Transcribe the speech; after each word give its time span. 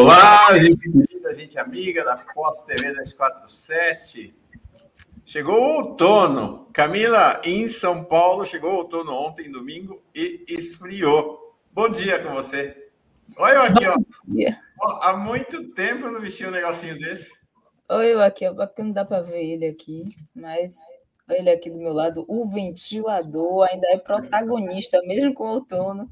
Olá, 0.00 0.56
gente 0.56 0.88
querida, 0.88 1.34
gente 1.34 1.58
amiga 1.58 2.04
da 2.04 2.16
Pós 2.32 2.62
TV 2.62 2.92
247. 2.92 4.32
Chegou 5.26 5.60
o 5.60 5.74
outono. 5.74 6.68
Camila, 6.72 7.42
em 7.44 7.66
São 7.66 8.04
Paulo, 8.04 8.44
chegou 8.44 8.74
o 8.74 8.76
outono 8.76 9.12
ontem, 9.12 9.50
domingo, 9.50 10.00
e 10.14 10.44
esfriou. 10.48 11.58
Bom 11.72 11.88
dia 11.88 12.22
com 12.22 12.32
você. 12.32 12.90
Olha 13.36 13.54
eu 13.54 13.62
aqui, 13.62 13.86
ó. 13.88 14.98
Há 15.02 15.16
muito 15.16 15.68
tempo 15.70 16.06
eu 16.06 16.12
não 16.12 16.20
vestia 16.20 16.46
um 16.46 16.52
negocinho 16.52 16.96
desse. 16.96 17.32
Oi, 17.88 18.14
eu 18.14 18.22
aqui, 18.22 18.48
porque 18.54 18.84
não 18.84 18.92
dá 18.92 19.04
para 19.04 19.20
ver 19.20 19.44
ele 19.44 19.66
aqui, 19.66 20.04
mas 20.32 20.76
ele 21.30 21.50
aqui 21.50 21.70
do 21.70 21.78
meu 21.78 21.92
lado, 21.92 22.24
o 22.28 22.48
ventilador 22.48 23.66
ainda 23.70 23.86
é 23.90 23.98
protagonista, 23.98 25.00
mesmo 25.04 25.34
com 25.34 25.44
o 25.44 25.54
outono, 25.54 26.10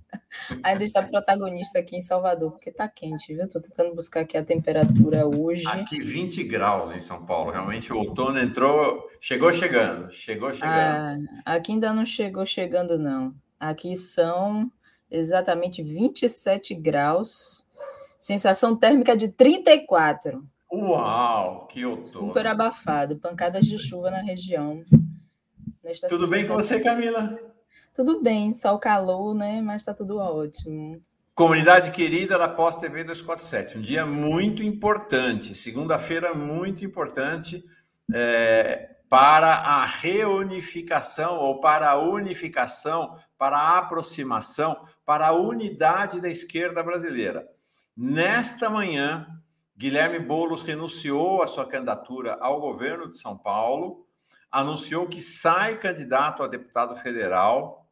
ainda 0.63 0.85
está 0.85 1.03
protagonista 1.03 1.79
aqui 1.79 1.97
em 1.97 2.01
Salvador, 2.01 2.53
porque 2.53 2.71
está 2.71 2.89
quente, 2.89 3.35
viu? 3.35 3.45
Estou 3.45 3.63
tentando 3.63 3.95
buscar 3.95 4.21
aqui 4.21 4.37
a 4.37 4.45
temperatura 4.45 5.27
hoje. 5.27 5.67
Aqui 5.67 6.01
20 6.01 6.45
graus 6.45 6.95
em 6.95 7.01
São 7.01 7.25
Paulo, 7.25 7.51
realmente 7.51 7.93
o 7.93 7.99
outono 7.99 8.39
entrou, 8.39 9.09
chegou 9.21 9.53
chegando, 9.53 10.11
chegou 10.11 10.53
chegando. 10.53 11.27
Ah, 11.45 11.55
aqui 11.55 11.73
ainda 11.73 11.93
não 11.93 12.05
chegou 12.05 12.45
chegando, 12.45 12.99
não. 12.99 13.35
Aqui 13.59 13.97
são 13.97 14.71
exatamente 15.11 15.83
27 15.83 16.75
graus, 16.75 17.67
sensação 18.19 18.77
térmica 18.77 19.17
de 19.17 19.29
34. 19.29 20.45
Uau, 20.71 21.67
que 21.69 21.85
outono. 21.87 22.07
Super 22.07 22.47
abafado, 22.47 23.17
pancadas 23.17 23.65
de 23.65 23.79
chuva 23.79 24.11
na 24.11 24.21
região. 24.21 24.85
Tudo 26.09 26.27
bem 26.27 26.47
com 26.47 26.55
você, 26.55 26.81
Camila? 26.81 27.39
Tudo 27.95 28.23
bem, 28.23 28.53
só 28.53 28.75
o 28.75 28.79
calor, 28.79 29.35
né? 29.35 29.61
Mas 29.61 29.83
está 29.83 29.95
tudo 29.95 30.19
ótimo. 30.19 31.03
Comunidade 31.35 31.91
querida 31.91 32.39
da 32.39 32.49
Pós 32.49 32.79
TV 32.79 33.05
247, 33.05 33.77
um 33.77 33.81
dia 33.83 34.07
muito 34.07 34.63
importante, 34.63 35.55
segunda-feira 35.55 36.33
muito 36.33 36.83
importante 36.83 37.63
é, 38.15 38.97
para 39.09 39.53
a 39.53 39.85
reunificação 39.85 41.37
ou 41.37 41.61
para 41.61 41.91
a 41.91 41.99
unificação, 41.99 43.15
para 43.37 43.59
a 43.59 43.79
aproximação, 43.79 44.87
para 45.05 45.27
a 45.27 45.33
unidade 45.33 46.23
da 46.23 46.29
esquerda 46.29 46.83
brasileira. 46.83 47.47
Nesta 47.95 48.71
manhã, 48.71 49.27
Guilherme 49.77 50.19
Boulos 50.19 50.63
renunciou 50.63 51.43
à 51.43 51.47
sua 51.47 51.67
candidatura 51.67 52.39
ao 52.41 52.61
governo 52.61 53.11
de 53.11 53.19
São 53.19 53.37
Paulo, 53.37 54.06
anunciou 54.57 55.07
que 55.07 55.21
sai 55.21 55.79
candidato 55.79 56.43
a 56.43 56.47
deputado 56.47 56.97
federal, 56.97 57.87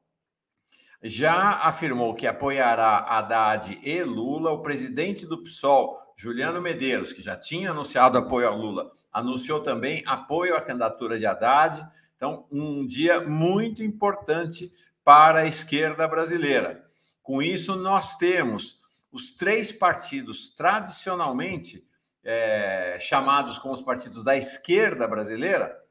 já 1.03 1.51
afirmou 1.51 2.15
que 2.15 2.27
apoiará 2.27 3.01
Haddad 3.01 3.79
e 3.83 4.03
Lula. 4.03 4.51
O 4.51 4.63
presidente 4.63 5.27
do 5.27 5.43
PSOL, 5.43 5.99
Juliano 6.17 6.63
Medeiros, 6.63 7.13
que 7.13 7.21
já 7.21 7.37
tinha 7.37 7.71
anunciado 7.71 8.17
apoio 8.17 8.49
a 8.49 8.55
Lula, 8.55 8.91
anunciou 9.13 9.61
também 9.61 10.03
apoio 10.07 10.57
à 10.57 10.63
candidatura 10.63 11.19
de 11.19 11.27
Haddad. 11.27 11.87
Então, 12.17 12.47
um 12.51 12.87
dia 12.87 13.21
muito 13.21 13.83
importante 13.83 14.73
para 15.05 15.41
a 15.41 15.47
esquerda 15.47 16.09
brasileira. 16.09 16.83
Com 17.23 17.43
isso, 17.43 17.77
nós 17.77 18.17
temos 18.17 18.81
os 19.13 19.31
três 19.33 19.71
partidos 19.71 20.49
tradicionalmente 20.49 21.87
é, 22.25 22.97
chamados 22.99 23.59
como 23.59 23.75
os 23.75 23.83
partidos 23.83 24.25
da 24.25 24.35
esquerda 24.35 25.07
brasileira, 25.07 25.84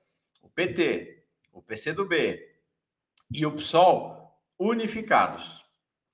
PT, 0.55 1.25
o 1.51 1.61
PCdoB 1.61 2.39
e 3.31 3.45
o 3.45 3.51
PSOL, 3.51 4.39
unificados. 4.59 5.65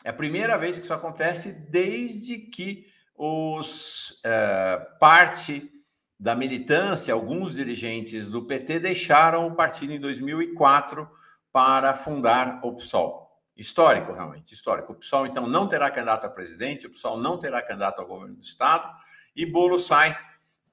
É 0.04 0.10
a 0.10 0.14
primeira 0.14 0.58
vez 0.58 0.78
que 0.78 0.86
isso 0.86 0.94
acontece 0.94 1.52
desde 1.52 2.38
que 2.38 2.88
os 3.16 4.20
é, 4.24 4.78
parte 5.00 5.70
da 6.18 6.36
militância, 6.36 7.14
alguns 7.14 7.56
dirigentes 7.56 8.30
do 8.30 8.46
PT 8.46 8.80
deixaram 8.80 9.48
o 9.48 9.56
partido 9.56 9.94
em 9.94 10.00
2004 10.00 11.10
para 11.52 11.94
fundar 11.94 12.60
o 12.64 12.76
PSOL. 12.76 13.30
Histórico, 13.56 14.14
realmente, 14.14 14.54
histórico. 14.54 14.94
O 14.94 14.96
PSOL, 14.96 15.28
então, 15.28 15.48
não 15.48 15.68
terá 15.68 15.92
candidato 15.92 16.26
a 16.26 16.30
presidente, 16.30 16.88
o 16.88 16.90
PSOL 16.90 17.18
não 17.18 17.38
terá 17.38 17.62
candidato 17.62 18.00
ao 18.00 18.08
governo 18.08 18.36
do 18.36 18.44
Estado, 18.44 18.90
e 19.36 19.46
Bolo 19.46 19.80
sai 19.80 20.18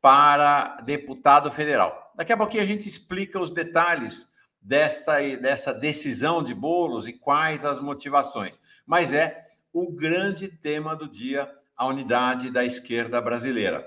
para 0.00 0.76
deputado 0.84 1.50
federal. 1.50 2.05
Daqui 2.16 2.32
a 2.32 2.36
pouquinho 2.36 2.62
a 2.62 2.66
gente 2.66 2.88
explica 2.88 3.38
os 3.38 3.50
detalhes 3.50 4.32
dessa, 4.60 5.20
dessa 5.36 5.72
decisão 5.72 6.42
de 6.42 6.54
Bolos 6.54 7.06
e 7.06 7.12
quais 7.12 7.64
as 7.64 7.78
motivações. 7.78 8.60
Mas 8.86 9.12
é 9.12 9.46
o 9.72 9.92
grande 9.92 10.48
tema 10.48 10.96
do 10.96 11.06
dia, 11.06 11.52
a 11.76 11.86
unidade 11.86 12.50
da 12.50 12.64
esquerda 12.64 13.20
brasileira. 13.20 13.86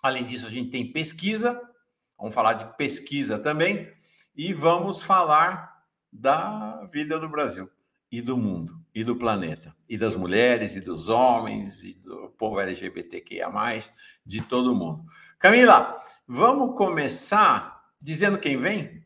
Além 0.00 0.24
disso, 0.24 0.46
a 0.46 0.50
gente 0.50 0.70
tem 0.70 0.92
pesquisa, 0.92 1.60
vamos 2.16 2.32
falar 2.32 2.52
de 2.52 2.76
pesquisa 2.76 3.38
também, 3.38 3.92
e 4.36 4.52
vamos 4.52 5.02
falar 5.02 5.82
da 6.12 6.84
vida 6.92 7.18
do 7.18 7.28
Brasil 7.28 7.68
e 8.10 8.22
do 8.22 8.36
mundo, 8.36 8.80
e 8.94 9.02
do 9.02 9.16
planeta, 9.16 9.74
e 9.88 9.98
das 9.98 10.14
mulheres, 10.14 10.76
e 10.76 10.80
dos 10.80 11.08
homens, 11.08 11.82
e 11.82 11.94
do 11.94 12.28
povo 12.38 12.60
LGBTQIA, 12.60 13.48
de 14.24 14.40
todo 14.42 14.74
mundo. 14.74 15.04
Camila, 15.38 16.00
vamos 16.26 16.76
começar 16.76 17.84
dizendo 18.00 18.38
quem 18.38 18.56
vem? 18.56 19.04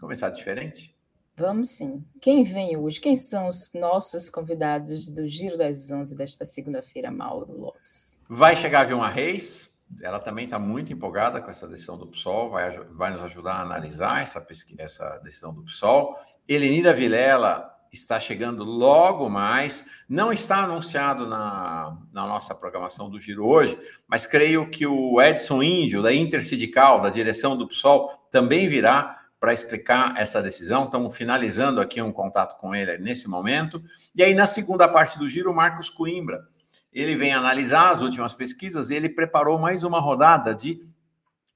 Começar 0.00 0.30
diferente? 0.30 0.94
Vamos 1.36 1.70
sim. 1.70 2.04
Quem 2.20 2.44
vem 2.44 2.76
hoje? 2.76 3.00
Quem 3.00 3.16
são 3.16 3.48
os 3.48 3.72
nossos 3.74 4.28
convidados 4.28 5.08
do 5.08 5.26
Giro 5.26 5.56
das 5.56 5.90
Onze 5.90 6.14
desta 6.14 6.44
segunda-feira, 6.44 7.10
Mauro 7.10 7.52
Lopes? 7.52 8.20
Vai 8.28 8.54
chegar 8.54 8.82
a 8.82 8.84
Vilma 8.84 9.08
Reis, 9.08 9.70
ela 10.02 10.20
também 10.20 10.44
está 10.44 10.58
muito 10.58 10.92
empolgada 10.92 11.40
com 11.40 11.50
essa 11.50 11.66
decisão 11.66 11.96
do 11.96 12.06
PSOL, 12.06 12.50
vai, 12.50 12.70
vai 12.90 13.12
nos 13.12 13.22
ajudar 13.22 13.54
a 13.54 13.62
analisar 13.62 14.22
essa, 14.22 14.40
pesquisa, 14.40 14.82
essa 14.82 15.18
decisão 15.24 15.52
do 15.52 15.64
PSOL. 15.64 16.16
Elenida 16.46 16.92
Vilela 16.92 17.74
está 17.90 18.20
chegando 18.20 18.64
logo 18.64 19.28
mais. 19.28 19.84
Não 20.08 20.32
está 20.32 20.64
anunciado 20.64 21.26
na, 21.26 21.96
na 22.12 22.26
nossa 22.26 22.54
programação 22.54 23.10
do 23.10 23.20
Giro 23.20 23.44
hoje, 23.46 23.78
mas 24.06 24.26
creio 24.26 24.68
que 24.68 24.86
o 24.86 25.20
Edson 25.20 25.62
Índio, 25.62 26.02
da 26.02 26.12
Intersindical, 26.12 27.00
da 27.00 27.10
direção 27.10 27.56
do 27.56 27.66
PSOL, 27.66 28.10
também 28.30 28.68
virá 28.68 29.20
para 29.40 29.54
explicar 29.54 30.14
essa 30.18 30.42
decisão. 30.42 30.84
Estamos 30.84 31.16
finalizando 31.16 31.80
aqui 31.80 32.00
um 32.02 32.12
contato 32.12 32.58
com 32.58 32.74
ele 32.74 32.98
nesse 32.98 33.26
momento. 33.26 33.82
E 34.14 34.22
aí, 34.22 34.34
na 34.34 34.46
segunda 34.46 34.86
parte 34.86 35.18
do 35.18 35.28
Giro, 35.28 35.54
Marcos 35.54 35.88
Coimbra. 35.88 36.46
Ele 36.92 37.14
vem 37.14 37.32
analisar 37.32 37.90
as 37.90 38.02
últimas 38.02 38.32
pesquisas 38.32 38.90
e 38.90 38.94
ele 38.96 39.08
preparou 39.08 39.58
mais 39.58 39.84
uma 39.84 40.00
rodada 40.00 40.54
de 40.54 40.80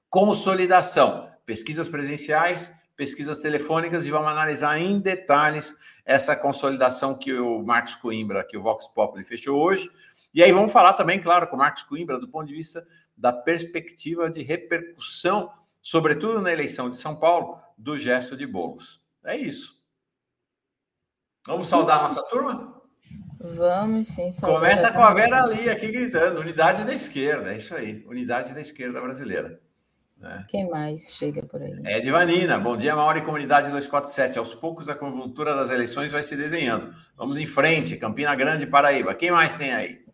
consolidação. 0.08 1.28
Pesquisas 1.44 1.88
presenciais, 1.88 2.72
pesquisas 2.96 3.40
telefônicas 3.40 4.06
e 4.06 4.10
vamos 4.10 4.28
analisar 4.28 4.78
em 4.78 5.00
detalhes 5.00 5.76
essa 6.04 6.36
consolidação 6.36 7.14
que 7.16 7.32
o 7.32 7.62
Marcos 7.62 7.94
Coimbra, 7.96 8.44
que 8.44 8.56
o 8.56 8.62
Vox 8.62 8.86
Populi 8.88 9.24
fechou 9.24 9.60
hoje. 9.60 9.90
E 10.32 10.42
aí 10.42 10.52
vamos 10.52 10.72
falar 10.72 10.92
também, 10.94 11.20
claro, 11.20 11.46
com 11.46 11.56
o 11.56 11.58
Marcos 11.58 11.82
Coimbra, 11.84 12.18
do 12.18 12.28
ponto 12.28 12.46
de 12.46 12.54
vista 12.54 12.86
da 13.16 13.32
perspectiva 13.32 14.30
de 14.30 14.42
repercussão, 14.42 15.50
sobretudo 15.80 16.40
na 16.40 16.52
eleição 16.52 16.90
de 16.90 16.96
São 16.96 17.16
Paulo, 17.16 17.58
do 17.78 17.98
gesto 17.98 18.36
de 18.36 18.46
bolos. 18.46 19.00
É 19.24 19.36
isso. 19.36 19.80
Vamos 21.46 21.68
saudar 21.68 22.00
a 22.00 22.02
nossa 22.04 22.22
turma? 22.24 22.82
Vamos 23.38 24.08
sim, 24.08 24.30
saudar. 24.30 24.60
Começa 24.60 24.90
com 24.90 25.02
a 25.04 25.12
Vera 25.12 25.42
ali 25.42 25.68
aqui 25.68 25.88
gritando, 25.88 26.40
unidade 26.40 26.84
da 26.84 26.94
esquerda, 26.94 27.52
é 27.52 27.58
isso 27.58 27.74
aí, 27.74 28.02
unidade 28.06 28.54
da 28.54 28.60
esquerda 28.60 29.00
brasileira. 29.00 29.60
Né? 30.18 30.44
Quem 30.48 30.68
mais 30.68 31.14
chega 31.14 31.42
por 31.42 31.60
aí? 31.60 31.80
É 31.84 32.00
Divanina. 32.00 32.58
Bom 32.58 32.76
dia, 32.76 32.96
Mauro 32.96 33.18
e 33.18 33.22
Comunidade 33.22 33.70
247. 33.70 34.38
Aos 34.38 34.54
poucos 34.54 34.88
a 34.88 34.94
conjuntura 34.94 35.54
das 35.54 35.70
eleições 35.70 36.12
vai 36.12 36.22
se 36.22 36.36
desenhando. 36.36 36.94
Vamos 37.16 37.36
em 37.36 37.46
frente. 37.46 37.96
Campina 37.96 38.34
Grande, 38.34 38.66
Paraíba. 38.66 39.14
Quem 39.14 39.30
mais 39.30 39.54
tem 39.54 39.72
aí? 39.72 40.04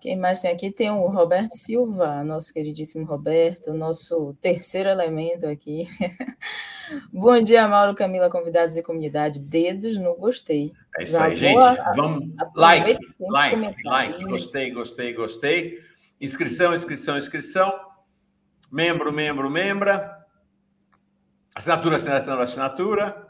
Quem 0.00 0.16
mais 0.16 0.40
tem 0.40 0.50
aqui? 0.50 0.68
Tem 0.72 0.90
o 0.90 1.06
Roberto 1.06 1.52
Silva, 1.52 2.24
nosso 2.24 2.52
queridíssimo 2.52 3.06
Roberto, 3.06 3.72
nosso 3.72 4.34
terceiro 4.40 4.88
elemento 4.88 5.46
aqui. 5.46 5.86
Bom 7.12 7.40
dia, 7.40 7.68
Mauro, 7.68 7.94
Camila, 7.94 8.28
convidados 8.28 8.76
e 8.76 8.82
comunidade. 8.82 9.38
Dedos 9.38 9.96
no 9.96 10.16
gostei. 10.16 10.72
É 10.98 11.04
isso 11.04 11.12
Já 11.12 11.26
aí, 11.26 11.36
gente. 11.36 11.56
Vamos. 11.94 12.28
Like, 12.56 12.98
like, 13.20 13.74
like. 13.84 14.24
Gostei, 14.24 14.72
gostei, 14.72 15.12
gostei. 15.12 15.78
Inscrição, 16.20 16.74
inscrição, 16.74 17.16
inscrição 17.16 17.91
membro, 18.72 19.12
membro, 19.12 19.50
membra, 19.50 20.26
assinatura, 21.54 21.96
assinatura, 21.96 22.42
assinatura. 22.42 23.28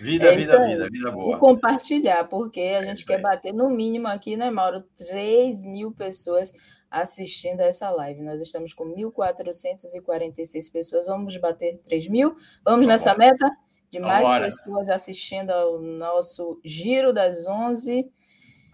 Vida, 0.00 0.32
é 0.32 0.36
vida, 0.36 0.64
vida, 0.66 0.88
vida 0.90 1.10
boa. 1.10 1.36
E 1.36 1.40
compartilhar, 1.40 2.24
porque 2.24 2.60
a 2.60 2.82
é 2.82 2.84
gente 2.84 3.04
quer 3.04 3.20
bater 3.20 3.52
no 3.52 3.70
mínimo 3.70 4.06
aqui, 4.06 4.36
né, 4.36 4.50
Mauro? 4.50 4.82
3 4.96 5.64
mil 5.64 5.92
pessoas 5.92 6.52
assistindo 6.90 7.60
a 7.60 7.64
essa 7.64 7.90
live. 7.90 8.22
Nós 8.22 8.40
estamos 8.40 8.72
com 8.72 8.84
1.446 8.94 10.72
pessoas. 10.72 11.06
Vamos 11.06 11.36
bater 11.36 11.78
3 11.78 12.08
mil? 12.08 12.36
Vamos 12.64 12.86
nessa 12.86 13.16
meta? 13.16 13.50
De 13.90 13.98
mais 13.98 14.28
pessoas 14.38 14.88
assistindo 14.88 15.50
ao 15.50 15.80
nosso 15.80 16.60
Giro 16.64 17.12
das 17.12 17.46
11. 17.46 18.10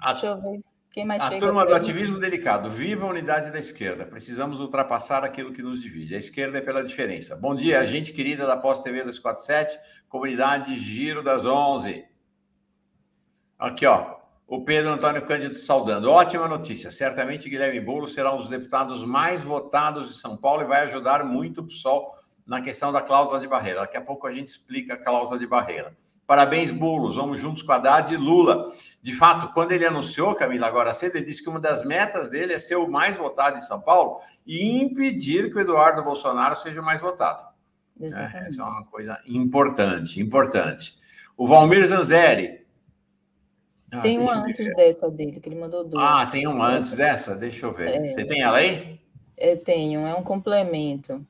A... 0.01 0.13
Deixa 0.13 0.27
eu 0.29 0.41
ver. 0.41 0.70
Quem 0.91 1.05
mais 1.05 1.23
a 1.23 1.29
chega? 1.29 1.47
turma 1.47 1.65
do 1.65 1.73
ativismo 1.73 2.19
delicado. 2.19 2.69
Viva 2.69 3.07
a 3.07 3.11
unidade 3.11 3.53
da 3.53 3.61
esquerda. 3.61 4.05
Precisamos 4.05 4.59
ultrapassar 4.59 5.23
aquilo 5.23 5.53
que 5.53 5.63
nos 5.63 5.81
divide. 5.81 6.17
A 6.17 6.19
esquerda 6.19 6.59
é 6.59 6.61
pela 6.61 6.83
diferença. 6.83 7.37
Bom 7.37 7.55
dia, 7.55 7.87
gente 7.87 8.13
querida 8.13 8.45
da 8.45 8.57
Pós 8.57 8.83
TV 8.83 9.05
247, 9.05 9.79
comunidade 10.09 10.75
Giro 10.75 11.23
das 11.23 11.47
11. 11.47 12.05
Aqui, 13.57 13.87
ó. 13.87 14.19
O 14.49 14.65
Pedro 14.65 14.91
Antônio 14.91 15.25
Cândido 15.25 15.57
saudando. 15.61 16.11
Ótima 16.11 16.49
notícia. 16.49 16.91
Certamente 16.91 17.49
Guilherme 17.49 17.79
Boulos 17.79 18.13
será 18.13 18.35
um 18.35 18.39
dos 18.39 18.49
deputados 18.49 19.05
mais 19.05 19.43
votados 19.43 20.09
de 20.09 20.15
São 20.17 20.37
Paulo 20.37 20.63
e 20.63 20.67
vai 20.67 20.81
ajudar 20.81 21.25
muito 21.25 21.61
o 21.61 21.67
PSOL 21.67 22.17
na 22.45 22.61
questão 22.61 22.91
da 22.91 23.01
cláusula 23.01 23.39
de 23.39 23.47
barreira. 23.47 23.79
Daqui 23.79 23.97
a 23.97 24.01
pouco 24.01 24.27
a 24.27 24.33
gente 24.33 24.49
explica 24.49 24.95
a 24.95 24.97
cláusula 24.97 25.39
de 25.39 25.47
barreira. 25.47 25.97
Parabéns, 26.31 26.71
Boulos. 26.71 27.17
Vamos 27.17 27.41
juntos 27.41 27.61
com 27.61 27.73
a 27.73 27.75
Haddad 27.75 28.15
e 28.15 28.17
Lula. 28.17 28.73
De 29.03 29.13
fato, 29.13 29.53
quando 29.53 29.73
ele 29.73 29.85
anunciou, 29.85 30.33
Camila, 30.33 30.69
agora 30.69 30.95
cedo, 30.95 31.17
ele 31.17 31.25
disse 31.25 31.43
que 31.43 31.49
uma 31.49 31.59
das 31.59 31.85
metas 31.85 32.31
dele 32.31 32.53
é 32.53 32.59
ser 32.61 32.77
o 32.77 32.89
mais 32.89 33.17
votado 33.17 33.57
em 33.57 33.61
São 33.61 33.81
Paulo 33.81 34.21
e 34.47 34.81
impedir 34.81 35.51
que 35.51 35.57
o 35.57 35.61
Eduardo 35.61 36.05
Bolsonaro 36.05 36.55
seja 36.55 36.81
o 36.81 36.85
mais 36.85 37.01
votado. 37.01 37.49
Exatamente. 38.01 38.47
É, 38.47 38.49
isso 38.49 38.61
é 38.61 38.65
uma 38.65 38.85
coisa 38.85 39.21
importante, 39.27 40.21
importante. 40.21 40.97
O 41.37 41.49
Valmir 41.49 41.85
Zanzeri, 41.89 42.65
ah, 43.91 43.99
tem 43.99 44.17
uma 44.17 44.35
antes 44.35 44.73
dessa 44.77 45.11
dele, 45.11 45.41
que 45.41 45.49
ele 45.49 45.59
mandou 45.59 45.83
duas. 45.83 46.01
Ah, 46.01 46.25
tem 46.31 46.47
uma 46.47 46.69
antes 46.69 46.95
dessa? 46.95 47.35
Deixa 47.35 47.67
eu 47.67 47.73
ver. 47.73 47.89
É, 47.89 48.09
Você 48.09 48.25
tem 48.25 48.41
ela 48.41 48.59
aí? 48.59 49.01
É, 49.37 49.57
tenho, 49.57 50.07
é 50.07 50.15
um 50.15 50.23
complemento. 50.23 51.27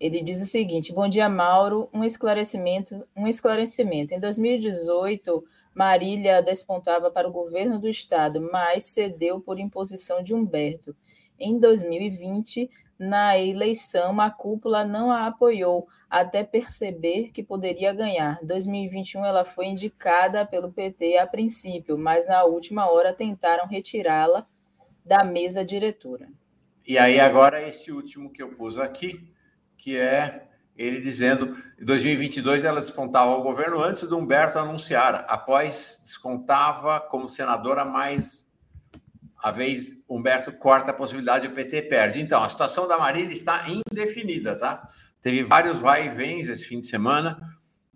Ele 0.00 0.22
diz 0.22 0.40
o 0.40 0.46
seguinte: 0.46 0.92
Bom 0.92 1.06
dia, 1.06 1.28
Mauro. 1.28 1.90
Um 1.92 2.02
esclarecimento, 2.02 3.06
um 3.14 3.26
esclarecimento. 3.26 4.14
Em 4.14 4.18
2018, 4.18 5.44
Marília 5.74 6.42
despontava 6.42 7.10
para 7.10 7.28
o 7.28 7.32
governo 7.32 7.78
do 7.78 7.88
estado, 7.88 8.40
mas 8.50 8.84
cedeu 8.86 9.40
por 9.40 9.60
imposição 9.60 10.22
de 10.22 10.32
Humberto. 10.32 10.96
Em 11.38 11.58
2020, 11.58 12.70
na 12.98 13.38
eleição, 13.38 14.20
a 14.20 14.30
cúpula 14.30 14.84
não 14.84 15.10
a 15.10 15.26
apoiou, 15.26 15.86
até 16.08 16.42
perceber 16.44 17.30
que 17.32 17.42
poderia 17.42 17.92
ganhar. 17.92 18.38
2021 18.42 19.24
ela 19.24 19.44
foi 19.44 19.66
indicada 19.66 20.44
pelo 20.44 20.72
PT 20.72 21.18
a 21.18 21.26
princípio, 21.26 21.96
mas 21.96 22.26
na 22.26 22.44
última 22.44 22.90
hora 22.90 23.12
tentaram 23.12 23.66
retirá-la 23.66 24.46
da 25.04 25.24
mesa 25.24 25.64
diretora. 25.64 26.28
E 26.86 26.98
aí 26.98 27.20
agora 27.20 27.66
esse 27.66 27.92
último 27.92 28.30
que 28.30 28.42
eu 28.42 28.50
pus 28.50 28.76
aqui, 28.76 29.30
que 29.80 29.96
é 29.96 30.46
ele 30.76 31.00
dizendo 31.00 31.56
em 31.78 31.84
2022 31.84 32.64
ela 32.64 32.80
despontava 32.80 33.32
o 33.32 33.42
governo 33.42 33.80
antes 33.80 34.02
do 34.04 34.16
Humberto 34.16 34.58
anunciar, 34.58 35.26
após 35.28 36.00
descontava 36.02 37.00
como 37.00 37.28
senadora 37.28 37.84
mais 37.84 38.50
a 39.42 39.50
vez 39.50 39.92
Humberto 40.08 40.52
corta 40.52 40.90
a 40.90 40.94
possibilidade 40.94 41.46
o 41.46 41.52
PT 41.52 41.82
perde. 41.82 42.20
Então, 42.20 42.42
a 42.42 42.48
situação 42.48 42.86
da 42.86 42.98
Marília 42.98 43.32
está 43.32 43.64
indefinida, 43.68 44.54
tá? 44.54 44.86
Teve 45.22 45.42
vários 45.42 45.80
vai 45.80 46.06
e 46.06 46.08
vens 46.10 46.48
esse 46.48 46.66
fim 46.66 46.78
de 46.78 46.86
semana. 46.86 47.40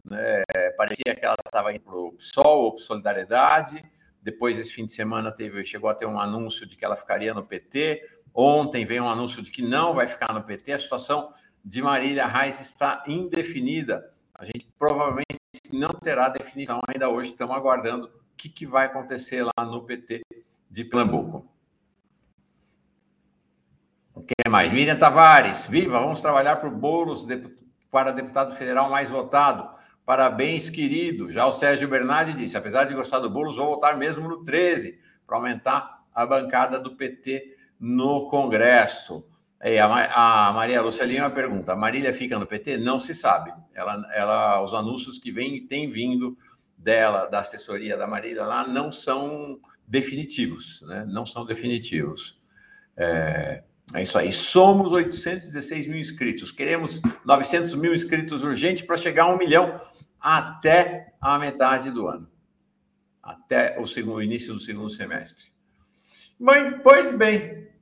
Né? 0.05 0.43
Parecia 0.77 1.15
que 1.15 1.25
ela 1.25 1.37
estava 1.45 1.73
indo 1.73 1.83
para 1.83 1.95
o 1.95 2.13
PSOL 2.13 2.65
ou 2.65 2.79
Solidariedade. 2.79 3.85
Depois, 4.23 4.59
esse 4.59 4.73
fim 4.73 4.87
de 4.87 4.93
semana, 4.93 5.31
teve, 5.31 5.63
chegou 5.65 5.91
a 5.91 5.95
ter 5.95 6.07
um 6.07 6.19
anúncio 6.19 6.67
de 6.67 6.77
que 6.77 6.85
ela 6.85 6.97
ficaria 6.97 7.35
no 7.35 7.45
PT. 7.45 8.03
Ontem 8.35 8.87
veio 8.87 9.05
um 9.05 9.09
anúncio 9.09 9.43
de 9.43 9.51
que 9.51 9.61
não 9.61 9.93
vai 9.93 10.07
ficar 10.07 10.33
no 10.33 10.43
PT. 10.43 10.73
A 10.73 10.79
situação 10.79 11.33
de 11.65 11.81
Marília 11.81 12.27
Reis 12.27 12.61
está 12.61 13.03
indefinida. 13.07 14.13
A 14.35 14.45
gente 14.45 14.69
provavelmente 14.79 15.25
não 15.73 15.91
terá 15.91 16.29
definição 16.29 16.81
ainda 16.87 17.09
hoje. 17.09 17.31
Estamos 17.31 17.57
aguardando 17.57 18.07
o 18.07 18.11
que, 18.37 18.49
que 18.49 18.67
vai 18.67 18.87
acontecer 18.87 19.43
lá 19.43 19.65
no 19.65 19.83
PT 19.83 20.23
de 20.71 20.85
Pernambuco. 20.85 21.49
O 24.15 24.21
que 24.21 24.49
mais? 24.49 24.71
Miriam 24.73 24.97
Tavares, 24.97 25.67
viva, 25.67 25.99
vamos 25.99 26.21
trabalhar 26.21 26.57
por 26.57 26.71
Boulos 26.71 27.27
para 27.91 28.13
deputado 28.13 28.55
federal 28.55 28.91
mais 28.91 29.11
votado. 29.11 29.69
Parabéns, 30.05 30.69
querido. 30.69 31.31
Já 31.31 31.47
o 31.47 31.53
Sérgio 31.53 31.89
Bernardi 31.89 32.35
disse: 32.35 32.57
apesar 32.57 32.85
de 32.85 32.95
gostar 32.95 33.21
do 33.21 33.31
Boulos, 33.31 33.57
vou 33.57 33.67
votar 33.67 33.97
mesmo 33.97 34.29
no 34.29 34.45
13 34.45 35.01
para 35.27 35.37
aumentar 35.37 36.05
a 36.15 36.27
bancada 36.27 36.79
do 36.79 36.95
PT 36.95 37.57
no 37.81 38.29
Congresso. 38.29 39.25
E 39.65 39.79
a, 39.79 40.53
Maria 40.53 40.83
Lúcia 40.83 41.05
Lima 41.05 41.31
pergunta: 41.31 41.73
a 41.73 41.77
Marília 41.77 42.13
fica 42.13 42.39
no 42.39 42.47
PT? 42.47 42.77
Não 42.77 43.01
se 43.01 43.15
sabe. 43.15 43.51
Ela, 43.73 44.07
ela, 44.15 44.63
os 44.63 44.75
anúncios 44.75 45.19
que 45.19 45.33
vem, 45.33 45.67
têm 45.67 45.91
vindo 45.91 46.37
dela, 46.77 47.25
da 47.25 47.41
assessoria 47.41 47.97
da 47.97 48.07
Marília 48.07 48.45
lá, 48.45 48.69
não 48.69 48.93
são 48.93 49.59
definitivos, 49.89 50.83
né? 50.83 51.07
não 51.09 51.25
são 51.25 51.47
definitivos. 51.47 52.39
É, 52.95 53.65
é, 53.95 54.03
isso 54.03 54.19
aí. 54.19 54.31
Somos 54.31 54.93
816 54.93 55.87
mil 55.87 55.99
inscritos. 55.99 56.53
Queremos 56.53 57.01
900 57.25 57.75
mil 57.75 57.95
inscritos 57.95 58.43
urgente 58.43 58.85
para 58.85 58.99
chegar 58.99 59.25
a 59.25 59.35
um 59.35 59.39
milhão 59.39 59.81
até 60.21 61.15
a 61.19 61.39
metade 61.39 61.91
do 61.91 62.07
ano, 62.07 62.31
até 63.23 63.81
o, 63.81 63.87
segundo, 63.87 64.23
início 64.23 64.53
do 64.53 64.61
segundo 64.61 64.91
semestre. 64.91 65.47
Mãe, 66.39 66.81
pois 66.83 67.17
bem. 67.17 67.74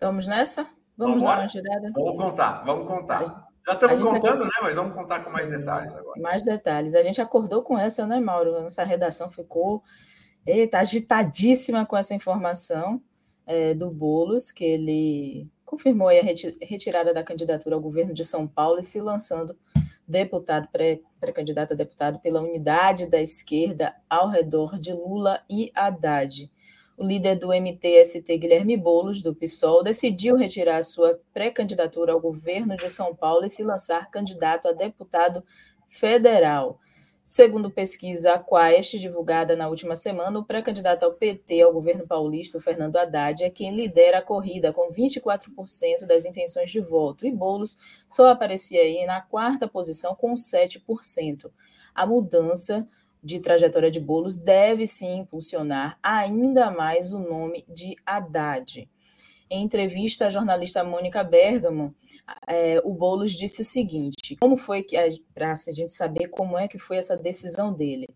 Vamos 0.00 0.26
nessa? 0.26 0.66
Vamos, 0.96 1.22
vamos 1.22 1.22
dar 1.22 1.38
uma 1.40 1.48
girada? 1.48 1.92
Vamos 1.94 2.16
contar, 2.16 2.64
vamos 2.64 2.88
contar. 2.88 3.46
Já 3.66 3.72
estamos 3.72 4.00
contando, 4.00 4.44
né? 4.44 4.50
Mas 4.62 4.76
vamos 4.76 4.94
contar 4.94 5.24
com 5.24 5.30
mais 5.30 5.50
detalhes 5.50 5.92
agora. 5.92 6.20
Mais 6.20 6.44
detalhes. 6.44 6.94
A 6.94 7.02
gente 7.02 7.20
acordou 7.20 7.62
com 7.62 7.76
essa, 7.76 8.06
né, 8.06 8.20
Mauro? 8.20 8.62
Nossa 8.62 8.84
redação 8.84 9.28
ficou 9.28 9.82
está 10.46 10.80
agitadíssima 10.80 11.84
com 11.84 11.96
essa 11.96 12.14
informação 12.14 13.02
é, 13.44 13.74
do 13.74 13.90
Bolos, 13.90 14.52
que 14.52 14.64
ele 14.64 15.48
confirmou 15.64 16.08
a 16.08 16.12
retirada 16.12 17.12
da 17.12 17.24
candidatura 17.24 17.74
ao 17.74 17.80
governo 17.80 18.14
de 18.14 18.24
São 18.24 18.46
Paulo 18.46 18.78
e 18.78 18.84
se 18.84 19.00
lançando 19.00 19.58
deputado, 20.06 20.68
pré-candidato 21.20 21.72
a 21.72 21.76
deputado 21.76 22.20
pela 22.20 22.40
unidade 22.40 23.10
da 23.10 23.20
esquerda 23.20 23.94
ao 24.08 24.28
redor 24.28 24.78
de 24.78 24.92
Lula 24.92 25.42
e 25.50 25.72
Haddad. 25.74 26.50
O 26.96 27.04
líder 27.04 27.36
do 27.36 27.52
MTST, 27.52 28.38
Guilherme 28.38 28.74
Bolos, 28.74 29.20
do 29.20 29.34
PSOL, 29.34 29.82
decidiu 29.82 30.34
retirar 30.34 30.82
sua 30.82 31.18
pré-candidatura 31.32 32.12
ao 32.12 32.20
governo 32.20 32.74
de 32.74 32.88
São 32.88 33.14
Paulo 33.14 33.44
e 33.44 33.50
se 33.50 33.62
lançar 33.62 34.10
candidato 34.10 34.66
a 34.66 34.72
deputado 34.72 35.44
federal. 35.86 36.80
Segundo 37.22 37.70
pesquisa 37.70 38.38
Quaest, 38.38 38.98
divulgada 38.98 39.56
na 39.56 39.68
última 39.68 39.94
semana, 39.94 40.38
o 40.38 40.44
pré-candidato 40.44 41.02
ao 41.02 41.12
PT 41.12 41.60
ao 41.60 41.72
governo 41.72 42.06
paulista, 42.06 42.60
Fernando 42.60 42.96
Haddad, 42.96 43.42
é 43.42 43.50
quem 43.50 43.74
lidera 43.74 44.18
a 44.18 44.22
corrida, 44.22 44.72
com 44.72 44.88
24% 44.88 46.06
das 46.06 46.24
intenções 46.24 46.70
de 46.70 46.80
voto, 46.80 47.26
e 47.26 47.32
Boulos 47.32 47.76
só 48.08 48.28
aparecia 48.30 48.80
aí 48.80 49.04
na 49.04 49.20
quarta 49.20 49.68
posição, 49.68 50.14
com 50.14 50.34
7%. 50.34 51.50
A 51.92 52.06
mudança 52.06 52.88
de 53.26 53.40
trajetória 53.40 53.90
de 53.90 53.98
Boulos 53.98 54.38
deve 54.38 54.86
sim 54.86 55.18
impulsionar 55.18 55.98
ainda 56.00 56.70
mais 56.70 57.12
o 57.12 57.18
nome 57.18 57.64
de 57.68 57.96
Haddad. 58.06 58.88
Em 59.50 59.64
entrevista 59.64 60.26
à 60.26 60.30
jornalista 60.30 60.84
Mônica 60.84 61.24
Bergamo, 61.24 61.92
é, 62.46 62.80
o 62.84 62.94
Boulos 62.94 63.32
disse 63.32 63.62
o 63.62 63.64
seguinte: 63.64 64.36
como 64.40 64.56
foi 64.56 64.84
que, 64.84 64.96
para 65.34 65.52
a 65.52 65.72
gente 65.72 65.92
saber 65.92 66.28
como 66.28 66.56
é 66.56 66.68
que 66.68 66.78
foi 66.78 66.98
essa 66.98 67.16
decisão 67.16 67.74
dele? 67.74 68.06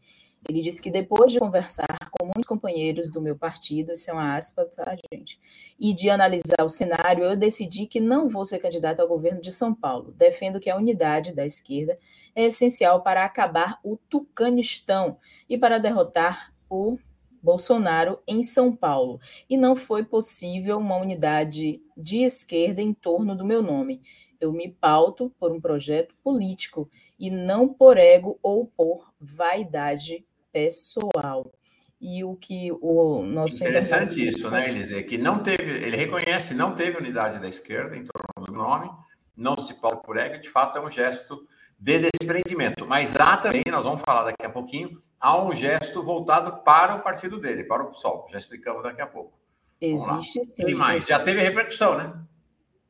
Ele 0.48 0.60
disse 0.60 0.80
que 0.80 0.90
depois 0.90 1.32
de 1.32 1.38
conversar 1.38 1.98
com 2.10 2.24
muitos 2.24 2.46
companheiros 2.46 3.10
do 3.10 3.20
meu 3.20 3.36
partido, 3.36 3.92
isso 3.92 4.10
é 4.10 4.12
uma 4.12 4.36
aspa, 4.36 4.64
tá, 4.64 4.96
gente? 5.12 5.38
E 5.78 5.92
de 5.92 6.08
analisar 6.10 6.64
o 6.64 6.68
cenário, 6.68 7.24
eu 7.24 7.36
decidi 7.36 7.86
que 7.86 8.00
não 8.00 8.28
vou 8.28 8.44
ser 8.44 8.58
candidato 8.58 9.00
ao 9.00 9.08
governo 9.08 9.40
de 9.40 9.52
São 9.52 9.74
Paulo. 9.74 10.12
Defendo 10.16 10.58
que 10.58 10.70
a 10.70 10.76
unidade 10.76 11.32
da 11.32 11.44
esquerda 11.44 11.98
é 12.34 12.44
essencial 12.44 13.02
para 13.02 13.24
acabar 13.24 13.78
o 13.84 13.96
tucanistão 13.96 15.18
e 15.48 15.58
para 15.58 15.78
derrotar 15.78 16.52
o 16.68 16.98
Bolsonaro 17.42 18.18
em 18.26 18.42
São 18.42 18.74
Paulo, 18.74 19.18
e 19.48 19.56
não 19.56 19.74
foi 19.74 20.04
possível 20.04 20.78
uma 20.78 20.96
unidade 20.96 21.82
de 21.96 22.18
esquerda 22.18 22.82
em 22.82 22.92
torno 22.92 23.34
do 23.34 23.46
meu 23.46 23.62
nome. 23.62 24.02
Eu 24.38 24.52
me 24.52 24.68
pauto 24.68 25.34
por 25.38 25.52
um 25.52 25.60
projeto 25.60 26.14
político 26.22 26.90
e 27.18 27.30
não 27.30 27.68
por 27.68 27.98
ego 27.98 28.38
ou 28.42 28.66
por 28.66 29.12
vaidade 29.20 30.26
pessoal. 30.52 31.52
E 32.00 32.24
o 32.24 32.34
que 32.34 32.70
o 32.80 33.22
nosso 33.22 33.56
interessante 33.56 34.26
isso, 34.26 34.50
né, 34.50 34.68
Elisê, 34.68 35.02
que 35.02 35.18
não 35.18 35.42
teve, 35.42 35.70
ele 35.70 35.96
reconhece 35.96 36.54
não 36.54 36.74
teve 36.74 36.96
unidade 36.96 37.38
da 37.38 37.48
esquerda 37.48 37.94
em 37.94 38.04
torno 38.04 38.46
do 38.46 38.52
nome, 38.52 38.90
não 39.36 39.58
se 39.58 39.74
pauta 39.74 39.98
por 39.98 40.16
ego, 40.16 40.40
de 40.40 40.48
fato 40.48 40.78
é 40.78 40.80
um 40.80 40.90
gesto 40.90 41.46
de 41.78 42.08
desprendimento. 42.18 42.86
Mas 42.86 43.14
há 43.14 43.36
também, 43.36 43.62
nós 43.70 43.84
vamos 43.84 44.00
falar 44.00 44.24
daqui 44.24 44.44
a 44.44 44.50
pouquinho, 44.50 45.02
há 45.18 45.42
um 45.42 45.54
gesto 45.54 46.02
voltado 46.02 46.62
para 46.62 46.94
o 46.94 47.02
partido 47.02 47.38
dele, 47.38 47.64
para 47.64 47.82
o 47.82 47.90
PSOL. 47.90 48.26
Já 48.30 48.38
explicamos 48.38 48.82
daqui 48.82 49.02
a 49.02 49.06
pouco. 49.06 49.38
Existe 49.80 50.44
sim. 50.44 50.66
Tem 50.66 50.74
mais. 50.74 51.06
Já 51.06 51.18
teve 51.18 51.40
repercussão, 51.40 51.96
né? 51.96 52.12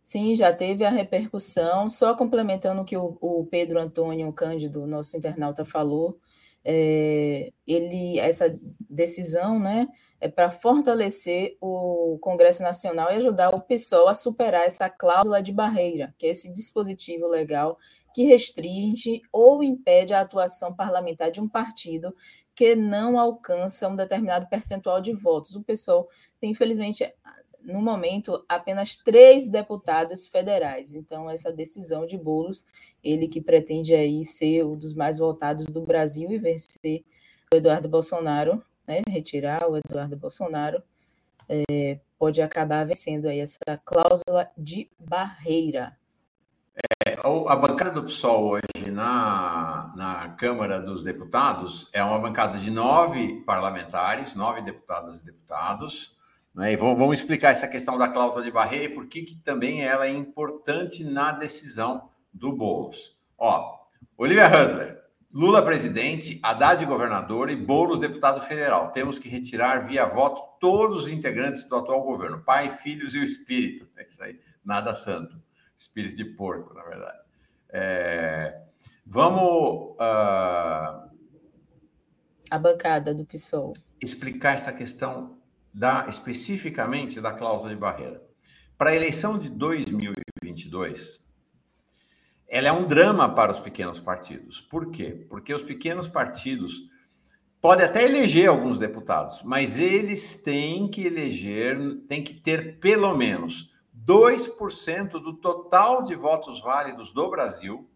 Sim, 0.02 0.34
já 0.34 0.52
teve 0.52 0.84
a 0.84 0.90
repercussão. 0.90 1.88
Só 1.88 2.14
complementando 2.14 2.82
o 2.82 2.84
que 2.84 2.96
o, 2.96 3.16
o 3.20 3.46
Pedro 3.46 3.78
Antônio 3.78 4.32
Cândido, 4.32 4.86
nosso 4.86 5.16
internauta, 5.16 5.64
falou, 5.64 6.18
é, 6.64 7.52
ele 7.66 8.18
essa 8.18 8.58
decisão, 8.88 9.58
né, 9.58 9.88
é 10.20 10.28
para 10.28 10.50
fortalecer 10.50 11.56
o 11.60 12.18
Congresso 12.20 12.62
Nacional 12.62 13.10
e 13.10 13.16
ajudar 13.16 13.54
o 13.54 13.60
PSOL 13.60 14.08
a 14.08 14.14
superar 14.14 14.66
essa 14.66 14.88
cláusula 14.88 15.42
de 15.42 15.52
barreira, 15.52 16.14
que 16.18 16.26
é 16.26 16.30
esse 16.30 16.52
dispositivo 16.52 17.26
legal 17.26 17.78
que 18.12 18.24
restringe 18.24 19.22
ou 19.32 19.62
impede 19.62 20.12
a 20.12 20.20
atuação 20.20 20.74
parlamentar 20.74 21.30
de 21.30 21.40
um 21.40 21.48
partido 21.48 22.14
que 22.54 22.74
não 22.74 23.18
alcança 23.18 23.88
um 23.88 23.96
determinado 23.96 24.46
percentual 24.48 25.00
de 25.00 25.12
votos. 25.12 25.56
O 25.56 25.62
PSOL 25.62 26.08
tem, 26.38 26.50
infelizmente, 26.50 27.10
no 27.62 27.80
momento, 27.80 28.44
apenas 28.48 28.96
três 28.96 29.48
deputados 29.48 30.26
federais. 30.26 30.94
Então, 30.94 31.28
essa 31.28 31.52
decisão 31.52 32.06
de 32.06 32.16
Boulos, 32.16 32.64
ele 33.02 33.28
que 33.28 33.40
pretende 33.40 33.94
aí 33.94 34.24
ser 34.24 34.64
um 34.64 34.76
dos 34.76 34.94
mais 34.94 35.18
votados 35.18 35.66
do 35.66 35.82
Brasil 35.82 36.30
e 36.30 36.38
vencer 36.38 37.04
o 37.52 37.56
Eduardo 37.56 37.88
Bolsonaro, 37.88 38.62
né, 38.86 39.02
retirar 39.08 39.68
o 39.70 39.76
Eduardo 39.76 40.16
Bolsonaro, 40.16 40.82
é, 41.48 41.98
pode 42.18 42.40
acabar 42.40 42.86
vencendo 42.86 43.26
aí 43.26 43.40
essa 43.40 43.58
cláusula 43.84 44.50
de 44.56 44.88
barreira. 44.98 45.96
É, 47.06 47.16
a 47.24 47.56
bancada 47.56 47.92
do 47.92 48.04
PSOL 48.04 48.50
hoje 48.50 48.90
na, 48.90 49.92
na 49.96 50.28
Câmara 50.30 50.80
dos 50.80 51.02
Deputados 51.02 51.88
é 51.92 52.02
uma 52.02 52.18
bancada 52.18 52.58
de 52.58 52.70
nove 52.70 53.42
parlamentares, 53.44 54.34
nove 54.34 54.62
deputadas 54.62 55.20
e 55.20 55.24
deputados. 55.24 56.16
Né? 56.54 56.72
E 56.72 56.76
vamos, 56.76 57.18
explicar 57.18 57.50
essa 57.50 57.68
questão 57.68 57.96
da 57.96 58.08
cláusula 58.08 58.44
de 58.44 58.50
barreira 58.50 58.84
e 58.84 58.94
por 58.94 59.06
que, 59.06 59.22
que 59.22 59.36
também 59.36 59.84
ela 59.84 60.06
é 60.06 60.10
importante 60.10 61.04
na 61.04 61.32
decisão 61.32 62.10
do 62.32 62.52
Boulos. 62.52 63.18
Ó, 63.38 63.78
Olivia 64.16 64.46
Husler, 64.46 65.00
Lula 65.32 65.62
presidente, 65.62 66.40
Haddad 66.42 66.84
governador 66.84 67.50
e 67.50 67.56
Boulos 67.56 68.00
deputado 68.00 68.40
federal. 68.40 68.90
Temos 68.90 69.18
que 69.18 69.28
retirar 69.28 69.86
via 69.86 70.04
voto 70.04 70.42
todos 70.58 71.04
os 71.04 71.08
integrantes 71.08 71.64
do 71.64 71.76
atual 71.76 72.02
governo, 72.02 72.42
pai, 72.42 72.68
filhos 72.68 73.14
e 73.14 73.18
o 73.18 73.24
espírito. 73.24 73.88
É 73.96 74.06
isso 74.06 74.22
aí, 74.22 74.40
nada 74.64 74.92
santo. 74.92 75.40
Espírito 75.76 76.16
de 76.16 76.24
porco, 76.24 76.74
na 76.74 76.82
verdade. 76.82 77.18
É... 77.68 78.60
Vamos. 79.06 79.92
Uh... 79.92 81.10
A 82.50 82.58
bancada 82.58 83.14
do 83.14 83.24
PSOL. 83.24 83.72
Explicar 84.02 84.54
essa 84.54 84.72
questão 84.72 85.39
da, 85.72 86.06
especificamente 86.08 87.20
da 87.20 87.32
cláusula 87.32 87.70
de 87.70 87.76
barreira. 87.76 88.22
Para 88.76 88.90
a 88.90 88.96
eleição 88.96 89.38
de 89.38 89.48
2022, 89.48 91.20
ela 92.48 92.68
é 92.68 92.72
um 92.72 92.86
drama 92.86 93.32
para 93.34 93.52
os 93.52 93.60
pequenos 93.60 94.00
partidos. 94.00 94.60
Por 94.60 94.90
quê? 94.90 95.26
Porque 95.28 95.54
os 95.54 95.62
pequenos 95.62 96.08
partidos 96.08 96.82
podem 97.60 97.86
até 97.86 98.04
eleger 98.04 98.48
alguns 98.48 98.78
deputados, 98.78 99.42
mas 99.44 99.78
eles 99.78 100.42
têm 100.42 100.88
que 100.88 101.06
eleger, 101.06 101.78
têm 102.08 102.24
que 102.24 102.34
ter 102.34 102.78
pelo 102.80 103.16
menos 103.16 103.70
2% 104.04 105.10
do 105.20 105.34
total 105.34 106.02
de 106.02 106.14
votos 106.14 106.60
válidos 106.60 107.12
do 107.12 107.30
Brasil. 107.30 107.88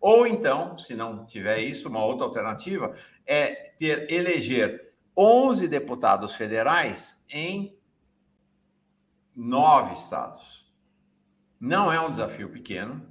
Ou 0.00 0.26
então, 0.26 0.76
se 0.78 0.94
não 0.94 1.24
tiver 1.24 1.58
isso, 1.58 1.88
uma 1.88 2.04
outra 2.04 2.26
alternativa 2.26 2.94
é 3.26 3.72
ter 3.78 4.12
eleger 4.12 4.85
11 5.16 5.66
deputados 5.68 6.34
federais 6.34 7.24
em 7.30 7.76
nove 9.34 9.94
estados. 9.94 10.66
Não 11.58 11.92
é 11.92 12.00
um 12.00 12.10
desafio 12.10 12.50
pequeno, 12.50 13.06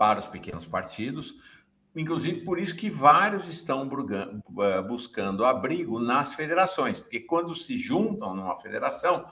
para 0.00 0.18
os 0.18 0.26
pequenos 0.26 0.64
partidos, 0.64 1.34
inclusive 1.94 2.40
por 2.40 2.58
isso 2.58 2.74
que 2.74 2.88
vários 2.88 3.46
estão 3.48 3.86
eh, 4.62 4.82
buscando 4.82 5.44
abrigo 5.44 5.98
nas 5.98 6.32
federações, 6.32 6.98
porque 6.98 7.20
quando 7.20 7.54
se 7.54 7.76
juntam 7.76 8.34
numa 8.34 8.56
federação, 8.56 9.26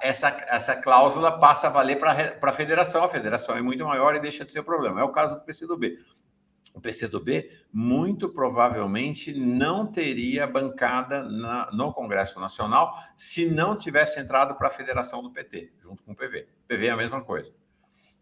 essa, 0.00 0.28
essa 0.48 0.76
cláusula 0.76 1.38
passa 1.38 1.66
a 1.66 1.70
valer 1.70 1.98
para 1.98 2.38
a 2.42 2.52
federação. 2.52 3.02
A 3.02 3.08
federação 3.08 3.56
é 3.56 3.62
muito 3.62 3.84
maior 3.84 4.14
e 4.14 4.20
deixa 4.20 4.44
de 4.44 4.52
ser 4.52 4.62
problema. 4.62 5.00
É 5.00 5.04
o 5.04 5.10
caso 5.10 5.34
do 5.34 5.40
PCdoB. 5.42 5.98
O 6.74 6.80
PCdoB 6.80 7.48
muito 7.72 8.28
provavelmente 8.28 9.32
não 9.32 9.86
teria 9.86 10.44
bancada 10.44 11.22
na, 11.22 11.70
no 11.72 11.92
Congresso 11.92 12.40
Nacional 12.40 12.92
se 13.16 13.46
não 13.46 13.76
tivesse 13.76 14.20
entrado 14.20 14.56
para 14.56 14.66
a 14.66 14.70
federação 14.72 15.22
do 15.22 15.30
PT, 15.30 15.72
junto 15.80 16.02
com 16.02 16.12
o 16.12 16.16
PV. 16.16 16.48
O 16.64 16.68
PV 16.68 16.86
é 16.86 16.90
a 16.90 16.96
mesma 16.96 17.22
coisa. 17.22 17.54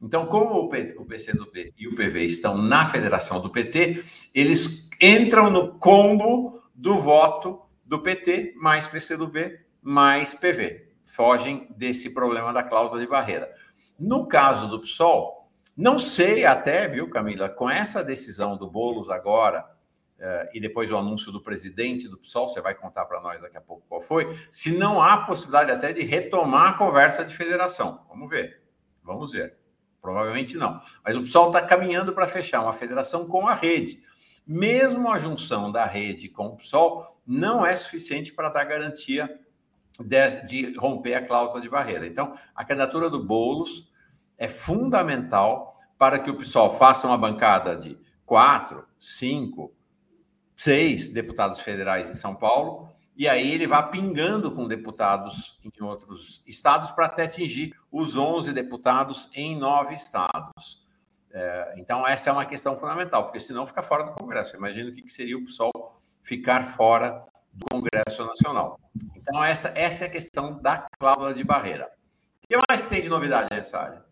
Então, 0.03 0.27
como 0.27 0.55
o, 0.57 0.69
P, 0.69 0.95
o 0.99 1.05
PCdoB 1.05 1.73
e 1.79 1.89
o 1.89 1.95
PV 1.95 2.25
estão 2.25 2.59
na 2.59 2.85
federação 2.85 3.41
do 3.41 3.49
PT, 3.49 4.05
eles 4.35 4.91
entram 5.01 5.49
no 5.49 5.79
combo 5.79 6.61
do 6.75 6.99
voto 6.99 7.63
do 7.87 8.01
PT 8.01 8.55
mais 8.57 8.87
PCdoB 8.87 9.61
mais 9.81 10.35
PV. 10.35 10.89
Fogem 11.05 11.69
desse 11.77 12.11
problema 12.11 12.53
da 12.53 12.63
cláusula 12.63 13.01
de 13.01 13.07
barreira. 13.07 13.51
No 13.99 14.27
caso 14.27 14.69
do 14.69 14.81
PSOL, 14.81 15.42
não 15.77 15.99
sei 15.99 16.45
até, 16.45 16.87
viu, 16.87 17.09
Camila, 17.09 17.49
com 17.49 17.69
essa 17.69 18.05
decisão 18.05 18.57
do 18.57 18.71
Boulos 18.71 19.09
agora, 19.09 19.65
uh, 20.19 20.49
e 20.53 20.61
depois 20.61 20.91
o 20.91 20.97
anúncio 20.97 21.33
do 21.33 21.41
presidente 21.41 22.09
do 22.09 22.19
PSOL, 22.19 22.49
você 22.49 22.61
vai 22.61 22.75
contar 22.75 23.07
para 23.07 23.21
nós 23.21 23.41
daqui 23.41 23.57
a 23.57 23.61
pouco 23.61 23.85
qual 23.89 24.01
foi, 24.01 24.39
se 24.51 24.77
não 24.77 25.01
há 25.01 25.19
possibilidade 25.19 25.71
até 25.71 25.93
de 25.93 26.03
retomar 26.03 26.71
a 26.71 26.79
conversa 26.79 27.25
de 27.25 27.35
federação. 27.35 28.05
Vamos 28.09 28.29
ver. 28.29 28.63
Vamos 29.03 29.33
ver. 29.33 29.57
Provavelmente 30.01 30.57
não. 30.57 30.81
Mas 31.05 31.17
o 31.17 31.21
pessoal 31.21 31.47
está 31.47 31.63
caminhando 31.63 32.13
para 32.13 32.27
fechar 32.27 32.61
uma 32.61 32.73
federação 32.73 33.27
com 33.27 33.47
a 33.47 33.55
rede. 33.55 34.03
Mesmo 34.47 35.11
a 35.11 35.19
junção 35.19 35.71
da 35.71 35.87
rede 35.87 36.29
com 36.29 36.47
o 36.49 36.57
PSOL 36.57 37.21
não 37.27 37.65
é 37.65 37.75
suficiente 37.77 38.33
para 38.33 38.49
dar 38.49 38.65
garantia 38.65 39.41
de, 40.01 40.47
de 40.47 40.77
romper 40.77 41.15
a 41.15 41.27
cláusula 41.27 41.61
de 41.61 41.69
barreira. 41.69 42.07
Então, 42.07 42.37
a 42.55 42.65
candidatura 42.65 43.09
do 43.09 43.25
Boulos 43.25 43.92
é 44.39 44.49
fundamental 44.49 45.77
para 45.99 46.19
que 46.19 46.31
o 46.31 46.37
PSOL 46.37 46.71
faça 46.71 47.07
uma 47.07 47.19
bancada 47.19 47.77
de 47.77 47.99
quatro, 48.25 48.85
cinco, 48.99 49.73
seis 50.57 51.11
deputados 51.11 51.61
federais 51.61 52.11
em 52.11 52.15
São 52.15 52.35
Paulo 52.35 52.89
e 53.17 53.29
aí 53.29 53.53
ele 53.53 53.67
vai 53.67 53.91
pingando 53.91 54.51
com 54.51 54.67
deputados 54.67 55.59
em 55.63 55.85
outros 55.85 56.43
estados 56.47 56.91
para 56.91 57.07
até 57.07 57.25
atingir 57.25 57.75
os 57.91 58.17
11 58.17 58.53
deputados 58.53 59.31
em 59.35 59.57
nove 59.57 59.95
estados. 59.95 60.83
É, 61.31 61.75
então, 61.77 62.07
essa 62.07 62.31
é 62.31 62.33
uma 62.33 62.47
questão 62.47 62.77
fundamental, 62.77 63.25
porque 63.25 63.41
senão 63.41 63.67
fica 63.67 63.83
fora 63.83 64.05
do 64.05 64.13
Congresso. 64.13 64.57
Imagina 64.57 64.91
o 64.91 64.95
que 64.95 65.09
seria 65.11 65.37
o 65.37 65.45
PSOL 65.45 66.01
ficar 66.23 66.63
fora 66.63 67.25
do 67.53 67.67
Congresso 67.71 68.25
Nacional. 68.25 68.81
Então, 69.15 69.45
essa, 69.45 69.73
essa 69.75 70.05
é 70.05 70.07
a 70.07 70.11
questão 70.11 70.61
da 70.61 70.87
cláusula 70.99 71.35
de 71.35 71.45
barreira. 71.45 71.91
O 72.45 72.49
que 72.49 72.57
mais 72.69 72.81
que 72.81 72.89
tem 72.89 73.03
de 73.03 73.09
novidade 73.09 73.49
nessa 73.51 73.79
área? 73.79 74.05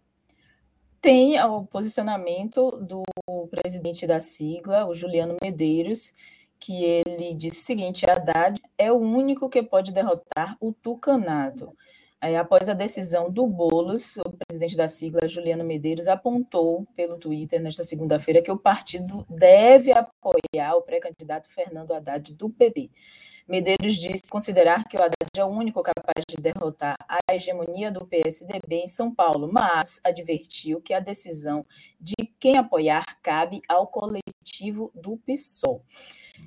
Tem 1.00 1.40
o 1.42 1.64
posicionamento 1.64 2.72
do 2.72 3.02
presidente 3.50 4.06
da 4.06 4.20
sigla, 4.20 4.86
o 4.86 4.94
Juliano 4.94 5.34
Medeiros, 5.42 6.12
que 6.60 6.84
ele 6.84 7.34
disse 7.34 7.62
o 7.62 7.64
seguinte: 7.64 8.08
Haddad 8.08 8.60
é 8.76 8.92
o 8.92 8.96
único 8.96 9.48
que 9.48 9.62
pode 9.62 9.92
derrotar 9.92 10.58
o 10.60 10.72
tucanado. 10.72 11.74
Aí, 12.20 12.36
após 12.36 12.68
a 12.68 12.74
decisão 12.74 13.30
do 13.30 13.46
Bolos, 13.46 14.18
o 14.18 14.30
presidente 14.46 14.76
da 14.76 14.86
sigla, 14.88 15.26
Juliano 15.26 15.64
Medeiros, 15.64 16.06
apontou 16.06 16.86
pelo 16.94 17.16
Twitter 17.16 17.62
nesta 17.62 17.82
segunda-feira 17.82 18.42
que 18.42 18.52
o 18.52 18.58
partido 18.58 19.24
deve 19.26 19.90
apoiar 19.92 20.74
o 20.76 20.82
pré-candidato 20.82 21.48
Fernando 21.48 21.94
Haddad 21.94 22.34
do 22.34 22.50
PT. 22.50 22.90
Medeiros 23.50 23.96
disse 23.96 24.30
considerar 24.30 24.84
que 24.84 24.96
o 24.96 25.02
Haddad 25.02 25.28
é 25.36 25.44
o 25.44 25.48
único 25.48 25.82
capaz 25.82 26.24
de 26.28 26.36
derrotar 26.36 26.94
a 27.08 27.18
hegemonia 27.34 27.90
do 27.90 28.06
PSDB 28.06 28.76
em 28.76 28.86
São 28.86 29.12
Paulo, 29.12 29.50
mas 29.52 30.00
advertiu 30.04 30.80
que 30.80 30.94
a 30.94 31.00
decisão 31.00 31.66
de 32.00 32.14
quem 32.38 32.56
apoiar 32.56 33.04
cabe 33.20 33.60
ao 33.68 33.88
coletivo 33.88 34.92
do 34.94 35.16
PSOL. 35.16 35.84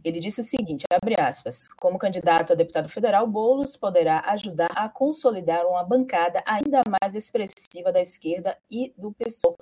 Ele 0.01 0.17
disse 0.17 0.39
o 0.39 0.43
seguinte, 0.43 0.86
abre 0.93 1.19
aspas, 1.19 1.67
como 1.77 2.00
candidato 2.00 2.53
a 2.53 2.55
deputado 2.55 2.88
federal, 2.88 3.27
Boulos 3.27 3.75
poderá 3.75 4.22
ajudar 4.27 4.72
a 4.74 4.88
consolidar 4.88 5.65
uma 5.65 5.83
bancada 5.83 6.41
ainda 6.48 6.83
mais 6.89 7.15
expressiva 7.15 7.91
da 7.91 8.00
esquerda 8.00 8.57
e 8.72 8.93
do 8.98 9.12
PSOL 9.12 9.57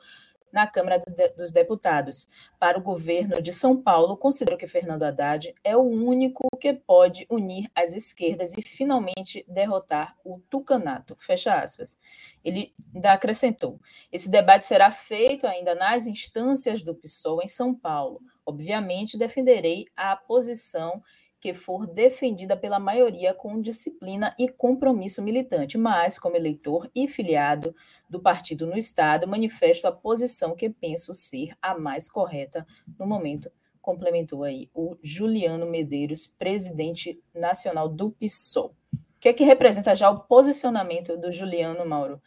na 0.51 0.67
Câmara 0.67 0.99
dos 1.37 1.51
Deputados. 1.51 2.27
Para 2.59 2.77
o 2.77 2.81
governo 2.81 3.41
de 3.41 3.53
São 3.53 3.81
Paulo, 3.81 4.17
considero 4.17 4.57
que 4.57 4.67
Fernando 4.67 5.03
Haddad 5.03 5.53
é 5.63 5.75
o 5.75 5.81
único 5.81 6.47
que 6.59 6.73
pode 6.73 7.25
unir 7.29 7.69
as 7.75 7.93
esquerdas 7.93 8.53
e 8.57 8.61
finalmente 8.61 9.45
derrotar 9.47 10.15
o 10.23 10.39
tucanato. 10.49 11.15
Fecha 11.19 11.55
aspas. 11.55 11.97
Ele 12.43 12.73
ainda 12.93 13.13
acrescentou: 13.13 13.79
esse 14.11 14.29
debate 14.29 14.65
será 14.65 14.91
feito 14.91 15.47
ainda 15.47 15.75
nas 15.75 16.07
instâncias 16.07 16.81
do 16.81 16.95
PSOL 16.95 17.41
em 17.41 17.47
São 17.47 17.73
Paulo. 17.73 18.21
Obviamente, 18.45 19.17
defenderei 19.17 19.85
a 19.95 20.15
posição 20.15 21.01
que 21.41 21.53
for 21.53 21.87
defendida 21.87 22.55
pela 22.55 22.79
maioria 22.79 23.33
com 23.33 23.59
disciplina 23.59 24.35
e 24.37 24.47
compromisso 24.47 25.23
militante, 25.23 25.77
mas, 25.77 26.19
como 26.19 26.37
eleitor 26.37 26.89
e 26.95 27.07
filiado 27.07 27.75
do 28.07 28.21
partido 28.21 28.67
no 28.67 28.77
Estado, 28.77 29.27
manifesto 29.27 29.87
a 29.87 29.91
posição 29.91 30.55
que 30.55 30.69
penso 30.69 31.13
ser 31.13 31.53
a 31.61 31.77
mais 31.77 32.09
correta 32.09 32.65
no 32.97 33.07
momento 33.07 33.51
complementou 33.81 34.43
aí, 34.43 34.69
o 34.73 34.95
Juliano 35.01 35.65
Medeiros, 35.65 36.27
presidente 36.27 37.19
nacional 37.33 37.89
do 37.89 38.11
PSOL. 38.11 38.75
O 38.93 39.19
que 39.19 39.29
é 39.29 39.33
que 39.33 39.43
representa 39.43 39.95
já 39.95 40.09
o 40.09 40.21
posicionamento 40.21 41.17
do 41.17 41.31
Juliano 41.31 41.85
Mauro? 41.85 42.21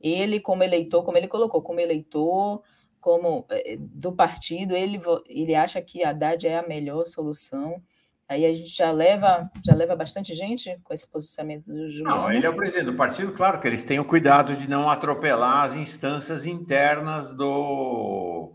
Ele, 0.00 0.40
como 0.40 0.62
eleitor, 0.62 1.02
como 1.02 1.18
ele 1.18 1.28
colocou, 1.28 1.62
como 1.62 1.80
eleitor, 1.80 2.62
como 3.00 3.46
eh, 3.50 3.76
do 3.78 4.12
partido, 4.14 4.74
ele, 4.74 5.00
ele 5.26 5.54
acha 5.54 5.80
que 5.82 6.02
a 6.02 6.10
Haddad 6.10 6.46
é 6.46 6.58
a 6.58 6.66
melhor 6.66 7.06
solução. 7.06 7.82
Aí 8.30 8.46
a 8.46 8.54
gente 8.54 8.70
já 8.70 8.92
leva, 8.92 9.50
já 9.66 9.74
leva 9.74 9.96
bastante 9.96 10.36
gente 10.36 10.78
com 10.84 10.94
esse 10.94 11.04
posicionamento 11.10 11.66
do 11.66 11.90
Juliano. 11.90 12.22
Não, 12.22 12.32
ele 12.32 12.46
é 12.46 12.48
o 12.48 12.54
presidente 12.54 12.84
do 12.84 12.94
partido, 12.94 13.32
claro 13.32 13.58
que 13.58 13.66
eles 13.66 13.82
têm 13.82 13.98
o 13.98 14.04
cuidado 14.04 14.54
de 14.54 14.70
não 14.70 14.88
atropelar 14.88 15.64
as 15.64 15.74
instâncias 15.74 16.46
internas 16.46 17.34
do, 17.34 18.52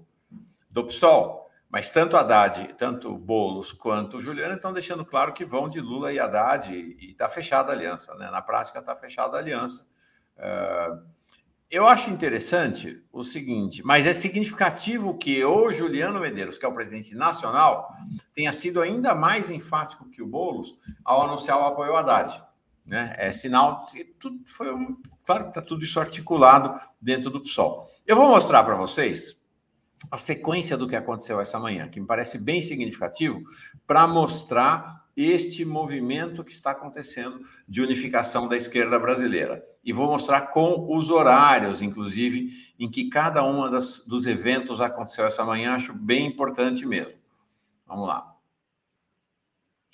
do 0.69 0.85
PSOL. 0.85 1.51
Mas 1.69 1.89
tanto 1.89 2.15
Haddad, 2.15 2.73
tanto 2.77 3.17
Boulos 3.17 3.73
quanto 3.73 4.21
Juliano 4.21 4.55
estão 4.55 4.71
deixando 4.71 5.03
claro 5.03 5.33
que 5.33 5.43
vão 5.43 5.67
de 5.67 5.81
Lula 5.81 6.13
e 6.13 6.19
Haddad 6.21 6.73
e 6.73 7.11
está 7.11 7.27
fechada 7.27 7.73
a 7.73 7.75
aliança. 7.75 8.15
Né? 8.15 8.31
Na 8.31 8.41
prática 8.41 8.79
está 8.79 8.95
fechada 8.95 9.35
a 9.35 9.41
aliança. 9.41 9.85
Uh, 10.37 11.03
eu 11.75 11.85
acho 11.85 12.09
interessante 12.09 13.03
o 13.11 13.21
seguinte, 13.21 13.83
mas 13.83 14.07
é 14.07 14.13
significativo 14.13 15.17
que 15.17 15.43
o 15.43 15.73
Juliano 15.73 16.21
Medeiros, 16.21 16.57
que 16.57 16.65
é 16.65 16.69
o 16.69 16.73
presidente 16.73 17.13
nacional, 17.13 17.93
tenha 18.33 18.53
sido 18.53 18.81
ainda 18.81 19.13
mais 19.13 19.49
enfático 19.49 20.09
que 20.09 20.21
o 20.21 20.25
Boulos 20.25 20.77
ao 21.03 21.23
anunciar 21.23 21.59
o 21.59 21.65
apoio 21.65 21.91
ao 21.91 21.97
Haddad. 21.97 22.41
Né? 22.85 23.13
É 23.17 23.29
sinal 23.33 23.85
que 23.87 24.05
tudo 24.05 24.39
foi 24.45 24.73
um, 24.73 24.95
claro 25.25 25.43
que 25.43 25.49
está 25.49 25.61
tudo 25.61 25.83
isso 25.83 25.99
articulado 25.99 26.79
dentro 27.01 27.29
do 27.29 27.41
PSOL. 27.41 27.89
Eu 28.07 28.15
vou 28.15 28.29
mostrar 28.29 28.63
para 28.63 28.75
vocês 28.75 29.37
a 30.09 30.17
sequência 30.17 30.77
do 30.77 30.87
que 30.87 30.95
aconteceu 30.95 31.41
essa 31.41 31.59
manhã, 31.59 31.89
que 31.89 31.99
me 31.99 32.07
parece 32.07 32.37
bem 32.37 32.61
significativo 32.61 33.43
para 33.85 34.07
mostrar 34.07 35.04
este 35.15 35.63
movimento 35.63 36.43
que 36.43 36.51
está 36.51 36.71
acontecendo 36.71 37.41
de 37.67 37.81
unificação 37.81 38.47
da 38.47 38.57
esquerda 38.57 38.99
brasileira. 38.99 39.65
E 39.83 39.93
vou 39.93 40.07
mostrar 40.07 40.47
com 40.47 40.93
os 40.93 41.09
horários, 41.09 41.81
inclusive, 41.81 42.73
em 42.77 42.89
que 42.89 43.07
cada 43.07 43.43
um 43.45 43.69
dos 43.69 44.25
eventos 44.25 44.81
aconteceu 44.81 45.25
essa 45.25 45.45
manhã, 45.45 45.73
acho 45.73 45.93
bem 45.93 46.25
importante 46.25 46.85
mesmo. 46.85 47.13
Vamos 47.85 48.07
lá. 48.07 48.35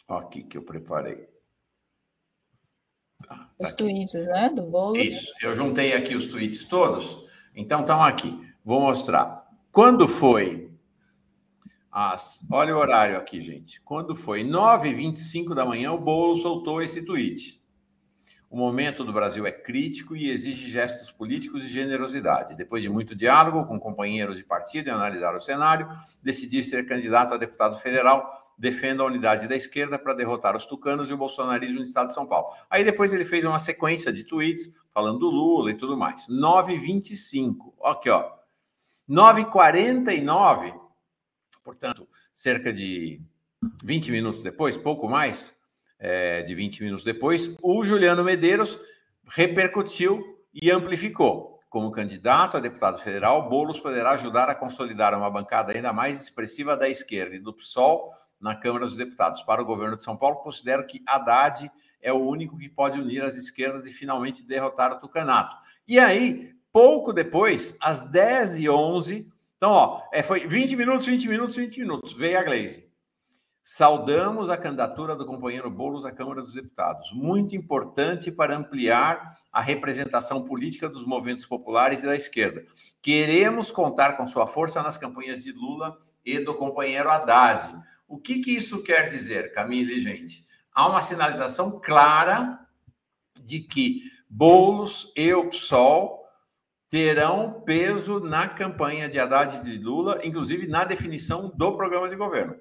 Aqui 0.07 0.43
que 0.43 0.57
eu 0.57 0.63
preparei. 0.63 1.29
Ah, 3.29 3.35
tá 3.35 3.49
os 3.59 3.69
aqui. 3.69 3.77
tweets, 3.77 4.27
né, 4.27 4.49
do 4.49 4.63
Boulos. 4.63 5.03
Isso, 5.03 5.33
eu 5.41 5.55
juntei 5.55 5.93
aqui 5.93 6.15
os 6.15 6.25
tweets 6.25 6.65
todos, 6.65 7.25
então 7.55 7.81
estão 7.81 8.03
aqui. 8.03 8.37
Vou 8.63 8.81
mostrar. 8.81 9.47
Quando 9.71 10.07
foi 10.07 10.70
às. 11.91 12.45
Olha 12.50 12.75
o 12.75 12.79
horário 12.79 13.17
aqui, 13.17 13.41
gente. 13.41 13.81
Quando 13.81 14.15
foi 14.15 14.43
9h25 14.43 15.53
da 15.53 15.65
manhã, 15.65 15.91
o 15.91 16.00
Bolo 16.00 16.36
soltou 16.36 16.81
esse 16.81 17.03
tweet. 17.03 17.62
O 18.50 18.57
momento 18.57 19.05
do 19.05 19.13
Brasil 19.13 19.45
é 19.45 19.51
crítico 19.51 20.13
e 20.13 20.29
exige 20.29 20.69
gestos 20.69 21.10
políticos 21.10 21.63
e 21.63 21.69
generosidade. 21.69 22.53
Depois 22.53 22.83
de 22.83 22.89
muito 22.89 23.15
diálogo 23.15 23.65
com 23.65 23.79
companheiros 23.79 24.36
de 24.36 24.43
partido 24.43 24.88
e 24.88 24.91
analisar 24.91 25.33
o 25.33 25.39
cenário, 25.39 25.88
decidi 26.21 26.62
ser 26.62 26.86
candidato 26.86 27.33
a 27.33 27.38
deputado 27.38 27.77
federal. 27.77 28.39
Defendo 28.57 29.01
a 29.01 29.05
unidade 29.05 29.48
da 29.48 29.55
esquerda 29.55 29.98
para 29.98 30.13
derrotar 30.13 30.55
os 30.55 30.65
tucanos 30.65 31.10
e 31.10 31.13
o 31.13 31.17
bolsonarismo 31.17 31.77
no 31.77 31.83
estado 31.83 32.07
de 32.07 32.13
São 32.13 32.27
Paulo. 32.27 32.53
Aí 32.69 32.83
depois 32.83 33.12
ele 33.12 33.25
fez 33.25 33.44
uma 33.44 33.57
sequência 33.57 34.13
de 34.13 34.24
tweets 34.24 34.72
falando 34.94 35.20
do 35.20 35.29
Lula 35.29 35.72
e 35.72 35.74
tudo 35.74 35.98
mais. 35.98 36.27
9h25. 36.29 37.74
Aqui, 37.83 38.09
ó. 38.09 38.31
9h49 39.09 40.80
Portanto, 41.72 42.05
cerca 42.34 42.74
de 42.74 43.22
20 43.81 44.12
minutos 44.12 44.44
depois, 44.44 44.75
pouco 44.75 45.07
mais 45.07 45.57
é, 45.98 46.42
de 46.42 46.53
20 46.53 46.84
minutos 46.84 47.05
depois, 47.05 47.55
o 47.62 47.86
Juliano 47.86 48.25
Medeiros 48.25 48.77
repercutiu 49.24 50.22
e 50.53 50.70
amplificou. 50.70 51.62
Como 51.70 51.90
candidato 51.90 52.57
a 52.57 52.60
deputado 52.60 52.98
federal, 52.98 53.48
Boulos 53.48 53.79
poderá 53.79 54.12
ajudar 54.12 54.50
a 54.50 54.55
consolidar 54.55 55.18
uma 55.18 55.31
bancada 55.31 55.72
ainda 55.72 55.94
mais 55.94 56.22
expressiva 56.22 56.75
da 56.75 56.90
esquerda 56.90 57.38
e 57.38 57.40
do 57.40 57.53
PSOL 57.53 58.12
na 58.38 58.53
Câmara 58.53 58.86
dos 58.86 58.98
Deputados. 58.98 59.42
Para 59.42 59.62
o 59.62 59.66
governo 59.66 59.96
de 59.96 60.03
São 60.03 60.18
Paulo, 60.18 60.44
considero 60.44 60.86
que 60.86 61.01
Haddad 61.07 61.72
é 62.01 62.12
o 62.12 62.20
único 62.20 62.57
que 62.57 62.68
pode 62.68 63.00
unir 63.00 63.24
as 63.24 63.38
esquerdas 63.38 63.86
e 63.86 63.94
finalmente 63.94 64.44
derrotar 64.44 64.92
o 64.92 65.00
Tucanato. 65.00 65.55
E 65.88 65.98
aí, 65.98 66.53
pouco 66.74 67.14
depois, 67.14 67.77
às 67.79 68.05
10h11, 68.12 69.31
então, 69.61 69.74
ó, 69.74 70.01
é, 70.11 70.24
foi 70.24 70.39
20 70.39 70.75
minutos, 70.75 71.05
20 71.05 71.27
minutos, 71.27 71.55
20 71.55 71.81
minutos. 71.81 72.13
Veio 72.13 72.39
a 72.39 72.41
Glaze. 72.41 72.89
Saudamos 73.61 74.50
a 74.50 74.57
candidatura 74.57 75.15
do 75.15 75.24
companheiro 75.24 75.69
Boulos 75.69 76.03
à 76.03 76.11
Câmara 76.11 76.41
dos 76.41 76.55
Deputados. 76.55 77.11
Muito 77.13 77.55
importante 77.55 78.31
para 78.31 78.57
ampliar 78.57 79.37
a 79.53 79.61
representação 79.61 80.43
política 80.43 80.89
dos 80.89 81.05
movimentos 81.05 81.45
populares 81.45 82.01
e 82.01 82.07
da 82.07 82.15
esquerda. 82.15 82.65
Queremos 83.03 83.71
contar 83.71 84.13
com 84.13 84.27
sua 84.27 84.47
força 84.47 84.81
nas 84.81 84.97
campanhas 84.97 85.43
de 85.43 85.51
Lula 85.51 85.95
e 86.25 86.39
do 86.39 86.55
companheiro 86.55 87.11
Haddad. 87.11 87.71
O 88.07 88.17
que, 88.17 88.39
que 88.39 88.55
isso 88.55 88.81
quer 88.81 89.09
dizer, 89.09 89.53
Camille 89.53 89.97
e 89.97 90.01
gente? 90.01 90.43
Há 90.74 90.87
uma 90.87 91.01
sinalização 91.01 91.79
clara 91.79 92.65
de 93.39 93.59
que 93.59 94.01
Boulos 94.27 95.13
e 95.15 95.31
o 95.35 95.50
PSOL 95.50 96.21
terão 96.91 97.63
peso 97.65 98.19
na 98.19 98.49
campanha 98.49 99.07
de 99.07 99.17
Haddad 99.17 99.55
e 99.55 99.61
de 99.61 99.77
Lula, 99.81 100.19
inclusive 100.25 100.67
na 100.67 100.83
definição 100.83 101.49
do 101.55 101.77
programa 101.77 102.09
de 102.09 102.17
governo. 102.17 102.57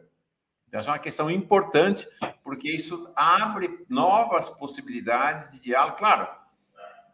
Então, 0.68 0.78
essa 0.78 0.88
é 0.88 0.92
uma 0.92 1.00
questão 1.00 1.28
importante, 1.28 2.06
porque 2.44 2.70
isso 2.70 3.10
abre 3.16 3.84
novas 3.88 4.48
possibilidades 4.48 5.50
de 5.50 5.58
diálogo. 5.58 5.96
Claro, 5.96 6.28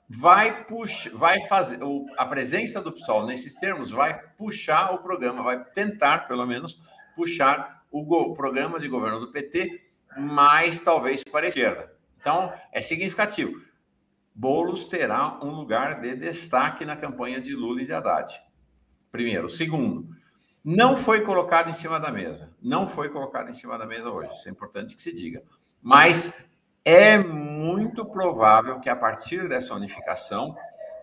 vai 0.06 0.64
puxar, 0.64 1.10
vai 1.14 1.40
fazer 1.46 1.80
a 2.18 2.26
presença 2.26 2.82
do 2.82 2.92
PSOL 2.92 3.24
nesses 3.24 3.54
termos 3.54 3.90
vai 3.90 4.20
puxar 4.36 4.92
o 4.92 4.98
programa, 4.98 5.42
vai 5.42 5.64
tentar, 5.64 6.28
pelo 6.28 6.44
menos, 6.44 6.78
puxar 7.16 7.82
o, 7.90 8.00
o 8.00 8.34
programa 8.34 8.78
de 8.78 8.88
governo 8.88 9.20
do 9.20 9.32
PT 9.32 9.86
mais 10.18 10.84
talvez 10.84 11.24
para 11.24 11.46
a 11.46 11.48
esquerda. 11.48 11.90
Então, 12.20 12.52
é 12.70 12.82
significativo. 12.82 13.65
Bolos 14.38 14.84
terá 14.84 15.42
um 15.42 15.48
lugar 15.48 15.98
de 15.98 16.14
destaque 16.14 16.84
na 16.84 16.94
campanha 16.94 17.40
de 17.40 17.56
Lula 17.56 17.80
e 17.80 17.86
de 17.86 17.92
Haddad. 17.94 18.38
Primeiro. 19.10 19.48
Segundo, 19.48 20.14
não 20.62 20.94
foi 20.94 21.22
colocado 21.22 21.70
em 21.70 21.72
cima 21.72 21.98
da 21.98 22.12
mesa. 22.12 22.54
Não 22.62 22.86
foi 22.86 23.08
colocado 23.08 23.48
em 23.48 23.54
cima 23.54 23.78
da 23.78 23.86
mesa 23.86 24.10
hoje. 24.10 24.30
Isso 24.32 24.46
é 24.46 24.52
importante 24.52 24.94
que 24.94 25.00
se 25.00 25.10
diga. 25.10 25.42
Mas 25.80 26.46
é 26.84 27.16
muito 27.16 28.04
provável 28.04 28.78
que 28.78 28.90
a 28.90 28.94
partir 28.94 29.48
dessa 29.48 29.74
unificação, 29.74 30.54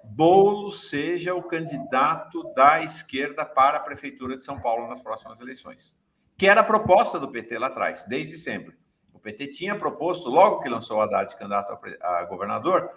Boulos 0.03 0.89
seja 0.91 1.33
o 1.33 1.41
candidato 1.41 2.43
da 2.53 2.83
esquerda 2.83 3.43
para 3.43 3.77
a 3.77 3.81
Prefeitura 3.81 4.37
de 4.37 4.43
São 4.43 4.61
Paulo 4.61 4.87
nas 4.87 5.01
próximas 5.01 5.39
eleições. 5.39 5.97
Que 6.37 6.45
era 6.45 6.61
a 6.61 6.63
proposta 6.63 7.19
do 7.19 7.31
PT 7.31 7.57
lá 7.57 7.65
atrás, 7.65 8.05
desde 8.05 8.37
sempre. 8.37 8.77
O 9.11 9.17
PT 9.17 9.47
tinha 9.47 9.75
proposto, 9.75 10.29
logo 10.29 10.59
que 10.59 10.69
lançou 10.69 10.97
o 10.97 11.01
Haddad 11.01 11.35
candidato 11.35 11.79
a 11.99 12.25
governador, 12.25 12.91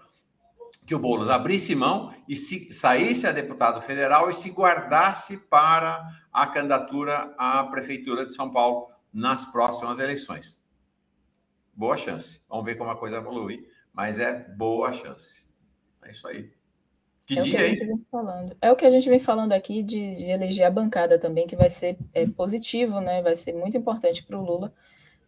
que 0.86 0.94
o 0.94 0.98
Boulos 1.00 1.28
abrisse 1.28 1.74
mão 1.74 2.14
e 2.28 2.36
se, 2.36 2.72
saísse 2.72 3.26
a 3.26 3.32
deputado 3.32 3.80
federal 3.80 4.30
e 4.30 4.34
se 4.34 4.50
guardasse 4.50 5.36
para 5.48 6.08
a 6.32 6.46
candidatura 6.46 7.34
à 7.36 7.64
prefeitura 7.64 8.24
de 8.24 8.32
São 8.32 8.52
Paulo 8.52 8.88
nas 9.12 9.44
próximas 9.44 9.98
eleições. 9.98 10.62
Boa 11.74 11.96
chance. 11.96 12.40
Vamos 12.48 12.64
ver 12.64 12.76
como 12.76 12.90
a 12.90 12.96
coisa 12.96 13.16
evolui, 13.16 13.68
mas 13.92 14.20
é 14.20 14.32
boa 14.56 14.92
chance. 14.92 15.42
É 16.02 16.12
isso 16.12 16.26
aí. 16.28 16.52
Que 17.26 17.40
é 17.40 17.42
dia, 17.42 17.68
hein? 17.68 18.06
É 18.62 18.70
o 18.70 18.76
que 18.76 18.86
a 18.86 18.90
gente 18.90 19.08
vem 19.08 19.18
falando 19.18 19.52
aqui 19.52 19.82
de, 19.82 20.16
de 20.16 20.24
eleger 20.26 20.64
a 20.64 20.70
bancada 20.70 21.18
também, 21.18 21.48
que 21.48 21.56
vai 21.56 21.68
ser 21.68 21.98
é, 22.14 22.24
positivo, 22.24 23.00
né? 23.00 23.20
Vai 23.20 23.34
ser 23.34 23.52
muito 23.52 23.76
importante 23.76 24.22
para 24.22 24.38
o 24.38 24.44
Lula 24.44 24.72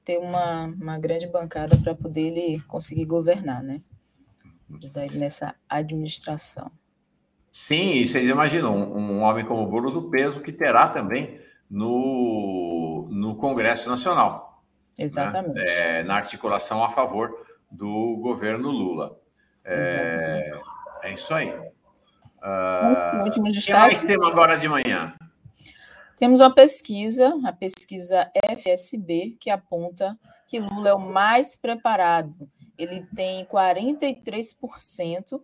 ter 0.04 0.18
uma, 0.18 0.66
uma 0.66 0.98
grande 0.98 1.26
bancada 1.26 1.76
para 1.76 1.96
poder 1.96 2.28
ele 2.28 2.60
conseguir 2.68 3.04
governar, 3.04 3.62
né? 3.62 3.82
Nessa 5.14 5.54
administração. 5.68 6.70
Sim, 7.50 7.92
e 7.92 8.06
vocês 8.06 8.28
imaginam 8.28 8.76
um, 8.76 8.98
um 8.98 9.22
homem 9.22 9.44
como 9.44 9.66
Boulos, 9.66 9.96
o 9.96 10.10
peso 10.10 10.40
que 10.40 10.52
terá 10.52 10.88
também 10.88 11.40
no, 11.70 13.08
no 13.10 13.36
Congresso 13.36 13.88
Nacional. 13.88 14.62
Né? 14.98 15.04
Exatamente. 15.04 15.54
Né? 15.54 16.00
É, 16.00 16.02
na 16.02 16.14
articulação 16.14 16.84
a 16.84 16.88
favor 16.88 17.46
do 17.70 18.16
governo 18.20 18.70
Lula. 18.70 19.18
É, 19.64 20.52
é 21.02 21.14
isso 21.14 21.32
aí. 21.34 21.50
Uh, 21.50 23.24
último 23.24 23.50
destaque. 23.50 23.64
que 23.64 23.72
mais 23.72 24.02
temos 24.04 24.28
agora 24.28 24.56
de 24.56 24.68
manhã? 24.68 25.14
Temos 26.16 26.40
uma 26.40 26.54
pesquisa, 26.54 27.38
a 27.44 27.52
pesquisa 27.52 28.30
FSB, 28.34 29.36
que 29.40 29.50
aponta 29.50 30.18
que 30.46 30.58
Lula 30.58 30.90
é 30.90 30.94
o 30.94 30.98
mais 30.98 31.56
preparado 31.56 32.48
ele 32.78 33.04
tem 33.14 33.44
43% 33.44 35.40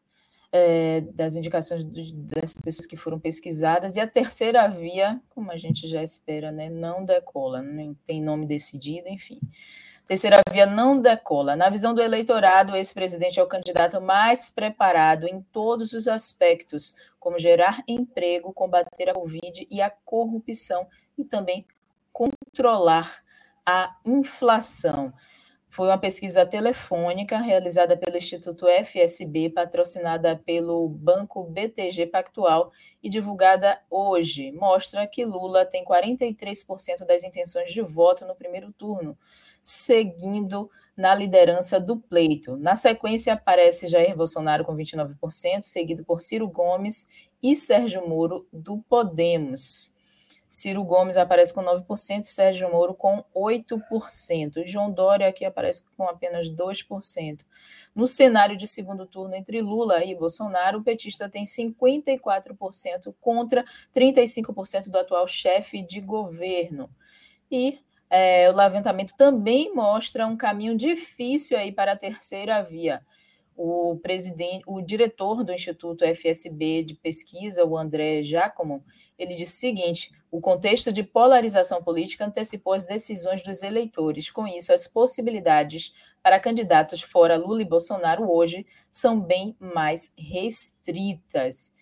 é, 0.53 1.01
das 1.01 1.35
indicações 1.35 1.83
das 1.83 2.55
pessoas 2.55 2.87
que 2.87 2.97
foram 2.97 3.19
pesquisadas, 3.19 3.97
e 3.97 4.01
a 4.01 4.07
terceira 4.07 4.69
via, 4.69 5.21
como 5.31 5.51
a 5.51 5.57
gente 5.57 5.89
já 5.89 6.01
espera, 6.01 6.53
né, 6.53 6.71
não 6.71 7.05
decola, 7.05 7.61
nem 7.61 7.95
tem 8.07 8.23
nome 8.23 8.47
decidido, 8.47 9.09
enfim. 9.09 9.41
Terceira 10.07 10.41
via 10.53 10.67
não 10.67 11.01
decola. 11.01 11.57
Na 11.57 11.71
visão 11.71 11.95
do 11.95 12.01
eleitorado, 12.01 12.73
o 12.73 12.77
ex-presidente 12.77 13.41
é 13.41 13.43
o 13.43 13.49
candidato 13.49 14.01
mais 14.01 14.51
preparado 14.51 15.27
em 15.27 15.41
todos 15.51 15.93
os 15.93 16.07
aspectos, 16.07 16.95
como 17.19 17.39
gerar 17.39 17.83
emprego, 17.89 18.53
combater 18.53 19.09
a 19.09 19.15
Covid 19.15 19.67
e 19.71 19.81
a 19.81 19.91
corrupção, 19.91 20.87
e 21.19 21.25
também 21.25 21.67
controlar 22.13 23.25
a 23.67 23.97
inflação. 24.05 25.13
Foi 25.75 25.89
uma 25.89 25.99
pesquisa 25.99 26.47
telefônica 26.47 27.37
realizada 27.37 27.97
pelo 27.97 28.17
Instituto 28.17 28.69
FSB, 28.69 29.51
patrocinada 29.51 30.37
pelo 30.37 30.89
Banco 30.89 31.43
BTG 31.43 32.07
Pactual 32.07 32.71
e 33.03 33.09
divulgada 33.09 33.81
hoje. 33.91 34.53
Mostra 34.53 35.05
que 35.05 35.25
Lula 35.25 35.67
tem 35.67 35.85
43% 35.85 37.05
das 37.05 37.25
intenções 37.25 37.73
de 37.73 37.83
voto 37.83 38.25
no 38.25 38.37
primeiro 38.37 38.73
turno, 38.73 39.19
seguindo 39.61 40.71
na 40.97 41.13
liderança 41.13 41.81
do 41.81 41.97
pleito. 41.97 42.57
Na 42.57 42.77
sequência, 42.77 43.33
aparece 43.33 43.89
Jair 43.89 44.17
Bolsonaro 44.17 44.65
com 44.65 44.77
29%, 44.77 45.63
seguido 45.63 46.05
por 46.05 46.21
Ciro 46.21 46.47
Gomes 46.47 47.09
e 47.43 47.57
Sérgio 47.57 48.09
Moro, 48.09 48.47
do 48.53 48.79
Podemos. 48.89 49.94
Ciro 50.55 50.85
Gomes 50.85 51.17
aparece 51.17 51.53
com 51.53 51.65
9%, 51.65 52.23
Sérgio 52.23 52.71
Moro 52.71 52.95
com 52.95 53.25
8%. 53.35 54.59
E 54.59 54.69
João 54.69 54.89
Dória 54.89 55.27
aqui 55.27 55.45
aparece 55.45 55.83
com 55.97 56.09
apenas 56.09 56.49
2%. 56.49 57.41
No 57.93 58.07
cenário 58.07 58.57
de 58.57 58.69
segundo 58.69 59.05
turno 59.05 59.35
entre 59.35 59.61
Lula 59.61 60.05
e 60.05 60.15
Bolsonaro, 60.15 60.79
o 60.79 60.85
petista 60.85 61.29
tem 61.29 61.43
54% 61.43 63.13
contra 63.21 63.65
35% 63.93 64.91
do 64.91 64.97
atual 64.97 65.27
chefe 65.27 65.83
de 65.83 66.01
governo. 66.01 66.89
E 67.51 67.81
é, 68.09 68.49
o 68.49 68.55
levantamento 68.55 69.17
também 69.17 69.75
mostra 69.75 70.25
um 70.25 70.37
caminho 70.37 70.77
difícil 70.77 71.59
aí 71.59 71.73
para 71.73 71.93
a 71.93 71.97
terceira 71.97 72.63
via. 72.63 73.05
O 73.57 73.99
presidente, 74.01 74.63
o 74.69 74.81
diretor 74.81 75.43
do 75.43 75.53
Instituto 75.53 76.05
FSB 76.05 76.85
de 76.85 76.95
pesquisa, 76.95 77.65
o 77.65 77.77
André 77.77 78.23
Giacomo, 78.23 78.85
ele 79.19 79.35
disse 79.35 79.55
o 79.55 79.61
seguinte: 79.61 80.13
o 80.35 80.41
contexto 80.41 80.93
de 80.93 81.05
polarização 81.05 81.81
política 81.81 82.27
antecipou 82.27 82.73
as 82.73 82.85
decisões 82.85 83.41
dos 83.41 83.63
eleitores. 83.63 84.33
Com 84.33 84.49
isso, 84.49 84.73
as 84.73 84.85
possibilidades 84.85 85.93
para 86.21 86.41
candidatos 86.41 87.03
fora 87.03 87.37
Lula 87.37 87.63
e 87.63 87.65
Bolsonaro 87.65 88.29
hoje 88.29 88.67
são 88.91 89.21
bem 89.21 89.57
mais 89.61 90.13
restritas. 90.19 91.73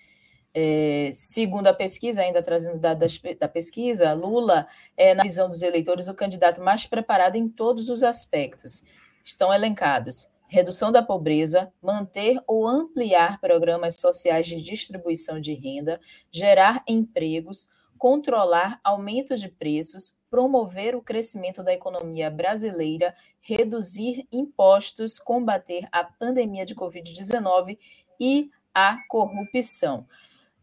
É, 0.52 1.10
segundo 1.14 1.68
a 1.68 1.72
pesquisa, 1.72 2.20
ainda 2.20 2.42
trazendo 2.42 2.78
dados 2.78 3.18
da 3.40 3.48
pesquisa, 3.48 4.12
Lula 4.12 4.66
é, 4.98 5.14
na 5.14 5.22
visão 5.22 5.48
dos 5.48 5.62
eleitores, 5.62 6.08
o 6.08 6.14
candidato 6.14 6.60
mais 6.60 6.84
preparado 6.84 7.36
em 7.36 7.48
todos 7.48 7.88
os 7.88 8.02
aspectos. 8.02 8.84
Estão 9.24 9.50
elencados 9.50 10.30
redução 10.46 10.92
da 10.92 11.02
pobreza, 11.02 11.72
manter 11.80 12.38
ou 12.46 12.68
ampliar 12.68 13.40
programas 13.40 13.96
sociais 13.98 14.46
de 14.46 14.60
distribuição 14.60 15.40
de 15.40 15.54
renda, 15.54 15.98
gerar 16.30 16.84
empregos, 16.86 17.70
controlar 18.02 18.80
aumentos 18.82 19.40
de 19.40 19.48
preços, 19.48 20.18
promover 20.28 20.96
o 20.96 21.00
crescimento 21.00 21.62
da 21.62 21.72
economia 21.72 22.28
brasileira, 22.28 23.14
reduzir 23.40 24.26
impostos, 24.32 25.20
combater 25.20 25.86
a 25.92 26.02
pandemia 26.02 26.66
de 26.66 26.74
Covid-19 26.74 27.78
e 28.18 28.50
a 28.74 28.98
corrupção. 29.08 30.04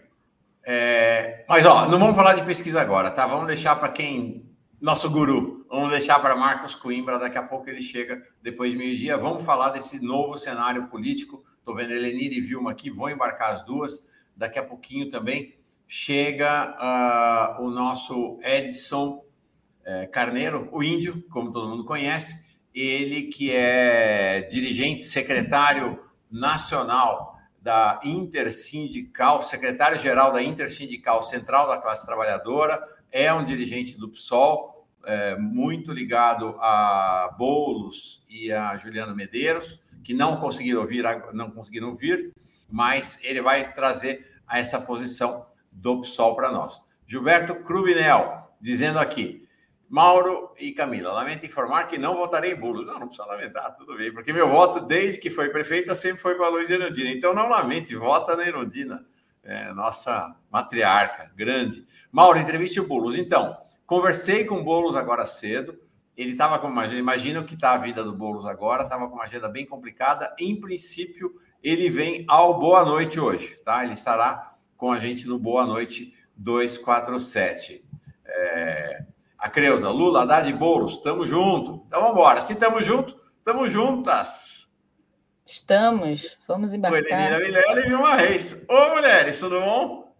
É, 0.67 1.47
mas, 1.49 1.65
ó, 1.65 1.89
não 1.89 1.99
vamos 1.99 2.15
falar 2.15 2.35
de 2.35 2.45
pesquisa 2.45 2.83
agora, 2.83 3.11
tá? 3.11 3.27
Vamos 3.27 3.47
deixar 3.47 3.77
para 3.77 3.89
quem 3.89 4.47
nosso 4.79 5.09
guru. 5.09 5.65
Vamos 5.71 5.89
deixar 5.91 6.21
para 6.21 6.37
Marcos 6.37 6.75
Coimbra, 6.75 7.19
daqui 7.19 7.39
a 7.39 7.43
pouco 7.43 7.71
ele 7.71 7.81
chega 7.81 8.23
depois 8.43 8.71
de 8.71 8.77
meio-dia. 8.77 9.17
Vamos 9.17 9.43
falar 9.43 9.71
desse 9.71 9.99
novo 10.05 10.37
cenário 10.39 10.89
político. 10.89 11.43
Estou 11.59 11.75
vendo 11.75 11.93
Elenir 11.93 12.31
e 12.33 12.43
Vilma 12.43 12.73
aqui, 12.73 12.91
vou 12.91 13.09
embarcar 13.09 13.55
as 13.55 13.65
duas. 13.65 14.07
Daqui 14.37 14.59
a 14.59 14.63
pouquinho 14.63 15.09
também 15.09 15.57
chega 15.87 16.77
uh, 16.77 17.63
o 17.63 17.71
nosso 17.71 18.39
Edson 18.43 19.25
uh, 19.89 20.11
Carneiro, 20.11 20.69
o 20.71 20.83
índio, 20.83 21.25
como 21.31 21.51
todo 21.51 21.69
mundo 21.69 21.85
conhece. 21.85 22.47
Ele 22.75 23.23
que 23.23 23.51
é 23.51 24.43
dirigente, 24.43 25.03
secretário 25.03 25.99
nacional 26.31 27.39
da 27.61 27.99
Intersindical, 28.05 29.43
secretário-geral 29.43 30.33
da 30.33 30.43
Intersindical 30.43 31.23
Central 31.23 31.67
da 31.67 31.79
Classe 31.79 32.07
Trabalhadora, 32.07 32.81
é 33.11 33.33
um 33.33 33.45
dirigente 33.45 33.97
do 33.97 34.09
PSOL, 34.09 34.87
é, 35.05 35.37
muito 35.37 35.93
ligado 35.93 36.57
a 36.61 37.35
Bolos 37.39 38.23
e 38.31 38.53
a 38.53 38.77
Juliano 38.77 39.17
Medeiros, 39.17 39.81
que 40.05 40.13
não 40.13 40.37
conseguiram 40.37 40.87
vir, 40.87 41.05
não 41.33 41.51
conseguiram 41.51 41.95
vir, 41.95 42.33
mas 42.71 43.19
ele 43.25 43.41
vai 43.41 43.73
trazer 43.73 44.27
essa 44.51 44.81
posição 44.81 45.47
do 45.73 46.01
PSOL 46.01 46.37
para 46.37 46.53
nós. 46.53 46.83
Gilberto 47.07 47.55
Cruvinel, 47.57 48.51
dizendo 48.61 48.99
aqui, 48.99 49.48
Mauro 49.89 50.53
e 50.59 50.73
Camila, 50.73 51.13
lamento 51.13 51.47
informar 51.47 51.87
que 51.87 51.97
não 51.97 52.15
votarei 52.15 52.53
em 52.53 52.57
Boulos. 52.57 52.87
Não, 52.87 52.99
não 52.99 53.07
precisa 53.07 53.27
lamentar, 53.27 53.75
tudo 53.75 53.97
bem, 53.97 54.13
porque 54.13 54.33
meu 54.33 54.49
voto, 54.49 54.81
desde 54.81 55.19
que 55.19 55.31
foi 55.31 55.49
prefeita, 55.49 55.95
sempre 55.95 56.21
foi 56.21 56.35
para 56.35 56.49
Luiz 56.49 56.69
Erundina. 56.69 57.11
Então, 57.11 57.35
não 57.35 57.49
lamente, 57.49 57.97
vota 57.97 58.37
na 58.37 58.47
Erundina, 58.47 59.07
é, 59.43 59.73
nossa 59.73 60.37
matriarca, 60.51 61.33
grande. 61.35 61.87
Mauro, 62.13 62.39
entreviste 62.39 62.79
o 62.79 62.87
Boulos. 62.87 63.17
Então, 63.17 63.57
conversei 63.87 64.45
com 64.45 64.61
o 64.61 64.65
Boulos 64.65 64.95
agora 64.95 65.25
cedo. 65.25 65.79
Ele 66.15 66.33
estava 66.33 66.59
com 66.59 66.67
uma 66.67 66.83
agenda, 66.83 66.99
imagina 66.99 67.41
o 67.41 67.45
que 67.45 67.55
está 67.55 67.73
a 67.73 67.79
vida 67.79 68.05
do 68.05 68.13
Boulos 68.13 68.45
agora, 68.45 68.83
estava 68.83 69.09
com 69.09 69.15
uma 69.15 69.25
agenda 69.25 69.49
bem 69.49 69.65
complicada. 69.65 70.35
Em 70.39 70.61
princípio, 70.61 71.35
ele 71.63 71.89
vem 71.89 72.25
ao 72.29 72.59
Boa 72.59 72.85
Noite 72.85 73.19
hoje, 73.19 73.57
tá? 73.65 73.85
Ele 73.85 73.95
estará 73.95 74.55
com 74.77 74.93
a 74.93 74.99
gente 74.99 75.27
no 75.27 75.39
Boa 75.39 75.65
Noite 75.65 76.13
247. 76.37 77.85
É... 78.27 79.07
A 79.39 79.49
Creuza, 79.49 79.89
Lula, 79.89 80.23
Haddad 80.23 80.51
e 80.51 80.53
Boulos, 80.53 80.95
estamos 80.95 81.29
junto. 81.29 81.85
Então 81.87 82.01
vamos 82.01 82.17
embora. 82.17 82.43
Se 82.43 82.55
estamos 82.55 82.85
juntos, 82.85 83.15
estamos 83.39 83.71
juntas. 83.71 84.69
Estamos, 85.47 86.37
vamos 86.47 86.75
embarcar. 86.75 87.35
Oi, 87.35 87.39
Lenina 87.39 87.39
Vilela 87.39 87.81
e 87.81 87.89
Vilma 87.89 88.17
Reis. 88.17 88.65
Ô, 88.69 88.97
mulheres, 88.97 89.39
tudo 89.39 89.61
bom? 89.61 90.13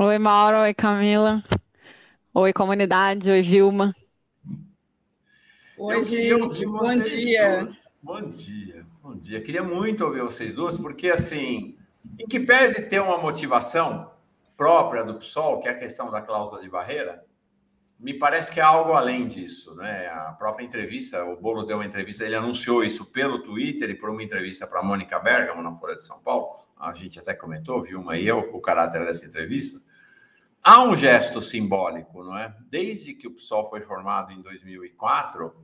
Oi, 0.00 0.18
Mauro. 0.18 0.58
Oi, 0.58 0.74
Camila. 0.74 1.42
Oi, 2.34 2.52
comunidade. 2.52 3.30
Oi, 3.30 3.42
Vilma. 3.42 3.94
Oi, 5.78 6.02
gente. 6.02 6.66
Bom 6.66 6.98
dia. 6.98 7.68
Bom 8.02 8.22
dia. 8.22 8.86
Bom 9.02 9.16
dia. 9.16 9.40
Queria 9.40 9.62
muito 9.62 10.04
ouvir 10.04 10.22
vocês 10.22 10.52
duas, 10.52 10.76
porque, 10.76 11.10
assim, 11.10 11.78
em 12.18 12.26
que 12.26 12.40
pese 12.40 12.82
ter 12.88 13.00
uma 13.00 13.18
motivação 13.18 14.10
própria 14.56 15.04
do 15.04 15.14
PSOL, 15.14 15.60
que 15.60 15.68
é 15.68 15.70
a 15.70 15.78
questão 15.78 16.10
da 16.10 16.20
cláusula 16.20 16.60
de 16.60 16.68
barreira, 16.68 17.24
me 17.98 18.14
parece 18.14 18.52
que 18.52 18.60
é 18.60 18.62
algo 18.62 18.92
além 18.92 19.26
disso, 19.26 19.74
né? 19.74 20.08
A 20.08 20.32
própria 20.32 20.64
entrevista, 20.64 21.24
o 21.24 21.36
Boulos 21.36 21.66
deu 21.66 21.78
uma 21.78 21.86
entrevista, 21.86 22.24
ele 22.24 22.34
anunciou 22.34 22.84
isso 22.84 23.06
pelo 23.06 23.42
Twitter 23.42 23.90
e 23.90 23.94
por 23.94 24.10
uma 24.10 24.22
entrevista 24.22 24.66
para 24.66 24.80
a 24.80 24.82
Mônica 24.82 25.18
Bergamo 25.18 25.62
na 25.62 25.72
Folha 25.72 25.96
de 25.96 26.04
São 26.04 26.20
Paulo 26.20 26.66
a 26.78 26.92
gente 26.94 27.18
até 27.18 27.32
comentou, 27.32 27.82
viu, 27.82 28.00
uma 28.00 28.18
e 28.18 28.26
eu, 28.26 28.38
o 28.52 28.60
caráter 28.60 29.04
dessa 29.04 29.24
entrevista, 29.24 29.80
há 30.62 30.82
um 30.82 30.96
gesto 30.96 31.40
simbólico, 31.40 32.22
não 32.22 32.36
é? 32.36 32.54
Desde 32.68 33.14
que 33.14 33.26
o 33.26 33.34
PSOL 33.34 33.64
foi 33.64 33.80
formado 33.80 34.32
em 34.32 34.42
2004, 34.42 35.54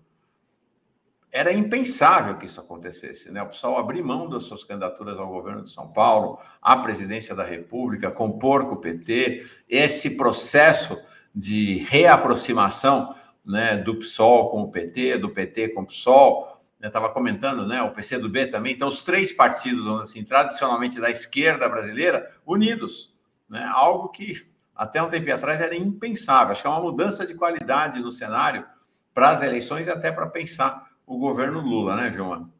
era 1.30 1.52
impensável 1.52 2.36
que 2.36 2.46
isso 2.46 2.60
acontecesse, 2.60 3.30
né? 3.30 3.42
O 3.42 3.48
PSOL 3.48 3.78
abrir 3.78 4.02
mão 4.02 4.28
das 4.28 4.44
suas 4.44 4.64
candidaturas 4.64 5.18
ao 5.18 5.28
governo 5.28 5.62
de 5.62 5.70
São 5.70 5.92
Paulo, 5.92 6.38
à 6.60 6.76
presidência 6.78 7.34
da 7.34 7.44
República, 7.44 8.10
compor 8.10 8.66
com 8.66 8.74
o 8.74 8.80
PT, 8.80 9.46
esse 9.68 10.16
processo 10.16 10.98
de 11.34 11.78
reaproximação 11.88 13.14
né, 13.44 13.76
do 13.76 13.96
PSOL 13.96 14.50
com 14.50 14.62
o 14.62 14.70
PT, 14.70 15.18
do 15.18 15.30
PT 15.30 15.70
com 15.70 15.82
o 15.82 15.86
PSOL, 15.86 16.62
estava 16.80 17.08
comentando, 17.08 17.66
né, 17.66 17.80
o 17.82 17.90
PCdoB 17.90 18.46
também, 18.48 18.74
então 18.74 18.88
os 18.88 19.02
três 19.02 19.32
partidos, 19.32 19.86
assim, 20.00 20.24
tradicionalmente 20.24 21.00
da 21.00 21.10
esquerda 21.10 21.68
brasileira, 21.68 22.30
unidos, 22.44 23.14
né, 23.48 23.64
algo 23.72 24.08
que 24.08 24.50
até 24.74 25.02
um 25.02 25.08
tempo 25.08 25.32
atrás 25.32 25.60
era 25.60 25.76
impensável. 25.76 26.52
Acho 26.52 26.62
que 26.62 26.66
é 26.66 26.70
uma 26.70 26.80
mudança 26.80 27.24
de 27.24 27.34
qualidade 27.34 28.00
no 28.00 28.10
cenário 28.10 28.66
para 29.14 29.30
as 29.30 29.42
eleições 29.42 29.86
e 29.86 29.90
até 29.90 30.10
para 30.10 30.26
pensar 30.26 30.90
o 31.06 31.18
governo 31.18 31.60
Lula, 31.60 31.94
né, 31.94 32.08
Vilma? 32.08 32.50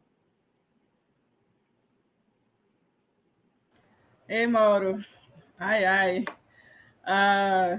Ei, 4.27 4.47
Mauro. 4.47 5.03
Ai, 5.59 5.85
ai. 5.85 6.25
Ah, 7.05 7.77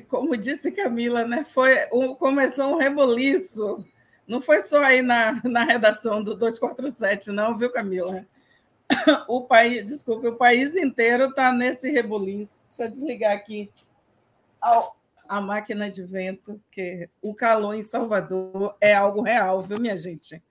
como 0.00 0.36
disse 0.36 0.72
Camila, 0.72 1.24
né? 1.24 1.44
Foi 1.44 1.88
um, 1.92 2.14
começou 2.14 2.74
um 2.74 2.76
reboliço. 2.76 3.84
Não 4.26 4.40
foi 4.40 4.60
só 4.62 4.82
aí 4.82 5.02
na, 5.02 5.40
na 5.44 5.64
redação 5.64 6.22
do 6.22 6.34
247, 6.34 7.30
não, 7.30 7.56
viu, 7.56 7.70
Camila? 7.70 8.26
O 9.26 9.40
país, 9.40 9.84
desculpe, 9.86 10.26
o 10.26 10.36
país 10.36 10.76
inteiro 10.76 11.30
está 11.30 11.50
nesse 11.50 11.90
reboliço. 11.90 12.60
Deixa 12.66 12.84
eu 12.84 12.90
desligar 12.90 13.32
aqui 13.32 13.70
a 15.28 15.40
máquina 15.40 15.90
de 15.90 16.02
vento, 16.02 16.60
que 16.70 17.08
o 17.22 17.34
calor 17.34 17.74
em 17.74 17.84
Salvador 17.84 18.76
é 18.80 18.94
algo 18.94 19.22
real, 19.22 19.62
viu, 19.62 19.80
minha 19.80 19.96
gente? 19.96 20.42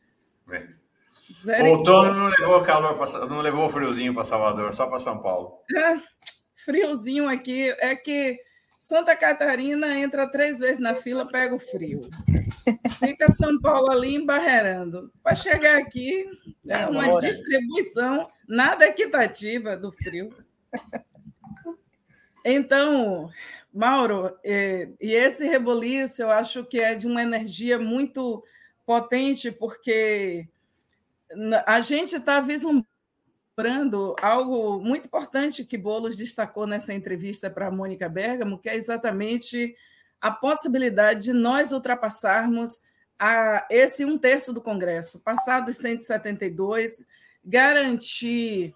O 1.61 1.65
outono 1.65 2.13
não 2.13 2.27
levou 2.27 2.61
calor, 2.61 2.97
pra, 2.97 3.25
não 3.27 3.39
levou 3.39 3.69
friozinho 3.69 4.13
para 4.13 4.23
Salvador, 4.23 4.73
só 4.73 4.87
para 4.87 4.99
São 4.99 5.19
Paulo. 5.19 5.59
É, 5.75 5.95
friozinho 6.55 7.29
aqui 7.29 7.69
é 7.79 7.95
que 7.95 8.39
Santa 8.83 9.15
Catarina 9.15 9.97
entra 9.97 10.27
três 10.27 10.59
vezes 10.59 10.77
na 10.77 10.93
fila, 10.93 11.25
pega 11.25 11.55
o 11.55 11.59
frio. 11.59 12.09
Fica 12.99 13.31
São 13.31 13.57
Paulo 13.61 13.89
ali 13.89 14.13
embarreirando. 14.13 15.09
Para 15.23 15.35
chegar 15.35 15.77
aqui, 15.77 16.29
é 16.67 16.85
uma 16.87 17.17
distribuição 17.21 18.29
nada 18.45 18.85
equitativa 18.85 19.77
do 19.77 19.89
frio. 19.89 20.35
Então, 22.43 23.31
Mauro, 23.73 24.37
é, 24.43 24.89
e 24.99 25.13
esse 25.13 25.47
reboliço 25.47 26.21
eu 26.21 26.29
acho 26.29 26.65
que 26.65 26.77
é 26.77 26.93
de 26.93 27.07
uma 27.07 27.21
energia 27.21 27.79
muito 27.79 28.43
potente, 28.85 29.49
porque 29.49 30.45
a 31.65 31.79
gente 31.79 32.17
está 32.17 32.41
vislumbrando 32.41 32.92
algo 34.19 34.79
muito 34.79 35.05
importante 35.05 35.63
que 35.63 35.77
Bolos 35.77 36.17
destacou 36.17 36.65
nessa 36.65 36.93
entrevista 36.93 37.49
para 37.49 37.67
a 37.67 37.71
Mônica 37.71 38.09
Bergamo, 38.09 38.57
que 38.57 38.69
é 38.69 38.75
exatamente 38.75 39.75
a 40.19 40.31
possibilidade 40.31 41.25
de 41.25 41.33
nós 41.33 41.71
ultrapassarmos 41.71 42.81
a 43.19 43.65
esse 43.69 44.03
um 44.05 44.17
terço 44.17 44.53
do 44.53 44.61
Congresso, 44.61 45.19
passado 45.19 45.69
os 45.69 45.77
172, 45.77 47.05
garantir 47.43 48.75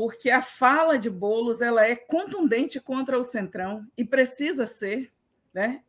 porque 0.00 0.30
a 0.30 0.40
fala 0.40 0.98
de 0.98 1.10
Bolos 1.10 1.60
ela 1.60 1.86
é 1.86 1.94
contundente 1.94 2.80
contra 2.80 3.18
o 3.18 3.24
Centrão 3.24 3.86
e 3.96 4.04
precisa 4.04 4.66
ser, 4.66 5.12
né? 5.52 5.82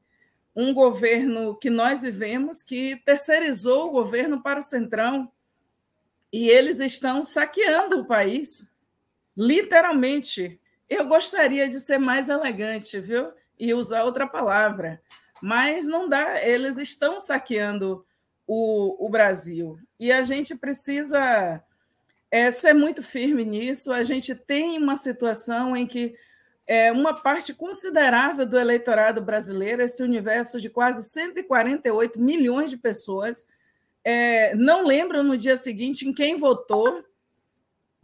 Um 0.53 0.73
governo 0.73 1.55
que 1.55 1.69
nós 1.69 2.01
vivemos 2.01 2.61
que 2.61 2.97
terceirizou 3.05 3.87
o 3.87 3.91
governo 3.91 4.41
para 4.41 4.59
o 4.59 4.63
Centrão 4.63 5.31
e 6.31 6.49
eles 6.49 6.79
estão 6.79 7.23
saqueando 7.23 7.99
o 7.99 8.05
país, 8.05 8.73
literalmente. 9.35 10.59
Eu 10.89 11.07
gostaria 11.07 11.67
de 11.67 11.79
ser 11.79 11.97
mais 11.97 12.29
elegante, 12.29 12.99
viu? 12.99 13.31
E 13.59 13.73
usar 13.73 14.03
outra 14.03 14.27
palavra, 14.27 15.01
mas 15.41 15.87
não 15.87 16.07
dá. 16.09 16.43
Eles 16.43 16.77
estão 16.77 17.19
saqueando 17.19 18.05
o, 18.47 19.05
o 19.05 19.09
Brasil 19.09 19.77
e 19.99 20.11
a 20.11 20.23
gente 20.23 20.55
precisa 20.55 21.63
é, 22.29 22.49
ser 22.49 22.73
muito 22.73 23.03
firme 23.03 23.45
nisso. 23.45 23.91
A 23.91 24.03
gente 24.03 24.33
tem 24.33 24.77
uma 24.77 24.95
situação 24.95 25.75
em 25.75 25.85
que 25.85 26.15
é, 26.65 26.91
uma 26.91 27.13
parte 27.13 27.53
considerável 27.53 28.45
do 28.45 28.57
eleitorado 28.57 29.21
brasileiro, 29.21 29.81
esse 29.81 30.01
universo 30.01 30.59
de 30.59 30.69
quase 30.69 31.03
148 31.03 32.19
milhões 32.19 32.69
de 32.69 32.77
pessoas, 32.77 33.47
é, 34.03 34.55
não 34.55 34.85
lembram 34.85 35.23
no 35.23 35.37
dia 35.37 35.57
seguinte 35.57 36.07
em 36.07 36.13
quem 36.13 36.37
votou. 36.37 37.03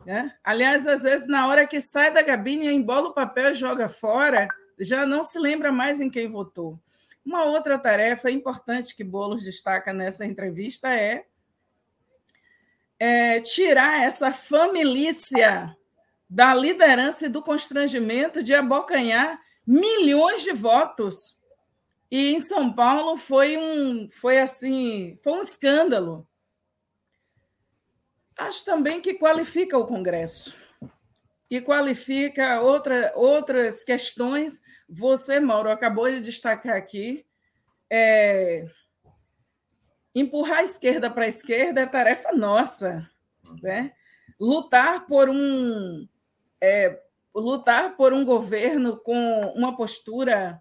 Né? 0.05 0.33
Aliás, 0.43 0.87
às 0.87 1.03
vezes, 1.03 1.27
na 1.27 1.47
hora 1.47 1.67
que 1.67 1.81
sai 1.81 2.13
da 2.13 2.23
cabine, 2.23 2.71
embola 2.71 3.09
o 3.09 3.13
papel 3.13 3.51
e 3.51 3.55
joga 3.55 3.89
fora, 3.89 4.47
já 4.79 5.05
não 5.05 5.23
se 5.23 5.39
lembra 5.39 5.71
mais 5.71 5.99
em 5.99 6.09
quem 6.09 6.27
votou. 6.27 6.79
Uma 7.25 7.43
outra 7.43 7.77
tarefa 7.77 8.31
importante 8.31 8.95
que 8.95 9.03
Boulos 9.03 9.43
destaca 9.43 9.91
nessa 9.91 10.25
entrevista 10.25 10.93
é 10.93 11.25
é, 12.99 13.39
tirar 13.41 14.03
essa 14.03 14.31
família 14.31 15.75
da 16.29 16.53
liderança 16.53 17.25
e 17.25 17.29
do 17.29 17.41
constrangimento 17.41 18.43
de 18.43 18.53
abocanhar 18.53 19.39
milhões 19.65 20.43
de 20.43 20.51
votos. 20.51 21.36
E 22.09 22.33
em 22.33 22.39
São 22.39 22.71
Paulo 22.71 23.17
foi 23.17 23.57
um 23.57 24.09
foi 24.09 24.39
assim, 24.39 25.17
foi 25.23 25.33
um 25.33 25.41
escândalo. 25.41 26.27
Acho 28.37 28.63
também 28.63 29.01
que 29.01 29.15
qualifica 29.15 29.77
o 29.77 29.85
Congresso 29.85 30.55
e 31.49 31.59
qualifica 31.59 32.61
outra, 32.61 33.11
outras 33.15 33.83
questões. 33.83 34.61
Você, 34.87 35.39
Mauro, 35.39 35.69
acabou 35.69 36.09
de 36.09 36.21
destacar 36.21 36.77
aqui 36.77 37.25
é, 37.89 38.67
Empurrar 40.17 40.59
a 40.59 40.63
esquerda 40.63 41.11
para 41.11 41.25
a 41.25 41.27
esquerda 41.27 41.81
é 41.81 41.85
tarefa 41.85 42.31
nossa. 42.31 43.07
Né? 43.61 43.93
Lutar 44.39 45.05
por 45.05 45.29
um 45.29 46.07
é, 46.59 46.99
lutar 47.35 47.95
por 47.95 48.13
um 48.13 48.25
governo 48.25 48.97
com 48.97 49.53
uma 49.55 49.77
postura 49.77 50.59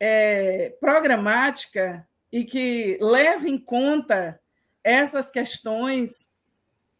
é, 0.00 0.74
programática 0.80 2.08
e 2.32 2.44
que 2.44 2.98
leve 3.00 3.50
em 3.50 3.58
conta 3.58 4.40
essas 4.82 5.30
questões 5.30 6.34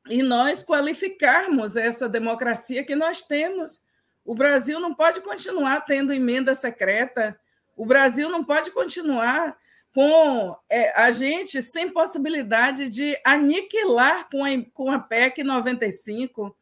e 0.09 0.23
nós 0.23 0.63
qualificarmos 0.63 1.77
essa 1.77 2.09
democracia 2.09 2.85
que 2.85 2.95
nós 2.95 3.23
temos. 3.23 3.81
O 4.25 4.35
Brasil 4.35 4.79
não 4.79 4.95
pode 4.95 5.21
continuar 5.23 5.81
tendo 5.83 6.13
emenda 6.13 6.55
secreta, 6.55 7.39
o 7.77 7.87
Brasil 7.87 8.29
não 8.29 8.45
pode 8.45 8.71
continuar 8.71 9.57
com 9.95 10.57
é, 10.69 10.93
a 11.01 11.11
gente 11.11 11.63
sem 11.63 11.91
possibilidade 11.91 12.89
de 12.89 13.19
aniquilar 13.25 14.29
com 14.29 14.45
a, 14.45 14.49
com 14.73 14.91
a 14.91 14.99
PEC 14.99 15.43
95. 15.43 16.55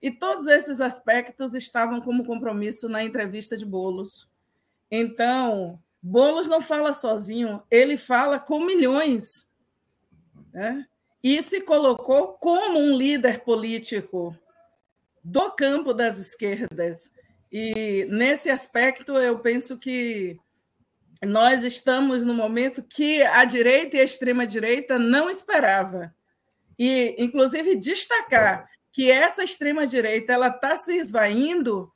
E 0.00 0.10
todos 0.10 0.48
esses 0.48 0.80
aspectos 0.80 1.54
estavam 1.54 2.00
como 2.00 2.24
compromisso 2.24 2.88
na 2.88 3.04
entrevista 3.04 3.56
de 3.56 3.64
Bolos. 3.64 4.31
Então, 4.94 5.82
Bolos 6.02 6.48
não 6.48 6.60
fala 6.60 6.92
sozinho, 6.92 7.62
ele 7.70 7.96
fala 7.96 8.38
com 8.38 8.60
milhões. 8.60 9.50
Né? 10.52 10.86
E 11.22 11.40
se 11.42 11.62
colocou 11.62 12.34
como 12.34 12.78
um 12.78 12.94
líder 12.94 13.42
político 13.42 14.36
do 15.24 15.50
campo 15.52 15.94
das 15.94 16.18
esquerdas. 16.18 17.14
E 17.50 18.06
nesse 18.10 18.50
aspecto, 18.50 19.12
eu 19.12 19.38
penso 19.38 19.78
que 19.78 20.38
nós 21.22 21.62
estamos 21.62 22.24
no 22.24 22.34
momento 22.34 22.82
que 22.82 23.22
a 23.22 23.44
direita 23.44 23.96
e 23.96 24.00
a 24.00 24.04
extrema-direita 24.04 24.98
não 24.98 25.30
esperava. 25.30 26.14
E, 26.78 27.14
inclusive, 27.16 27.76
destacar 27.76 28.68
que 28.90 29.10
essa 29.10 29.44
extrema-direita 29.44 30.34
está 30.34 30.74
se 30.74 30.96
esvaindo 30.96 31.91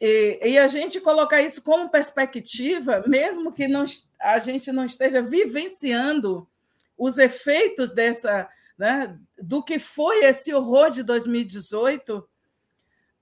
e, 0.00 0.38
e, 0.42 0.58
a 0.58 0.66
gente 0.66 1.00
colocar 1.00 1.42
isso 1.42 1.62
como 1.62 1.90
perspectiva, 1.90 3.04
mesmo 3.06 3.52
que 3.52 3.68
não, 3.68 3.84
a 4.20 4.38
gente 4.38 4.72
não 4.72 4.84
esteja 4.84 5.20
vivenciando 5.20 6.48
os 6.96 7.18
efeitos 7.18 7.92
dessa, 7.92 8.48
né, 8.78 9.18
do 9.38 9.62
que 9.62 9.78
foi 9.78 10.24
esse 10.24 10.54
horror 10.54 10.90
de 10.90 11.02
2018, 11.02 12.26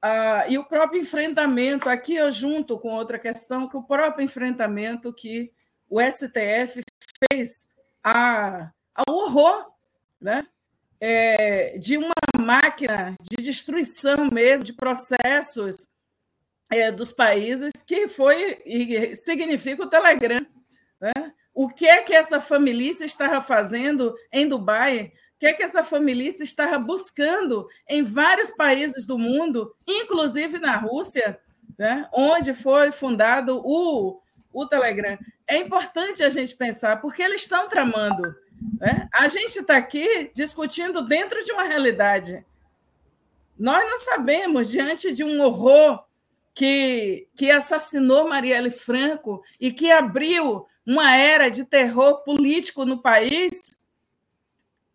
ah, 0.01 0.45
e 0.49 0.57
o 0.57 0.65
próprio 0.65 1.01
enfrentamento, 1.01 1.89
aqui 1.89 2.15
eu 2.15 2.31
junto 2.31 2.79
com 2.79 2.91
outra 2.91 3.19
questão, 3.19 3.69
que 3.69 3.77
o 3.77 3.83
próprio 3.83 4.25
enfrentamento 4.25 5.13
que 5.13 5.53
o 5.91 6.01
STF 6.01 6.81
fez 7.29 7.75
a, 8.05 8.71
ao 8.95 9.15
horror 9.15 9.73
né? 10.21 10.47
É, 11.01 11.79
de 11.79 11.97
uma 11.97 12.13
máquina 12.37 13.15
de 13.21 13.43
destruição 13.43 14.29
mesmo, 14.33 14.65
de 14.65 14.73
processos 14.73 15.77
é, 16.71 16.93
dos 16.93 17.13
países, 17.13 17.73
que 17.87 18.09
foi 18.09 18.61
e 18.65 19.15
significa 19.17 19.83
o 19.83 19.91
Telegram. 19.91 20.47
Né? 21.01 21.33
O 21.55 21.69
que 21.69 21.87
é 21.87 22.03
que 22.03 22.15
essa 22.15 22.41
família 22.41 22.91
estava 22.91 23.41
fazendo 23.41 24.15
em 24.33 24.49
Dubai 24.49 25.13
que 25.39 25.47
é 25.47 25.53
que 25.53 25.63
essa 25.63 25.85
família 25.85 26.29
estava 26.29 26.79
buscando 26.79 27.69
em 27.89 28.03
vários 28.03 28.51
países 28.51 29.07
do 29.07 29.17
mundo, 29.17 29.73
inclusive 29.87 30.59
na 30.59 30.77
Rússia, 30.77 31.39
né, 31.79 32.09
onde 32.13 32.53
foi 32.53 32.91
fundado 32.91 33.63
o, 33.65 34.21
o 34.53 34.67
Telegram. 34.67 35.17
É 35.47 35.59
importante 35.59 36.25
a 36.25 36.29
gente 36.29 36.57
pensar, 36.57 37.01
porque 37.01 37.23
eles 37.23 37.43
estão 37.43 37.69
tramando. 37.69 38.35
Né? 38.81 39.09
A 39.15 39.29
gente 39.29 39.61
está 39.61 39.77
aqui 39.77 40.33
discutindo 40.35 41.03
dentro 41.03 41.43
de 41.45 41.53
uma 41.53 41.63
realidade. 41.63 42.45
Nós 43.57 43.85
não 43.89 43.99
sabemos, 43.99 44.69
diante 44.69 45.13
de 45.13 45.23
um 45.23 45.41
horror 45.41 46.05
que, 46.59 47.29
que 47.37 47.53
assassinou 47.53 48.29
Marielle 48.29 48.73
Franco 48.73 49.45
e 49.61 49.73
que 49.73 49.93
abriu 49.93 50.67
uma 50.85 51.17
era 51.17 51.49
de 51.49 51.65
terror 51.65 52.25
político 52.25 52.85
no 52.85 53.01
país, 53.01 53.79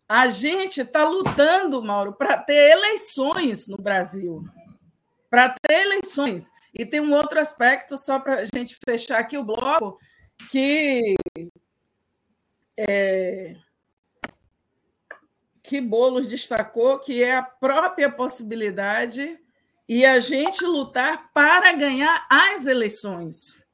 a 0.06 0.28
gente 0.28 0.82
está 0.82 1.08
lutando, 1.08 1.82
Mauro, 1.82 2.12
para 2.12 2.36
ter 2.36 2.72
eleições 2.72 3.66
no 3.66 3.78
Brasil. 3.78 4.44
Para 5.30 5.54
ter 5.66 5.86
eleições. 5.86 6.50
E 6.74 6.84
tem 6.84 7.00
um 7.00 7.14
outro 7.14 7.40
aspecto, 7.40 7.96
só 7.96 8.20
para 8.20 8.40
a 8.40 8.44
gente 8.44 8.76
fechar 8.86 9.18
aqui 9.18 9.38
o 9.38 9.42
bloco, 9.42 9.98
que 10.50 11.14
é, 12.76 13.56
que 15.62 15.80
Bolos 15.80 16.28
destacou, 16.28 16.98
que 16.98 17.22
é 17.22 17.38
a 17.38 17.42
própria 17.42 18.12
possibilidade 18.12 19.42
e 19.88 20.04
a 20.04 20.18
gente 20.20 20.64
lutar 20.64 21.30
para 21.32 21.72
ganhar 21.72 22.26
as 22.28 22.66
eleições. 22.66 23.66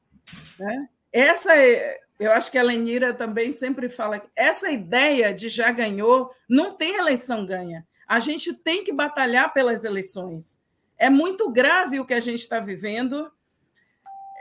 Né? 0.59 0.89
Essa 1.13 1.57
é, 1.57 1.99
eu 2.21 2.33
acho 2.33 2.51
que 2.51 2.59
a 2.59 2.63
Lenira 2.63 3.15
também 3.15 3.51
sempre 3.51 3.89
fala, 3.89 4.23
essa 4.37 4.71
ideia 4.71 5.33
de 5.33 5.49
já 5.49 5.73
ganhou, 5.73 6.31
não 6.47 6.77
tem 6.77 6.97
eleição 6.97 7.47
ganha. 7.47 7.87
A 8.07 8.19
gente 8.19 8.53
tem 8.53 8.85
que 8.85 8.93
batalhar 8.93 9.53
pelas 9.55 9.85
eleições. 9.85 10.63
É 10.99 11.09
muito 11.09 11.51
grave 11.51 11.99
o 11.99 12.05
que 12.05 12.13
a 12.13 12.21
gente 12.21 12.41
está 12.41 12.61
vivendo. 12.61 13.33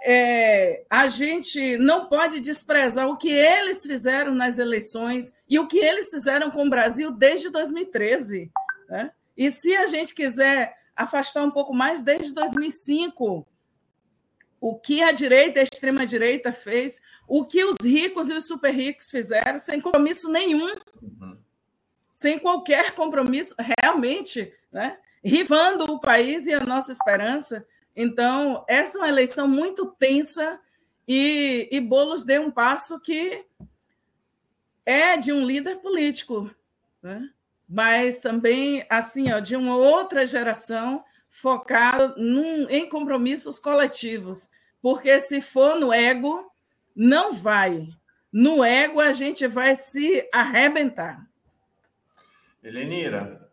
É, 0.03 0.83
a 0.89 1.07
gente 1.07 1.77
não 1.77 2.07
pode 2.07 2.41
desprezar 2.41 3.07
o 3.07 3.15
que 3.15 3.31
eles 3.31 3.85
fizeram 3.85 4.33
nas 4.33 4.59
eleições 4.59 5.31
e 5.47 5.57
o 5.57 5.67
que 5.67 5.77
eles 5.77 6.09
fizeram 6.09 6.51
com 6.51 6.65
o 6.65 6.69
Brasil 6.69 7.11
desde 7.11 7.49
2013. 7.49 8.51
Né? 8.89 9.11
E 9.37 9.51
se 9.51 9.73
a 9.75 9.87
gente 9.87 10.13
quiser 10.13 10.78
afastar 10.99 11.43
um 11.43 11.51
pouco 11.51 11.73
mais, 11.73 12.01
desde 12.01 12.33
2005, 12.33 13.47
o 14.59 14.75
que 14.75 15.01
a 15.01 15.13
direita 15.13 15.61
a 15.61 15.63
extrema-direita 15.63 16.51
fez, 16.51 17.01
o 17.25 17.45
que 17.45 17.63
os 17.63 17.77
ricos 17.81 18.29
e 18.29 18.33
os 18.33 18.45
super 18.45 18.71
ricos 18.71 19.09
fizeram, 19.09 19.57
sem 19.57 19.79
compromisso 19.79 20.29
nenhum, 20.29 20.75
uhum. 21.01 21.37
sem 22.11 22.37
qualquer 22.37 22.93
compromisso, 22.93 23.55
realmente, 23.81 24.53
né? 24.71 24.97
rivando 25.23 25.85
o 25.85 25.99
país 25.99 26.45
e 26.47 26.53
a 26.53 26.59
nossa 26.59 26.91
esperança. 26.91 27.65
Então, 27.95 28.65
essa 28.67 28.97
é 28.97 29.01
uma 29.01 29.09
eleição 29.09 29.47
muito 29.47 29.85
tensa 29.97 30.59
e, 31.07 31.69
e 31.71 31.79
Boulos 31.79 32.23
deu 32.23 32.41
um 32.41 32.51
passo 32.51 32.99
que 32.99 33.45
é 34.85 35.15
de 35.15 35.31
um 35.31 35.45
líder 35.45 35.77
político, 35.77 36.53
né? 37.01 37.29
Mas 37.69 38.19
também 38.19 38.83
assim 38.89 39.31
ó, 39.31 39.39
de 39.39 39.55
uma 39.55 39.77
outra 39.77 40.25
geração 40.25 41.03
focada 41.29 42.15
num, 42.17 42.67
em 42.69 42.89
compromissos 42.89 43.59
coletivos, 43.59 44.49
porque 44.81 45.19
se 45.19 45.39
for 45.39 45.79
no 45.79 45.93
ego, 45.93 46.51
não 46.95 47.31
vai. 47.31 47.87
No 48.33 48.63
ego 48.63 48.99
a 48.99 49.13
gente 49.13 49.45
vai 49.47 49.75
se 49.75 50.27
arrebentar. 50.33 51.27
Helenira, 52.63 53.49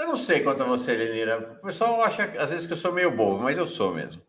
eu 0.00 0.06
não 0.06 0.16
sei 0.16 0.40
quanto 0.40 0.62
a 0.62 0.66
você, 0.66 0.96
Lenira. 0.96 1.58
O 1.60 1.66
pessoal 1.66 2.02
acha 2.02 2.24
às 2.40 2.50
vezes 2.50 2.66
que 2.66 2.72
eu 2.72 2.76
sou 2.76 2.92
meio 2.92 3.14
bobo, 3.14 3.42
mas 3.42 3.58
eu 3.58 3.66
sou 3.66 3.94
mesmo. 3.94 4.22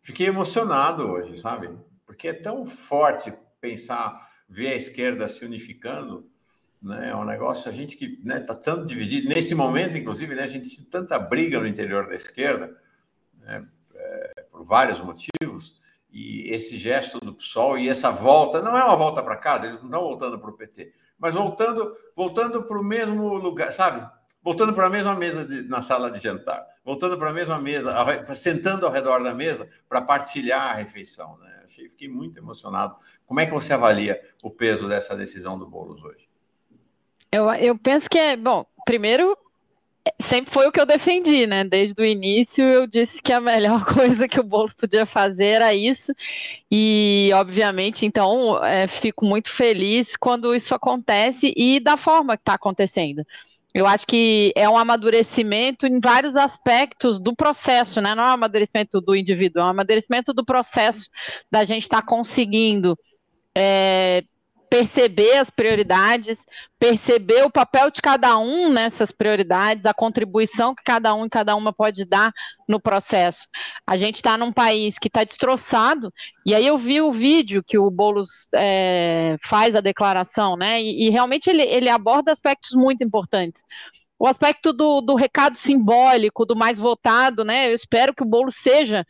Fiquei 0.00 0.26
emocionado 0.26 1.02
hoje, 1.04 1.40
sabe? 1.40 1.70
Porque 2.04 2.28
é 2.28 2.34
tão 2.34 2.66
forte 2.66 3.32
pensar, 3.58 4.30
ver 4.46 4.68
a 4.68 4.76
esquerda 4.76 5.26
se 5.26 5.42
unificando, 5.44 6.28
né? 6.84 7.10
É 7.10 7.16
um 7.16 7.24
negócio, 7.24 7.70
a 7.70 7.72
gente 7.72 7.96
que 7.96 8.04
está 8.04 8.24
né, 8.24 8.40
tá 8.40 8.54
tanto 8.54 8.86
dividido, 8.86 9.28
nesse 9.28 9.54
momento, 9.54 9.96
inclusive, 9.96 10.34
né, 10.34 10.42
a 10.42 10.48
gente 10.48 10.76
tem 10.76 10.84
tanta 10.84 11.18
briga 11.18 11.58
no 11.58 11.66
interior 11.66 12.06
da 12.06 12.14
esquerda, 12.14 12.76
né, 13.40 13.66
é, 13.94 14.46
por 14.50 14.62
vários 14.64 15.00
motivos, 15.00 15.80
e 16.10 16.52
esse 16.52 16.76
gesto 16.76 17.18
do 17.18 17.34
PSOL 17.34 17.78
e 17.78 17.88
essa 17.88 18.10
volta, 18.10 18.62
não 18.62 18.76
é 18.76 18.84
uma 18.84 18.96
volta 18.96 19.22
para 19.22 19.36
casa, 19.36 19.66
eles 19.66 19.80
não 19.80 19.88
estão 19.88 20.02
voltando 20.02 20.38
para 20.38 20.50
o 20.50 20.56
PT, 20.56 20.92
mas 21.18 21.34
voltando 21.34 21.96
voltando 22.14 22.62
para 22.62 22.78
o 22.78 22.84
mesmo 22.84 23.34
lugar, 23.34 23.72
sabe? 23.72 24.06
voltando 24.44 24.74
para 24.74 24.86
a 24.86 24.90
mesma 24.90 25.14
mesa 25.16 25.42
de, 25.42 25.62
na 25.62 25.80
sala 25.80 26.10
de 26.10 26.20
jantar, 26.20 26.66
voltando 26.84 27.16
para 27.16 27.30
a 27.30 27.32
mesma 27.32 27.58
mesa, 27.58 27.94
sentando 28.34 28.84
ao 28.84 28.92
redor 28.92 29.22
da 29.22 29.34
mesa 29.34 29.66
para 29.88 30.02
partilhar 30.02 30.72
a 30.72 30.74
refeição. 30.74 31.38
Né? 31.38 31.62
Achei, 31.64 31.88
fiquei 31.88 32.08
muito 32.08 32.38
emocionado. 32.38 32.94
Como 33.24 33.40
é 33.40 33.46
que 33.46 33.52
você 33.52 33.72
avalia 33.72 34.20
o 34.42 34.50
peso 34.50 34.86
dessa 34.86 35.16
decisão 35.16 35.58
do 35.58 35.66
Boulos 35.66 36.04
hoje? 36.04 36.28
Eu, 37.34 37.52
eu 37.54 37.76
penso 37.76 38.08
que 38.08 38.16
é, 38.16 38.36
bom, 38.36 38.64
primeiro, 38.86 39.36
sempre 40.22 40.52
foi 40.52 40.68
o 40.68 40.70
que 40.70 40.80
eu 40.80 40.86
defendi, 40.86 41.48
né? 41.48 41.64
Desde 41.64 42.00
o 42.00 42.04
início 42.04 42.62
eu 42.62 42.86
disse 42.86 43.20
que 43.20 43.32
a 43.32 43.40
melhor 43.40 43.84
coisa 43.92 44.28
que 44.28 44.38
o 44.38 44.44
Boulos 44.44 44.72
podia 44.72 45.04
fazer 45.04 45.46
era 45.46 45.74
isso. 45.74 46.14
E, 46.70 47.32
obviamente, 47.34 48.06
então, 48.06 48.64
é, 48.64 48.86
fico 48.86 49.24
muito 49.24 49.50
feliz 49.50 50.16
quando 50.16 50.54
isso 50.54 50.76
acontece 50.76 51.52
e 51.56 51.80
da 51.80 51.96
forma 51.96 52.36
que 52.36 52.42
está 52.42 52.54
acontecendo. 52.54 53.26
Eu 53.74 53.84
acho 53.84 54.06
que 54.06 54.52
é 54.54 54.68
um 54.68 54.78
amadurecimento 54.78 55.88
em 55.88 55.98
vários 55.98 56.36
aspectos 56.36 57.18
do 57.18 57.34
processo, 57.34 58.00
né? 58.00 58.14
Não 58.14 58.22
é 58.22 58.28
um 58.28 58.34
amadurecimento 58.34 59.00
do 59.00 59.16
indivíduo, 59.16 59.60
é 59.60 59.64
um 59.64 59.70
amadurecimento 59.70 60.32
do 60.32 60.44
processo 60.44 61.10
da 61.50 61.64
gente 61.64 61.82
estar 61.82 62.00
tá 62.00 62.06
conseguindo 62.06 62.96
é, 63.56 64.22
perceber 64.74 65.36
as 65.36 65.48
prioridades, 65.50 66.44
perceber 66.80 67.44
o 67.44 67.50
papel 67.50 67.92
de 67.92 68.02
cada 68.02 68.36
um 68.38 68.68
nessas 68.68 69.12
prioridades, 69.12 69.86
a 69.86 69.94
contribuição 69.94 70.74
que 70.74 70.82
cada 70.82 71.14
um 71.14 71.26
e 71.26 71.30
cada 71.30 71.54
uma 71.54 71.72
pode 71.72 72.04
dar 72.04 72.32
no 72.68 72.80
processo. 72.80 73.46
A 73.86 73.96
gente 73.96 74.16
está 74.16 74.36
num 74.36 74.52
país 74.52 74.98
que 74.98 75.06
está 75.06 75.22
destroçado, 75.22 76.12
e 76.44 76.52
aí 76.52 76.66
eu 76.66 76.76
vi 76.76 77.00
o 77.00 77.12
vídeo 77.12 77.62
que 77.64 77.78
o 77.78 77.88
Boulos 77.88 78.48
é, 78.52 79.36
faz 79.44 79.76
a 79.76 79.80
declaração, 79.80 80.56
né? 80.56 80.82
E, 80.82 81.06
e 81.06 81.10
realmente 81.10 81.48
ele, 81.48 81.62
ele 81.62 81.88
aborda 81.88 82.32
aspectos 82.32 82.72
muito 82.72 83.04
importantes 83.04 83.62
o 84.16 84.26
aspecto 84.26 84.72
do, 84.72 85.00
do, 85.00 85.16
recado 85.16 85.58
simbólico, 85.58 86.46
do 86.46 86.56
mais 86.56 86.78
votado, 86.78 87.44
né? 87.44 87.68
Eu 87.68 87.74
espero 87.74 88.14
que 88.14 88.22
o 88.22 88.26
bolo 88.26 88.50
seja 88.50 89.04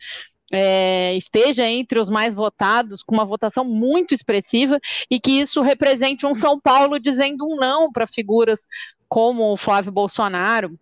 é, 0.51 1.15
esteja 1.15 1.67
entre 1.67 1.99
os 1.99 2.09
mais 2.09 2.33
votados, 2.33 3.03
com 3.03 3.15
uma 3.15 3.25
votação 3.25 3.63
muito 3.65 4.13
expressiva, 4.13 4.79
e 5.09 5.19
que 5.19 5.31
isso 5.31 5.61
represente 5.61 6.25
um 6.25 6.35
São 6.35 6.59
Paulo 6.59 6.99
dizendo 6.99 7.45
um 7.45 7.55
não 7.55 7.91
para 7.91 8.07
figuras 8.07 8.59
como 9.07 9.51
o 9.51 9.57
Flávio 9.57 9.91
Bolsonaro, 9.91 10.77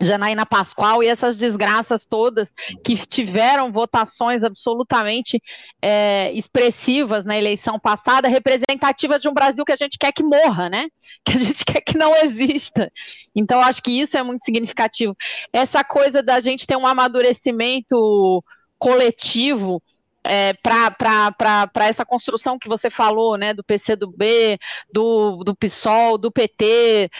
Janaína 0.00 0.44
Pascoal 0.44 1.02
e 1.02 1.06
essas 1.06 1.36
desgraças 1.36 2.04
todas 2.04 2.52
que 2.84 2.96
tiveram 3.06 3.72
votações 3.72 4.44
absolutamente 4.44 5.42
é, 5.80 6.30
expressivas 6.32 7.24
na 7.24 7.36
eleição 7.36 7.78
passada, 7.78 8.28
representativas 8.28 9.22
de 9.22 9.28
um 9.28 9.34
Brasil 9.34 9.64
que 9.64 9.72
a 9.72 9.76
gente 9.76 9.98
quer 9.98 10.12
que 10.12 10.22
morra, 10.22 10.68
né? 10.68 10.88
Que 11.24 11.32
a 11.32 11.40
gente 11.40 11.64
quer 11.64 11.80
que 11.80 11.98
não 11.98 12.14
exista. 12.14 12.92
Então, 13.34 13.60
acho 13.60 13.82
que 13.82 13.90
isso 13.90 14.16
é 14.16 14.22
muito 14.22 14.44
significativo. 14.44 15.16
Essa 15.52 15.82
coisa 15.82 16.22
da 16.22 16.38
gente 16.38 16.66
ter 16.66 16.76
um 16.76 16.86
amadurecimento 16.86 18.44
coletivo 18.78 19.82
é, 20.24 20.52
para 20.54 21.70
essa 21.80 22.04
construção 22.04 22.58
que 22.58 22.68
você 22.68 22.90
falou, 22.90 23.36
né, 23.36 23.54
do 23.54 23.62
PCdoB, 23.62 24.58
do, 24.92 25.44
do 25.44 25.54
PSOL, 25.54 26.18
do 26.18 26.30
PT, 26.30 27.10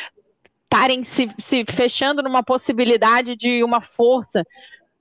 estarem 0.64 1.05
se, 1.05 1.31
se 1.38 1.64
fechando 1.64 2.23
numa 2.23 2.42
possibilidade 2.42 3.37
de 3.37 3.62
uma 3.62 3.81
força 3.81 4.45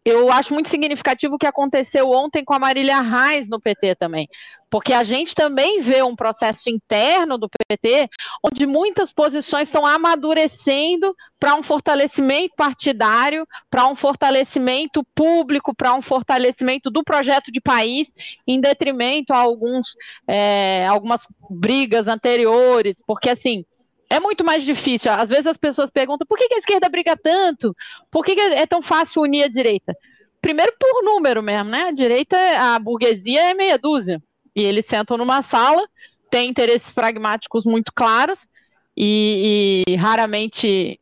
eu 0.06 0.32
acho 0.32 0.54
muito 0.54 0.70
significativo 0.70 1.34
o 1.34 1.38
que 1.38 1.48
aconteceu 1.48 2.12
ontem 2.12 2.46
com 2.46 2.54
a 2.54 2.60
Marília 2.60 3.02
Reis 3.02 3.50
no 3.50 3.60
PT 3.60 3.96
também, 3.96 4.30
porque 4.70 4.94
a 4.94 5.04
gente 5.04 5.34
também 5.34 5.82
vê 5.82 6.04
um 6.04 6.16
processo 6.16 6.70
interno 6.70 7.40
do 7.40 7.50
PT 7.50 8.08
onde 8.44 8.68
muitas 8.68 9.12
posições 9.12 9.68
estão 9.68 9.84
amadurecendo 9.84 11.16
para 11.40 11.56
um 11.56 11.64
fortalecimento 11.64 12.54
partidário, 12.56 13.48
para 13.68 13.88
um 13.88 13.96
fortalecimento 13.96 15.04
público, 15.16 15.74
para 15.76 15.96
um 15.96 16.04
fortalecimento 16.04 16.92
do 16.92 17.04
projeto 17.04 17.52
de 17.52 17.60
país, 17.60 18.08
em 18.46 18.62
detrimento 18.62 19.34
a 19.34 19.38
alguns, 19.38 19.96
é, 20.28 20.86
algumas 20.86 21.28
brigas 21.50 22.08
anteriores, 22.08 23.02
porque 23.08 23.32
assim 23.32 23.66
é 24.10 24.20
muito 24.20 24.44
mais 24.44 24.64
difícil. 24.64 25.12
Às 25.12 25.30
vezes 25.30 25.48
as 25.48 25.58
pessoas 25.58 25.90
perguntam 25.90 26.26
por 26.28 26.38
que, 26.38 26.54
a 26.54 26.58
esquerda 26.58 26.90
briga 26.90 27.18
tanto? 27.18 27.76
Por 28.12 28.24
que, 28.24 28.40
é 28.40 28.66
tão 28.66 28.82
fácil 28.82 29.22
unir 29.22 29.44
a 29.44 29.48
direita? 29.48 29.96
Primeiro 30.42 30.74
por 30.80 31.04
número 31.04 31.42
mesmo, 31.42 31.70
né? 31.70 31.84
A 31.88 31.92
direita, 31.92 32.38
a 32.38 32.80
burguesia 32.80 33.50
é 33.50 33.54
meia 33.54 33.78
dúzia. 33.78 34.22
E 34.56 34.64
eles 34.64 34.86
sentam 34.86 35.18
numa 35.18 35.42
sala, 35.42 35.88
têm 36.30 36.50
interesses 36.50 36.94
pragmáticos 36.94 37.66
muito 37.66 37.92
claros 37.94 38.48
e, 38.96 39.84
e 39.88 39.96
raramente 39.96 41.00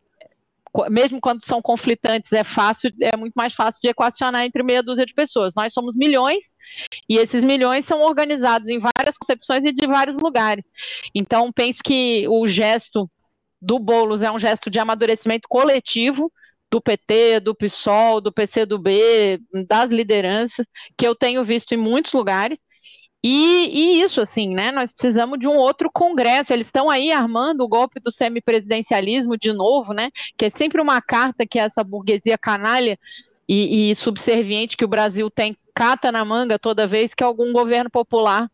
mesmo 0.89 1.21
quando 1.21 1.45
são 1.45 1.61
conflitantes, 1.61 2.31
é 2.33 2.43
fácil, 2.43 2.91
é 3.01 3.15
muito 3.15 3.33
mais 3.35 3.53
fácil 3.53 3.79
de 3.81 3.89
equacionar 3.89 4.43
entre 4.43 4.63
meia 4.63 4.81
dúzia 4.81 5.05
de 5.05 5.13
pessoas. 5.13 5.53
Nós 5.55 5.73
somos 5.73 5.95
milhões 5.95 6.43
e 7.07 7.17
esses 7.17 7.43
milhões 7.43 7.85
são 7.85 8.01
organizados 8.01 8.67
em 8.67 8.79
várias 8.79 9.17
concepções 9.17 9.63
e 9.65 9.71
de 9.71 9.85
vários 9.85 10.17
lugares. 10.17 10.63
Então, 11.13 11.51
penso 11.51 11.81
que 11.83 12.27
o 12.27 12.47
gesto 12.47 13.09
do 13.61 13.79
Boulos 13.79 14.21
é 14.21 14.31
um 14.31 14.39
gesto 14.39 14.69
de 14.69 14.79
amadurecimento 14.79 15.47
coletivo 15.47 16.31
do 16.71 16.81
PT, 16.81 17.39
do 17.39 17.53
PSOL, 17.53 18.19
do 18.19 18.33
PCdoB, 18.33 19.39
das 19.67 19.91
lideranças, 19.91 20.65
que 20.97 21.07
eu 21.07 21.13
tenho 21.13 21.43
visto 21.43 21.71
em 21.73 21.77
muitos 21.77 22.11
lugares. 22.13 22.57
E, 23.23 23.69
e, 23.71 24.01
isso, 24.01 24.19
assim, 24.19 24.53
né? 24.53 24.71
Nós 24.71 24.91
precisamos 24.91 25.39
de 25.39 25.47
um 25.47 25.55
outro 25.55 25.89
congresso. 25.89 26.51
Eles 26.51 26.67
estão 26.67 26.89
aí 26.89 27.11
armando 27.11 27.61
o 27.63 27.67
golpe 27.67 27.99
do 27.99 28.11
semipresidencialismo 28.11 29.37
de 29.37 29.53
novo, 29.53 29.93
né? 29.93 30.09
Que 30.37 30.45
é 30.45 30.49
sempre 30.49 30.81
uma 30.81 31.01
carta 31.01 31.45
que 31.45 31.57
essa 31.57 31.83
burguesia 31.83 32.37
canalha 32.37 32.99
e, 33.47 33.91
e 33.91 33.95
subserviente 33.95 34.75
que 34.75 34.83
o 34.83 34.89
Brasil 34.89 35.29
tem 35.29 35.55
cata 35.73 36.11
na 36.11 36.25
manga 36.25 36.59
toda 36.59 36.85
vez 36.85 37.13
que 37.13 37.23
algum 37.23 37.51
governo 37.53 37.89
popular 37.89 38.49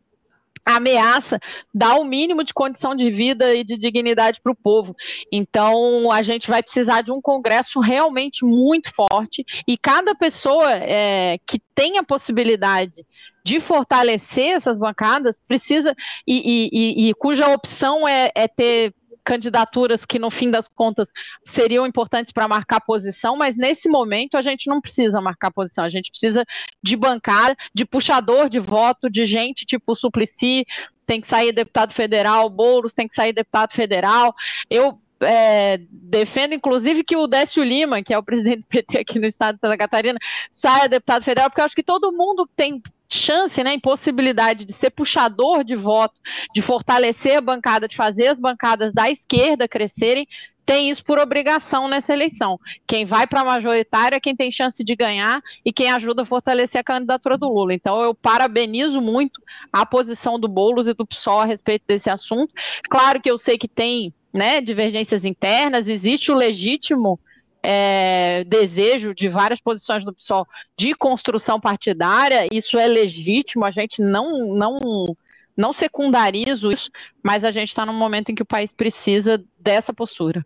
ameaça 0.65 1.39
dar 1.73 1.95
o 1.95 2.03
mínimo 2.03 2.43
de 2.43 2.53
condição 2.53 2.95
de 2.95 3.09
vida 3.09 3.53
e 3.55 3.63
de 3.63 3.77
dignidade 3.77 4.39
para 4.41 4.51
o 4.51 4.55
povo. 4.55 4.95
Então, 5.31 6.11
a 6.11 6.21
gente 6.21 6.47
vai 6.47 6.61
precisar 6.61 7.01
de 7.01 7.11
um 7.11 7.21
Congresso 7.21 7.79
realmente 7.79 8.45
muito 8.45 8.91
forte 8.93 9.43
e 9.67 9.77
cada 9.77 10.13
pessoa 10.15 10.71
é, 10.71 11.37
que 11.45 11.59
tem 11.73 11.97
a 11.97 12.03
possibilidade 12.03 13.05
de 13.49 13.59
fortalecer 13.59 14.57
essas 14.57 14.77
bancadas 14.77 15.35
precisa 15.47 15.95
e, 16.27 16.69
e, 16.71 17.09
e 17.09 17.13
cuja 17.15 17.47
opção 17.47 18.07
é, 18.07 18.31
é 18.35 18.47
ter 18.47 18.93
candidaturas 19.23 20.05
que, 20.05 20.19
no 20.19 20.29
fim 20.29 20.51
das 20.51 20.67
contas, 20.67 21.07
seriam 21.43 21.87
importantes 21.87 22.31
para 22.31 22.47
marcar 22.47 22.79
posição, 22.79 23.35
mas 23.35 23.57
nesse 23.57 23.89
momento 23.89 24.37
a 24.37 24.43
gente 24.43 24.67
não 24.67 24.79
precisa 24.79 25.19
marcar 25.19 25.49
posição, 25.49 25.83
a 25.83 25.89
gente 25.89 26.11
precisa 26.11 26.45
de 26.81 26.95
bancada, 26.95 27.55
de 27.73 27.85
puxador 27.85 28.49
de 28.49 28.59
voto, 28.59 29.09
de 29.09 29.25
gente 29.25 29.65
tipo 29.65 29.95
Suplicy, 29.95 30.63
tem 31.07 31.19
que 31.19 31.27
sair 31.27 31.51
deputado 31.51 31.91
federal, 31.91 32.51
Boulos 32.51 32.93
tem 32.93 33.07
que 33.07 33.15
sair 33.15 33.33
deputado 33.33 33.73
federal. 33.73 34.31
Eu 34.69 35.01
é, 35.21 35.79
defendo, 35.89 36.53
inclusive, 36.53 37.03
que 37.03 37.17
o 37.17 37.25
Décio 37.25 37.63
Lima, 37.63 38.03
que 38.03 38.13
é 38.13 38.17
o 38.17 38.23
presidente 38.23 38.59
do 38.59 38.67
PT 38.67 38.99
aqui 38.99 39.17
no 39.17 39.25
estado 39.25 39.55
de 39.55 39.61
Santa 39.61 39.75
Catarina, 39.75 40.19
saia 40.51 40.87
deputado 40.87 41.23
federal, 41.23 41.49
porque 41.49 41.61
eu 41.61 41.65
acho 41.65 41.75
que 41.75 41.83
todo 41.83 42.11
mundo 42.11 42.47
tem 42.55 42.79
chance, 43.09 43.63
né, 43.63 43.73
impossibilidade 43.73 44.65
de 44.65 44.73
ser 44.73 44.91
puxador 44.91 45.63
de 45.63 45.75
voto, 45.75 46.15
de 46.53 46.61
fortalecer 46.61 47.37
a 47.37 47.41
bancada, 47.41 47.87
de 47.87 47.95
fazer 47.95 48.27
as 48.27 48.39
bancadas 48.39 48.93
da 48.93 49.09
esquerda 49.09 49.67
crescerem, 49.67 50.27
tem 50.69 50.91
isso 50.91 51.03
por 51.03 51.17
obrigação 51.17 51.87
nessa 51.87 52.13
eleição. 52.13 52.59
Quem 52.85 53.03
vai 53.03 53.25
para 53.25 53.41
a 53.41 53.43
majoritária 53.43 54.17
é 54.17 54.19
quem 54.19 54.35
tem 54.35 54.51
chance 54.51 54.83
de 54.83 54.95
ganhar 54.95 55.41
e 55.65 55.73
quem 55.73 55.89
ajuda 55.89 56.21
a 56.21 56.25
fortalecer 56.25 56.79
a 56.79 56.83
candidatura 56.83 57.39
do 57.39 57.49
Lula. 57.49 57.73
Então 57.73 57.99
eu 58.03 58.13
parabenizo 58.13 59.01
muito 59.01 59.41
a 59.73 59.83
posição 59.83 60.39
do 60.39 60.47
Boulos 60.47 60.87
e 60.87 60.93
do 60.93 61.07
PSOL 61.07 61.39
a 61.39 61.45
respeito 61.45 61.85
desse 61.87 62.07
assunto. 62.07 62.53
Claro 62.87 63.19
que 63.19 63.31
eu 63.31 63.39
sei 63.39 63.57
que 63.57 63.67
tem 63.67 64.13
né, 64.31 64.61
divergências 64.61 65.25
internas, 65.25 65.87
existe 65.87 66.31
o 66.31 66.35
legítimo 66.35 67.19
é, 67.61 68.43
desejo 68.45 69.13
de 69.13 69.27
várias 69.27 69.59
posições 69.59 70.03
do 70.03 70.13
PSOL 70.13 70.47
de 70.77 70.93
construção 70.95 71.59
partidária, 71.59 72.47
isso 72.51 72.77
é 72.77 72.87
legítimo, 72.87 73.65
a 73.65 73.71
gente 73.71 74.01
não, 74.01 74.55
não, 74.55 75.15
não 75.55 75.73
secundariza 75.73 76.71
isso, 76.71 76.89
mas 77.23 77.43
a 77.43 77.51
gente 77.51 77.69
está 77.69 77.85
num 77.85 77.93
momento 77.93 78.29
em 78.29 78.35
que 78.35 78.43
o 78.43 78.45
país 78.45 78.71
precisa 78.71 79.43
dessa 79.59 79.93
postura. 79.93 80.45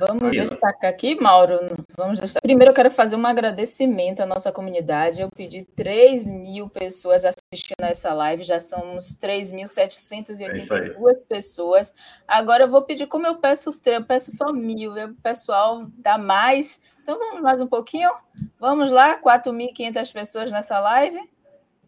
Vamos 0.00 0.32
destacar 0.32 0.90
aqui, 0.90 1.20
Mauro. 1.20 1.76
Vamos 1.94 2.18
destacar. 2.18 2.40
Primeiro, 2.40 2.70
eu 2.70 2.74
quero 2.74 2.90
fazer 2.90 3.16
um 3.16 3.26
agradecimento 3.26 4.20
à 4.20 4.26
nossa 4.26 4.50
comunidade. 4.50 5.20
Eu 5.20 5.28
pedi 5.28 5.62
3 5.76 6.26
mil 6.26 6.70
pessoas 6.70 7.22
assistindo 7.22 7.82
essa 7.82 8.14
live, 8.14 8.42
já 8.42 8.58
somos 8.58 9.14
3.782 9.16 10.70
é 10.70 11.26
pessoas. 11.28 11.92
Agora 12.26 12.64
eu 12.64 12.70
vou 12.70 12.80
pedir, 12.80 13.08
como 13.08 13.26
eu 13.26 13.36
peço, 13.36 13.78
eu 13.84 14.02
peço 14.02 14.34
só 14.34 14.50
mil, 14.54 14.94
o 14.94 15.14
pessoal 15.16 15.86
dá 15.98 16.16
mais. 16.16 16.80
Então 17.02 17.18
vamos 17.18 17.42
mais 17.42 17.60
um 17.60 17.66
pouquinho? 17.66 18.10
Vamos 18.58 18.90
lá, 18.90 19.20
4.500 19.20 20.12
pessoas 20.14 20.50
nessa 20.50 20.80
live. 20.80 21.20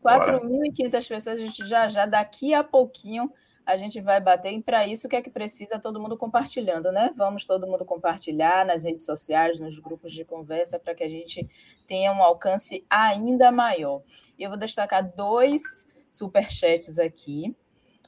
4.500 0.05 1.09
pessoas, 1.09 1.29
a 1.29 1.37
gente 1.37 1.67
já 1.67 1.89
já 1.89 2.05
daqui 2.05 2.53
a 2.53 2.63
pouquinho 2.63 3.33
a 3.65 3.77
gente 3.77 4.01
vai 4.01 4.21
bater. 4.21 4.53
E 4.53 4.63
para 4.63 4.87
isso, 4.87 5.07
o 5.07 5.11
que 5.11 5.17
é 5.17 5.23
que 5.23 5.31
precisa? 5.31 5.79
Todo 5.79 6.01
mundo 6.01 6.17
compartilhando, 6.17 6.91
né? 6.91 7.11
Vamos 7.17 7.47
todo 7.47 7.67
mundo 7.67 7.85
compartilhar 7.85 8.67
nas 8.67 8.85
redes 8.85 9.05
sociais, 9.05 9.61
nos 9.61 9.79
grupos 9.79 10.13
de 10.13 10.25
conversa, 10.25 10.79
para 10.79 10.95
que 10.95 11.05
a 11.05 11.09
gente 11.09 11.49
tenha 11.87 12.13
um 12.13 12.23
alcance 12.23 12.85
ainda 12.91 13.53
maior. 13.53 14.03
E 14.39 14.43
eu 14.43 14.51
vou 14.51 14.59
destacar 14.59 15.13
dois 15.15 15.87
superchats 16.11 16.99
aqui. 16.99 17.55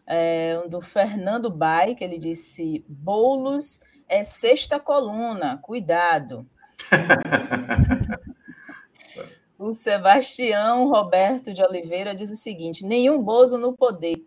É, 0.06 0.60
um 0.62 0.68
do 0.68 0.82
Fernando 0.82 1.50
Bai, 1.50 1.94
que 1.94 2.04
ele 2.04 2.18
disse: 2.18 2.84
bolos 2.88 3.80
é 4.08 4.22
sexta 4.22 4.78
coluna, 4.78 5.58
cuidado. 5.62 6.46
o 9.58 9.72
Sebastião 9.72 10.90
Roberto 10.90 11.54
de 11.54 11.62
Oliveira 11.62 12.14
diz 12.14 12.30
o 12.30 12.36
seguinte: 12.36 12.84
nenhum 12.84 13.22
Bozo 13.22 13.56
no 13.56 13.72
poder 13.72 14.22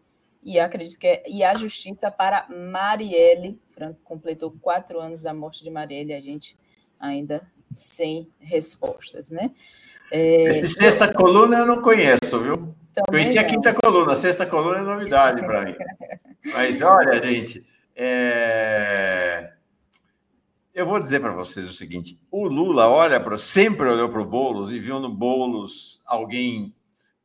e 0.47 0.57
acredito 0.61 0.97
que 0.97 1.05
é, 1.05 1.23
e 1.27 1.43
a 1.43 1.53
justiça 1.53 2.09
para 2.09 2.47
Marielle. 2.47 3.59
Franco 3.71 3.99
completou 4.01 4.49
quatro 4.61 4.97
anos 4.97 5.21
da 5.21 5.33
morte 5.33 5.61
de 5.61 5.69
Marielle, 5.69 6.13
a 6.13 6.21
gente 6.21 6.57
ainda 6.97 7.45
sem 7.69 8.29
respostas, 8.39 9.29
né? 9.29 9.51
É, 10.09 10.43
Esse 10.43 10.69
sexta 10.69 11.13
coluna 11.13 11.57
eu 11.57 11.65
não 11.65 11.81
conheço, 11.81 12.39
viu? 12.39 12.73
Conheci 13.09 13.35
não. 13.35 13.41
a 13.41 13.45
quinta 13.45 13.73
coluna, 13.73 14.13
a 14.13 14.15
sexta 14.15 14.45
coluna 14.45 14.77
é 14.77 14.81
novidade 14.81 15.41
para 15.45 15.65
mim. 15.65 15.75
Mas 16.53 16.81
olha, 16.81 17.21
gente, 17.21 17.67
é... 17.93 19.51
eu 20.73 20.85
vou 20.85 20.97
dizer 20.97 21.19
para 21.19 21.33
vocês 21.33 21.67
o 21.67 21.73
seguinte: 21.73 22.17
o 22.31 22.47
Lula 22.47 22.87
olha 22.87 23.19
para, 23.19 23.37
sempre 23.37 23.89
olhou 23.89 24.07
para 24.07 24.21
o 24.21 24.25
Boulos 24.25 24.71
e 24.71 24.79
viu 24.79 24.97
no 25.01 25.13
Boulos 25.13 26.01
alguém 26.05 26.73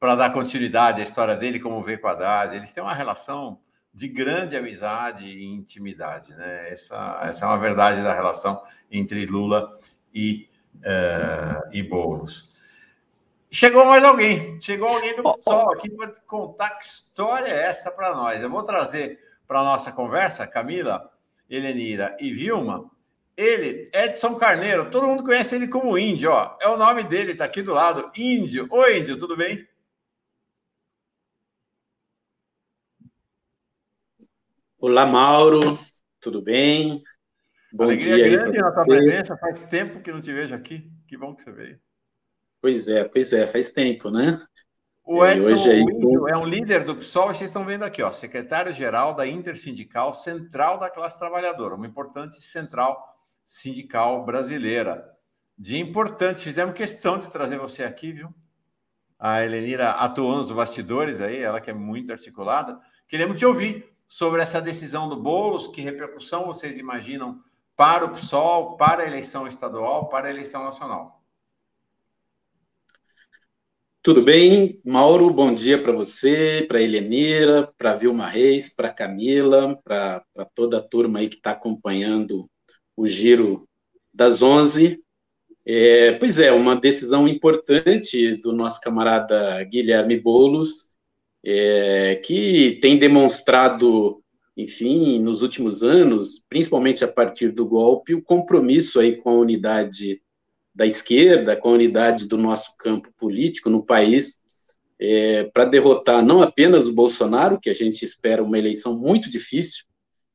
para 0.03 0.17
dar 0.17 0.33
continuidade 0.33 1.01
à 1.01 1.05
história 1.05 1.37
dele 1.37 1.61
como 1.61 1.81
V 1.81 1.97
com 1.97 2.09
Haddad. 2.09 2.57
Eles 2.57 2.73
têm 2.73 2.83
uma 2.83 2.93
relação 2.93 3.61
de 3.95 4.09
grande 4.09 4.57
amizade 4.57 5.25
e 5.25 5.45
intimidade. 5.45 6.35
Né? 6.35 6.73
Essa, 6.73 7.21
essa 7.23 7.45
é 7.45 7.49
uma 7.49 7.57
verdade 7.57 8.03
da 8.03 8.13
relação 8.13 8.61
entre 8.91 9.25
Lula 9.27 9.79
e, 10.13 10.49
uh, 10.79 11.69
e 11.71 11.85
Boulos. 11.85 12.53
Chegou 13.49 13.85
mais 13.85 14.03
alguém, 14.03 14.61
chegou 14.61 14.89
alguém 14.89 15.15
do 15.15 15.23
PSOL 15.23 15.73
aqui 15.73 15.89
para 15.89 16.11
contar 16.27 16.71
que 16.71 16.85
história 16.85 17.47
é 17.47 17.67
essa 17.67 17.93
para 17.93 18.13
nós. 18.13 18.43
Eu 18.43 18.51
vou 18.51 18.65
trazer 18.65 19.21
para 19.47 19.61
a 19.61 19.65
nossa 19.65 19.93
conversa, 19.93 20.49
Camila, 20.49 21.13
Helenira 21.49 22.17
e 22.19 22.33
Vilma, 22.33 22.91
ele, 23.37 23.89
Edson 23.95 24.35
Carneiro, 24.35 24.91
todo 24.91 25.07
mundo 25.07 25.23
conhece 25.23 25.55
ele 25.55 25.69
como 25.69 25.97
Índio, 25.97 26.33
ó. 26.33 26.59
É 26.61 26.67
o 26.67 26.77
nome 26.77 27.05
dele, 27.05 27.31
está 27.31 27.45
aqui 27.45 27.63
do 27.63 27.73
lado, 27.73 28.11
Índio. 28.17 28.67
Oi, 28.69 28.99
Índio, 28.99 29.17
tudo 29.17 29.37
bem? 29.37 29.71
Olá, 34.85 35.07
Mauro, 35.07 35.79
tudo 36.21 36.43
bem? 36.43 37.01
Bom 37.73 37.85
Alegria 37.85 38.17
dia 38.17 38.29
grande 38.31 38.59
na 38.59 38.75
tua 38.75 38.85
presença, 38.85 39.37
faz 39.37 39.63
tempo 39.63 40.01
que 40.01 40.11
não 40.11 40.21
te 40.21 40.33
vejo 40.33 40.53
aqui. 40.57 40.91
Que 41.07 41.17
bom 41.17 41.37
que 41.37 41.43
você 41.45 41.53
veio. 41.53 41.81
Pois 42.61 42.89
é, 42.89 43.05
pois 43.05 43.33
é, 43.33 43.47
faz 43.47 43.71
tempo, 43.71 44.11
né? 44.11 44.45
O 45.05 45.25
Edson 45.25 45.53
hoje 45.53 45.71
aí, 45.71 45.85
é 46.31 46.37
um 46.37 46.45
líder 46.45 46.83
do 46.83 46.97
PSOL, 46.97 47.29
vocês 47.29 47.49
estão 47.49 47.65
vendo 47.65 47.85
aqui, 47.85 48.03
ó, 48.03 48.11
secretário-geral 48.11 49.15
da 49.15 49.25
Intersindical 49.25 50.13
Central 50.13 50.81
da 50.81 50.91
Classe 50.91 51.17
Trabalhadora, 51.17 51.77
uma 51.77 51.87
importante 51.87 52.43
central 52.43 53.01
sindical 53.45 54.25
brasileira. 54.25 55.09
De 55.57 55.79
importante, 55.79 56.43
fizemos 56.43 56.75
questão 56.75 57.21
de 57.21 57.31
trazer 57.31 57.57
você 57.57 57.85
aqui, 57.85 58.11
viu? 58.11 58.35
A 59.17 59.45
Helenira 59.45 59.91
atuando 59.91 60.41
nos 60.41 60.51
bastidores 60.51 61.21
aí, 61.21 61.39
ela 61.39 61.61
que 61.61 61.71
é 61.71 61.73
muito 61.73 62.11
articulada. 62.11 62.81
Queremos 63.07 63.39
te 63.39 63.47
ouvir 63.47 63.92
sobre 64.13 64.43
essa 64.43 64.61
decisão 64.61 65.09
do 65.09 65.17
Boulos, 65.17 65.69
que 65.69 65.81
repercussão 65.81 66.45
vocês 66.45 66.77
imaginam 66.77 67.43
para 67.75 68.05
o 68.05 68.11
PSOL, 68.11 68.77
para 68.77 69.03
a 69.03 69.07
eleição 69.07 69.47
estadual, 69.47 70.11
para 70.11 70.29
a 70.29 70.31
eleição 70.31 70.63
nacional? 70.63 71.25
Tudo 74.03 74.21
bem, 74.21 74.79
Mauro? 74.85 75.31
Bom 75.31 75.55
dia 75.55 75.83
para 75.83 75.93
você, 75.93 76.63
para 76.69 76.83
Helenira, 76.83 77.73
para 77.79 77.95
Vilma 77.95 78.29
Reis, 78.29 78.69
para 78.69 78.93
Camila, 78.93 79.81
para 79.83 80.23
toda 80.55 80.77
a 80.77 80.83
turma 80.83 81.21
aí 81.21 81.31
que 81.31 81.37
está 81.37 81.53
acompanhando 81.53 82.47
o 82.95 83.07
giro 83.07 83.67
das 84.13 84.43
11. 84.43 85.03
É, 85.65 86.13
pois 86.19 86.39
é, 86.39 86.53
uma 86.53 86.77
decisão 86.77 87.27
importante 87.27 88.37
do 88.43 88.53
nosso 88.53 88.79
camarada 88.79 89.65
Guilherme 89.65 90.21
Boulos, 90.21 90.92
é, 91.45 92.21
que 92.25 92.79
tem 92.81 92.99
demonstrado, 92.99 94.23
enfim, 94.57 95.19
nos 95.19 95.43
últimos 95.43 95.83
anos, 95.83 96.45
principalmente 96.49 97.05
a 97.05 97.09
partir 97.09 97.51
do 97.51 97.67
golpe, 97.67 98.15
o 98.15 98.23
compromisso 98.23 99.01
aí 99.01 99.17
com 99.17 99.31
a 99.31 99.39
unidade 99.39 100.23
da 100.75 100.87
esquerda, 100.87 101.57
com 101.57 101.71
a 101.71 101.73
unidade 101.73 102.27
do 102.27 102.39
nosso 102.39 102.77
campo 102.79 103.13
político 103.19 103.69
no 103.69 103.85
país, 103.85 104.43
é, 104.99 105.45
para 105.45 105.65
derrotar 105.65 106.25
não 106.25 106.43
apenas 106.43 106.87
o 106.87 106.95
Bolsonaro, 106.95 107.59
que 107.61 107.69
a 107.69 107.75
gente 107.75 108.05
espera 108.05 108.43
uma 108.43 108.59
eleição 108.59 108.99
muito 108.99 109.29
difícil, 109.29 109.85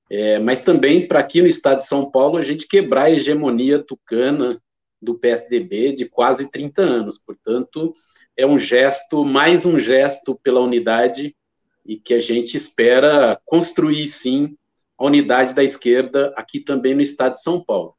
é, 0.09 0.39
mas 0.39 0.61
também 0.61 1.07
para 1.07 1.19
aqui 1.19 1.41
no 1.41 1.47
estado 1.47 1.79
de 1.79 1.87
São 1.87 2.11
Paulo 2.11 2.37
a 2.37 2.41
gente 2.41 2.67
quebrar 2.67 3.03
a 3.03 3.11
hegemonia 3.11 3.79
tucana 3.79 4.61
do 5.01 5.17
PSDB 5.17 5.93
de 5.93 6.05
quase 6.05 6.51
30 6.51 6.81
anos. 6.81 7.17
Portanto, 7.17 7.93
é 8.37 8.45
um 8.45 8.59
gesto, 8.59 9.25
mais 9.25 9.65
um 9.65 9.79
gesto 9.79 10.39
pela 10.43 10.61
unidade 10.61 11.35
e 11.83 11.97
que 11.97 12.13
a 12.13 12.19
gente 12.19 12.55
espera 12.55 13.39
construir, 13.43 14.07
sim, 14.07 14.55
a 14.97 15.05
unidade 15.05 15.55
da 15.55 15.63
esquerda 15.63 16.31
aqui 16.35 16.59
também 16.59 16.93
no 16.93 17.01
estado 17.01 17.33
de 17.33 17.41
São 17.41 17.63
Paulo. 17.63 17.95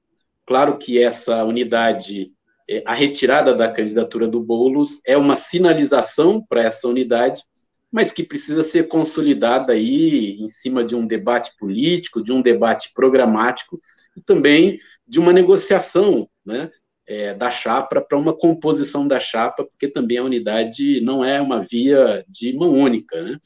Claro 0.46 0.78
que 0.78 1.02
essa 1.02 1.44
unidade, 1.44 2.32
é, 2.68 2.82
a 2.86 2.94
retirada 2.94 3.52
da 3.52 3.70
candidatura 3.70 4.28
do 4.28 4.40
Boulos 4.40 5.00
é 5.04 5.16
uma 5.16 5.34
sinalização 5.34 6.40
para 6.48 6.62
essa 6.62 6.86
unidade, 6.86 7.42
mas 7.90 8.12
que 8.12 8.22
precisa 8.22 8.62
ser 8.62 8.86
consolidada 8.86 9.72
aí 9.72 10.36
em 10.38 10.46
cima 10.46 10.84
de 10.84 10.94
um 10.94 11.06
debate 11.06 11.52
político, 11.58 12.22
de 12.22 12.32
um 12.32 12.42
debate 12.42 12.92
programático 12.94 13.80
e 14.16 14.20
também 14.20 14.78
de 15.06 15.18
uma 15.18 15.32
negociação, 15.32 16.28
né, 16.44 16.70
é, 17.08 17.32
da 17.32 17.50
chapa 17.50 18.00
para 18.00 18.18
uma 18.18 18.34
composição 18.36 19.08
da 19.08 19.18
chapa, 19.18 19.64
porque 19.64 19.88
também 19.88 20.18
a 20.18 20.24
unidade 20.24 21.00
não 21.00 21.24
é 21.24 21.40
uma 21.40 21.62
via 21.62 22.24
de 22.28 22.52
mão 22.52 22.72
única, 22.72 23.22
né? 23.22 23.38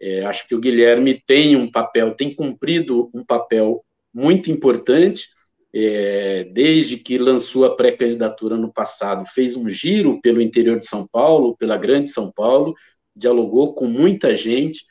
É, 0.00 0.24
acho 0.24 0.48
que 0.48 0.54
o 0.54 0.60
Guilherme 0.60 1.22
tem 1.26 1.54
um 1.54 1.70
papel, 1.70 2.14
tem 2.14 2.34
cumprido 2.34 3.10
um 3.14 3.24
papel 3.24 3.84
muito 4.12 4.50
importante, 4.50 5.28
é, 5.72 6.44
desde 6.44 6.96
que 6.96 7.18
lançou 7.18 7.64
a 7.64 7.76
pré-candidatura 7.76 8.56
no 8.56 8.72
passado, 8.72 9.24
fez 9.26 9.56
um 9.56 9.68
giro 9.68 10.20
pelo 10.20 10.40
interior 10.40 10.78
de 10.78 10.86
São 10.86 11.06
Paulo, 11.06 11.56
pela 11.56 11.76
grande 11.76 12.08
São 12.08 12.32
Paulo, 12.32 12.74
dialogou 13.14 13.74
com 13.74 13.86
muita 13.86 14.34
gente, 14.34 14.84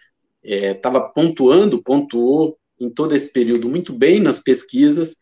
estava 0.44 1.00
é, 1.00 1.14
pontuando, 1.14 1.82
pontuou 1.82 2.58
em 2.80 2.90
todo 2.90 3.16
esse 3.16 3.32
período 3.32 3.70
muito 3.70 3.94
bem 3.94 4.20
nas 4.20 4.40
pesquisas, 4.40 5.16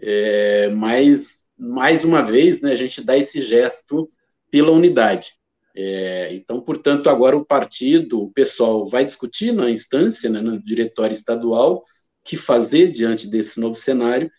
é, 0.00 0.68
mas, 0.70 1.41
mais 1.62 2.04
uma 2.04 2.22
vez, 2.22 2.60
né, 2.60 2.72
a 2.72 2.76
gente 2.76 3.02
dá 3.02 3.16
esse 3.16 3.40
gesto 3.40 4.08
pela 4.50 4.72
unidade. 4.72 5.34
É, 5.74 6.34
então, 6.34 6.60
portanto, 6.60 7.08
agora 7.08 7.36
o 7.36 7.44
partido, 7.44 8.22
o 8.22 8.32
pessoal 8.32 8.84
vai 8.84 9.04
discutir 9.04 9.52
na 9.52 9.70
instância, 9.70 10.28
né, 10.28 10.40
no 10.40 10.62
diretório 10.62 11.14
estadual, 11.14 11.82
que 12.24 12.36
fazer 12.36 12.88
diante 12.88 13.28
desse 13.28 13.60
novo 13.60 13.74
cenário, 13.74 14.30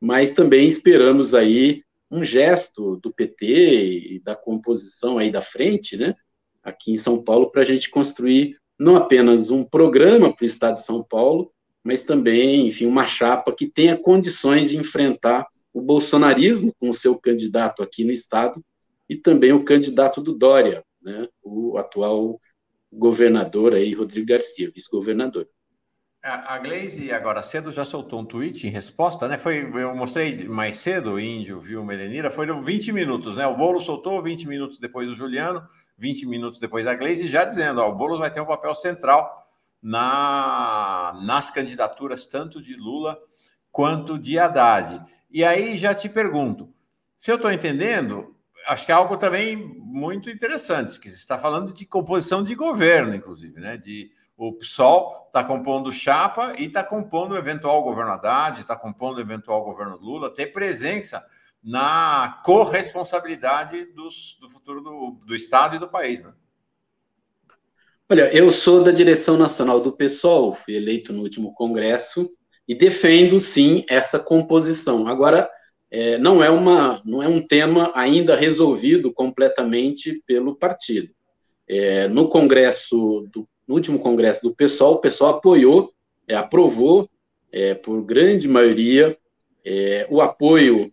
mas 0.00 0.32
também 0.32 0.68
esperamos 0.68 1.34
aí 1.34 1.82
um 2.10 2.24
gesto 2.24 2.96
do 2.96 3.12
PT 3.12 4.14
e 4.14 4.22
da 4.22 4.36
composição 4.36 5.18
aí 5.18 5.30
da 5.30 5.40
frente, 5.40 5.96
né, 5.96 6.14
aqui 6.62 6.92
em 6.92 6.96
São 6.98 7.22
Paulo, 7.22 7.50
para 7.50 7.62
a 7.62 7.64
gente 7.64 7.90
construir 7.90 8.56
não 8.78 8.96
apenas 8.96 9.50
um 9.50 9.64
programa 9.64 10.32
para 10.32 10.44
o 10.44 10.46
Estado 10.46 10.74
de 10.74 10.84
São 10.84 11.02
Paulo, 11.02 11.50
mas 11.82 12.02
também, 12.02 12.66
enfim, 12.66 12.84
uma 12.84 13.06
chapa 13.06 13.52
que 13.52 13.66
tenha 13.66 13.96
condições 13.96 14.70
de 14.70 14.76
enfrentar 14.76 15.46
o 15.76 15.82
bolsonarismo 15.82 16.74
com 16.80 16.88
o 16.88 16.94
seu 16.94 17.18
candidato 17.18 17.82
aqui 17.82 18.02
no 18.02 18.10
Estado 18.10 18.64
e 19.06 19.14
também 19.14 19.52
o 19.52 19.62
candidato 19.62 20.22
do 20.22 20.32
Dória, 20.32 20.82
né, 21.02 21.28
o 21.42 21.76
atual 21.76 22.40
governador 22.90 23.74
aí, 23.74 23.92
Rodrigo 23.92 24.26
Garcia, 24.26 24.70
vice-governador. 24.74 25.46
A 26.22 26.58
Glaze, 26.58 27.12
agora 27.12 27.42
cedo, 27.42 27.70
já 27.70 27.84
soltou 27.84 28.20
um 28.20 28.24
tweet 28.24 28.66
em 28.66 28.70
resposta, 28.70 29.28
né? 29.28 29.36
Foi, 29.38 29.70
eu 29.80 29.94
mostrei 29.94 30.44
mais 30.48 30.78
cedo, 30.78 31.12
o 31.12 31.20
Índio 31.20 31.60
viu 31.60 31.84
Melenira, 31.84 32.30
foi 32.30 32.46
20 32.46 32.90
minutos, 32.90 33.36
né? 33.36 33.46
O 33.46 33.54
Bolo 33.54 33.78
soltou 33.78 34.20
20 34.20 34.48
minutos 34.48 34.80
depois 34.80 35.06
do 35.06 35.14
Juliano, 35.14 35.62
20 35.98 36.26
minutos 36.26 36.58
depois 36.58 36.86
a 36.86 36.94
Glaze, 36.94 37.28
já 37.28 37.44
dizendo, 37.44 37.82
ó, 37.82 37.90
o 37.90 37.94
Boulos 37.94 38.18
vai 38.18 38.32
ter 38.32 38.40
um 38.40 38.46
papel 38.46 38.74
central 38.74 39.46
na, 39.80 41.20
nas 41.22 41.50
candidaturas 41.50 42.26
tanto 42.26 42.62
de 42.62 42.74
Lula 42.74 43.16
quanto 43.70 44.18
de 44.18 44.38
Haddad. 44.38 45.15
E 45.36 45.44
aí 45.44 45.76
já 45.76 45.94
te 45.94 46.08
pergunto, 46.08 46.72
se 47.14 47.30
eu 47.30 47.36
estou 47.36 47.52
entendendo, 47.52 48.34
acho 48.68 48.86
que 48.86 48.90
é 48.90 48.94
algo 48.94 49.18
também 49.18 49.54
muito 49.54 50.30
interessante, 50.30 50.98
que 50.98 51.10
você 51.10 51.16
está 51.16 51.36
falando 51.36 51.74
de 51.74 51.84
composição 51.84 52.42
de 52.42 52.54
governo, 52.54 53.14
inclusive, 53.14 53.60
né? 53.60 53.76
De 53.76 54.10
o 54.34 54.54
PSOL 54.54 55.26
está 55.26 55.44
compondo 55.44 55.92
chapa 55.92 56.54
e 56.58 56.64
está 56.64 56.82
compondo 56.82 57.32
o 57.32 57.36
eventual 57.36 57.82
governo 57.82 58.12
Haddad, 58.12 58.62
está 58.62 58.74
compondo 58.74 59.18
o 59.18 59.20
eventual 59.20 59.62
governo 59.62 59.98
Lula, 59.98 60.34
ter 60.34 60.54
presença 60.54 61.22
na 61.62 62.40
corresponsabilidade 62.42 63.84
dos, 63.92 64.38
do 64.40 64.48
futuro 64.48 64.80
do, 64.80 65.20
do 65.22 65.34
Estado 65.34 65.76
e 65.76 65.78
do 65.78 65.86
país, 65.86 66.18
né? 66.22 66.32
Olha, 68.08 68.34
eu 68.34 68.50
sou 68.50 68.82
da 68.82 68.90
direção 68.90 69.36
nacional 69.36 69.82
do 69.82 69.92
PSOL, 69.92 70.54
fui 70.54 70.76
eleito 70.76 71.12
no 71.12 71.20
último 71.20 71.52
congresso 71.52 72.26
e 72.68 72.74
defendo 72.74 73.38
sim 73.38 73.84
essa 73.88 74.18
composição. 74.18 75.06
Agora, 75.06 75.48
é, 75.90 76.18
não 76.18 76.42
é 76.42 76.50
uma, 76.50 77.00
não 77.04 77.22
é 77.22 77.28
um 77.28 77.40
tema 77.40 77.92
ainda 77.94 78.34
resolvido 78.34 79.12
completamente 79.12 80.22
pelo 80.26 80.56
partido. 80.56 81.10
É, 81.68 82.08
no 82.08 82.28
congresso, 82.28 83.26
do, 83.32 83.48
no 83.66 83.74
último 83.74 83.98
congresso 83.98 84.42
do 84.42 84.54
PSOL, 84.54 84.94
o 84.94 85.00
PSOL 85.00 85.30
apoiou, 85.30 85.92
é, 86.26 86.34
aprovou 86.34 87.08
é, 87.52 87.74
por 87.74 88.02
grande 88.02 88.48
maioria 88.48 89.16
é, 89.64 90.06
o 90.10 90.20
apoio 90.20 90.92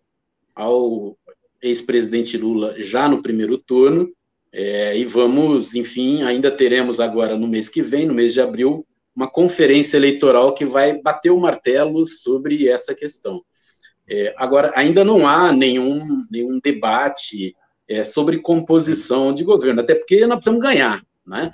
ao 0.55 1.17
ex-presidente 1.61 2.37
Lula 2.37 2.75
já 2.77 3.07
no 3.07 3.21
primeiro 3.21 3.57
turno 3.57 4.11
é, 4.51 4.95
e 4.95 5.03
vamos, 5.03 5.75
enfim, 5.75 6.21
ainda 6.21 6.51
teremos 6.51 6.99
agora 6.99 7.35
no 7.35 7.47
mês 7.47 7.69
que 7.69 7.81
vem, 7.81 8.05
no 8.05 8.13
mês 8.13 8.33
de 8.33 8.41
abril, 8.41 8.85
uma 9.15 9.29
conferência 9.29 9.97
eleitoral 9.97 10.53
que 10.53 10.65
vai 10.65 10.99
bater 11.01 11.29
o 11.29 11.39
martelo 11.39 12.05
sobre 12.05 12.67
essa 12.67 12.95
questão. 12.95 13.43
É, 14.07 14.33
agora, 14.37 14.71
ainda 14.75 15.03
não 15.03 15.27
há 15.27 15.51
nenhum, 15.51 16.23
nenhum 16.29 16.59
debate 16.59 17.55
é, 17.87 18.03
sobre 18.03 18.39
composição 18.39 19.33
de 19.33 19.43
governo, 19.43 19.81
até 19.81 19.95
porque 19.95 20.25
nós 20.25 20.37
precisamos 20.37 20.61
ganhar. 20.61 21.03
Né? 21.25 21.51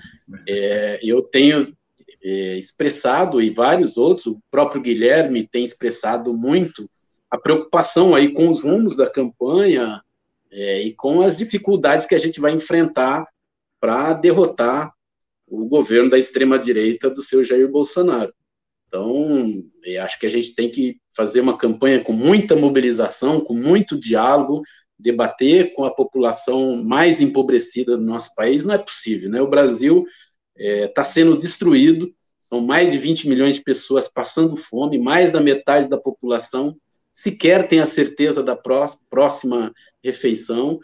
É, 0.47 0.99
eu 1.03 1.21
tenho 1.21 1.75
é, 2.23 2.57
expressado, 2.57 3.41
e 3.41 3.49
vários 3.49 3.97
outros, 3.97 4.27
o 4.27 4.41
próprio 4.49 4.81
Guilherme 4.81 5.47
tem 5.47 5.63
expressado 5.63 6.33
muito 6.33 6.89
a 7.29 7.37
preocupação 7.37 8.15
aí 8.15 8.33
com 8.33 8.49
os 8.49 8.63
rumos 8.63 8.95
da 8.95 9.09
campanha, 9.09 10.01
é, 10.51 10.81
e 10.81 10.93
com 10.93 11.21
as 11.21 11.37
dificuldades 11.37 12.05
que 12.05 12.15
a 12.15 12.19
gente 12.19 12.39
vai 12.39 12.51
enfrentar 12.51 13.27
para 13.79 14.13
derrotar 14.13 14.93
o 15.49 15.65
governo 15.65 16.09
da 16.09 16.17
extrema-direita 16.17 17.09
do 17.09 17.21
seu 17.21 17.43
Jair 17.43 17.69
Bolsonaro. 17.69 18.33
Então, 18.87 19.27
acho 20.01 20.19
que 20.19 20.25
a 20.25 20.29
gente 20.29 20.55
tem 20.55 20.69
que 20.69 20.97
fazer 21.15 21.41
uma 21.41 21.57
campanha 21.57 22.03
com 22.03 22.11
muita 22.11 22.55
mobilização, 22.55 23.39
com 23.39 23.53
muito 23.53 23.99
diálogo, 23.99 24.61
debater 24.97 25.73
com 25.73 25.85
a 25.85 25.93
população 25.93 26.83
mais 26.83 27.21
empobrecida 27.21 27.95
do 27.95 28.03
nosso 28.03 28.33
país. 28.35 28.65
Não 28.65 28.73
é 28.73 28.77
possível, 28.77 29.29
né? 29.29 29.41
O 29.41 29.49
Brasil 29.49 30.05
está 30.55 30.83
é, 30.83 30.87
tá 30.87 31.03
sendo 31.03 31.37
destruído, 31.37 32.13
são 32.37 32.61
mais 32.61 32.91
de 32.91 32.97
20 32.97 33.29
milhões 33.29 33.55
de 33.55 33.63
pessoas 33.63 34.07
passando 34.07 34.55
fome, 34.55 34.97
mais 34.97 35.31
da 35.31 35.39
metade 35.39 35.87
da 35.87 35.97
população 35.97 36.75
sequer 37.11 37.67
tem 37.67 37.79
a 37.79 37.85
certeza 37.85 38.41
da 38.41 38.55
próxima 38.55 39.73
refeição. 40.03 40.79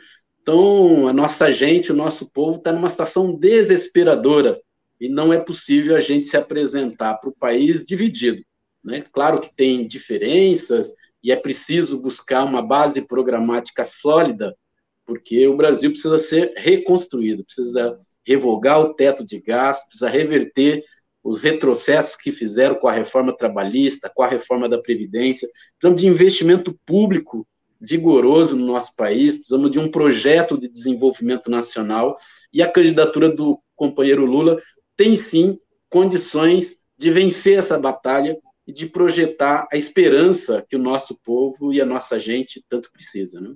Então, 0.47 1.07
a 1.07 1.13
nossa 1.13 1.51
gente, 1.51 1.91
o 1.91 1.95
nosso 1.95 2.31
povo 2.31 2.59
está 2.59 2.71
numa 2.71 2.87
situação 2.87 3.33
desesperadora 3.35 4.61
e 5.01 5.09
não 5.09 5.33
é 5.33 5.39
possível 5.39 5.95
a 5.95 5.99
gente 5.99 6.27
se 6.27 6.37
apresentar 6.37 7.15
para 7.15 7.31
o 7.31 7.35
país 7.35 7.83
dividido. 7.83 8.43
Né? 8.83 9.03
Claro 9.11 9.41
que 9.41 9.51
tem 9.55 9.87
diferenças 9.87 10.93
e 11.23 11.31
é 11.31 11.35
preciso 11.35 11.99
buscar 11.99 12.43
uma 12.43 12.61
base 12.61 13.07
programática 13.07 13.83
sólida, 13.83 14.55
porque 15.03 15.47
o 15.47 15.57
Brasil 15.57 15.89
precisa 15.89 16.19
ser 16.19 16.53
reconstruído, 16.55 17.43
precisa 17.43 17.95
revogar 18.23 18.79
o 18.81 18.93
teto 18.93 19.25
de 19.25 19.41
gasto, 19.41 19.87
precisa 19.87 20.09
reverter 20.09 20.85
os 21.23 21.41
retrocessos 21.41 22.15
que 22.15 22.31
fizeram 22.31 22.75
com 22.75 22.87
a 22.87 22.91
reforma 22.91 23.35
trabalhista, 23.35 24.11
com 24.13 24.21
a 24.21 24.27
reforma 24.27 24.69
da 24.69 24.77
Previdência. 24.77 25.49
Precisamos 25.79 25.99
de 25.99 26.07
investimento 26.07 26.79
público 26.85 27.47
vigoroso 27.85 28.55
no 28.55 28.65
nosso 28.65 28.95
país, 28.95 29.35
precisamos 29.35 29.71
de 29.71 29.79
um 29.79 29.89
projeto 29.89 30.57
de 30.57 30.67
desenvolvimento 30.67 31.49
nacional, 31.49 32.17
e 32.51 32.61
a 32.61 32.71
candidatura 32.71 33.29
do 33.29 33.59
companheiro 33.75 34.25
Lula 34.25 34.61
tem 34.97 35.15
sim 35.15 35.59
condições 35.89 36.77
de 36.97 37.11
vencer 37.11 37.57
essa 37.57 37.77
batalha 37.77 38.37
e 38.65 38.73
de 38.73 38.87
projetar 38.87 39.67
a 39.71 39.77
esperança 39.77 40.65
que 40.67 40.75
o 40.75 40.79
nosso 40.79 41.19
povo 41.23 41.71
e 41.71 41.79
a 41.79 41.85
nossa 41.85 42.19
gente 42.19 42.65
tanto 42.67 42.91
precisa, 42.91 43.39
né? 43.39 43.53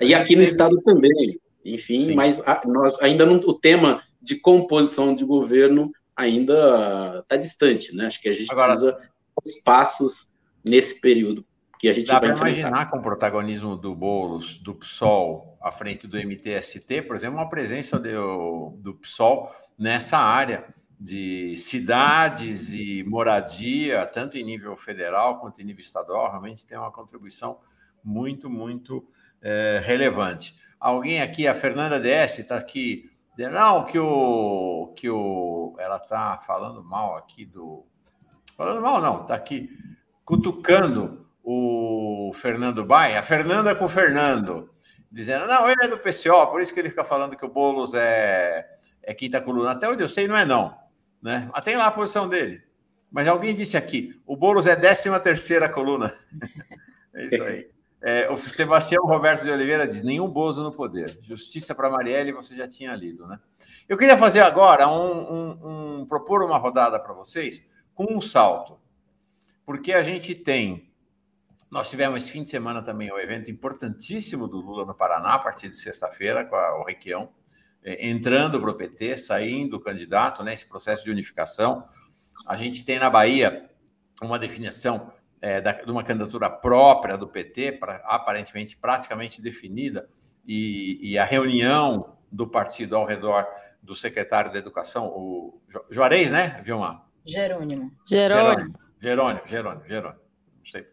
E 0.00 0.14
aqui 0.14 0.34
no 0.34 0.42
estado 0.42 0.80
também, 0.82 1.38
enfim, 1.64 2.06
sim. 2.06 2.14
mas 2.14 2.40
a, 2.40 2.62
nós 2.66 3.00
ainda 3.02 3.26
não 3.26 3.36
o 3.36 3.52
tema 3.52 4.02
de 4.20 4.36
composição 4.36 5.14
de 5.14 5.24
governo 5.24 5.92
ainda 6.16 7.20
está 7.22 7.36
distante, 7.36 7.94
né? 7.94 8.06
Acho 8.06 8.20
que 8.20 8.28
a 8.28 8.32
gente 8.32 8.50
Agora, 8.50 8.68
precisa 8.68 8.98
os 9.44 9.60
passos 9.62 10.32
nesse 10.64 11.00
período 11.00 11.44
que 11.80 11.88
a 11.88 11.94
gente 11.94 12.08
Dá 12.08 12.20
para 12.20 12.36
imaginar 12.36 12.90
com 12.90 12.98
o 12.98 13.02
protagonismo 13.02 13.74
do 13.74 13.94
Boulos, 13.94 14.58
do 14.58 14.74
PSOL, 14.74 15.56
à 15.62 15.72
frente 15.72 16.06
do 16.06 16.18
MTST, 16.18 17.00
por 17.02 17.16
exemplo, 17.16 17.38
uma 17.38 17.48
presença 17.48 17.98
do, 17.98 18.76
do 18.78 18.94
PSOL 18.96 19.50
nessa 19.78 20.18
área 20.18 20.74
de 21.00 21.56
cidades 21.56 22.74
e 22.74 23.02
moradia, 23.04 24.04
tanto 24.04 24.36
em 24.36 24.44
nível 24.44 24.76
federal 24.76 25.40
quanto 25.40 25.62
em 25.62 25.64
nível 25.64 25.80
estadual, 25.80 26.28
realmente 26.28 26.66
tem 26.66 26.76
uma 26.76 26.92
contribuição 26.92 27.58
muito, 28.04 28.50
muito 28.50 29.08
é, 29.40 29.80
relevante. 29.82 30.54
Alguém 30.78 31.22
aqui, 31.22 31.48
a 31.48 31.54
Fernanda 31.54 31.98
DS, 31.98 32.40
está 32.40 32.58
aqui 32.58 33.10
dizendo, 33.32 33.54
não, 33.54 33.86
que 33.86 33.98
o. 33.98 34.92
Que 34.94 35.08
o 35.08 35.74
ela 35.78 35.96
está 35.96 36.38
falando 36.38 36.84
mal 36.84 37.16
aqui 37.16 37.46
do. 37.46 37.86
Falando 38.54 38.82
mal, 38.82 39.00
não, 39.00 39.22
está 39.22 39.34
aqui 39.34 39.70
cutucando 40.26 41.19
o 41.42 42.32
Fernando 42.34 42.84
Bai, 42.84 43.16
a 43.16 43.22
Fernanda 43.22 43.74
com 43.74 43.86
o 43.86 43.88
Fernando, 43.88 44.70
dizendo, 45.10 45.46
não, 45.46 45.68
ele 45.68 45.84
é 45.84 45.88
do 45.88 45.98
PCO, 45.98 46.46
por 46.50 46.60
isso 46.60 46.72
que 46.72 46.80
ele 46.80 46.90
fica 46.90 47.04
falando 47.04 47.36
que 47.36 47.44
o 47.44 47.48
Boulos 47.48 47.94
é, 47.94 48.68
é 49.02 49.14
quinta 49.14 49.40
coluna. 49.40 49.72
Até 49.72 49.88
onde 49.88 50.02
eu 50.02 50.08
sei, 50.08 50.28
não 50.28 50.36
é 50.36 50.44
não. 50.44 50.76
Né? 51.22 51.50
Tem 51.64 51.76
lá 51.76 51.86
a 51.86 51.92
posição 51.92 52.28
dele. 52.28 52.62
Mas 53.10 53.26
alguém 53.26 53.54
disse 53.54 53.76
aqui, 53.76 54.20
o 54.26 54.36
Boulos 54.36 54.66
é 54.66 54.76
décima 54.76 55.18
terceira 55.18 55.68
coluna. 55.68 56.14
é 57.14 57.26
isso 57.26 57.42
aí. 57.42 57.70
É, 58.02 58.30
o 58.30 58.36
Sebastião 58.36 59.04
Roberto 59.04 59.44
de 59.44 59.50
Oliveira 59.50 59.86
diz: 59.86 60.02
nenhum 60.02 60.28
Bozo 60.28 60.62
no 60.62 60.72
poder. 60.72 61.18
Justiça 61.20 61.74
para 61.74 61.90
Marielle, 61.90 62.32
você 62.32 62.56
já 62.56 62.66
tinha 62.66 62.94
lido, 62.96 63.26
né? 63.26 63.38
Eu 63.86 63.98
queria 63.98 64.16
fazer 64.16 64.40
agora 64.40 64.88
um, 64.88 65.32
um, 65.32 65.98
um 66.00 66.06
propor 66.06 66.42
uma 66.42 66.56
rodada 66.56 66.98
para 66.98 67.12
vocês 67.12 67.68
com 67.94 68.06
um 68.14 68.20
salto, 68.20 68.78
porque 69.66 69.92
a 69.92 70.02
gente 70.02 70.34
tem. 70.34 70.89
Nós 71.70 71.88
tivemos 71.88 72.18
esse 72.18 72.32
fim 72.32 72.42
de 72.42 72.50
semana 72.50 72.82
também 72.82 73.12
um 73.12 73.18
evento 73.18 73.50
importantíssimo 73.50 74.48
do 74.48 74.56
Lula 74.56 74.84
no 74.84 74.94
Paraná, 74.94 75.34
a 75.34 75.38
partir 75.38 75.68
de 75.68 75.76
sexta-feira, 75.76 76.44
com 76.44 76.56
a, 76.56 76.80
o 76.80 76.84
Requião, 76.84 77.30
é, 77.84 78.08
entrando 78.08 78.60
para 78.60 78.70
o 78.70 78.74
PT, 78.74 79.16
saindo 79.18 79.76
o 79.76 79.80
candidato, 79.80 80.42
né, 80.42 80.52
esse 80.52 80.66
processo 80.66 81.04
de 81.04 81.10
unificação. 81.10 81.86
A 82.46 82.56
gente 82.56 82.84
tem 82.84 82.98
na 82.98 83.08
Bahia 83.08 83.70
uma 84.20 84.38
definição 84.38 85.12
é, 85.40 85.60
da, 85.60 85.72
de 85.72 85.90
uma 85.90 86.02
candidatura 86.02 86.50
própria 86.50 87.16
do 87.16 87.28
PT, 87.28 87.72
pra, 87.72 87.96
aparentemente 88.04 88.76
praticamente 88.76 89.40
definida, 89.40 90.08
e, 90.46 90.98
e, 91.12 91.18
a 91.18 91.24
reunião 91.24 92.16
do 92.32 92.48
partido 92.48 92.96
ao 92.96 93.04
redor 93.04 93.46
do 93.82 93.94
secretário 93.94 94.52
da 94.52 94.58
Educação, 94.58 95.06
o 95.06 95.60
Juarez, 95.90 96.32
né, 96.32 96.60
Vilma? 96.64 97.06
Jerônimo. 97.24 97.92
Jerônimo. 98.04 98.74
Jerônimo, 99.00 99.46
Jerônimo, 99.46 99.86
Jerônimo. 99.86 100.20
Não 100.58 100.66
sei. 100.66 100.86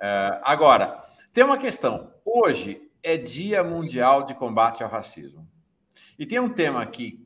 É, 0.00 0.40
Agora, 0.42 1.04
tem 1.32 1.44
uma 1.44 1.58
questão. 1.58 2.12
Hoje 2.24 2.90
é 3.02 3.16
Dia 3.16 3.62
Mundial 3.62 4.24
de 4.24 4.34
Combate 4.34 4.82
ao 4.82 4.90
Racismo. 4.90 5.46
E 6.18 6.24
tem 6.24 6.38
um 6.38 6.48
tema 6.48 6.82
aqui, 6.82 7.24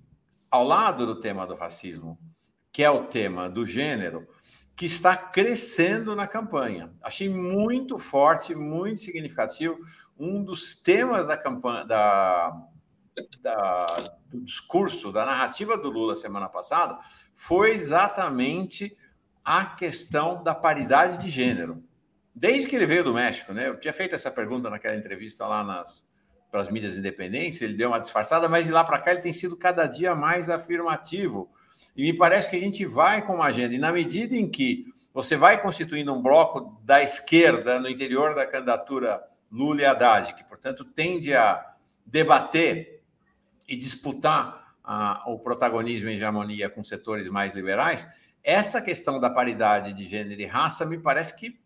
ao 0.51 0.65
lado 0.65 1.07
do 1.07 1.21
tema 1.21 1.47
do 1.47 1.55
racismo, 1.55 2.19
que 2.73 2.83
é 2.83 2.91
o 2.91 3.05
tema 3.05 3.49
do 3.49 3.67
gênero, 3.67 4.27
que 4.75 4.87
está 4.87 5.17
crescendo 5.17 6.15
na 6.15 6.27
campanha. 6.27 6.95
Achei 7.03 7.29
muito 7.29 7.99
forte, 7.99 8.55
muito 8.55 9.01
significativo. 9.01 9.79
Um 10.17 10.43
dos 10.43 10.75
temas 10.75 11.27
da 11.27 11.37
campanha, 11.37 11.85
da, 11.85 12.57
da, 13.41 13.87
do 14.29 14.41
discurso, 14.41 15.13
da 15.13 15.27
narrativa 15.27 15.77
do 15.77 15.91
Lula 15.91 16.15
semana 16.15 16.49
passada, 16.49 16.99
foi 17.33 17.73
exatamente 17.73 18.97
a 19.45 19.65
questão 19.65 20.43
da 20.43 20.55
paridade 20.55 21.19
de 21.19 21.29
gênero. 21.29 21.83
Desde 22.41 22.69
que 22.69 22.77
ele 22.77 22.87
veio 22.87 23.03
do 23.03 23.13
México, 23.13 23.53
né? 23.53 23.69
Eu 23.69 23.81
tinha 23.81 23.93
feito 23.93 24.15
essa 24.15 24.31
pergunta 24.31 24.71
naquela 24.71 24.95
entrevista 24.95 25.45
lá 25.45 25.65
nas 25.65 26.07
para 26.51 26.63
as 26.63 26.71
mídias 26.71 26.97
independentes, 26.97 27.61
ele 27.61 27.75
deu 27.75 27.91
uma 27.91 27.99
disfarçada, 27.99 28.49
mas 28.49 28.65
de 28.65 28.73
lá 28.73 28.83
para 28.83 28.99
cá 28.99 29.11
ele 29.11 29.21
tem 29.21 29.35
sido 29.35 29.55
cada 29.55 29.87
dia 29.87 30.15
mais 30.15 30.49
afirmativo 30.49 31.51
e 31.95 32.05
me 32.05 32.15
parece 32.15 32.49
que 32.49 32.57
a 32.57 32.61
gente 32.61 32.87
vai 32.87 33.21
com 33.27 33.35
uma 33.35 33.47
agenda. 33.47 33.75
E 33.75 33.79
na 33.79 33.93
medida 33.93 34.35
em 34.35 34.49
que 34.49 34.87
você 35.13 35.37
vai 35.37 35.61
constituindo 35.61 36.15
um 36.15 36.23
bloco 36.23 36.81
da 36.85 37.03
esquerda 37.03 37.79
no 37.81 37.89
interior 37.89 38.35
da 38.35 38.47
candidatura 38.47 39.23
Lula 39.51 39.83
e 39.83 39.85
Haddad, 39.85 40.33
que, 40.35 40.45
portanto, 40.45 40.87
tende 40.87 41.35
a 41.35 41.75
debater 42.07 43.03
e 43.67 43.77
disputar 43.77 44.75
o 45.27 45.39
protagonismo 45.39 46.09
e 46.09 46.15
hegemonia 46.15 46.71
com 46.71 46.83
setores 46.83 47.29
mais 47.29 47.53
liberais, 47.53 48.09
essa 48.43 48.81
questão 48.81 49.21
da 49.21 49.29
paridade 49.29 49.93
de 49.93 50.09
gênero 50.09 50.41
e 50.41 50.47
raça 50.47 50.87
me 50.87 50.97
parece 50.97 51.37
que 51.37 51.61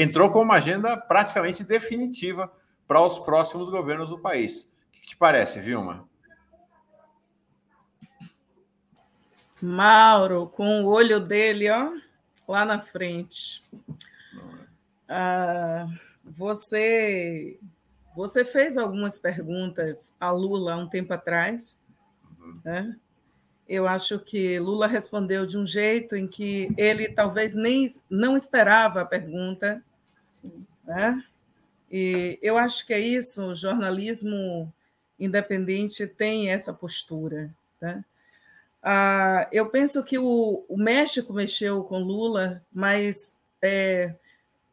entrou 0.00 0.30
com 0.30 0.40
uma 0.40 0.54
agenda 0.54 0.96
praticamente 0.96 1.62
definitiva 1.62 2.50
para 2.86 3.00
os 3.00 3.18
próximos 3.18 3.68
governos 3.68 4.08
do 4.08 4.18
país. 4.18 4.72
O 4.88 4.92
que 4.92 5.08
te 5.08 5.16
parece, 5.16 5.60
Vilma? 5.60 6.08
Mauro, 9.62 10.46
com 10.46 10.82
o 10.82 10.86
olho 10.86 11.20
dele, 11.20 11.70
ó, 11.70 11.92
lá 12.48 12.64
na 12.64 12.80
frente. 12.80 13.62
Ah, 15.06 15.86
você, 16.24 17.58
você 18.16 18.44
fez 18.44 18.78
algumas 18.78 19.18
perguntas 19.18 20.16
a 20.18 20.30
Lula 20.30 20.76
um 20.76 20.88
tempo 20.88 21.12
atrás, 21.12 21.80
né? 22.64 22.96
Eu 23.68 23.86
acho 23.86 24.18
que 24.18 24.58
Lula 24.58 24.88
respondeu 24.88 25.46
de 25.46 25.56
um 25.56 25.64
jeito 25.64 26.16
em 26.16 26.26
que 26.26 26.72
ele 26.76 27.08
talvez 27.08 27.54
nem 27.54 27.86
não 28.10 28.36
esperava 28.36 29.02
a 29.02 29.06
pergunta, 29.06 29.80
né? 30.84 31.24
E 31.90 32.38
eu 32.40 32.56
acho 32.56 32.86
que 32.86 32.94
é 32.94 33.00
isso. 33.00 33.48
O 33.48 33.54
jornalismo 33.54 34.72
independente 35.18 36.06
tem 36.06 36.50
essa 36.50 36.72
postura, 36.72 37.52
né? 37.80 38.04
Ah, 38.82 39.46
eu 39.52 39.68
penso 39.68 40.02
que 40.02 40.18
o, 40.18 40.64
o, 40.66 40.76
México 40.78 41.34
mexeu 41.34 41.84
com 41.84 41.98
Lula, 41.98 42.64
mas 42.72 43.42
é, 43.60 44.14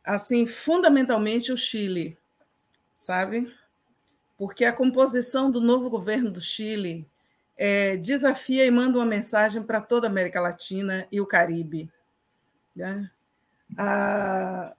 assim 0.01 0.45
fundamentalmente 0.47 1.51
o 1.51 1.57
Chile, 1.57 2.18
sabe? 2.95 3.53
Porque 4.38 4.63
a 4.63 4.72
composição 4.72 5.51
do 5.51 5.59
novo 5.59 5.89
governo 5.89 6.32
do 6.32 6.39
Chile 6.39 7.05
é, 7.57 7.97
desafia 7.97 8.65
e 8.65 8.72
manda 8.72 8.97
uma 8.97 9.05
mensagem 9.05 9.61
para 9.61 9.82
toda 9.82 10.07
a 10.07 10.09
América 10.09 10.39
Latina 10.39 11.05
e 11.11 11.20
o 11.20 11.26
Caribe. 11.26 11.91
Né? 12.74 13.11
Ah, 13.78 14.74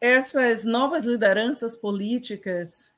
essas 0.00 0.64
novas 0.64 1.04
lideranças 1.04 1.74
políticas 1.74 2.94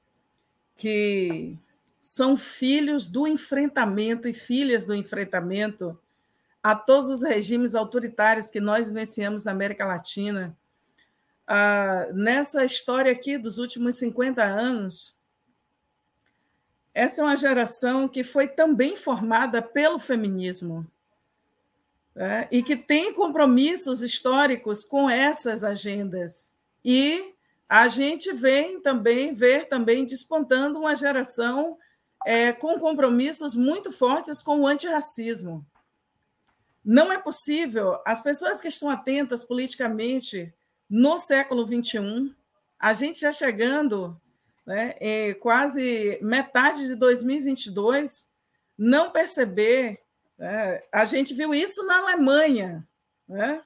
que 0.76 1.57
são 2.01 2.36
filhos 2.36 3.07
do 3.07 3.26
enfrentamento 3.26 4.28
e 4.28 4.32
filhas 4.32 4.84
do 4.84 4.94
enfrentamento 4.94 5.99
a 6.62 6.74
todos 6.74 7.09
os 7.11 7.22
regimes 7.22 7.74
autoritários 7.74 8.51
que 8.51 8.61
nós 8.61 8.88
vivenciamos 8.88 9.44
na 9.44 9.53
América 9.53 9.86
Latina. 9.86 10.57
Ah, 11.46 12.09
nessa 12.12 12.64
história 12.64 13.12
aqui 13.12 13.38
dos 13.38 13.59
últimos 13.59 13.96
50 13.96 14.42
anos, 14.42 15.16
essa 16.92 17.20
é 17.20 17.24
uma 17.24 17.36
geração 17.36 18.09
que 18.09 18.24
foi 18.24 18.49
também 18.49 18.96
formada 18.96 19.62
pelo 19.62 19.99
feminismo 19.99 20.86
né? 22.14 22.49
e 22.51 22.62
que 22.62 22.76
tem 22.76 23.14
compromissos 23.14 24.03
históricos 24.03 24.82
com 24.82 25.09
essas 25.09 25.62
agendas. 25.62 26.53
E 26.85 27.35
a 27.68 27.89
gente 27.89 28.33
vem 28.33 28.81
também 28.81 29.33
ver 29.33 29.68
também 29.68 30.05
despontando 30.05 30.79
uma 30.79 30.97
geração 30.97 31.76
é, 32.26 32.53
com 32.53 32.79
compromissos 32.79 33.55
muito 33.55 33.93
fortes 33.93 34.43
com 34.43 34.61
o 34.61 34.66
antirracismo. 34.66 35.64
Não 36.85 37.12
é 37.12 37.18
possível, 37.18 38.01
as 38.07 38.20
pessoas 38.20 38.61
que 38.61 38.68
estão 38.68 38.89
atentas 38.89 39.43
politicamente 39.43 40.53
no 40.89 41.18
século 41.18 41.66
XXI, 41.66 42.35
a 42.79 42.93
gente 42.95 43.20
já 43.20 43.31
chegando 43.31 44.18
né, 44.64 44.95
em 45.01 45.35
quase 45.35 46.18
metade 46.22 46.87
de 46.87 46.95
2022, 46.95 48.31
não 48.76 49.11
perceber. 49.11 50.01
Né, 50.39 50.83
a 50.93 51.05
gente 51.05 51.35
viu 51.35 51.55
isso 51.55 51.85
na 51.87 51.99
Alemanha, 51.99 52.87
né? 53.29 53.62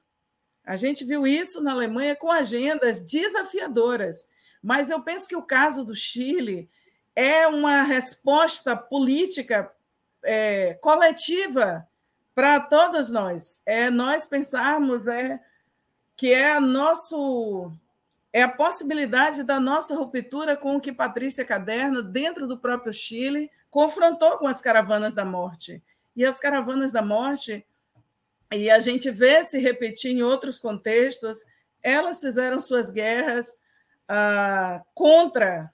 A 0.65 0.77
gente 0.77 1.05
viu 1.05 1.27
isso 1.27 1.63
na 1.63 1.73
Alemanha 1.73 2.15
com 2.15 2.31
agendas 2.31 3.01
desafiadoras. 3.01 4.29
Mas 4.63 4.91
eu 4.91 5.03
penso 5.03 5.29
que 5.29 5.37
o 5.37 5.43
caso 5.43 5.85
do 5.85 5.95
Chile 5.95 6.71
é 7.15 7.47
uma 7.47 7.83
resposta 7.83 8.77
política 8.77 9.71
é, 10.23 10.75
coletiva 10.75 11.87
para 12.35 12.61
todos 12.61 13.11
nós. 13.11 13.63
É 13.67 13.91
nós 13.91 14.25
pensarmos 14.25 15.09
é, 15.09 15.41
que 16.17 16.33
é 16.33 16.59
nosso 16.61 17.73
é 18.33 18.43
a 18.43 18.49
possibilidade 18.49 19.43
da 19.43 19.61
nossa 19.61 19.95
ruptura 19.95 20.57
com 20.57 20.77
o 20.77 20.81
que 20.81 20.91
Patrícia 20.91 21.45
Caderno, 21.45 22.03
dentro 22.03 22.47
do 22.47 22.57
próprio 22.57 22.91
Chile, 22.91 23.51
confrontou 23.69 24.39
com 24.39 24.47
as 24.47 24.59
caravanas 24.59 25.13
da 25.13 25.23
morte. 25.23 25.83
E 26.17 26.25
as 26.25 26.41
caravanas 26.41 26.93
da 26.93 27.03
morte, 27.03 27.67
e 28.53 28.71
a 28.71 28.79
gente 28.79 29.11
vê 29.11 29.43
se 29.43 29.59
repetir 29.59 30.13
em 30.13 30.23
outros 30.23 30.59
contextos, 30.59 31.39
elas 31.83 32.21
fizeram 32.21 32.61
suas 32.61 32.91
guerras 32.91 33.61
ah, 34.09 34.83
contra 34.95 35.71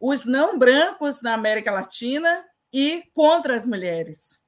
os 0.00 0.24
não 0.24 0.58
brancos 0.58 1.22
na 1.22 1.34
América 1.34 1.72
Latina 1.72 2.44
e 2.72 3.04
contra 3.12 3.56
as 3.56 3.64
mulheres. 3.64 4.42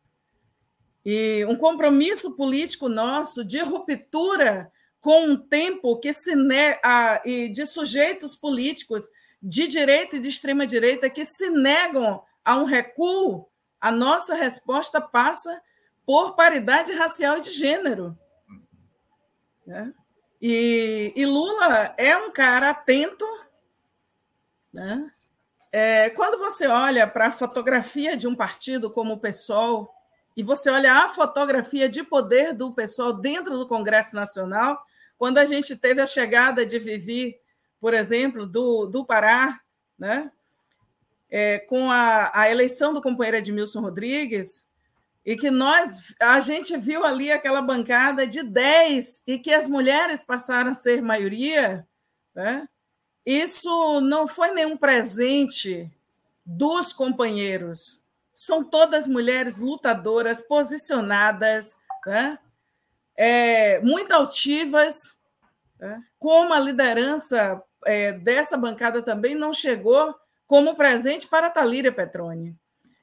e 1.04 1.44
um 1.48 1.56
compromisso 1.56 2.36
político 2.36 2.88
nosso 2.88 3.44
de 3.44 3.60
ruptura 3.60 4.70
com 5.00 5.24
um 5.24 5.36
tempo 5.36 6.00
que 6.00 6.12
se 6.12 6.34
ne 6.34 6.80
a, 6.82 7.22
e 7.24 7.48
de 7.48 7.64
sujeitos 7.64 8.34
políticos 8.34 9.04
de 9.40 9.68
direita 9.68 10.16
e 10.16 10.20
de 10.20 10.28
extrema 10.28 10.66
direita 10.66 11.08
que 11.08 11.24
se 11.24 11.48
negam 11.48 12.22
a 12.44 12.56
um 12.56 12.64
recuo, 12.64 13.48
a 13.80 13.92
nossa 13.92 14.34
resposta 14.34 15.00
passa 15.00 15.62
por 16.06 16.36
paridade 16.36 16.92
racial 16.92 17.38
e 17.38 17.42
de 17.42 17.50
gênero. 17.50 18.16
Né? 19.66 19.92
E, 20.40 21.12
e, 21.16 21.26
Lula 21.26 21.92
é 21.98 22.16
um 22.16 22.30
cara 22.30 22.70
atento. 22.70 23.26
Né? 24.72 25.10
É, 25.72 26.10
quando 26.10 26.38
você 26.38 26.68
olha 26.68 27.06
para 27.08 27.26
a 27.26 27.32
fotografia 27.32 28.16
de 28.16 28.28
um 28.28 28.36
partido 28.36 28.88
como 28.88 29.14
o 29.14 29.18
PSOL, 29.18 29.92
e 30.36 30.42
você 30.42 30.70
olha 30.70 31.04
a 31.04 31.08
fotografia 31.08 31.88
de 31.88 32.04
poder 32.04 32.54
do 32.54 32.72
PSOL 32.72 33.14
dentro 33.14 33.58
do 33.58 33.66
Congresso 33.66 34.14
Nacional, 34.14 34.80
quando 35.18 35.38
a 35.38 35.46
gente 35.46 35.74
teve 35.74 36.00
a 36.00 36.06
chegada 36.06 36.64
de 36.64 36.78
Vivi, 36.78 37.36
por 37.80 37.94
exemplo, 37.94 38.46
do, 38.46 38.86
do 38.86 39.04
Pará, 39.04 39.60
né? 39.98 40.30
É, 41.28 41.58
com 41.58 41.90
a, 41.90 42.30
a 42.38 42.48
eleição 42.48 42.94
do 42.94 43.02
companheiro 43.02 43.38
Edmilson 43.38 43.80
Rodrigues, 43.80 44.70
e 45.26 45.36
que 45.36 45.50
nós 45.50 46.14
a 46.20 46.38
gente 46.38 46.76
viu 46.76 47.04
ali 47.04 47.32
aquela 47.32 47.60
bancada 47.60 48.24
de 48.24 48.44
10 48.44 49.24
e 49.26 49.40
que 49.40 49.52
as 49.52 49.66
mulheres 49.66 50.22
passaram 50.22 50.70
a 50.70 50.74
ser 50.74 51.02
maioria, 51.02 51.84
né? 52.32 52.68
Isso 53.26 54.00
não 54.00 54.28
foi 54.28 54.52
nenhum 54.52 54.76
presente 54.76 55.90
dos 56.44 56.92
companheiros. 56.92 58.00
São 58.32 58.62
todas 58.62 59.08
mulheres 59.08 59.60
lutadoras, 59.60 60.40
posicionadas, 60.40 61.76
né? 62.06 62.38
é, 63.16 63.80
muito 63.80 64.12
altivas, 64.12 65.20
né? 65.80 66.04
como 66.20 66.52
a 66.52 66.60
liderança 66.60 67.60
é, 67.84 68.12
dessa 68.12 68.56
bancada 68.56 69.02
também 69.02 69.34
não 69.34 69.52
chegou 69.52 70.14
como 70.46 70.76
presente 70.76 71.26
para 71.26 71.50
Talíria 71.50 71.90
Petroni. 71.90 72.56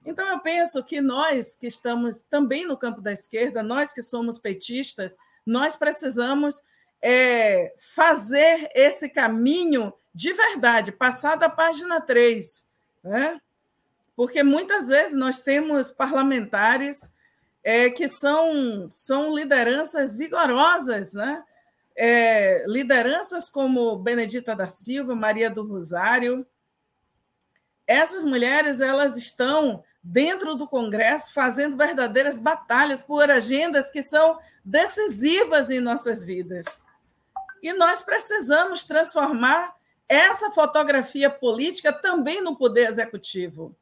Então, 0.05 0.27
eu 0.29 0.39
penso 0.39 0.83
que 0.83 1.01
nós 1.01 1.55
que 1.55 1.67
estamos 1.67 2.21
também 2.23 2.65
no 2.65 2.77
campo 2.77 3.01
da 3.01 3.13
esquerda, 3.13 3.63
nós 3.63 3.93
que 3.93 4.01
somos 4.01 4.37
petistas, 4.37 5.17
nós 5.45 5.75
precisamos 5.75 6.61
é, 7.01 7.73
fazer 7.95 8.69
esse 8.73 9.09
caminho 9.09 9.93
de 10.13 10.31
verdade, 10.33 10.91
passar 10.91 11.35
da 11.35 11.49
página 11.49 11.99
3, 11.99 12.69
né? 13.03 13.41
porque 14.15 14.43
muitas 14.43 14.87
vezes 14.87 15.15
nós 15.15 15.41
temos 15.41 15.89
parlamentares 15.89 17.15
é, 17.63 17.89
que 17.89 18.07
são, 18.07 18.87
são 18.91 19.35
lideranças 19.35 20.15
vigorosas, 20.15 21.13
né? 21.13 21.43
É, 21.95 22.65
lideranças 22.67 23.49
como 23.49 23.97
Benedita 23.97 24.55
da 24.55 24.67
Silva, 24.67 25.15
Maria 25.15 25.49
do 25.49 25.65
Rosário. 25.65 26.45
Essas 27.85 28.23
mulheres 28.25 28.81
elas 28.81 29.15
estão 29.15 29.83
dentro 30.03 30.55
do 30.55 30.67
Congresso, 30.67 31.33
fazendo 31.33 31.77
verdadeiras 31.77 32.37
batalhas 32.37 33.01
por 33.01 33.31
agendas 33.31 33.89
que 33.89 34.03
são 34.03 34.37
decisivas 34.63 35.69
em 35.69 35.79
nossas 35.79 36.23
vidas. 36.23 36.81
E 37.61 37.71
nós 37.71 38.01
precisamos 38.01 38.83
transformar 38.83 39.73
essa 40.09 40.51
fotografia 40.51 41.29
política 41.29 41.93
também 41.93 42.41
no 42.41 42.57
poder 42.57 42.89
executivo. 42.89 43.73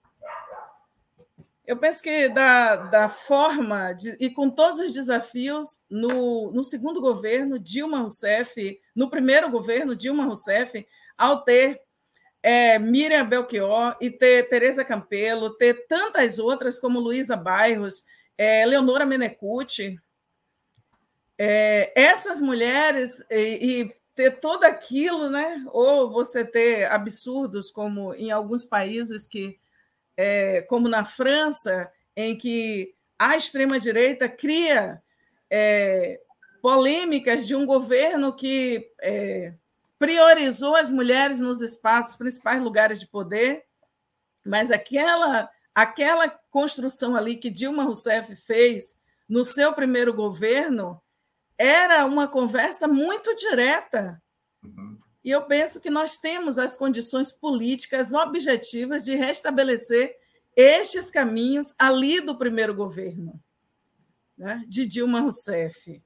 Eu 1.65 1.77
penso 1.77 2.03
que 2.03 2.29
da, 2.29 2.75
da 2.75 3.09
forma 3.09 3.93
de, 3.93 4.15
e 4.19 4.29
com 4.29 4.49
todos 4.49 4.77
os 4.79 4.91
desafios 4.91 5.67
no, 5.89 6.51
no 6.51 6.63
segundo 6.63 6.99
governo 6.99 7.57
Dilma 7.57 7.99
Rousseff, 7.99 8.79
no 8.95 9.09
primeiro 9.09 9.49
governo 9.49 9.95
Dilma 9.95 10.25
Rousseff, 10.25 10.85
ao 11.17 11.43
ter 11.43 11.81
é, 12.43 12.79
Miriam 12.79 13.27
Belchior 13.27 13.95
e 14.01 14.09
ter 14.09 14.49
Tereza 14.49 14.83
Campelo, 14.83 15.55
ter 15.55 15.85
tantas 15.87 16.39
outras 16.39 16.79
como 16.79 16.99
Luísa 16.99 17.35
Bairros, 17.35 18.03
é, 18.37 18.65
Leonora 18.65 19.05
Menecucci. 19.05 19.99
É, 21.37 21.91
essas 21.95 22.39
mulheres 22.39 23.25
e, 23.29 23.81
e, 23.81 23.95
ter 24.13 24.39
tudo 24.39 24.63
aquilo, 24.65 25.29
né? 25.29 25.63
ou 25.71 26.11
você 26.11 26.45
ter 26.45 26.85
absurdos 26.85 27.71
como 27.71 28.13
em 28.13 28.29
alguns 28.29 28.63
países 28.63 29.25
que, 29.25 29.57
é, 30.17 30.61
como 30.63 30.87
na 30.87 31.03
França, 31.05 31.91
em 32.15 32.35
que 32.37 32.93
a 33.17 33.35
extrema-direita 33.35 34.27
cria 34.27 35.01
é, 35.49 36.19
polêmicas 36.61 37.47
de 37.47 37.55
um 37.55 37.65
governo 37.65 38.35
que 38.35 38.91
é, 39.01 39.53
priorizou 40.01 40.75
as 40.75 40.89
mulheres 40.89 41.39
nos 41.39 41.61
espaços, 41.61 42.15
principais 42.15 42.59
lugares 42.59 42.99
de 42.99 43.05
poder, 43.05 43.63
mas 44.43 44.71
aquela 44.71 45.47
aquela 45.75 46.27
construção 46.49 47.15
ali 47.15 47.37
que 47.37 47.51
Dilma 47.51 47.83
Rousseff 47.83 48.35
fez 48.35 48.99
no 49.29 49.45
seu 49.45 49.71
primeiro 49.73 50.11
governo 50.11 50.99
era 51.55 52.03
uma 52.03 52.27
conversa 52.27 52.87
muito 52.87 53.35
direta. 53.35 54.19
Uhum. 54.63 54.97
E 55.23 55.29
eu 55.29 55.43
penso 55.43 55.79
que 55.79 55.91
nós 55.91 56.17
temos 56.17 56.57
as 56.57 56.75
condições 56.75 57.31
políticas 57.31 58.11
objetivas 58.15 59.05
de 59.05 59.13
restabelecer 59.13 60.17
estes 60.55 61.11
caminhos 61.11 61.75
ali 61.77 62.19
do 62.19 62.35
primeiro 62.35 62.73
governo, 62.73 63.39
né, 64.35 64.65
de 64.67 64.87
Dilma 64.87 65.21
Rousseff. 65.21 66.03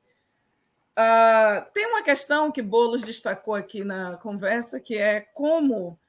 Uh, 0.98 1.66
tem 1.74 1.86
uma 1.88 2.02
questão 2.04 2.52
que 2.52 2.62
Bolos 2.62 3.04
destacou 3.04 3.54
aqui 3.54 3.84
na 3.84 4.16
conversa, 4.18 4.80
que 4.80 4.98
é 4.98 5.20
como 5.20 6.00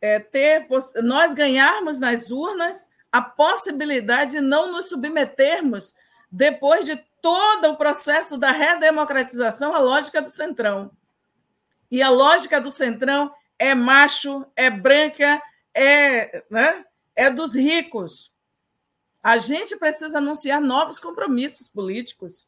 é, 0.00 0.18
ter 0.18 0.66
nós 1.02 1.34
ganharmos 1.34 1.98
nas 1.98 2.30
urnas 2.30 2.88
a 3.12 3.20
possibilidade 3.20 4.32
de 4.32 4.40
não 4.40 4.72
nos 4.72 4.88
submetermos, 4.88 5.94
depois 6.30 6.86
de 6.86 6.96
todo 7.22 7.68
o 7.68 7.76
processo 7.76 8.36
da 8.36 8.50
redemocratização, 8.50 9.74
à 9.74 9.78
lógica 9.78 10.20
do 10.20 10.28
centrão. 10.28 10.90
E 11.90 12.02
a 12.02 12.10
lógica 12.10 12.60
do 12.60 12.70
centrão 12.70 13.32
é 13.58 13.74
macho, 13.74 14.44
é 14.56 14.68
branca, 14.68 15.40
é, 15.72 16.44
né, 16.50 16.84
é 17.14 17.30
dos 17.30 17.54
ricos. 17.54 18.32
A 19.22 19.38
gente 19.38 19.76
precisa 19.76 20.18
anunciar 20.18 20.60
novos 20.60 20.98
compromissos 20.98 21.68
políticos 21.68 22.46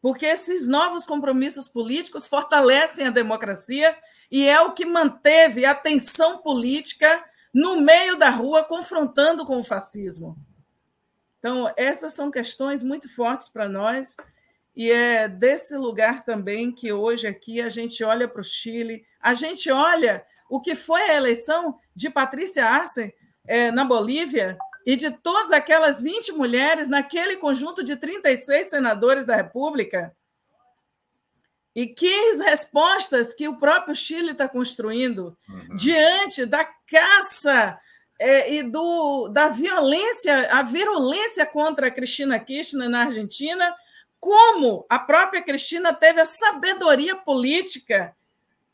porque 0.00 0.26
esses 0.26 0.66
novos 0.66 1.04
compromissos 1.04 1.68
políticos 1.68 2.26
fortalecem 2.26 3.06
a 3.06 3.10
democracia 3.10 3.96
e 4.30 4.48
é 4.48 4.60
o 4.60 4.72
que 4.72 4.86
manteve 4.86 5.64
a 5.64 5.74
tensão 5.74 6.38
política 6.38 7.24
no 7.52 7.80
meio 7.80 8.16
da 8.16 8.30
rua, 8.30 8.64
confrontando 8.64 9.44
com 9.44 9.58
o 9.58 9.64
fascismo. 9.64 10.36
Então, 11.38 11.72
essas 11.76 12.14
são 12.14 12.30
questões 12.30 12.82
muito 12.82 13.12
fortes 13.14 13.48
para 13.48 13.68
nós, 13.68 14.16
e 14.76 14.90
é 14.90 15.26
desse 15.26 15.76
lugar 15.76 16.22
também 16.22 16.70
que 16.70 16.92
hoje 16.92 17.26
aqui 17.26 17.60
a 17.60 17.68
gente 17.68 18.04
olha 18.04 18.28
para 18.28 18.40
o 18.40 18.44
Chile, 18.44 19.04
a 19.20 19.34
gente 19.34 19.70
olha 19.70 20.24
o 20.48 20.60
que 20.60 20.74
foi 20.74 21.02
a 21.02 21.16
eleição 21.16 21.78
de 21.94 22.08
Patrícia 22.08 22.64
Arce 22.64 23.14
é, 23.46 23.70
na 23.70 23.84
Bolívia, 23.84 24.56
e 24.86 24.96
de 24.96 25.10
todas 25.10 25.52
aquelas 25.52 26.00
20 26.00 26.32
mulheres 26.32 26.88
naquele 26.88 27.36
conjunto 27.36 27.82
de 27.84 27.96
36 27.96 28.70
senadores 28.70 29.24
da 29.24 29.36
República. 29.36 30.14
E 31.74 31.86
que 31.86 32.32
respostas 32.42 33.32
que 33.32 33.46
o 33.46 33.58
próprio 33.58 33.94
Chile 33.94 34.32
está 34.32 34.48
construindo 34.48 35.36
uhum. 35.48 35.76
diante 35.76 36.44
da 36.44 36.64
caça 36.64 37.78
é, 38.18 38.54
e 38.54 38.62
do, 38.62 39.28
da 39.28 39.48
violência, 39.48 40.52
a 40.52 40.62
virulência 40.62 41.46
contra 41.46 41.86
a 41.86 41.90
Cristina 41.90 42.38
Kirchner 42.38 42.88
na 42.88 43.04
Argentina, 43.04 43.74
como 44.18 44.84
a 44.90 44.98
própria 44.98 45.42
Cristina 45.42 45.94
teve 45.94 46.20
a 46.20 46.26
sabedoria 46.26 47.16
política 47.16 48.14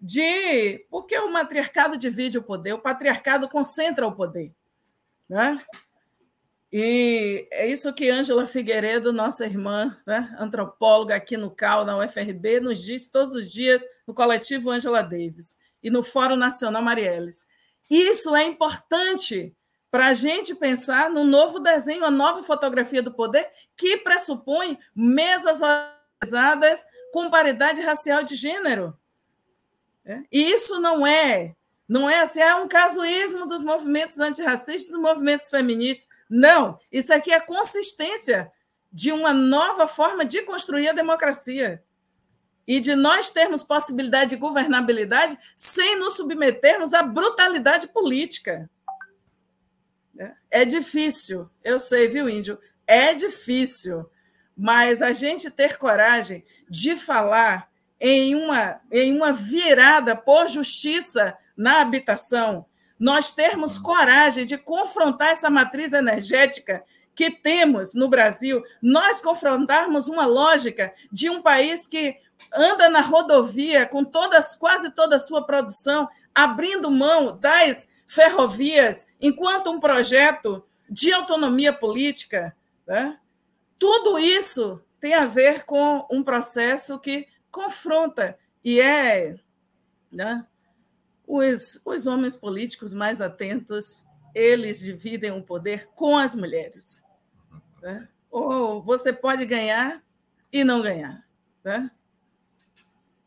de. 0.00 0.84
Porque 0.90 1.16
o 1.18 1.32
matriarcado 1.32 1.96
divide 1.96 2.38
o 2.38 2.42
poder, 2.42 2.72
o 2.72 2.80
patriarcado 2.80 3.48
concentra 3.48 4.06
o 4.06 4.12
poder. 4.12 4.52
Né? 5.28 5.64
E 6.72 7.46
é 7.50 7.66
isso 7.66 7.92
que 7.92 8.10
Ângela 8.10 8.46
Figueiredo, 8.46 9.12
nossa 9.12 9.46
irmã, 9.46 9.96
né, 10.06 10.34
antropóloga 10.38 11.14
aqui 11.14 11.36
no 11.36 11.50
CAL, 11.50 11.84
na 11.84 11.96
UFRB, 11.98 12.60
nos 12.60 12.82
diz 12.82 13.08
todos 13.08 13.34
os 13.34 13.50
dias 13.50 13.84
no 14.06 14.12
coletivo 14.12 14.70
Ângela 14.70 15.02
Davis 15.02 15.58
e 15.82 15.90
no 15.90 16.02
Fórum 16.02 16.36
Nacional 16.36 16.82
Marielles. 16.82 17.46
Isso 17.88 18.34
é 18.34 18.44
importante 18.44 19.54
para 19.90 20.08
a 20.08 20.12
gente 20.12 20.54
pensar 20.54 21.08
no 21.08 21.24
novo 21.24 21.60
desenho, 21.60 22.04
a 22.04 22.10
nova 22.10 22.42
fotografia 22.42 23.02
do 23.02 23.14
poder, 23.14 23.48
que 23.76 23.98
pressupõe 23.98 24.76
mesas 24.94 25.62
organizadas 25.62 26.84
com 27.12 27.30
paridade 27.30 27.80
racial 27.80 28.24
de 28.24 28.34
gênero. 28.34 28.94
É? 30.04 30.22
E 30.30 30.52
isso 30.52 30.80
não 30.80 31.06
é, 31.06 31.54
não 31.88 32.10
é 32.10 32.20
assim, 32.20 32.40
é 32.40 32.54
um 32.56 32.68
casuísmo 32.68 33.46
dos 33.46 33.64
movimentos 33.64 34.18
antirracistas, 34.18 34.90
dos 34.90 35.00
movimentos 35.00 35.48
feministas 35.48 36.15
Não, 36.28 36.78
isso 36.90 37.12
aqui 37.12 37.32
é 37.32 37.40
consistência 37.40 38.50
de 38.92 39.12
uma 39.12 39.32
nova 39.32 39.86
forma 39.86 40.24
de 40.24 40.42
construir 40.42 40.88
a 40.88 40.92
democracia 40.92 41.82
e 42.66 42.80
de 42.80 42.96
nós 42.96 43.30
termos 43.30 43.62
possibilidade 43.62 44.30
de 44.30 44.36
governabilidade 44.36 45.38
sem 45.54 45.96
nos 45.98 46.16
submetermos 46.16 46.94
à 46.94 47.02
brutalidade 47.02 47.88
política. 47.88 48.68
É 50.50 50.64
difícil, 50.64 51.48
eu 51.62 51.78
sei, 51.78 52.08
viu, 52.08 52.28
Índio? 52.28 52.58
É 52.86 53.14
difícil, 53.14 54.08
mas 54.56 55.02
a 55.02 55.12
gente 55.12 55.50
ter 55.50 55.76
coragem 55.76 56.44
de 56.68 56.96
falar 56.96 57.70
em 58.00 58.34
uma, 58.34 58.80
em 58.90 59.14
uma 59.14 59.32
virada 59.32 60.16
por 60.16 60.48
justiça 60.48 61.36
na 61.56 61.80
habitação, 61.80 62.66
nós 62.98 63.30
termos 63.30 63.78
coragem 63.78 64.46
de 64.46 64.56
confrontar 64.56 65.28
essa 65.30 65.50
matriz 65.50 65.92
energética 65.92 66.84
que 67.14 67.30
temos 67.30 67.94
no 67.94 68.08
Brasil, 68.08 68.62
nós 68.82 69.20
confrontarmos 69.20 70.06
uma 70.06 70.26
lógica 70.26 70.92
de 71.10 71.30
um 71.30 71.40
país 71.40 71.86
que 71.86 72.16
anda 72.54 72.90
na 72.90 73.00
rodovia 73.00 73.86
com 73.86 74.04
todas, 74.04 74.54
quase 74.54 74.90
toda 74.90 75.16
a 75.16 75.18
sua 75.18 75.44
produção, 75.44 76.08
abrindo 76.34 76.90
mão 76.90 77.36
das 77.38 77.88
ferrovias, 78.06 79.08
enquanto 79.20 79.70
um 79.70 79.80
projeto 79.80 80.62
de 80.88 81.12
autonomia 81.12 81.72
política. 81.72 82.54
Né? 82.86 83.18
Tudo 83.78 84.18
isso 84.18 84.82
tem 85.00 85.14
a 85.14 85.24
ver 85.24 85.64
com 85.64 86.06
um 86.10 86.22
processo 86.22 86.98
que 86.98 87.26
confronta 87.50 88.38
e 88.62 88.80
é. 88.80 89.36
Né? 90.12 90.44
Os, 91.26 91.80
os 91.84 92.06
homens 92.06 92.36
políticos 92.36 92.94
mais 92.94 93.20
atentos, 93.20 94.06
eles 94.34 94.80
dividem 94.80 95.32
o 95.32 95.42
poder 95.42 95.88
com 95.94 96.16
as 96.16 96.34
mulheres. 96.34 97.04
Né? 97.82 98.08
Ou 98.30 98.82
você 98.82 99.12
pode 99.12 99.44
ganhar 99.44 100.02
e 100.52 100.62
não 100.62 100.82
ganhar. 100.82 101.26
Né? 101.64 101.90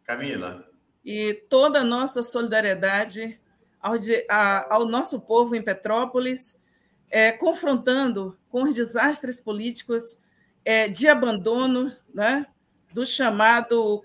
Camila. 0.04 0.68
E 1.04 1.34
toda 1.50 1.80
a 1.80 1.84
nossa 1.84 2.24
solidariedade 2.24 3.40
ao, 3.82 3.98
de, 3.98 4.26
a, 4.30 4.74
ao 4.74 4.86
nosso 4.86 5.22
povo 5.22 5.56
em 5.56 5.62
Petrópolis, 5.62 6.62
é, 7.10 7.32
confrontando 7.32 8.38
com 8.50 8.64
os 8.64 8.76
desastres 8.76 9.40
políticos 9.40 10.22
é, 10.64 10.88
de 10.88 11.08
abandono, 11.08 11.88
né, 12.14 12.46
do 12.92 13.06
chamado 13.06 14.02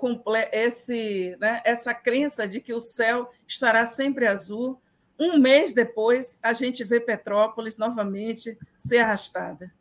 esse, 0.53 1.37
né, 1.41 1.63
essa 1.65 1.95
crença 1.95 2.47
de 2.47 2.61
que 2.61 2.75
o 2.75 2.81
céu 2.81 3.31
estará 3.47 3.87
sempre 3.87 4.27
azul. 4.27 4.81
Um 5.19 5.39
mês 5.39 5.73
depois, 5.73 6.39
a 6.43 6.53
gente 6.53 6.85
vê 6.85 7.01
Petrópolis 7.01 7.79
novamente 7.79 8.59
ser 8.77 8.99
arrastada. 8.99 9.73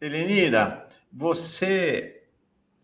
Elenira, 0.00 0.86
você 1.12 2.16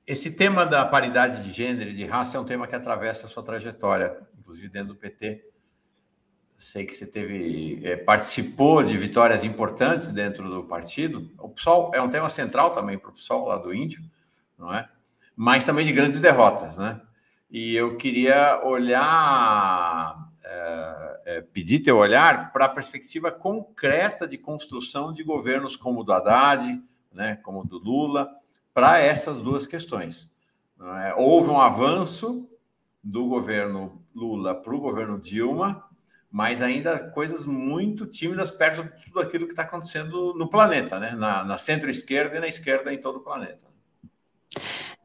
esse 0.06 0.36
tema 0.36 0.66
da 0.66 0.84
paridade 0.84 1.44
de 1.44 1.52
gênero 1.52 1.90
e 1.90 1.94
de 1.94 2.04
raça 2.04 2.36
é 2.36 2.40
um 2.40 2.44
tema 2.44 2.66
que 2.66 2.74
atravessa 2.74 3.26
a 3.26 3.28
sua 3.28 3.42
trajetória, 3.42 4.18
inclusive 4.38 4.68
dentro 4.68 4.88
do 4.88 4.96
PT. 4.96 5.48
Sei 6.56 6.84
que 6.84 6.94
você 6.94 7.06
teve 7.06 7.80
é, 7.84 7.96
participou 7.96 8.82
de 8.82 8.96
vitórias 8.96 9.44
importantes 9.44 10.08
dentro 10.08 10.48
do 10.48 10.64
partido. 10.64 11.30
O 11.38 11.48
PSOL 11.48 11.92
é 11.94 12.02
um 12.02 12.10
tema 12.10 12.28
central 12.28 12.72
também 12.72 12.98
para 12.98 13.10
o 13.10 13.12
PSOL 13.12 13.46
lá 13.46 13.56
do 13.56 13.74
Índio, 13.74 14.02
não 14.58 14.72
é? 14.72 14.88
Mas 15.36 15.64
também 15.64 15.86
de 15.86 15.92
grandes 15.92 16.20
derrotas, 16.20 16.78
né? 16.78 17.00
E 17.50 17.76
eu 17.76 17.96
queria 17.98 18.60
olhar, 18.64 20.32
é, 20.42 21.20
é, 21.26 21.40
pedir 21.42 21.80
teu 21.80 21.98
olhar 21.98 22.50
para 22.50 22.64
a 22.64 22.68
perspectiva 22.68 23.30
concreta 23.30 24.26
de 24.26 24.38
construção 24.38 25.12
de 25.12 25.22
governos 25.22 25.76
como 25.76 26.00
o 26.00 26.04
do 26.04 26.14
Haddad, 26.14 26.82
né, 27.12 27.38
como 27.42 27.60
o 27.60 27.64
do 27.64 27.78
Lula, 27.78 28.30
para 28.72 28.98
essas 28.98 29.42
duas 29.42 29.66
questões. 29.66 30.30
É? 31.04 31.14
Houve 31.14 31.50
um 31.50 31.60
avanço 31.60 32.48
do 33.04 33.26
governo 33.26 34.02
Lula 34.14 34.54
para 34.54 34.74
o 34.74 34.80
governo 34.80 35.20
Dilma, 35.20 35.84
mas 36.30 36.62
ainda 36.62 37.10
coisas 37.10 37.44
muito 37.44 38.06
tímidas 38.06 38.50
perto 38.50 38.82
de 38.84 39.04
tudo 39.04 39.20
aquilo 39.20 39.44
que 39.44 39.52
está 39.52 39.64
acontecendo 39.64 40.32
no 40.34 40.48
planeta, 40.48 40.98
né? 40.98 41.10
na, 41.10 41.44
na 41.44 41.58
centro-esquerda 41.58 42.36
e 42.36 42.40
na 42.40 42.48
esquerda 42.48 42.92
em 42.94 42.98
todo 42.98 43.16
o 43.16 43.20
planeta. 43.20 43.66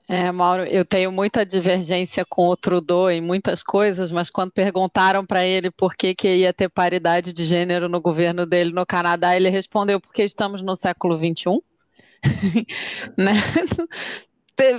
É, 0.10 0.32
Mauro, 0.32 0.64
eu 0.64 0.86
tenho 0.86 1.12
muita 1.12 1.46
divergência 1.46 2.26
com 2.26 2.48
o 2.48 2.56
Trudeau 2.56 3.12
em 3.12 3.20
muitas 3.20 3.62
coisas, 3.62 4.10
mas 4.10 4.30
quando 4.30 4.52
perguntaram 4.54 5.26
para 5.26 5.46
ele 5.46 5.70
por 5.70 5.96
que, 5.96 6.16
que 6.16 6.34
ia 6.34 6.54
ter 6.54 6.70
paridade 6.70 7.34
de 7.34 7.46
gênero 7.46 7.90
no 7.90 8.00
governo 8.00 8.46
dele 8.46 8.72
no 8.72 8.86
Canadá, 8.86 9.36
ele 9.36 9.50
respondeu 9.50 10.00
porque 10.00 10.24
estamos 10.24 10.62
no 10.62 10.78
século 10.78 11.18
XXI. 11.18 11.62
né? 13.18 13.34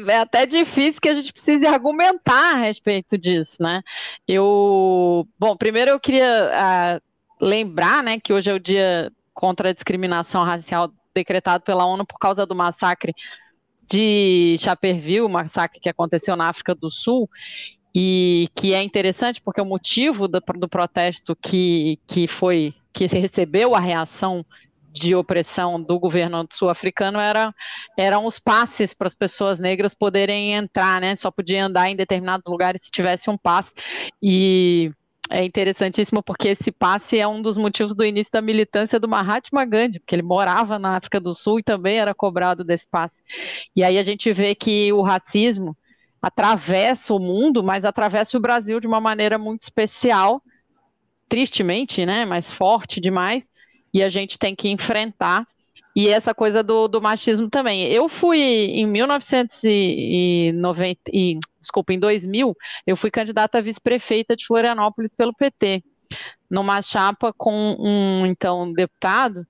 É 0.09 0.16
até 0.16 0.47
difícil 0.47 1.01
que 1.01 1.11
a 1.11 1.14
gente 1.14 1.33
precise 1.33 1.66
argumentar 1.66 2.57
a 2.57 2.59
respeito 2.61 3.16
disso, 3.16 3.62
né? 3.62 3.83
Eu, 4.26 5.29
bom, 5.39 5.57
primeiro 5.57 5.91
eu 5.91 6.01
queria 6.01 6.51
uh, 6.51 7.45
lembrar, 7.45 8.03
né, 8.03 8.18
que 8.18 8.33
hoje 8.33 8.51
é 8.51 8.55
o 8.55 8.59
dia 8.59 9.12
contra 9.33 9.68
a 9.68 9.72
discriminação 9.72 10.43
racial 10.43 10.91
decretado 11.14 11.62
pela 11.62 11.85
ONU 11.85 12.05
por 12.05 12.18
causa 12.18 12.45
do 12.45 12.57
massacre 12.57 13.14
de 13.89 14.57
Chaperville, 14.59 15.22
o 15.22 15.28
massacre 15.28 15.80
que 15.80 15.89
aconteceu 15.89 16.36
na 16.36 16.49
África 16.49 16.74
do 16.74 16.91
Sul, 16.91 17.28
e 17.95 18.49
que 18.55 18.74
é 18.74 18.82
interessante 18.82 19.41
porque 19.41 19.61
o 19.61 19.64
motivo 19.64 20.28
do, 20.28 20.41
do 20.41 20.68
protesto 20.68 21.34
que, 21.34 21.99
que 22.07 22.28
foi 22.28 22.74
que 22.93 23.07
recebeu 23.07 23.74
a 23.74 23.80
reação 23.80 24.45
de 24.93 25.14
opressão 25.14 25.80
do 25.80 25.99
governo 25.99 26.47
sul-africano 26.51 27.20
era, 27.20 27.55
eram 27.97 28.26
os 28.26 28.39
passes 28.39 28.95
para 28.95 29.07
as 29.07 29.14
pessoas 29.14 29.59
negras 29.59 29.95
poderem 29.95 30.55
entrar, 30.55 31.01
né? 31.01 31.14
Só 31.14 31.30
podia 31.30 31.64
andar 31.64 31.89
em 31.89 31.97
determinados 31.97 32.51
lugares 32.51 32.82
se 32.82 32.91
tivesse 32.91 33.30
um 33.30 33.36
passe. 33.36 33.72
E 34.22 34.91
é 35.31 35.45
interessantíssimo 35.45 36.22
porque 36.22 36.49
esse 36.49 36.72
passe 36.72 37.18
é 37.18 37.26
um 37.26 37.43
dos 37.43 37.57
motivos 37.57 37.95
do 37.95 38.05
início 38.05 38.33
da 38.33 38.41
militância 38.41 38.99
do 38.99 39.09
Mahatma 39.09 39.64
Gandhi, 39.64 40.01
porque 40.01 40.14
ele 40.14 40.22
morava 40.22 40.79
na 40.79 40.97
África 40.97 41.20
do 41.20 41.35
Sul 41.35 41.59
e 41.59 41.62
também 41.62 41.99
era 41.99 42.14
cobrado 42.14 42.64
desse 42.64 42.87
passe. 42.89 43.22
E 43.76 43.85
aí 43.85 43.99
a 43.99 44.03
gente 44.03 44.33
vê 44.33 44.55
que 44.55 44.93
o 44.93 45.03
racismo 45.03 45.76
atravessa 46.20 47.14
o 47.14 47.18
mundo, 47.18 47.62
mas 47.62 47.85
atravessa 47.85 48.37
o 48.37 48.41
Brasil 48.41 48.81
de 48.81 48.87
uma 48.87 49.01
maneira 49.01 49.39
muito 49.39 49.62
especial, 49.62 50.43
tristemente, 51.29 52.05
né, 52.05 52.24
mas 52.24 52.51
forte 52.51 53.01
demais, 53.01 53.47
e 53.93 54.03
a 54.03 54.09
gente 54.09 54.39
tem 54.39 54.55
que 54.55 54.68
enfrentar. 54.68 55.47
E 55.99 56.09
essa 56.09 56.32
coisa 56.32 56.62
do, 56.62 56.86
do 56.86 57.03
machismo 57.03 57.51
também. 57.51 57.92
Eu 57.92 58.09
fui 58.09 58.38
em 58.38 58.86
1990, 58.86 61.01
e, 61.12 61.36
desculpa, 61.61 61.92
em 61.92 61.99
2000, 61.99 62.57
eu 62.86 62.96
fui 62.96 63.11
candidata 63.11 63.59
a 63.59 63.61
vice-prefeita 63.61 64.36
de 64.36 64.46
Florianópolis 64.46 65.12
pelo 65.12 65.34
PT, 65.34 65.82
numa 66.49 66.80
chapa 66.82 67.32
com 67.36 67.76
um 67.80 68.24
então 68.26 68.72
deputado 68.72 69.44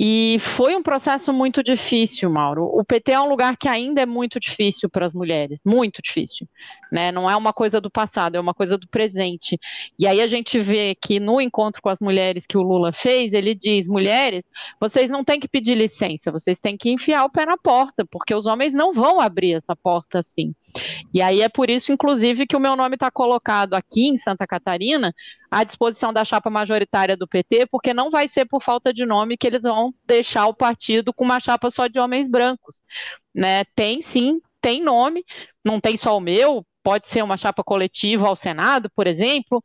e 0.00 0.38
foi 0.38 0.76
um 0.76 0.82
processo 0.82 1.32
muito 1.32 1.60
difícil, 1.60 2.30
Mauro. 2.30 2.64
O 2.66 2.84
PT 2.84 3.10
é 3.12 3.20
um 3.20 3.28
lugar 3.28 3.56
que 3.56 3.66
ainda 3.66 4.00
é 4.00 4.06
muito 4.06 4.38
difícil 4.38 4.88
para 4.88 5.04
as 5.04 5.12
mulheres, 5.12 5.58
muito 5.64 6.00
difícil. 6.00 6.46
Né? 6.92 7.10
Não 7.10 7.28
é 7.28 7.34
uma 7.36 7.52
coisa 7.52 7.80
do 7.80 7.90
passado, 7.90 8.36
é 8.36 8.40
uma 8.40 8.54
coisa 8.54 8.78
do 8.78 8.86
presente. 8.86 9.58
E 9.98 10.06
aí 10.06 10.20
a 10.20 10.28
gente 10.28 10.56
vê 10.60 10.94
que 10.94 11.18
no 11.18 11.40
encontro 11.40 11.82
com 11.82 11.88
as 11.88 11.98
mulheres 11.98 12.46
que 12.46 12.56
o 12.56 12.62
Lula 12.62 12.92
fez, 12.92 13.32
ele 13.32 13.56
diz: 13.56 13.88
mulheres, 13.88 14.44
vocês 14.80 15.10
não 15.10 15.24
têm 15.24 15.40
que 15.40 15.48
pedir 15.48 15.74
licença, 15.74 16.30
vocês 16.30 16.60
têm 16.60 16.76
que 16.76 16.90
enfiar 16.90 17.24
o 17.24 17.30
pé 17.30 17.44
na 17.44 17.58
porta, 17.58 18.06
porque 18.08 18.32
os 18.32 18.46
homens 18.46 18.72
não 18.72 18.92
vão 18.92 19.20
abrir 19.20 19.54
essa 19.54 19.74
porta 19.74 20.20
assim. 20.20 20.54
E 21.12 21.22
aí 21.22 21.40
é 21.40 21.48
por 21.48 21.70
isso, 21.70 21.92
inclusive, 21.92 22.46
que 22.46 22.56
o 22.56 22.60
meu 22.60 22.76
nome 22.76 22.94
está 22.96 23.10
colocado 23.10 23.74
aqui 23.74 24.08
em 24.08 24.16
Santa 24.16 24.46
Catarina 24.46 25.14
à 25.50 25.64
disposição 25.64 26.12
da 26.12 26.24
chapa 26.24 26.50
majoritária 26.50 27.16
do 27.16 27.26
PT, 27.26 27.66
porque 27.66 27.94
não 27.94 28.10
vai 28.10 28.28
ser 28.28 28.44
por 28.44 28.62
falta 28.62 28.92
de 28.92 29.06
nome 29.06 29.36
que 29.36 29.46
eles 29.46 29.62
vão 29.62 29.94
deixar 30.06 30.46
o 30.46 30.54
partido 30.54 31.12
com 31.12 31.24
uma 31.24 31.40
chapa 31.40 31.70
só 31.70 31.86
de 31.86 31.98
homens 31.98 32.28
brancos. 32.28 32.80
Né? 33.34 33.64
Tem 33.74 34.02
sim, 34.02 34.40
tem 34.60 34.82
nome, 34.82 35.24
não 35.64 35.80
tem 35.80 35.96
só 35.96 36.16
o 36.16 36.20
meu, 36.20 36.64
pode 36.82 37.08
ser 37.08 37.22
uma 37.22 37.36
chapa 37.36 37.64
coletiva 37.64 38.28
ao 38.28 38.36
Senado, 38.36 38.90
por 38.94 39.06
exemplo. 39.06 39.62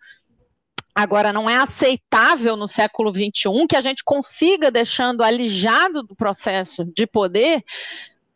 Agora, 0.96 1.34
não 1.34 1.50
é 1.50 1.56
aceitável 1.56 2.56
no 2.56 2.68
século 2.68 3.12
XXI 3.12 3.66
que 3.68 3.76
a 3.76 3.82
gente 3.82 4.04
consiga, 4.04 4.70
deixando 4.70 5.24
alijado 5.24 6.04
do 6.04 6.16
processo 6.16 6.86
de 6.86 7.08
poder, 7.08 7.64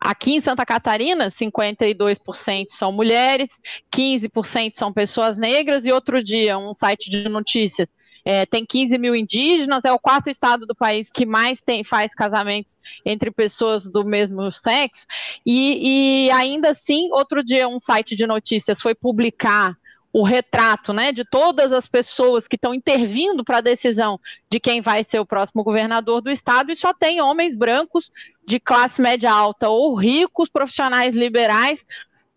Aqui 0.00 0.34
em 0.34 0.40
Santa 0.40 0.64
Catarina, 0.64 1.28
52% 1.28 2.66
são 2.70 2.92
mulheres, 2.92 3.48
15% 3.92 4.72
são 4.74 4.92
pessoas 4.92 5.36
negras, 5.36 5.84
e 5.84 5.92
outro 5.92 6.22
dia, 6.22 6.56
um 6.56 6.74
site 6.74 7.10
de 7.10 7.28
notícias 7.28 7.88
é, 8.24 8.44
tem 8.44 8.64
15 8.64 8.98
mil 8.98 9.16
indígenas, 9.16 9.84
é 9.84 9.92
o 9.92 9.98
quarto 9.98 10.28
estado 10.28 10.66
do 10.66 10.74
país 10.74 11.08
que 11.12 11.24
mais 11.24 11.60
tem, 11.60 11.82
faz 11.82 12.14
casamentos 12.14 12.76
entre 13.04 13.30
pessoas 13.30 13.88
do 13.88 14.04
mesmo 14.04 14.52
sexo, 14.52 15.06
e, 15.44 16.26
e 16.26 16.30
ainda 16.30 16.70
assim, 16.70 17.10
outro 17.10 17.42
dia, 17.42 17.66
um 17.66 17.80
site 17.80 18.14
de 18.14 18.26
notícias 18.26 18.80
foi 18.80 18.94
publicar 18.94 19.76
o 20.12 20.22
retrato 20.22 20.92
né, 20.92 21.12
de 21.12 21.24
todas 21.24 21.70
as 21.72 21.86
pessoas 21.86 22.48
que 22.48 22.56
estão 22.56 22.72
intervindo 22.72 23.44
para 23.44 23.58
a 23.58 23.62
decisão 23.62 24.18
de 24.50 24.58
quem 24.58 24.80
vai 24.80 25.04
ser 25.04 25.18
o 25.20 25.26
próximo 25.26 25.62
governador 25.62 26.22
do 26.22 26.30
estado, 26.30 26.72
e 26.72 26.76
só 26.76 26.94
tem 26.94 27.20
homens 27.20 27.54
brancos 27.54 28.10
de 28.46 28.58
classe 28.58 29.02
média 29.02 29.30
alta 29.30 29.68
ou 29.68 29.94
ricos, 29.94 30.48
profissionais 30.48 31.14
liberais 31.14 31.84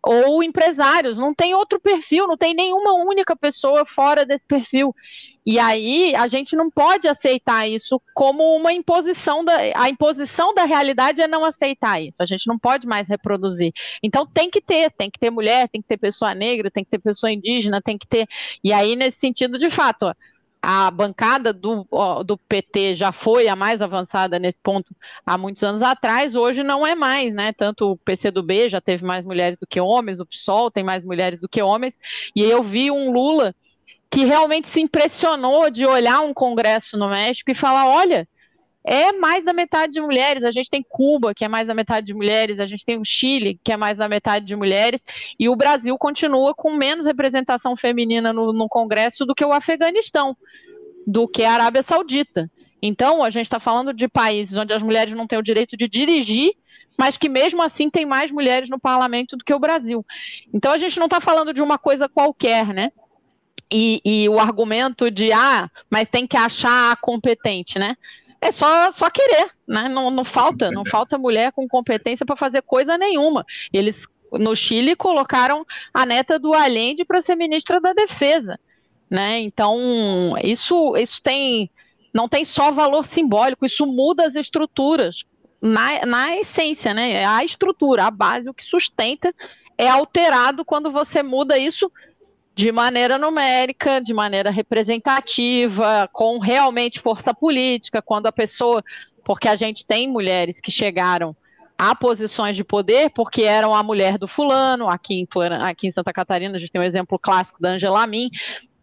ou 0.03 0.41
empresários, 0.41 1.15
não 1.15 1.33
tem 1.33 1.53
outro 1.53 1.79
perfil, 1.79 2.27
não 2.27 2.35
tem 2.35 2.53
nenhuma 2.53 2.93
única 2.93 3.35
pessoa 3.35 3.85
fora 3.85 4.25
desse 4.25 4.43
perfil. 4.45 4.95
E 5.45 5.59
aí 5.59 6.15
a 6.15 6.27
gente 6.27 6.55
não 6.55 6.69
pode 6.69 7.07
aceitar 7.07 7.67
isso 7.67 8.01
como 8.13 8.55
uma 8.55 8.73
imposição 8.73 9.43
da 9.43 9.55
a 9.75 9.89
imposição 9.89 10.53
da 10.53 10.65
realidade 10.65 11.21
é 11.21 11.27
não 11.27 11.43
aceitar 11.45 12.01
isso. 12.01 12.17
A 12.19 12.25
gente 12.25 12.47
não 12.47 12.57
pode 12.57 12.87
mais 12.87 13.07
reproduzir. 13.07 13.71
Então 14.03 14.25
tem 14.25 14.49
que 14.49 14.61
ter, 14.61 14.91
tem 14.91 15.09
que 15.09 15.19
ter 15.19 15.29
mulher, 15.31 15.67
tem 15.69 15.81
que 15.81 15.87
ter 15.87 15.97
pessoa 15.97 16.33
negra, 16.33 16.69
tem 16.71 16.83
que 16.83 16.91
ter 16.91 16.99
pessoa 16.99 17.31
indígena, 17.31 17.81
tem 17.81 17.97
que 17.97 18.07
ter. 18.07 18.27
E 18.63 18.73
aí 18.73 18.95
nesse 18.95 19.19
sentido, 19.19 19.57
de 19.59 19.69
fato, 19.69 20.03
ó, 20.03 20.13
a 20.61 20.91
bancada 20.91 21.51
do, 21.51 21.87
do 22.23 22.37
PT 22.37 22.95
já 22.95 23.11
foi 23.11 23.47
a 23.47 23.55
mais 23.55 23.81
avançada 23.81 24.37
nesse 24.37 24.59
ponto 24.61 24.95
há 25.25 25.37
muitos 25.37 25.63
anos 25.63 25.81
atrás, 25.81 26.35
hoje 26.35 26.61
não 26.61 26.85
é 26.85 26.93
mais, 26.93 27.33
né? 27.33 27.51
Tanto 27.51 27.91
o 27.91 27.97
PCdoB 27.97 28.69
já 28.69 28.79
teve 28.79 29.03
mais 29.03 29.25
mulheres 29.25 29.57
do 29.57 29.65
que 29.65 29.81
homens, 29.81 30.19
o 30.19 30.25
PSOL 30.25 30.69
tem 30.69 30.83
mais 30.83 31.03
mulheres 31.03 31.39
do 31.39 31.49
que 31.49 31.61
homens, 31.61 31.93
e 32.35 32.43
eu 32.43 32.61
vi 32.61 32.91
um 32.91 33.11
Lula 33.11 33.55
que 34.11 34.25
realmente 34.25 34.67
se 34.67 34.81
impressionou 34.81 35.71
de 35.71 35.85
olhar 35.85 36.19
um 36.19 36.33
congresso 36.33 36.97
no 36.97 37.09
México 37.09 37.49
e 37.49 37.55
falar: 37.55 37.87
olha, 37.87 38.27
é 38.83 39.11
mais 39.13 39.45
da 39.45 39.53
metade 39.53 39.93
de 39.93 40.01
mulheres. 40.01 40.43
A 40.43 40.51
gente 40.51 40.69
tem 40.69 40.83
Cuba, 40.87 41.33
que 41.33 41.45
é 41.45 41.47
mais 41.47 41.67
da 41.67 41.73
metade 41.73 42.07
de 42.07 42.13
mulheres, 42.13 42.59
a 42.59 42.65
gente 42.65 42.85
tem 42.85 42.97
o 42.97 43.05
Chile, 43.05 43.59
que 43.63 43.71
é 43.71 43.77
mais 43.77 43.97
da 43.97 44.07
metade 44.07 44.45
de 44.45 44.55
mulheres, 44.55 45.01
e 45.39 45.47
o 45.47 45.55
Brasil 45.55 45.97
continua 45.97 46.53
com 46.53 46.73
menos 46.73 47.05
representação 47.05 47.75
feminina 47.75 48.33
no, 48.33 48.51
no 48.51 48.67
Congresso 48.67 49.25
do 49.25 49.35
que 49.35 49.45
o 49.45 49.53
Afeganistão, 49.53 50.35
do 51.05 51.27
que 51.27 51.43
a 51.43 51.53
Arábia 51.53 51.83
Saudita. 51.83 52.49
Então, 52.81 53.23
a 53.23 53.29
gente 53.29 53.45
está 53.45 53.59
falando 53.59 53.93
de 53.93 54.07
países 54.07 54.57
onde 54.57 54.73
as 54.73 54.81
mulheres 54.81 55.15
não 55.15 55.27
têm 55.27 55.37
o 55.37 55.43
direito 55.43 55.77
de 55.77 55.87
dirigir, 55.87 56.53
mas 56.97 57.15
que 57.17 57.29
mesmo 57.29 57.61
assim 57.61 57.89
tem 57.89 58.05
mais 58.05 58.31
mulheres 58.31 58.69
no 58.69 58.79
parlamento 58.79 59.37
do 59.37 59.43
que 59.43 59.53
o 59.53 59.59
Brasil. 59.59 60.05
Então, 60.51 60.71
a 60.71 60.77
gente 60.77 60.97
não 60.97 61.05
está 61.05 61.21
falando 61.21 61.53
de 61.53 61.61
uma 61.61 61.77
coisa 61.77 62.09
qualquer, 62.09 62.67
né? 62.67 62.91
E, 63.73 64.01
e, 64.03 64.27
o 64.27 64.37
argumento 64.37 65.09
de 65.09 65.31
ah, 65.31 65.69
mas 65.89 66.09
tem 66.09 66.27
que 66.27 66.35
achar 66.35 66.91
a 66.91 66.95
competente, 66.95 67.79
né? 67.79 67.95
É 68.41 68.51
só, 68.51 68.91
só 68.91 69.09
querer, 69.09 69.51
né? 69.67 69.87
Não, 69.87 70.09
não 70.09 70.23
falta, 70.23 70.71
não 70.71 70.83
falta 70.89 71.17
mulher 71.17 71.51
com 71.51 71.67
competência 71.67 72.25
para 72.25 72.35
fazer 72.35 72.63
coisa 72.63 72.97
nenhuma. 72.97 73.45
Eles 73.71 74.07
no 74.33 74.55
Chile 74.55 74.95
colocaram 74.95 75.65
a 75.93 76.05
neta 76.05 76.39
do 76.39 76.53
Allende 76.53 77.05
para 77.05 77.21
ser 77.21 77.35
ministra 77.35 77.79
da 77.79 77.93
Defesa, 77.93 78.59
né? 79.09 79.39
Então 79.39 80.35
isso 80.43 80.95
isso 80.97 81.21
tem 81.21 81.69
não 82.13 82.27
tem 82.27 82.43
só 82.43 82.71
valor 82.71 83.05
simbólico, 83.05 83.65
isso 83.65 83.85
muda 83.85 84.25
as 84.25 84.35
estruturas 84.35 85.23
na, 85.61 86.05
na 86.05 86.37
essência, 86.37 86.93
né? 86.93 87.11
É 87.11 87.25
a 87.25 87.43
estrutura, 87.43 88.05
a 88.05 88.11
base, 88.11 88.49
o 88.49 88.53
que 88.53 88.63
sustenta 88.63 89.33
é 89.77 89.87
alterado 89.87 90.65
quando 90.65 90.91
você 90.91 91.21
muda 91.23 91.57
isso 91.57 91.91
de 92.61 92.71
maneira 92.71 93.17
numérica, 93.17 93.99
de 93.99 94.13
maneira 94.13 94.51
representativa, 94.51 96.07
com 96.13 96.37
realmente 96.37 96.99
força 96.99 97.33
política, 97.33 98.03
quando 98.03 98.27
a 98.27 98.31
pessoa, 98.31 98.83
porque 99.23 99.47
a 99.47 99.55
gente 99.55 99.83
tem 99.83 100.07
mulheres 100.07 100.61
que 100.61 100.69
chegaram 100.69 101.35
a 101.75 101.95
posições 101.95 102.55
de 102.55 102.63
poder 102.63 103.09
porque 103.15 103.41
eram 103.41 103.73
a 103.73 103.81
mulher 103.81 104.19
do 104.19 104.27
fulano, 104.27 104.87
aqui 104.87 105.15
em, 105.15 105.27
aqui 105.63 105.87
em 105.87 105.91
Santa 105.91 106.13
Catarina 106.13 106.55
a 106.55 106.59
gente 106.59 106.71
tem 106.71 106.79
um 106.79 106.83
exemplo 106.83 107.17
clássico 107.17 107.59
da 107.59 107.69
Angela 107.69 108.05
Min, 108.05 108.29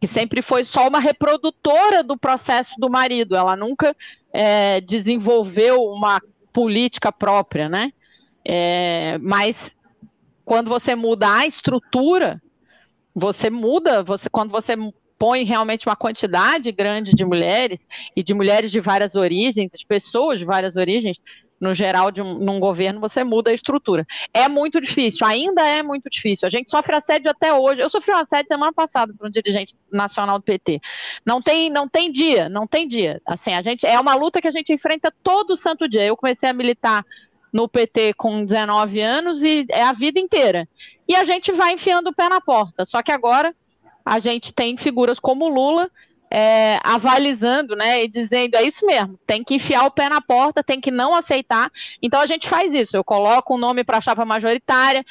que 0.00 0.08
sempre 0.08 0.42
foi 0.42 0.64
só 0.64 0.88
uma 0.88 0.98
reprodutora 0.98 2.02
do 2.02 2.18
processo 2.18 2.74
do 2.78 2.90
marido, 2.90 3.36
ela 3.36 3.54
nunca 3.54 3.94
é, 4.32 4.80
desenvolveu 4.80 5.84
uma 5.84 6.20
política 6.52 7.12
própria, 7.12 7.68
né? 7.68 7.92
É, 8.44 9.18
mas 9.20 9.72
quando 10.44 10.68
você 10.68 10.96
muda 10.96 11.32
a 11.32 11.46
estrutura, 11.46 12.42
você 13.18 13.50
muda, 13.50 14.02
você 14.02 14.28
quando 14.30 14.50
você 14.50 14.74
põe 15.18 15.44
realmente 15.44 15.86
uma 15.86 15.96
quantidade 15.96 16.70
grande 16.70 17.12
de 17.12 17.24
mulheres 17.24 17.80
e 18.14 18.22
de 18.22 18.32
mulheres 18.32 18.70
de 18.70 18.80
várias 18.80 19.14
origens, 19.16 19.70
de 19.76 19.86
pessoas 19.86 20.38
de 20.38 20.44
várias 20.44 20.76
origens, 20.76 21.18
no 21.60 21.74
geral, 21.74 22.10
de 22.10 22.22
um, 22.22 22.34
num 22.34 22.60
governo, 22.60 23.00
você 23.00 23.24
muda 23.24 23.50
a 23.50 23.54
estrutura. 23.54 24.06
É 24.32 24.48
muito 24.48 24.80
difícil, 24.80 25.26
ainda 25.26 25.66
é 25.66 25.82
muito 25.82 26.08
difícil. 26.08 26.46
A 26.46 26.50
gente 26.50 26.70
sofre 26.70 26.94
assédio 26.94 27.30
até 27.30 27.52
hoje. 27.52 27.80
Eu 27.80 27.90
sofri 27.90 28.12
um 28.12 28.18
assédio 28.18 28.48
semana 28.48 28.72
passada 28.72 29.12
por 29.12 29.26
um 29.26 29.30
dirigente 29.30 29.74
nacional 29.90 30.38
do 30.38 30.44
PT. 30.44 30.80
Não 31.26 31.42
tem, 31.42 31.68
não 31.68 31.88
tem 31.88 32.12
dia, 32.12 32.48
não 32.48 32.66
tem 32.66 32.86
dia. 32.86 33.20
Assim, 33.26 33.52
a 33.52 33.62
gente 33.62 33.84
é 33.84 33.98
uma 33.98 34.14
luta 34.14 34.40
que 34.40 34.48
a 34.48 34.52
gente 34.52 34.72
enfrenta 34.72 35.12
todo 35.22 35.56
santo 35.56 35.88
dia. 35.88 36.04
Eu 36.04 36.16
comecei 36.16 36.48
a 36.48 36.52
militar 36.52 37.04
no 37.52 37.68
PT 37.68 38.14
com 38.14 38.44
19 38.44 39.00
anos 39.00 39.42
e 39.42 39.66
é 39.70 39.82
a 39.82 39.92
vida 39.92 40.18
inteira. 40.18 40.68
E 41.06 41.14
a 41.14 41.24
gente 41.24 41.52
vai 41.52 41.72
enfiando 41.72 42.08
o 42.08 42.14
pé 42.14 42.28
na 42.28 42.40
porta. 42.40 42.84
Só 42.84 43.02
que 43.02 43.12
agora 43.12 43.54
a 44.04 44.18
gente 44.18 44.52
tem 44.52 44.76
figuras 44.76 45.18
como 45.18 45.48
Lula 45.48 45.90
é, 46.30 46.78
avalizando, 46.84 47.74
né, 47.74 48.04
e 48.04 48.08
dizendo 48.08 48.56
é 48.56 48.62
isso 48.62 48.84
mesmo, 48.84 49.18
tem 49.26 49.42
que 49.42 49.54
enfiar 49.54 49.86
o 49.86 49.90
pé 49.90 50.08
na 50.08 50.20
porta, 50.20 50.62
tem 50.62 50.80
que 50.80 50.90
não 50.90 51.14
aceitar. 51.14 51.70
Então 52.02 52.20
a 52.20 52.26
gente 52.26 52.48
faz 52.48 52.72
isso. 52.72 52.96
Eu 52.96 53.04
coloco 53.04 53.54
um 53.54 53.58
nome 53.58 53.82
para 53.82 53.98
a 53.98 54.00
chapa 54.00 54.24
majoritária, 54.24 55.04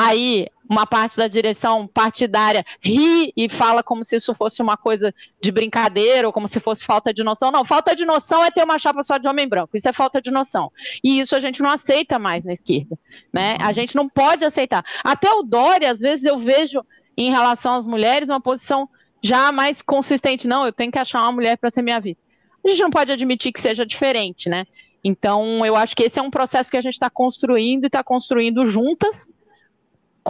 aí 0.00 0.46
uma 0.68 0.86
parte 0.86 1.16
da 1.16 1.28
direção 1.28 1.86
partidária 1.86 2.64
ri 2.80 3.32
e 3.36 3.48
fala 3.48 3.82
como 3.82 4.04
se 4.04 4.16
isso 4.16 4.34
fosse 4.34 4.62
uma 4.62 4.76
coisa 4.76 5.12
de 5.40 5.50
brincadeira 5.50 6.26
ou 6.26 6.32
como 6.32 6.48
se 6.48 6.60
fosse 6.60 6.84
falta 6.84 7.12
de 7.12 7.22
noção. 7.22 7.50
Não, 7.50 7.64
falta 7.64 7.94
de 7.94 8.04
noção 8.04 8.42
é 8.42 8.50
ter 8.50 8.62
uma 8.62 8.78
chapa 8.78 9.02
só 9.02 9.18
de 9.18 9.28
homem 9.28 9.48
branco. 9.48 9.76
Isso 9.76 9.88
é 9.88 9.92
falta 9.92 10.22
de 10.22 10.30
noção. 10.30 10.70
E 11.02 11.20
isso 11.20 11.34
a 11.34 11.40
gente 11.40 11.60
não 11.60 11.70
aceita 11.70 12.18
mais 12.18 12.44
na 12.44 12.52
esquerda, 12.52 12.96
né? 13.32 13.56
A 13.60 13.72
gente 13.72 13.96
não 13.96 14.08
pode 14.08 14.44
aceitar. 14.44 14.84
Até 15.04 15.30
o 15.30 15.42
Dória, 15.42 15.90
às 15.90 15.98
vezes 15.98 16.24
eu 16.24 16.38
vejo 16.38 16.82
em 17.16 17.30
relação 17.30 17.74
às 17.74 17.84
mulheres 17.84 18.28
uma 18.28 18.40
posição 18.40 18.88
já 19.22 19.52
mais 19.52 19.82
consistente. 19.82 20.46
Não, 20.46 20.64
eu 20.64 20.72
tenho 20.72 20.92
que 20.92 20.98
achar 20.98 21.20
uma 21.22 21.32
mulher 21.32 21.58
para 21.58 21.70
ser 21.70 21.82
minha 21.82 22.00
vida. 22.00 22.18
A 22.64 22.68
gente 22.68 22.80
não 22.80 22.90
pode 22.90 23.10
admitir 23.12 23.52
que 23.52 23.60
seja 23.60 23.84
diferente, 23.84 24.48
né? 24.48 24.66
Então, 25.02 25.66
eu 25.66 25.74
acho 25.76 25.96
que 25.96 26.04
esse 26.04 26.18
é 26.18 26.22
um 26.22 26.30
processo 26.30 26.70
que 26.70 26.76
a 26.76 26.82
gente 26.82 26.94
está 26.94 27.10
construindo 27.10 27.84
e 27.84 27.86
está 27.86 28.04
construindo 28.04 28.64
juntas 28.66 29.28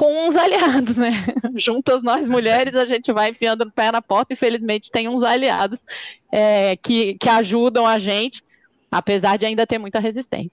com 0.01 0.27
uns 0.27 0.35
aliados, 0.35 0.97
né? 0.97 1.13
Juntas 1.57 2.03
nós 2.03 2.27
mulheres, 2.27 2.75
a 2.75 2.87
gente 2.87 3.13
vai 3.13 3.33
enfiando 3.33 3.65
o 3.65 3.71
pé 3.71 3.93
na 3.93 4.01
porta 4.01 4.33
e 4.33 4.37
felizmente 4.37 4.91
tem 4.91 5.07
uns 5.07 5.23
aliados 5.23 5.79
é, 6.33 6.75
que, 6.75 7.19
que 7.19 7.29
ajudam 7.29 7.87
a 7.87 7.99
gente, 7.99 8.43
apesar 8.91 9.37
de 9.37 9.45
ainda 9.45 9.67
ter 9.67 9.77
muita 9.77 10.01
resistência. 10.01 10.51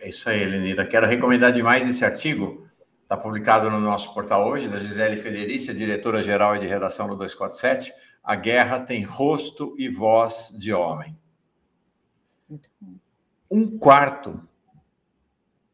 É 0.00 0.10
isso 0.10 0.28
aí, 0.28 0.42
Elenira. 0.42 0.86
Quero 0.86 1.06
recomendar 1.06 1.50
demais 1.50 1.88
esse 1.88 2.04
artigo. 2.04 2.68
Está 3.04 3.16
publicado 3.16 3.70
no 3.70 3.80
nosso 3.80 4.12
portal 4.12 4.46
hoje, 4.46 4.68
da 4.68 4.78
Gisele 4.78 5.16
Federici, 5.16 5.72
diretora-geral 5.72 6.58
de 6.58 6.66
redação 6.66 7.08
do 7.08 7.16
247. 7.16 7.90
A 8.22 8.36
guerra 8.36 8.80
tem 8.80 9.02
rosto 9.02 9.74
e 9.78 9.88
voz 9.88 10.54
de 10.54 10.74
homem. 10.74 11.16
Um 13.50 13.78
quarto, 13.78 14.46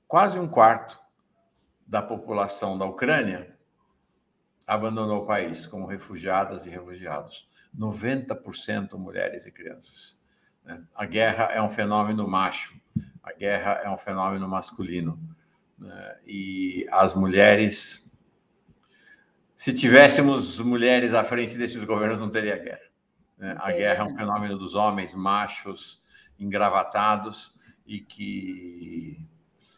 quase 0.06 0.38
um 0.38 0.46
quarto 0.46 1.02
da 1.94 2.02
população 2.02 2.76
da 2.76 2.84
Ucrânia 2.84 3.56
abandonou 4.66 5.22
o 5.22 5.26
país 5.26 5.64
como 5.64 5.86
refugiadas 5.86 6.66
e 6.66 6.68
refugiados. 6.68 7.48
90% 7.72 8.98
mulheres 8.98 9.46
e 9.46 9.52
crianças. 9.52 10.20
Né? 10.64 10.82
A 10.92 11.06
guerra 11.06 11.44
é 11.52 11.62
um 11.62 11.68
fenômeno 11.68 12.26
macho, 12.26 12.74
a 13.22 13.32
guerra 13.32 13.80
é 13.84 13.88
um 13.88 13.96
fenômeno 13.96 14.48
masculino. 14.48 15.20
Né? 15.78 16.18
E 16.26 16.84
as 16.90 17.14
mulheres. 17.14 18.04
Se 19.56 19.72
tivéssemos 19.72 20.58
mulheres 20.58 21.14
à 21.14 21.22
frente 21.22 21.56
desses 21.56 21.84
governos, 21.84 22.18
não 22.18 22.28
teria 22.28 22.58
guerra. 22.58 22.90
Né? 23.38 23.56
A 23.56 23.70
guerra 23.70 24.02
é 24.02 24.04
um 24.08 24.16
fenômeno 24.16 24.58
dos 24.58 24.74
homens 24.74 25.14
machos, 25.14 26.02
engravatados 26.40 27.54
e 27.86 28.00
que 28.00 29.24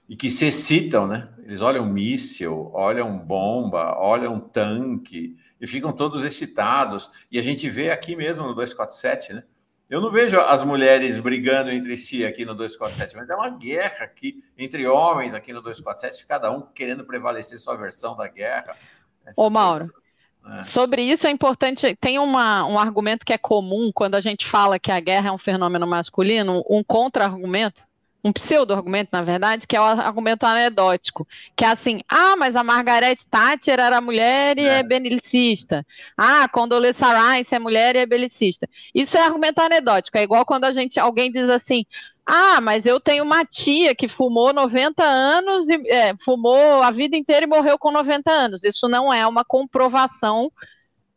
e 0.08 0.16
que 0.16 0.30
se 0.30 0.46
excitam, 0.46 1.06
né? 1.06 1.28
Eles 1.44 1.60
olham 1.60 1.84
míssil, 1.86 2.70
olham 2.72 3.16
bomba, 3.18 3.96
olham 3.98 4.38
tanque 4.38 5.36
e 5.60 5.66
ficam 5.66 5.92
todos 5.92 6.22
excitados. 6.24 7.10
E 7.30 7.38
a 7.38 7.42
gente 7.42 7.68
vê 7.68 7.90
aqui 7.90 8.14
mesmo 8.14 8.46
no 8.46 8.54
247, 8.54 9.34
né? 9.34 9.44
Eu 9.88 10.00
não 10.00 10.10
vejo 10.10 10.38
as 10.40 10.64
mulheres 10.64 11.16
brigando 11.16 11.70
entre 11.70 11.96
si 11.96 12.26
aqui 12.26 12.44
no 12.44 12.54
247, 12.54 13.16
mas 13.16 13.30
é 13.30 13.34
uma 13.36 13.50
guerra 13.50 14.04
aqui 14.04 14.42
entre 14.58 14.86
homens 14.86 15.32
aqui 15.32 15.52
no 15.52 15.62
247, 15.62 16.26
cada 16.26 16.50
um 16.50 16.60
querendo 16.60 17.04
prevalecer 17.04 17.58
sua 17.58 17.76
versão 17.76 18.16
da 18.16 18.26
guerra. 18.26 18.76
Essa 19.24 19.40
Ô, 19.40 19.48
Mauro, 19.48 19.92
é. 20.48 20.62
Sobre 20.62 21.02
isso 21.02 21.26
é 21.26 21.30
importante, 21.30 21.96
tem 21.96 22.18
uma, 22.18 22.64
um 22.66 22.78
argumento 22.78 23.24
que 23.24 23.32
é 23.32 23.38
comum 23.38 23.90
quando 23.92 24.14
a 24.14 24.20
gente 24.20 24.46
fala 24.46 24.78
que 24.78 24.92
a 24.92 25.00
guerra 25.00 25.28
é 25.28 25.32
um 25.32 25.38
fenômeno 25.38 25.86
masculino, 25.86 26.62
um 26.70 26.84
contra-argumento 26.84 27.82
um 28.26 28.32
pseudo-argumento, 28.32 29.10
na 29.12 29.22
verdade, 29.22 29.68
que 29.68 29.76
é 29.76 29.80
o 29.80 29.84
argumento 29.84 30.44
anedótico, 30.44 31.26
que 31.54 31.64
é 31.64 31.68
assim, 31.68 32.00
ah, 32.08 32.34
mas 32.36 32.56
a 32.56 32.64
Margaret 32.64 33.18
Thatcher 33.30 33.78
era 33.78 34.00
mulher 34.00 34.58
e 34.58 34.66
é, 34.66 34.80
é 34.80 34.82
belicista. 34.82 35.86
Ah, 36.16 36.48
Condoleezza 36.48 37.06
Rice 37.06 37.54
é 37.54 37.58
mulher 37.60 37.94
e 37.94 38.00
é 38.00 38.06
belicista. 38.06 38.68
Isso 38.92 39.16
é 39.16 39.22
argumento 39.22 39.60
anedótico, 39.60 40.18
é 40.18 40.24
igual 40.24 40.44
quando 40.44 40.64
a 40.64 40.72
gente, 40.72 40.98
alguém 40.98 41.30
diz 41.30 41.48
assim, 41.48 41.84
ah, 42.26 42.60
mas 42.60 42.84
eu 42.84 42.98
tenho 42.98 43.22
uma 43.22 43.44
tia 43.44 43.94
que 43.94 44.08
fumou 44.08 44.52
90 44.52 45.04
anos 45.04 45.68
e 45.68 45.74
é, 45.88 46.12
fumou 46.24 46.82
a 46.82 46.90
vida 46.90 47.16
inteira 47.16 47.46
e 47.46 47.48
morreu 47.48 47.78
com 47.78 47.92
90 47.92 48.28
anos. 48.32 48.64
Isso 48.64 48.88
não 48.88 49.14
é 49.14 49.24
uma 49.24 49.44
comprovação 49.44 50.50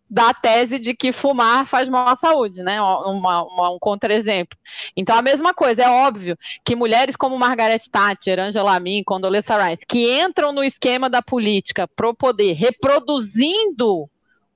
da 0.10 0.34
tese 0.34 0.80
de 0.80 0.95
que 0.95 1.12
fumar 1.12 1.68
faz 1.68 1.88
mal 1.88 2.07
à 2.07 2.16
saúde, 2.16 2.64
né? 2.64 2.82
Uma, 2.82 3.43
uma, 3.43 3.72
um 3.72 3.80
contra-exemplo. 3.80 4.57
Então, 4.97 5.16
a 5.16 5.22
mesma 5.22 5.53
coisa, 5.53 5.84
é 5.84 5.89
óbvio 5.89 6.38
que 6.66 6.76
mulheres 6.76 7.16
como 7.16 7.38
Margaret 7.38 7.82
Thatcher, 7.91 8.39
Angela 8.39 8.76
Amin, 8.76 9.03
Condoleezza 9.03 9.64
Rice, 9.64 9.86
que 9.86 10.20
entram 10.20 10.51
no 10.51 10.64
esquema 10.64 11.10
da 11.10 11.22
política 11.22 11.88
pro 11.88 12.14
poder, 12.14 12.53
reproduzindo 12.53 14.10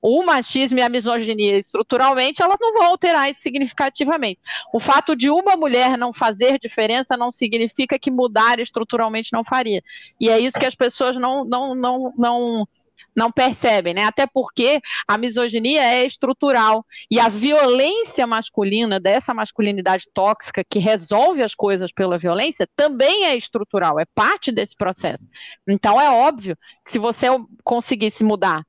o 0.06 0.22
machismo 0.22 0.78
e 0.78 0.82
a 0.82 0.88
misoginia 0.90 1.56
estruturalmente, 1.56 2.42
elas 2.42 2.58
não 2.60 2.74
vão 2.74 2.88
alterar 2.88 3.30
isso 3.30 3.40
significativamente. 3.40 4.38
O 4.70 4.78
fato 4.78 5.16
de 5.16 5.30
uma 5.30 5.56
mulher 5.56 5.96
não 5.96 6.12
fazer 6.12 6.58
diferença 6.58 7.16
não 7.16 7.32
significa 7.32 7.98
que 7.98 8.10
mudar 8.10 8.60
estruturalmente 8.60 9.32
não 9.32 9.42
faria. 9.42 9.82
E 10.20 10.28
é 10.28 10.38
isso 10.38 10.58
que 10.58 10.66
as 10.66 10.74
pessoas 10.74 11.16
não, 11.16 11.42
não, 11.42 11.74
não, 11.74 12.12
não 12.18 12.68
não 13.14 13.30
percebem, 13.30 13.94
né? 13.94 14.04
Até 14.04 14.26
porque 14.26 14.80
a 15.06 15.16
misoginia 15.16 15.82
é 15.82 16.04
estrutural 16.04 16.84
e 17.10 17.20
a 17.20 17.28
violência 17.28 18.26
masculina 18.26 18.98
dessa 19.00 19.32
masculinidade 19.32 20.06
tóxica 20.12 20.64
que 20.64 20.78
resolve 20.78 21.42
as 21.42 21.54
coisas 21.54 21.92
pela 21.92 22.18
violência 22.18 22.68
também 22.76 23.26
é 23.26 23.36
estrutural, 23.36 23.98
é 24.00 24.04
parte 24.14 24.50
desse 24.50 24.76
processo. 24.76 25.26
Então 25.68 26.00
é 26.00 26.10
óbvio 26.10 26.56
que 26.84 26.92
se 26.92 26.98
você 26.98 27.26
conseguisse 27.62 28.24
mudar 28.24 28.64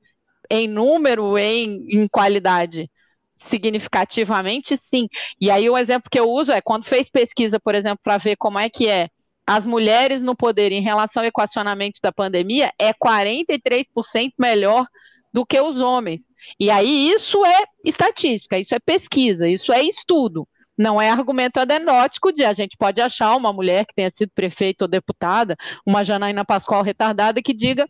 em 0.50 0.68
número, 0.68 1.36
em, 1.38 1.86
em 1.90 2.08
qualidade, 2.08 2.90
significativamente, 3.34 4.76
sim. 4.76 5.08
E 5.40 5.50
aí 5.50 5.68
o 5.68 5.76
exemplo 5.76 6.10
que 6.10 6.18
eu 6.18 6.28
uso 6.30 6.52
é 6.52 6.60
quando 6.60 6.84
fez 6.84 7.10
pesquisa, 7.10 7.60
por 7.60 7.74
exemplo, 7.74 8.00
para 8.02 8.18
ver 8.18 8.36
como 8.36 8.58
é 8.58 8.68
que 8.70 8.88
é 8.88 9.08
as 9.46 9.64
mulheres 9.64 10.22
no 10.22 10.34
poder 10.34 10.72
em 10.72 10.80
relação 10.80 11.22
ao 11.22 11.28
equacionamento 11.28 12.00
da 12.02 12.10
pandemia 12.10 12.72
é 12.78 12.92
43% 12.92 14.32
melhor 14.38 14.86
do 15.32 15.46
que 15.46 15.60
os 15.60 15.80
homens. 15.80 16.20
E 16.58 16.70
aí 16.70 17.10
isso 17.10 17.44
é 17.44 17.64
estatística, 17.84 18.58
isso 18.58 18.74
é 18.74 18.78
pesquisa, 18.78 19.48
isso 19.48 19.72
é 19.72 19.82
estudo. 19.82 20.46
Não 20.76 21.00
é 21.00 21.08
argumento 21.08 21.58
adenótico 21.58 22.32
de 22.32 22.44
a 22.44 22.52
gente 22.52 22.76
pode 22.76 23.00
achar 23.00 23.34
uma 23.36 23.52
mulher 23.52 23.86
que 23.86 23.94
tenha 23.94 24.10
sido 24.14 24.30
prefeita 24.34 24.84
ou 24.84 24.88
deputada, 24.88 25.56
uma 25.86 26.04
Janaína 26.04 26.44
Pascoal 26.44 26.82
retardada 26.82 27.40
que 27.40 27.54
diga 27.54 27.88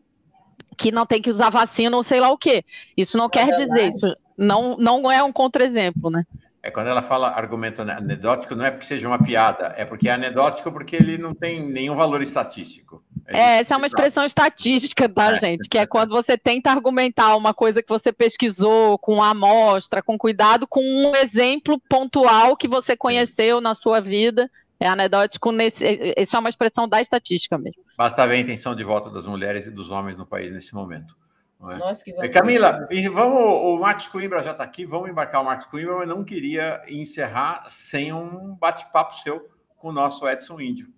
que 0.77 0.93
não 0.93 1.07
tem 1.07 1.21
que 1.21 1.31
usar 1.31 1.51
vacina 1.51 1.97
ou 1.97 2.03
sei 2.03 2.21
lá 2.21 2.31
o 2.31 2.39
quê. 2.39 2.65
Isso 2.97 3.17
não 3.17 3.27
é 3.27 3.31
quer 3.31 3.47
verdade. 3.47 3.69
dizer, 3.69 3.89
isso 3.89 4.17
não, 4.37 4.77
não 4.77 5.11
é 5.11 5.23
um 5.23 5.33
contra-exemplo, 5.33 6.11
né? 6.11 6.25
É 6.67 6.71
quando 6.73 6.89
ela 6.89 7.01
fala 7.01 7.29
argumento 7.29 7.81
anedótico, 7.81 8.57
não 8.57 8.65
é 8.65 8.73
porque 8.73 8.87
seja 8.87 9.07
uma 9.07 9.23
piada, 9.23 9.73
é 9.77 9.85
porque 9.85 10.09
é 10.09 10.13
anedótico 10.15 10.73
porque 10.73 10.97
ele 10.97 11.17
não 11.17 11.33
tem 11.33 11.65
nenhum 11.65 11.95
valor 11.95 12.21
estatístico. 12.21 13.05
É, 13.25 13.39
é 13.39 13.61
essa 13.61 13.75
é 13.75 13.77
uma 13.77 13.87
expressão 13.87 14.25
estatística, 14.25 15.09
tá, 15.09 15.37
é. 15.37 15.39
gente? 15.39 15.69
Que 15.69 15.79
é 15.79 15.87
quando 15.87 16.11
você 16.11 16.37
tenta 16.37 16.73
argumentar 16.73 17.37
uma 17.37 17.55
coisa 17.55 17.81
que 17.81 17.89
você 17.89 18.13
pesquisou 18.13 18.99
com 18.99 19.23
amostra, 19.23 20.03
com 20.03 20.19
cuidado, 20.19 20.67
com 20.67 20.81
um 20.81 21.15
exemplo 21.15 21.81
pontual 21.89 22.57
que 22.57 22.67
você 22.67 22.97
conheceu 22.97 23.61
na 23.61 23.73
sua 23.73 24.01
vida. 24.01 24.51
É 24.81 24.89
anedótico, 24.89 25.53
nesse, 25.53 25.85
isso 26.19 26.35
é 26.35 26.39
uma 26.41 26.49
expressão 26.49 26.89
da 26.89 27.01
estatística 27.01 27.57
mesmo. 27.57 27.81
Basta 27.97 28.27
ver 28.27 28.35
a 28.35 28.41
intenção 28.41 28.75
de 28.75 28.83
voto 28.83 29.09
das 29.09 29.25
mulheres 29.25 29.69
e 29.69 29.71
dos 29.71 29.89
homens 29.89 30.17
no 30.17 30.27
país 30.27 30.51
nesse 30.51 30.75
momento. 30.75 31.17
É? 31.61 31.79
Nossa, 31.79 32.05
que 32.05 32.13
vamos 32.13 32.31
Camila, 32.31 32.87
vamos, 33.13 33.41
o 33.41 33.79
Marcos 33.79 34.07
Coimbra 34.09 34.43
já 34.43 34.53
está 34.53 34.63
aqui, 34.63 34.85
vamos 34.85 35.09
embarcar 35.09 35.41
o 35.41 35.45
Marcos 35.45 35.67
Coimbra, 35.67 35.97
mas 35.97 36.09
não 36.09 36.23
queria 36.23 36.83
encerrar 36.87 37.65
sem 37.69 38.13
um 38.13 38.55
bate-papo 38.55 39.15
seu 39.15 39.49
com 39.79 39.89
o 39.89 39.93
nosso 39.93 40.29
Edson 40.29 40.61
Índio. 40.61 40.89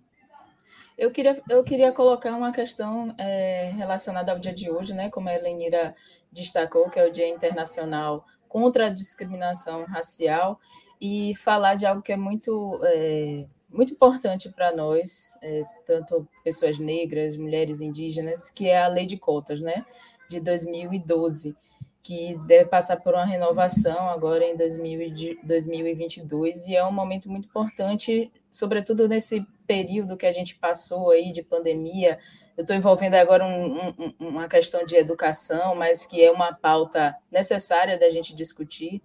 Eu 0.97 1.11
queria, 1.11 1.41
eu 1.49 1.63
queria 1.63 1.93
colocar 1.93 2.31
uma 2.31 2.51
questão 2.51 3.15
é, 3.17 3.71
relacionada 3.73 4.33
ao 4.33 4.37
dia 4.37 4.53
de 4.53 4.69
hoje, 4.69 4.93
né? 4.93 5.09
Como 5.09 5.29
a 5.29 5.33
Helenira 5.33 5.95
destacou, 6.29 6.89
que 6.89 6.99
é 6.99 7.07
o 7.07 7.11
Dia 7.11 7.27
Internacional 7.29 8.25
contra 8.49 8.87
a 8.87 8.89
Discriminação 8.89 9.85
Racial, 9.85 10.59
e 10.99 11.33
falar 11.37 11.75
de 11.75 11.85
algo 11.85 12.01
que 12.01 12.11
é 12.11 12.17
muito, 12.17 12.81
é, 12.83 13.45
muito 13.69 13.93
importante 13.93 14.49
para 14.49 14.75
nós, 14.75 15.37
é, 15.41 15.63
tanto 15.85 16.27
pessoas 16.43 16.77
negras, 16.77 17.37
mulheres 17.37 17.79
indígenas, 17.79 18.51
que 18.51 18.67
é 18.67 18.81
a 18.81 18.87
lei 18.89 19.05
de 19.05 19.15
cotas, 19.17 19.61
né? 19.61 19.85
De 20.29 20.39
2012, 20.39 21.55
que 22.01 22.37
deve 22.45 22.65
passar 22.65 22.97
por 22.97 23.13
uma 23.13 23.25
renovação 23.25 24.09
agora 24.09 24.45
em 24.45 24.55
2022, 24.55 26.67
e 26.67 26.75
é 26.75 26.85
um 26.85 26.91
momento 26.91 27.29
muito 27.29 27.47
importante, 27.47 28.31
sobretudo 28.51 29.07
nesse 29.07 29.45
período 29.67 30.15
que 30.15 30.25
a 30.25 30.31
gente 30.31 30.55
passou 30.55 31.11
aí 31.11 31.31
de 31.31 31.43
pandemia. 31.43 32.17
Eu 32.55 32.61
estou 32.61 32.75
envolvendo 32.75 33.15
agora 33.15 33.45
um, 33.45 33.89
um, 33.89 34.13
uma 34.19 34.47
questão 34.47 34.85
de 34.85 34.95
educação, 34.95 35.75
mas 35.75 36.05
que 36.05 36.23
é 36.23 36.31
uma 36.31 36.53
pauta 36.53 37.15
necessária 37.31 37.97
da 37.97 38.09
gente 38.09 38.33
discutir. 38.33 39.01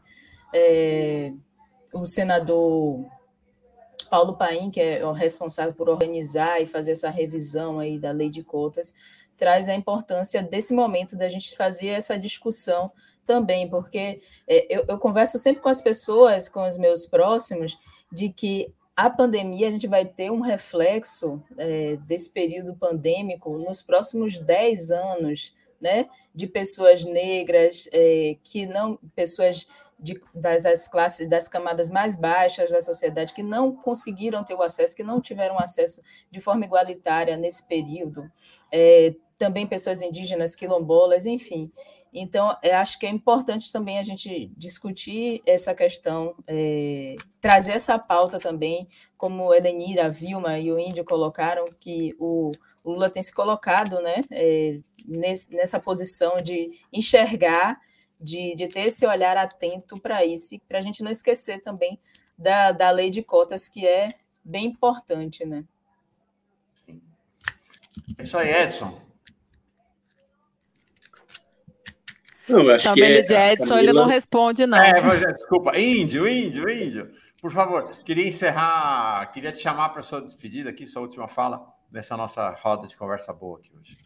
É, 0.53 1.33
o 1.93 2.07
senador 2.07 3.05
Paulo 4.11 4.37
Paim, 4.37 4.71
que 4.71 4.81
é 4.81 5.05
o 5.05 5.13
responsável 5.13 5.75
por 5.75 5.89
organizar 5.89 6.63
e 6.63 6.67
fazer 6.67 6.93
essa 6.93 7.11
revisão 7.11 7.81
aí 7.81 7.99
da 7.99 8.13
lei 8.13 8.31
de 8.31 8.43
cotas, 8.43 8.95
traz 9.37 9.69
a 9.69 9.75
importância 9.75 10.43
desse 10.43 10.73
momento 10.73 11.17
da 11.17 11.29
gente 11.29 11.57
fazer 11.57 11.89
essa 11.89 12.19
discussão 12.19 12.91
também, 13.27 13.69
porque 13.69 14.21
é, 14.47 14.67
eu, 14.69 14.85
eu 14.89 14.99
converso 14.99 15.39
sempre 15.39 15.63
com 15.63 15.69
as 15.69 15.81
pessoas, 15.81 16.49
com 16.49 16.69
os 16.69 16.77
meus 16.77 17.07
próximos, 17.07 17.79
de 18.13 18.29
que 18.29 18.73
a 18.97 19.11
pandemia 19.11 19.69
a 19.69 19.71
gente 19.71 19.89
vai 19.89 20.05
ter 20.05 20.31
um 20.31 20.41
reflexo 20.41 21.43
é, 21.59 21.97
desse 22.07 22.31
período 22.31 22.75
pandêmico 22.77 23.59
nos 23.59 23.83
próximos 23.83 24.39
10 24.39 24.93
anos, 24.93 25.53
né? 25.81 26.07
De 26.33 26.47
pessoas 26.47 27.05
negras 27.05 27.89
é, 27.93 28.37
que 28.43 28.67
não, 28.67 28.99
pessoas 29.15 29.67
de, 29.99 30.21
das, 30.35 30.65
das, 30.65 30.89
classes, 30.89 31.29
das 31.29 31.49
camadas 31.49 31.89
mais 31.89 32.15
baixas 32.15 32.71
da 32.71 32.81
sociedade 32.81 33.35
que 33.35 33.43
não 33.43 33.75
conseguiram 33.75 34.45
ter 34.45 34.55
o 34.55 34.63
acesso, 34.63 34.97
que 34.97 35.03
não 35.03 35.21
tiveram 35.21 35.59
acesso 35.59 36.03
de 36.31 36.41
forma 36.41 36.65
igualitária 36.65 37.37
nesse 37.37 37.67
período, 37.67 38.31
é, 38.73 39.15
também 39.37 39.67
pessoas 39.67 40.03
indígenas, 40.03 40.55
quilombolas, 40.55 41.27
enfim. 41.27 41.71
Então, 42.17 42.57
eu 42.63 42.77
acho 42.77 42.97
que 42.97 43.07
é 43.07 43.09
importante 43.09 43.73
também 43.73 43.99
a 43.99 44.03
gente 44.05 44.49
discutir 44.57 45.43
essa 45.45 45.75
questão, 45.75 46.37
é, 46.47 47.17
trazer 47.41 47.73
essa 47.73 47.99
pauta 47.99 48.39
também, 48.39 48.87
como 49.19 49.53
Elenira, 49.53 50.07
a 50.07 50.09
Vilma 50.09 50.57
e 50.61 50.71
o 50.71 50.79
Índio 50.79 51.05
colocaram, 51.05 51.65
que 51.81 52.15
o, 52.21 52.53
o 52.85 52.93
Lula 52.93 53.11
tem 53.11 53.21
se 53.21 53.35
colocado 53.35 54.01
né, 54.01 54.21
é, 54.31 54.79
nesse, 55.05 55.53
nessa 55.53 55.81
posição 55.81 56.37
de 56.37 56.79
enxergar, 56.93 57.81
de, 58.25 58.57
de 58.57 58.69
ter 58.69 58.81
esse 58.81 59.07
olhar 59.07 59.37
atento 59.37 60.01
para 60.01 60.25
isso, 60.25 60.59
para 60.67 60.79
a 60.79 60.83
gente 60.83 61.03
não 61.03 61.11
esquecer 61.11 61.61
também 61.61 61.99
da, 62.37 62.73
da 62.73 62.91
lei 62.91 63.11
de 63.11 63.23
cotas, 63.23 63.69
que 63.69 63.87
é 63.87 64.09
bem 64.43 64.67
importante. 64.67 65.45
Né? 65.45 65.65
É 68.19 68.23
isso 68.23 68.37
aí, 68.39 68.51
Edson. 68.51 69.03
Não, 72.49 72.69
acho 72.71 72.85
Também 72.85 73.05
que 73.05 73.19
é, 73.19 73.23
de 73.23 73.35
Edson, 73.35 73.69
Camila... 73.69 73.81
ele 73.81 73.93
não 73.93 74.07
responde, 74.07 74.67
não. 74.67 74.79
É, 74.79 75.01
mas, 75.01 75.21
desculpa. 75.21 75.79
Índio, 75.79 76.29
índio, 76.29 76.69
índio. 76.69 77.15
Por 77.41 77.51
favor, 77.51 77.95
queria 78.05 78.27
encerrar, 78.27 79.31
queria 79.33 79.53
te 79.53 79.59
chamar 79.59 79.91
para 79.91 80.01
a 80.01 80.03
sua 80.03 80.21
despedida 80.21 80.71
aqui, 80.71 80.87
sua 80.87 81.03
última 81.03 81.29
fala, 81.29 81.67
nessa 81.91 82.17
nossa 82.17 82.51
roda 82.51 82.87
de 82.87 82.97
conversa 82.97 83.33
boa 83.33 83.59
aqui 83.59 83.71
hoje. 83.79 83.97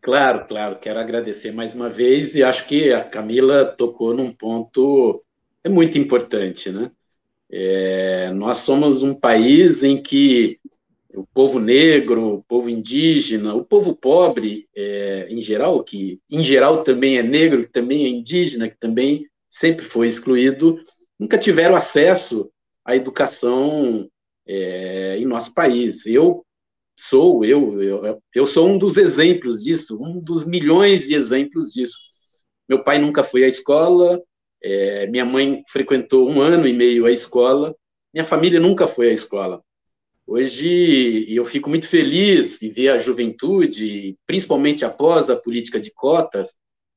Claro, 0.00 0.46
claro. 0.46 0.78
Quero 0.78 0.98
agradecer 0.98 1.52
mais 1.52 1.74
uma 1.74 1.90
vez 1.90 2.34
e 2.34 2.42
acho 2.42 2.66
que 2.66 2.92
a 2.92 3.04
Camila 3.04 3.66
tocou 3.66 4.14
num 4.14 4.32
ponto 4.32 5.22
é 5.62 5.68
muito 5.68 5.98
importante, 5.98 6.70
né? 6.70 6.90
É, 7.50 8.30
nós 8.32 8.58
somos 8.58 9.02
um 9.02 9.14
país 9.14 9.84
em 9.84 10.02
que 10.02 10.58
o 11.14 11.26
povo 11.26 11.58
negro, 11.58 12.36
o 12.36 12.42
povo 12.44 12.70
indígena, 12.70 13.54
o 13.54 13.64
povo 13.64 13.94
pobre, 13.94 14.68
é, 14.74 15.26
em 15.28 15.42
geral, 15.42 15.82
que 15.84 16.20
em 16.30 16.42
geral 16.42 16.84
também 16.84 17.18
é 17.18 17.22
negro, 17.22 17.64
que 17.64 17.72
também 17.72 18.06
é 18.06 18.08
indígena, 18.08 18.68
que 18.68 18.78
também 18.78 19.26
sempre 19.48 19.84
foi 19.84 20.06
excluído, 20.06 20.80
nunca 21.18 21.36
tiveram 21.36 21.74
acesso 21.74 22.50
à 22.84 22.96
educação 22.96 24.08
é, 24.46 25.18
em 25.18 25.26
nosso 25.26 25.52
país. 25.52 26.06
Eu 26.06 26.44
sou 27.00 27.44
eu, 27.44 27.82
eu, 27.82 28.22
eu 28.34 28.46
sou 28.46 28.68
um 28.68 28.78
dos 28.78 28.96
exemplos 28.96 29.62
disso, 29.62 29.98
um 30.00 30.20
dos 30.20 30.44
milhões 30.44 31.08
de 31.08 31.14
exemplos 31.14 31.72
disso. 31.72 31.98
Meu 32.68 32.84
pai 32.84 32.98
nunca 32.98 33.22
foi 33.24 33.44
à 33.44 33.48
escola, 33.48 34.20
é, 34.62 35.06
minha 35.06 35.24
mãe 35.24 35.62
frequentou 35.68 36.28
um 36.28 36.40
ano 36.40 36.66
e 36.66 36.72
meio 36.72 37.06
a 37.06 37.12
escola, 37.12 37.74
minha 38.12 38.24
família 38.24 38.60
nunca 38.60 38.86
foi 38.86 39.10
à 39.10 39.12
escola 39.12 39.62
Hoje 40.32 41.26
eu 41.28 41.44
fico 41.44 41.68
muito 41.68 41.88
feliz 41.88 42.62
em 42.62 42.70
ver 42.70 42.90
a 42.90 42.98
juventude, 43.00 44.16
principalmente 44.24 44.84
após 44.84 45.28
a 45.28 45.34
política 45.34 45.80
de 45.80 45.90
cotas, 45.90 46.54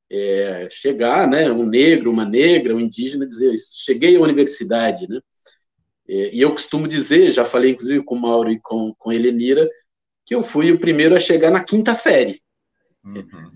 é, 0.08 0.68
chegar, 0.70 1.28
né, 1.28 1.50
um 1.50 1.66
negro, 1.66 2.12
uma 2.12 2.24
negra, 2.24 2.76
um 2.76 2.78
indígena, 2.78 3.26
dizer, 3.26 3.52
cheguei 3.84 4.14
à 4.14 4.20
universidade, 4.20 5.08
né? 5.08 5.18
É, 6.08 6.32
e 6.32 6.40
eu 6.40 6.52
costumo 6.52 6.86
dizer, 6.86 7.28
já 7.28 7.44
falei 7.44 7.72
inclusive 7.72 8.04
com 8.04 8.14
o 8.14 8.20
Mauro 8.20 8.52
e 8.52 8.60
com, 8.60 8.94
com 8.96 9.10
a 9.10 9.14
Helenira, 9.16 9.68
que 10.24 10.34
eu 10.34 10.42
fui 10.42 10.72
o 10.72 10.78
primeiro 10.78 11.14
a 11.14 11.20
chegar 11.20 11.50
na 11.50 11.62
quinta 11.62 11.94
série. 11.94 12.40
Uhum. 13.04 13.50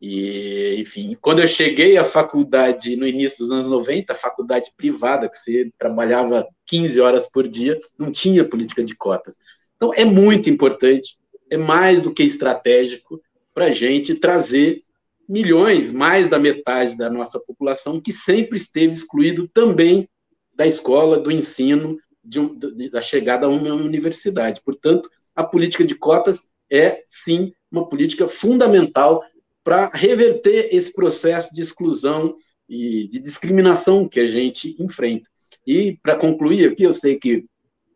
E, 0.00 0.76
enfim, 0.78 1.16
quando 1.20 1.40
eu 1.40 1.46
cheguei 1.46 1.96
à 1.96 2.04
faculdade 2.04 2.96
no 2.96 3.06
início 3.06 3.38
dos 3.38 3.50
anos 3.50 3.66
90, 3.66 4.14
faculdade 4.14 4.70
privada, 4.76 5.28
que 5.28 5.36
você 5.36 5.70
trabalhava 5.78 6.46
15 6.66 7.00
horas 7.00 7.26
por 7.26 7.48
dia, 7.48 7.78
não 7.98 8.12
tinha 8.12 8.44
política 8.44 8.84
de 8.84 8.94
cotas. 8.94 9.38
Então, 9.76 9.92
é 9.94 10.04
muito 10.04 10.50
importante, 10.50 11.18
é 11.50 11.56
mais 11.56 12.00
do 12.00 12.12
que 12.12 12.22
estratégico 12.22 13.20
para 13.54 13.66
a 13.66 13.70
gente 13.70 14.14
trazer 14.14 14.82
milhões, 15.28 15.90
mais 15.90 16.28
da 16.28 16.38
metade 16.38 16.96
da 16.96 17.08
nossa 17.08 17.40
população, 17.40 18.00
que 18.00 18.12
sempre 18.12 18.58
esteve 18.58 18.92
excluído 18.92 19.48
também 19.48 20.08
da 20.54 20.66
escola, 20.66 21.18
do 21.18 21.30
ensino, 21.30 21.98
de 22.22 22.40
de, 22.40 22.90
da 22.90 23.00
chegada 23.00 23.46
a 23.46 23.48
uma 23.48 23.74
universidade. 23.74 24.60
Portanto, 24.62 25.10
a 25.34 25.44
política 25.44 25.84
de 25.84 25.94
cotas 25.94 26.48
é, 26.70 27.02
sim, 27.06 27.52
uma 27.70 27.88
política 27.88 28.28
fundamental 28.28 29.22
para 29.62 29.90
reverter 29.92 30.68
esse 30.72 30.92
processo 30.92 31.54
de 31.54 31.62
exclusão 31.62 32.34
e 32.68 33.08
de 33.08 33.18
discriminação 33.18 34.08
que 34.08 34.20
a 34.20 34.26
gente 34.26 34.76
enfrenta. 34.78 35.28
E, 35.66 35.98
para 36.02 36.16
concluir 36.16 36.70
aqui, 36.70 36.82
eu 36.82 36.92
sei 36.92 37.18
que 37.18 37.44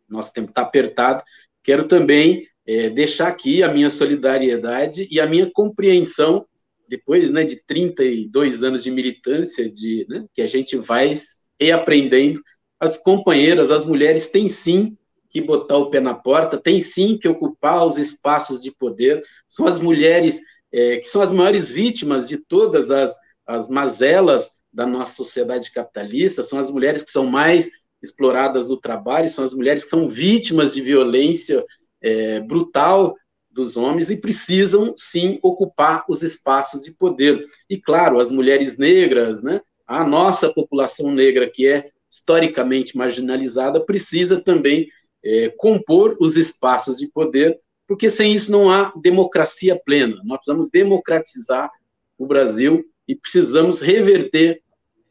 nosso 0.07 0.33
tempo 0.33 0.49
está 0.49 0.61
apertado, 0.61 1.23
quero 1.63 1.87
também 1.87 2.47
é, 2.65 2.89
deixar 2.89 3.27
aqui 3.27 3.61
a 3.61 3.71
minha 3.71 3.89
solidariedade 3.89 5.07
e 5.11 5.19
a 5.19 5.27
minha 5.27 5.49
compreensão, 5.51 6.45
depois 6.87 7.29
né, 7.29 7.43
de 7.43 7.61
32 7.67 8.63
anos 8.63 8.83
de 8.83 8.91
militância, 8.91 9.71
de, 9.71 10.05
né, 10.09 10.25
que 10.33 10.41
a 10.41 10.47
gente 10.47 10.75
vai 10.75 11.13
reaprendendo, 11.59 12.41
as 12.79 12.97
companheiras, 12.97 13.71
as 13.71 13.85
mulheres 13.85 14.27
têm 14.27 14.47
sim 14.47 14.97
que 15.29 15.41
botar 15.41 15.77
o 15.77 15.89
pé 15.89 15.99
na 15.99 16.13
porta, 16.13 16.57
tem 16.57 16.81
sim 16.81 17.17
que 17.17 17.27
ocupar 17.27 17.85
os 17.85 17.97
espaços 17.97 18.59
de 18.59 18.71
poder, 18.71 19.23
são 19.47 19.67
as 19.67 19.79
mulheres 19.79 20.41
é, 20.71 20.97
que 20.97 21.07
são 21.07 21.21
as 21.21 21.31
maiores 21.31 21.69
vítimas 21.69 22.27
de 22.27 22.37
todas 22.37 22.91
as, 22.91 23.17
as 23.45 23.69
mazelas 23.69 24.51
da 24.71 24.85
nossa 24.85 25.13
sociedade 25.13 25.71
capitalista, 25.71 26.43
são 26.43 26.59
as 26.59 26.69
mulheres 26.69 27.03
que 27.03 27.11
são 27.11 27.25
mais 27.25 27.69
exploradas 28.01 28.69
no 28.69 28.77
trabalho, 28.77 29.27
são 29.27 29.43
as 29.43 29.53
mulheres 29.53 29.83
que 29.83 29.89
são 29.89 30.07
vítimas 30.07 30.73
de 30.73 30.81
violência 30.81 31.65
é, 32.01 32.39
brutal 32.39 33.15
dos 33.51 33.75
homens 33.77 34.09
e 34.09 34.17
precisam 34.21 34.93
sim 34.95 35.39
ocupar 35.41 36.05
os 36.07 36.23
espaços 36.23 36.83
de 36.83 36.91
poder. 36.91 37.43
E 37.69 37.77
claro, 37.77 38.19
as 38.19 38.31
mulheres 38.31 38.77
negras, 38.77 39.41
né, 39.41 39.59
a 39.85 40.03
nossa 40.03 40.53
população 40.53 41.11
negra 41.11 41.49
que 41.49 41.67
é 41.67 41.89
historicamente 42.09 42.95
marginalizada 42.95 43.83
precisa 43.83 44.39
também 44.39 44.87
é, 45.23 45.49
compor 45.57 46.17
os 46.19 46.37
espaços 46.37 46.97
de 46.97 47.07
poder 47.07 47.59
porque 47.89 48.07
sem 48.07 48.35
isso 48.35 48.51
não 48.51 48.69
há 48.69 48.93
democracia 49.01 49.75
plena. 49.75 50.21
Nós 50.23 50.37
precisamos 50.37 50.69
democratizar 50.71 51.71
o 52.19 52.27
Brasil 52.27 52.85
e 53.07 53.15
precisamos 53.15 53.81
reverter 53.81 54.61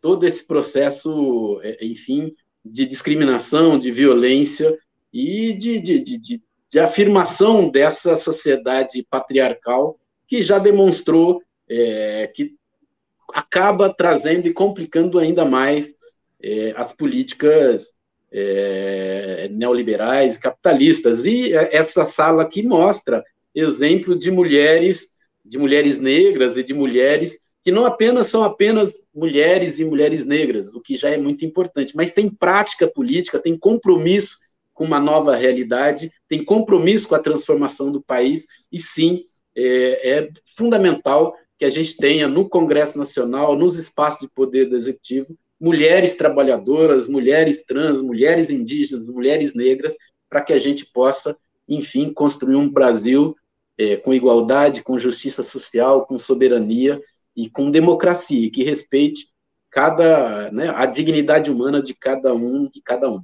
todo 0.01 0.25
esse 0.25 0.47
processo, 0.47 1.61
é, 1.65 1.85
enfim, 1.85 2.33
de 2.65 2.87
discriminação, 2.87 3.81
de 3.81 3.91
violência 3.91 4.79
e 5.13 5.55
de, 5.55 5.81
de, 5.81 5.99
de, 5.99 6.43
de 6.71 6.79
afirmação 6.79 7.69
dessa 7.69 8.15
sociedade 8.15 9.05
patriarcal 9.11 9.99
que 10.29 10.41
já 10.41 10.61
demonstrou 10.61 11.43
é, 11.69 12.31
que 12.33 12.55
acaba 13.35 13.93
trazendo 13.93 14.47
e 14.47 14.55
complicando 14.55 15.19
ainda 15.19 15.45
mais 15.45 15.97
é, 16.41 16.73
as 16.77 16.93
políticas 16.93 17.98
é, 18.33 19.49
neoliberais, 19.51 20.37
capitalistas. 20.37 21.25
E 21.25 21.53
essa 21.53 22.05
sala 22.05 22.43
aqui 22.43 22.63
mostra 22.63 23.25
exemplo 23.55 24.19
de 24.19 24.31
mulheres, 24.31 25.15
de 25.45 25.59
mulheres 25.59 25.99
negras 25.99 26.57
e 26.57 26.63
de 26.63 26.75
mulheres 26.75 27.49
que 27.63 27.73
não 27.73 27.85
apenas 27.85 28.29
são 28.29 28.45
apenas 28.45 29.05
mulheres 29.15 29.81
e 29.81 29.85
mulheres 29.85 30.25
negras, 30.25 30.73
o 30.73 30.81
que 30.81 30.97
já 30.97 31.11
é 31.11 31.19
muito 31.19 31.45
importante, 31.45 31.95
mas 31.97 32.13
tem 32.13 32.31
prática 32.31 32.87
política, 32.87 33.39
tem 33.39 33.59
compromisso 33.59 34.39
com 34.73 34.85
uma 34.85 35.01
nova 35.01 35.35
realidade, 35.35 36.11
tem 36.29 36.45
compromisso 36.45 37.09
com 37.09 37.15
a 37.15 37.19
transformação 37.19 37.91
do 37.91 38.01
país, 38.01 38.47
e 38.71 38.79
sim, 38.79 39.25
é, 39.57 40.19
é 40.19 40.29
fundamental 40.57 41.35
que 41.59 41.65
a 41.65 41.71
gente 41.71 41.97
tenha 41.97 42.29
no 42.29 42.49
Congresso 42.49 42.97
Nacional, 42.97 43.57
nos 43.57 43.77
espaços 43.77 44.21
de 44.21 44.33
poder 44.33 44.69
do 44.69 44.77
Executivo, 44.77 45.37
mulheres 45.61 46.15
trabalhadoras, 46.15 47.09
mulheres 47.09 47.63
trans, 47.63 48.01
mulheres 48.01 48.51
indígenas, 48.51 49.09
mulheres 49.09 49.55
negras, 49.55 49.97
para 50.29 50.41
que 50.41 50.53
a 50.53 50.59
gente 50.59 50.87
possa, 50.87 51.37
enfim, 51.69 52.13
construir 52.13 52.57
um 52.57 52.69
Brasil 52.69 53.35
é, 53.77 53.97
com 53.97 54.15
igualdade, 54.15 54.83
com 54.83 54.99
justiça 54.99 55.43
social, 55.43 56.07
com 56.07 56.19
soberania 56.19 57.01
e 57.35 57.49
com 57.49 57.71
democracia, 57.71 58.51
que 58.51 58.63
respeite 58.63 59.29
cada, 59.71 60.51
né, 60.51 60.73
a 60.75 60.87
dignidade 60.87 61.51
humana 61.51 61.83
de 61.83 61.95
cada 61.95 62.35
um 62.35 62.69
e 62.75 62.81
cada 62.81 63.09
um. 63.09 63.21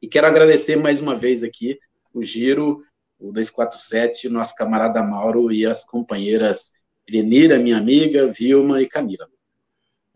E 0.00 0.06
quero 0.08 0.26
agradecer 0.26 0.76
mais 0.76 1.00
uma 1.00 1.14
vez 1.14 1.42
aqui 1.42 1.78
o 2.12 2.22
Giro, 2.22 2.82
o 3.18 3.32
247, 3.32 4.28
o 4.28 4.30
nosso 4.30 4.54
camarada 4.54 5.02
Mauro 5.02 5.50
e 5.52 5.66
as 5.66 5.84
companheiras 5.84 6.72
Elenira, 7.08 7.58
minha 7.58 7.78
amiga, 7.78 8.32
Vilma 8.32 8.82
e 8.82 8.88
Camila. 8.88 9.28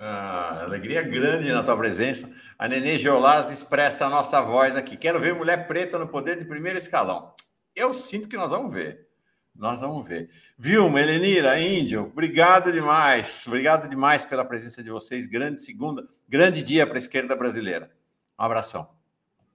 Ah, 0.02 0.62
alegria 0.62 1.02
grande 1.02 1.52
na 1.52 1.62
tua 1.62 1.76
presença. 1.76 2.26
A 2.58 2.66
Nenê 2.66 2.98
Geolaz 2.98 3.50
expressa 3.50 4.06
a 4.06 4.08
nossa 4.08 4.40
voz 4.40 4.74
aqui. 4.74 4.96
Quero 4.96 5.20
ver 5.20 5.34
mulher 5.34 5.66
preta 5.68 5.98
no 5.98 6.08
poder 6.08 6.38
de 6.38 6.46
primeiro 6.46 6.78
escalão. 6.78 7.34
Eu 7.76 7.92
sinto 7.92 8.26
que 8.26 8.36
nós 8.36 8.50
vamos 8.50 8.72
ver. 8.72 9.10
Nós 9.54 9.82
vamos 9.82 10.08
ver. 10.08 10.30
Vilma, 10.56 11.02
Helenira, 11.02 11.60
Índio, 11.60 12.04
obrigado 12.04 12.72
demais. 12.72 13.46
Obrigado 13.46 13.90
demais 13.90 14.24
pela 14.24 14.42
presença 14.42 14.82
de 14.82 14.90
vocês. 14.90 15.26
Grande 15.26 15.60
segunda, 15.60 16.08
grande 16.26 16.62
dia 16.62 16.86
para 16.86 16.96
a 16.96 16.98
esquerda 16.98 17.36
brasileira. 17.36 17.92
Um 18.38 18.44
abração. 18.44 18.90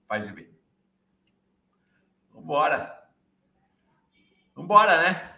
Faz 0.08 0.30
bem. 0.30 0.48
Vambora. 2.32 2.96
Vambora, 4.54 5.02
né? 5.02 5.32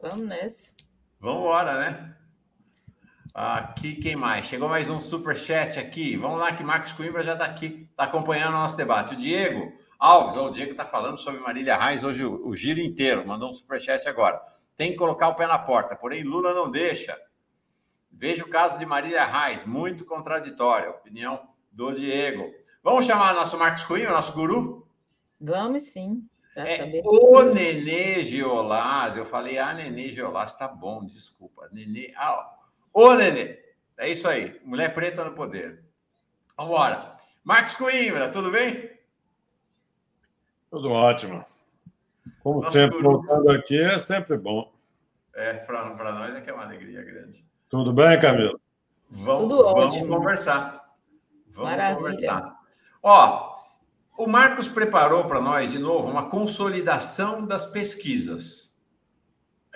Vamos 0.00 0.28
nessa. 0.28 0.72
Vambora, 1.18 1.80
né? 1.80 2.15
Aqui, 3.38 3.96
quem 3.96 4.16
mais? 4.16 4.46
Chegou 4.46 4.66
mais 4.66 4.88
um 4.88 4.98
super 4.98 5.36
chat 5.36 5.78
aqui. 5.78 6.16
Vamos 6.16 6.40
lá, 6.40 6.54
que 6.54 6.64
Marcos 6.64 6.94
Coimbra 6.94 7.22
já 7.22 7.34
está 7.34 7.44
aqui, 7.44 7.86
está 7.90 8.04
acompanhando 8.04 8.54
o 8.54 8.60
nosso 8.60 8.78
debate. 8.78 9.12
O 9.12 9.16
Diego 9.18 9.74
Alves, 9.98 10.38
o 10.38 10.48
Diego 10.48 10.70
está 10.70 10.86
falando 10.86 11.18
sobre 11.18 11.42
Marília 11.42 11.76
Reis 11.76 12.02
hoje 12.02 12.24
o, 12.24 12.46
o, 12.46 12.56
giro 12.56 12.80
inteiro, 12.80 13.28
mandou 13.28 13.50
um 13.50 13.52
super 13.52 13.78
chat 13.78 14.08
agora. 14.08 14.40
Tem 14.74 14.92
que 14.92 14.96
colocar 14.96 15.28
o 15.28 15.34
pé 15.34 15.46
na 15.46 15.58
porta, 15.58 15.94
porém 15.94 16.22
Lula 16.22 16.54
não 16.54 16.70
deixa. 16.70 17.14
Veja 18.10 18.42
o 18.42 18.48
caso 18.48 18.78
de 18.78 18.86
Marília 18.86 19.26
Reis, 19.26 19.66
muito 19.66 20.06
contraditório. 20.06 20.92
Opinião 20.92 21.46
do 21.70 21.92
Diego. 21.92 22.50
Vamos 22.82 23.04
chamar 23.04 23.34
nosso 23.34 23.58
Marcos 23.58 23.84
Coimbra, 23.84 24.12
nosso 24.12 24.32
guru? 24.32 24.88
Vamos 25.38 25.82
sim. 25.82 26.26
É, 26.56 26.78
saber. 26.78 27.02
O 27.04 27.42
Nenê 27.42 28.24
Geolás, 28.24 29.14
eu 29.14 29.26
falei, 29.26 29.58
ah, 29.58 29.74
Nenê 29.74 30.08
Geolás, 30.08 30.56
tá 30.56 30.66
bom, 30.66 31.04
desculpa. 31.04 31.68
Nenê, 31.70 32.14
ah, 32.16 32.55
Ô, 32.98 33.12
Nenê, 33.12 33.58
é 33.98 34.08
isso 34.08 34.26
aí. 34.26 34.58
Mulher 34.64 34.94
preta 34.94 35.22
no 35.22 35.32
poder. 35.34 35.84
Vamos 36.56 36.72
embora. 36.72 37.14
Marcos 37.44 37.74
Coimbra, 37.74 38.30
tudo 38.30 38.50
bem? 38.50 38.90
Tudo 40.70 40.90
ótimo. 40.90 41.44
Como 42.40 42.62
Nosso 42.62 42.72
sempre, 42.72 42.96
guru... 42.96 43.20
voltando 43.20 43.50
aqui 43.50 43.78
é 43.78 43.98
sempre 43.98 44.38
bom. 44.38 44.72
É, 45.34 45.52
para 45.52 46.10
nós 46.10 46.36
é 46.36 46.40
que 46.40 46.48
é 46.48 46.54
uma 46.54 46.62
alegria 46.64 47.02
grande. 47.02 47.44
Tudo 47.68 47.92
bem, 47.92 48.18
Camila? 48.18 48.58
Vamos, 49.10 49.40
Tudo 49.40 49.62
vamos 49.62 49.94
ótimo. 49.94 50.16
conversar. 50.16 50.94
Vamos 51.48 51.70
Maravilha. 51.70 51.98
conversar. 52.12 52.56
Ó, 53.02 53.56
o 54.16 54.26
Marcos 54.26 54.68
preparou 54.68 55.26
para 55.26 55.38
nós, 55.38 55.70
de 55.70 55.78
novo, 55.78 56.08
uma 56.10 56.30
consolidação 56.30 57.44
das 57.44 57.66
pesquisas 57.66 58.74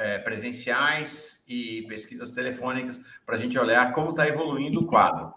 é, 0.00 0.18
presenciais 0.18 1.44
e 1.46 1.82
pesquisas 1.82 2.32
telefônicas 2.32 2.98
para 3.26 3.36
a 3.36 3.38
gente 3.38 3.58
olhar 3.58 3.92
como 3.92 4.10
está 4.10 4.26
evoluindo 4.26 4.80
o 4.80 4.86
quadro. 4.86 5.32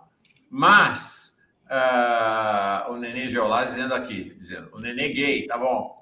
Mas 0.50 1.38
uh, 1.66 2.92
o 2.92 2.98
Nenê 2.98 3.28
Geolá 3.28 3.66
dizendo 3.66 3.94
aqui, 3.94 4.34
dizendo, 4.36 4.70
o 4.72 4.80
Nenê 4.80 5.10
gay, 5.10 5.46
tá 5.48 5.58
bom. 5.58 6.02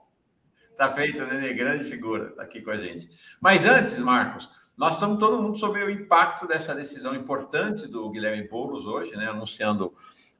Tá 0.77 0.89
feito, 0.89 1.23
o 1.23 1.27
Nenê, 1.27 1.53
grande 1.53 1.85
figura, 1.85 2.31
tá 2.31 2.43
aqui 2.43 2.61
com 2.61 2.71
a 2.71 2.77
gente. 2.77 3.09
Mas 3.39 3.65
antes, 3.65 3.97
Marcos, 3.97 4.49
nós 4.77 4.93
estamos 4.93 5.19
todo 5.19 5.41
mundo 5.41 5.57
sobre 5.57 5.83
o 5.83 5.89
impacto 5.89 6.47
dessa 6.47 6.75
decisão 6.75 7.15
importante 7.15 7.87
do 7.87 8.09
Guilherme 8.09 8.47
Boulos 8.47 8.85
hoje, 8.85 9.15
né, 9.15 9.27
anunciando 9.27 9.93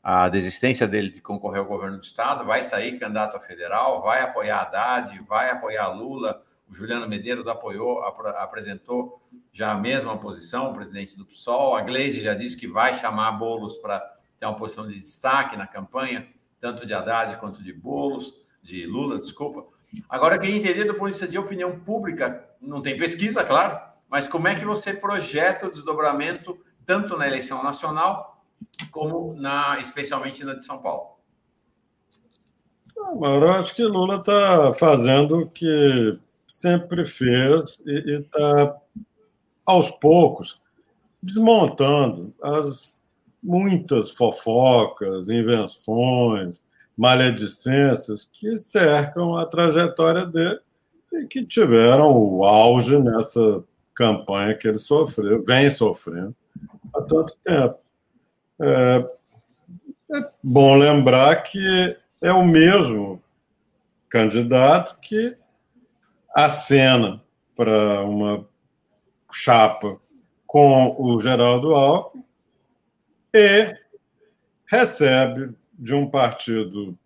a 0.03 0.29
desistência 0.29 0.87
dele 0.87 1.09
de 1.09 1.21
concorrer 1.21 1.59
ao 1.59 1.65
governo 1.65 1.97
do 1.97 2.03
Estado, 2.03 2.45
vai 2.45 2.63
sair 2.63 2.97
candidato 2.97 3.35
a 3.37 3.39
federal, 3.39 4.01
vai 4.01 4.21
apoiar 4.21 4.61
Haddad, 4.61 5.19
vai 5.27 5.51
apoiar 5.51 5.89
Lula. 5.89 6.41
O 6.71 6.73
Juliano 6.73 7.05
Medeiros 7.05 7.47
apoiou, 7.47 8.01
ap 8.01 8.17
apresentou 8.37 9.21
já 9.51 9.73
a 9.73 9.75
mesma 9.75 10.17
posição, 10.17 10.71
o 10.71 10.73
presidente 10.73 11.17
do 11.17 11.25
PSOL. 11.25 11.75
A 11.75 11.81
Gleisi 11.81 12.21
já 12.21 12.33
disse 12.33 12.55
que 12.55 12.65
vai 12.65 12.97
chamar 12.97 13.33
Bolos 13.33 13.75
para 13.75 13.99
ter 14.37 14.45
uma 14.45 14.55
posição 14.55 14.87
de 14.87 14.97
destaque 14.97 15.57
na 15.57 15.67
campanha, 15.67 16.25
tanto 16.61 16.85
de 16.85 16.93
Haddad 16.93 17.37
quanto 17.39 17.61
de 17.61 17.73
Bolos, 17.73 18.33
de 18.63 18.85
Lula, 18.85 19.19
desculpa. 19.19 19.65
Agora, 20.09 20.39
quem 20.39 20.55
entender 20.55 20.85
do 20.85 20.93
ponto 20.93 21.07
de 21.07 21.11
vista 21.11 21.27
de 21.27 21.37
opinião 21.37 21.77
pública, 21.81 22.49
não 22.61 22.81
tem 22.81 22.97
pesquisa, 22.97 23.43
claro, 23.43 23.77
mas 24.09 24.29
como 24.29 24.47
é 24.47 24.55
que 24.55 24.63
você 24.63 24.93
projeta 24.93 25.67
o 25.67 25.71
desdobramento 25.71 26.57
tanto 26.85 27.17
na 27.17 27.27
eleição 27.27 27.61
nacional 27.61 28.41
como 28.89 29.33
na, 29.33 29.77
especialmente 29.81 30.45
na 30.45 30.53
de 30.53 30.63
São 30.63 30.81
Paulo? 30.81 31.17
Mauro, 33.19 33.47
eu 33.47 33.51
acho 33.51 33.75
que 33.75 33.83
Lula 33.83 34.17
está 34.17 34.71
fazendo 34.73 35.41
o 35.41 35.49
que 35.49 36.17
sempre 36.51 37.05
fez 37.05 37.79
e 37.85 38.19
está, 38.19 38.75
aos 39.65 39.89
poucos, 39.91 40.59
desmontando 41.21 42.33
as 42.41 42.95
muitas 43.41 44.11
fofocas, 44.11 45.29
invenções, 45.29 46.61
maledicências 46.95 48.29
que 48.31 48.57
cercam 48.57 49.37
a 49.37 49.45
trajetória 49.45 50.25
dele 50.25 50.59
e 51.13 51.25
que 51.25 51.43
tiveram 51.45 52.11
o 52.11 52.43
auge 52.43 52.99
nessa 52.99 53.63
campanha 53.93 54.55
que 54.55 54.67
ele 54.67 54.77
sofreu, 54.77 55.43
vem 55.43 55.69
sofrendo 55.69 56.35
há 56.93 57.01
tanto 57.01 57.35
tempo. 57.43 57.79
É, 58.61 59.05
é 60.13 60.29
bom 60.43 60.75
lembrar 60.75 61.35
que 61.43 61.97
é 62.21 62.31
o 62.31 62.45
mesmo 62.45 63.21
candidato 64.09 64.97
que 65.01 65.35
acena 66.33 67.21
para 67.55 68.01
uma 68.03 68.47
chapa 69.31 69.99
com 70.45 70.95
o 70.99 71.19
Geraldo 71.21 71.73
Alckmin 71.73 72.23
e 73.33 73.75
recebe 74.65 75.53
de 75.73 75.93
um 75.93 76.07
partido 76.07 76.97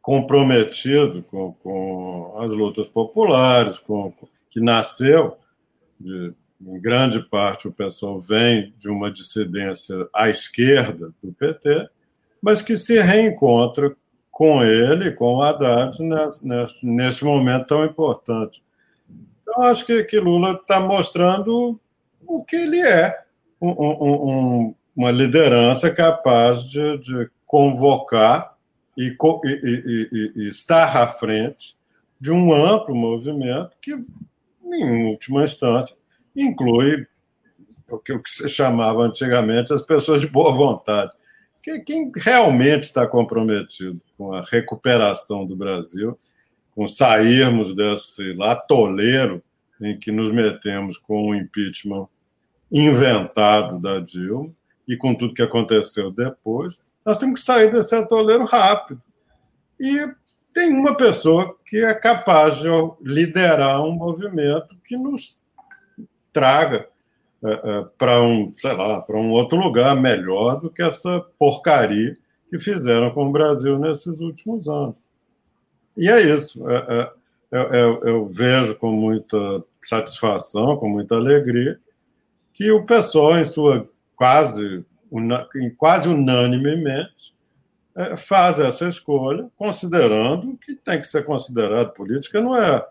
comprometido 0.00 1.22
com, 1.24 1.52
com 1.54 2.34
as 2.38 2.50
lutas 2.50 2.86
populares, 2.86 3.78
com, 3.78 4.12
que 4.50 4.60
nasceu 4.60 5.36
de, 5.98 6.34
em 6.60 6.80
grande 6.80 7.20
parte 7.20 7.68
o 7.68 7.72
pessoal 7.72 8.20
vem 8.20 8.72
de 8.76 8.88
uma 8.88 9.10
dissidência 9.10 10.08
à 10.12 10.28
esquerda 10.28 11.12
do 11.22 11.32
PT, 11.32 11.88
mas 12.40 12.62
que 12.62 12.76
se 12.76 13.00
reencontra 13.00 13.96
com 14.32 14.64
ele, 14.64 15.12
com 15.12 15.34
o 15.34 15.42
Haddad, 15.42 16.02
nesse, 16.02 16.84
nesse 16.84 17.22
momento 17.22 17.66
tão 17.66 17.84
importante. 17.84 18.62
Então, 19.42 19.62
acho 19.64 19.84
que, 19.84 20.02
que 20.04 20.18
Lula 20.18 20.52
está 20.52 20.80
mostrando 20.80 21.78
o 22.26 22.42
que 22.42 22.56
ele 22.56 22.80
é, 22.80 23.22
um, 23.60 23.68
um, 23.68 24.30
um, 24.30 24.74
uma 24.96 25.10
liderança 25.10 25.90
capaz 25.90 26.64
de, 26.64 26.98
de 26.98 27.30
convocar 27.46 28.56
e, 28.96 29.14
e, 29.44 30.08
e, 30.12 30.32
e, 30.36 30.48
estar 30.48 30.96
à 30.96 31.06
frente 31.06 31.76
de 32.18 32.32
um 32.32 32.54
amplo 32.54 32.94
movimento 32.94 33.72
que, 33.82 33.92
em 34.64 35.10
última 35.10 35.44
instância, 35.44 35.94
inclui 36.34 37.06
o 37.90 37.98
que 37.98 38.18
se 38.24 38.48
chamava 38.48 39.02
antigamente 39.02 39.74
as 39.74 39.82
pessoas 39.82 40.22
de 40.22 40.26
boa 40.26 40.52
vontade. 40.52 41.12
Quem 41.62 42.10
realmente 42.16 42.84
está 42.84 43.06
comprometido 43.06 44.00
com 44.18 44.32
a 44.34 44.42
recuperação 44.42 45.46
do 45.46 45.54
Brasil, 45.54 46.18
com 46.74 46.86
sairmos 46.88 47.74
desse 47.74 48.32
latoleiro 48.32 49.42
em 49.80 49.96
que 49.96 50.10
nos 50.10 50.30
metemos 50.30 50.98
com 50.98 51.28
o 51.28 51.34
impeachment 51.34 52.08
inventado 52.70 53.78
da 53.78 54.00
Dilma 54.00 54.50
e 54.88 54.96
com 54.96 55.14
tudo 55.14 55.34
que 55.34 55.42
aconteceu 55.42 56.10
depois, 56.10 56.78
nós 57.04 57.18
temos 57.18 57.40
que 57.40 57.46
sair 57.46 57.70
desse 57.70 57.94
atoleiro 57.94 58.44
rápido. 58.44 59.00
E 59.78 60.12
tem 60.52 60.72
uma 60.72 60.96
pessoa 60.96 61.56
que 61.64 61.78
é 61.78 61.94
capaz 61.94 62.56
de 62.56 62.68
liderar 63.02 63.82
um 63.82 63.92
movimento 63.92 64.76
que 64.84 64.96
nos 64.96 65.38
traga 66.32 66.88
para 67.98 68.22
um, 68.22 68.52
sei 68.54 68.72
lá, 68.72 69.00
para 69.00 69.16
um 69.16 69.30
outro 69.30 69.58
lugar 69.58 69.96
melhor 69.96 70.60
do 70.60 70.70
que 70.70 70.82
essa 70.82 71.20
porcaria 71.38 72.14
que 72.48 72.58
fizeram 72.58 73.10
com 73.10 73.26
o 73.26 73.32
Brasil 73.32 73.78
nesses 73.78 74.20
últimos 74.20 74.68
anos. 74.68 74.96
E 75.96 76.08
é 76.08 76.20
isso. 76.20 76.68
É, 76.70 76.76
é, 76.76 77.12
é, 77.52 77.80
é 77.80 78.10
eu 78.10 78.28
vejo 78.28 78.76
com 78.76 78.92
muita 78.92 79.36
satisfação, 79.84 80.76
com 80.76 80.88
muita 80.88 81.16
alegria, 81.16 81.78
que 82.52 82.70
o 82.70 82.84
pessoal, 82.84 83.38
em 83.38 83.44
sua 83.44 83.88
quase, 84.14 84.84
quase 85.76 86.08
unanimemente, 86.08 87.34
faz 88.16 88.58
essa 88.58 88.88
escolha, 88.88 89.48
considerando 89.56 90.56
que 90.58 90.74
tem 90.74 90.98
que 90.98 91.06
ser 91.06 91.24
considerado 91.24 91.92
política, 91.92 92.40
não 92.40 92.56
é 92.56 92.82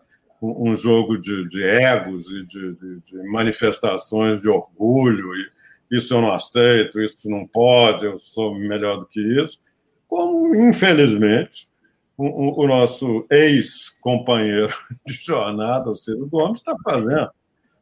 um 0.42 0.74
jogo 0.74 1.20
de, 1.20 1.48
de 1.48 1.64
egos 1.64 2.34
e 2.34 2.44
de, 2.46 2.74
de, 2.74 3.00
de, 3.00 3.30
manifestações 3.30 4.42
de 4.42 4.50
orgulho, 4.50 5.30
e 5.36 5.96
isso 5.96 6.16
eu 6.16 6.22
não 6.22 6.32
aceito, 6.32 7.00
isso 7.00 7.30
não 7.30 7.46
pode, 7.46 8.06
eu 8.06 8.18
sou 8.18 8.56
melhor 8.56 8.98
do 8.98 9.06
que 9.06 9.20
isso, 9.20 9.60
como, 10.08 10.56
infelizmente, 10.56 11.70
o, 12.18 12.64
o 12.64 12.68
nosso 12.68 13.26
ex-companheiro 13.30 14.74
de 15.06 15.14
jornada, 15.14 15.90
o 15.90 15.96
Ciro 15.96 16.28
Gomes, 16.28 16.60
está 16.60 16.76
fazendo. 16.84 17.30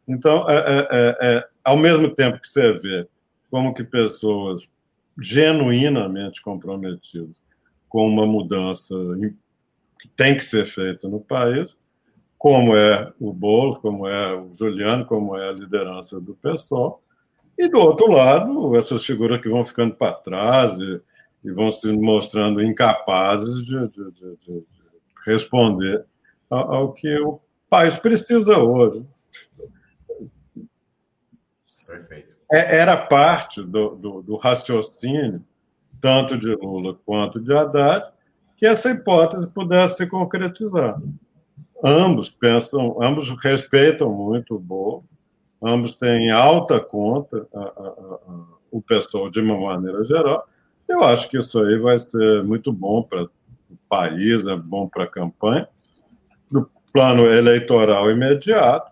Então, 0.08 0.50
é, 0.50 0.58
é, 0.58 0.88
é, 0.92 1.18
é, 1.22 1.48
ao 1.64 1.78
mesmo 1.78 2.10
tempo 2.14 2.40
que 2.40 2.48
você 2.48 2.74
vê 2.74 3.08
como 3.50 3.74
que 3.74 3.84
pessoas 3.84 4.68
genuinamente 5.18 6.42
comprometidas 6.42 7.40
com 7.88 8.08
uma 8.08 8.26
mudança 8.26 8.96
que 10.00 10.08
tem 10.10 10.36
que 10.36 10.44
ser 10.44 10.66
feita 10.66 11.08
no 11.08 11.20
país, 11.20 11.76
como 12.40 12.74
é 12.74 13.12
o 13.20 13.34
Boulos, 13.34 13.78
como 13.80 14.08
é 14.08 14.34
o 14.34 14.54
Juliano, 14.54 15.06
como 15.06 15.38
é 15.38 15.50
a 15.50 15.52
liderança 15.52 16.22
do 16.22 16.34
pessoal. 16.34 17.04
E, 17.58 17.68
do 17.68 17.78
outro 17.78 18.10
lado, 18.10 18.78
essas 18.78 19.04
figuras 19.04 19.42
que 19.42 19.50
vão 19.50 19.66
ficando 19.66 19.94
para 19.94 20.14
trás 20.14 20.80
e, 20.80 21.02
e, 21.44 21.52
vão 21.52 21.70
se 21.70 21.92
mostrando 21.92 22.64
incapazes 22.64 23.66
de, 23.66 23.90
de, 23.90 24.12
de, 24.12 24.38
de 24.38 24.64
responder 25.26 26.06
ao, 26.50 26.74
ao, 26.74 26.94
que 26.94 27.20
o 27.20 27.42
país 27.70 27.98
precisa 27.98 28.58
hoje. 28.58 29.06
Perfeito. 31.86 32.38
É, 32.50 32.78
era 32.78 32.96
parte 32.96 33.62
do, 33.62 33.96
do, 33.96 34.22
do 34.22 34.38
raciocínio, 34.38 35.44
tanto 36.00 36.38
de 36.38 36.56
Lula 36.56 36.98
quanto 37.06 37.42
de 37.42 37.54
Haddad, 37.54 38.10
que 38.56 38.66
essa 38.66 38.92
hipótese 38.92 39.46
pudesse 39.48 39.98
se 39.98 40.08
concretizar 40.08 40.98
ambos 41.84 42.30
pensam, 42.30 42.98
ambos 43.02 43.30
respeitam 43.42 44.12
muito 44.12 44.56
o 44.56 44.60
Bo, 44.60 45.04
ambos 45.62 45.96
têm 45.96 46.32
alta 46.32 46.80
conta 46.80 47.48
a, 47.54 47.60
a, 47.60 47.64
a, 47.64 48.20
o 48.72 48.82
pessoal 48.82 49.30
de 49.30 49.40
uma 49.40 49.58
maneira 49.60 50.04
geral. 50.04 50.48
Eu 50.88 51.04
acho 51.04 51.30
que 51.30 51.38
isso 51.38 51.60
aí 51.60 51.78
vai 51.78 52.00
ser 52.00 52.44
muito 52.44 52.72
bom 52.72 53.04
para 53.04 53.24
o 53.24 53.30
país, 53.88 54.48
é 54.48 54.56
bom 54.56 54.88
para 54.88 55.04
a 55.04 55.08
campanha. 55.08 55.68
No 56.52 56.70
plano 56.92 57.28
eleitoral 57.28 58.10
imediato, 58.10 58.92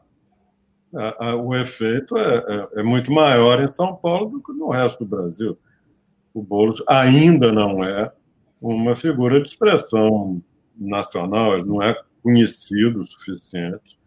o 1.44 1.56
efeito 1.56 2.18
é, 2.18 2.38
é, 2.38 2.80
é, 2.80 2.84
muito 2.84 3.12
maior 3.12 3.62
em 3.62 3.68
São 3.68 3.96
Paulo 3.96 4.30
do 4.30 4.42
que 4.42 4.52
no 4.54 4.70
resto 4.70 5.00
do 5.00 5.06
Brasil. 5.06 5.58
O 6.34 6.42
Boulos 6.42 6.84
ainda 6.88 7.52
não 7.52 7.84
é 7.84 8.12
uma 8.62 8.96
figura 8.96 9.42
de 9.42 9.50
expressão 9.50 10.42
nacional, 10.76 11.54
ele 11.56 11.66
não 11.66 11.82
é 11.82 11.96
conhecido 12.28 13.00
o 13.00 13.08
suficiente, 13.08 13.98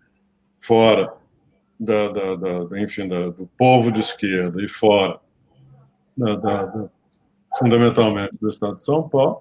fora 0.61 1.11
da, 1.79 2.09
da, 2.09 2.35
da 2.65 2.79
enfim, 2.79 3.09
da, 3.09 3.31
do 3.31 3.49
povo 3.57 3.91
de 3.91 4.01
esquerda 4.01 4.63
e 4.63 4.69
fora, 4.69 5.19
da, 6.15 6.91
fundamentalmente, 7.59 8.37
do 8.39 8.51
Estado 8.51 8.77
de 8.77 8.85
São 8.85 9.09
Paulo, 9.09 9.41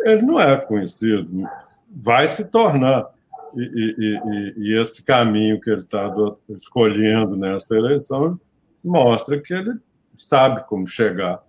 ele 0.00 0.22
não 0.22 0.40
é 0.40 0.56
conhecido, 0.56 1.46
vai 1.86 2.26
se 2.28 2.46
tornar. 2.46 3.10
E, 3.54 3.60
e, 3.60 3.94
e, 3.98 4.54
e 4.56 4.80
esse 4.80 5.04
caminho 5.04 5.60
que 5.60 5.68
ele 5.68 5.82
está 5.82 6.10
escolhendo 6.48 7.36
nesta 7.36 7.74
eleição 7.76 8.40
mostra 8.82 9.38
que 9.38 9.52
ele 9.52 9.78
sabe 10.14 10.66
como 10.66 10.86
chegar 10.86 11.42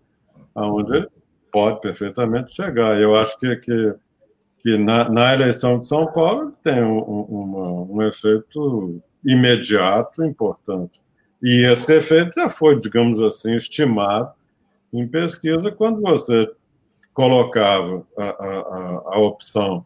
aonde 0.53 0.97
ele 0.97 1.07
pode 1.53 1.79
perfeitamente 1.79 2.53
chegar. 2.53 2.99
Eu 2.99 3.15
acho 3.15 3.37
que, 3.39 3.55
que 3.57 3.95
que 4.69 4.77
na, 4.77 5.09
na 5.09 5.33
eleição 5.33 5.79
de 5.79 5.87
São 5.87 6.05
Paulo 6.05 6.51
tem 6.63 6.83
um, 6.83 6.99
um, 6.99 7.87
um 7.91 8.01
efeito 8.03 9.01
imediato 9.25 10.23
importante. 10.23 11.01
E 11.41 11.65
esse 11.65 11.91
efeito 11.93 12.33
já 12.35 12.49
foi, 12.49 12.79
digamos 12.79 13.21
assim, 13.21 13.55
estimado 13.55 14.31
em 14.93 15.07
pesquisa 15.07 15.71
quando 15.71 16.01
você 16.01 16.51
colocava 17.13 18.05
a, 18.17 18.23
a, 18.23 19.01
a 19.15 19.19
opção 19.19 19.85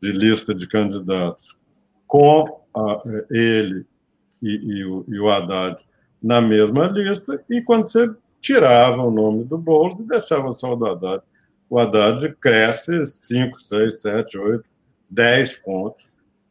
de 0.00 0.12
lista 0.12 0.54
de 0.54 0.66
candidatos 0.68 1.56
com 2.06 2.60
a, 2.74 3.02
ele 3.30 3.84
e, 4.42 4.50
e, 4.50 4.84
o, 4.84 5.04
e 5.08 5.18
o 5.18 5.28
Haddad 5.28 5.76
na 6.22 6.40
mesma 6.40 6.86
lista, 6.86 7.42
e 7.48 7.62
quando 7.62 7.84
você 7.84 8.10
tirava 8.40 9.02
o 9.02 9.10
nome 9.10 9.44
do 9.44 9.58
Boulos 9.58 10.00
e 10.00 10.04
deixava 10.04 10.52
só 10.52 10.72
o 10.72 10.76
do 10.76 10.86
Haddad, 10.86 11.22
o 11.70 11.78
Haddad 11.78 12.34
cresce 12.40 13.06
5, 13.06 13.60
6, 13.60 14.00
7, 14.00 14.38
8, 14.38 14.64
10 15.08 15.58
pontos 15.58 16.04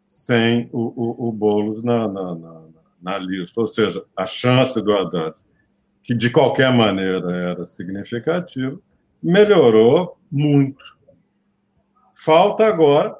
sem 0.07 0.69
o, 0.71 0.79
o, 0.79 1.27
o 1.27 1.31
Boulos 1.31 1.83
na, 1.83 2.07
na, 2.07 2.33
na, 2.33 2.61
na 3.01 3.17
lista. 3.17 3.59
Ou 3.59 3.67
seja, 3.67 4.03
a 4.15 4.25
chance 4.25 4.81
do 4.81 4.93
Haddad, 4.93 5.35
que 6.01 6.15
de 6.15 6.29
qualquer 6.29 6.73
maneira 6.73 7.31
era 7.31 7.65
significativa, 7.65 8.79
melhorou 9.21 10.17
muito. 10.31 10.97
Falta 12.15 12.65
agora 12.65 13.15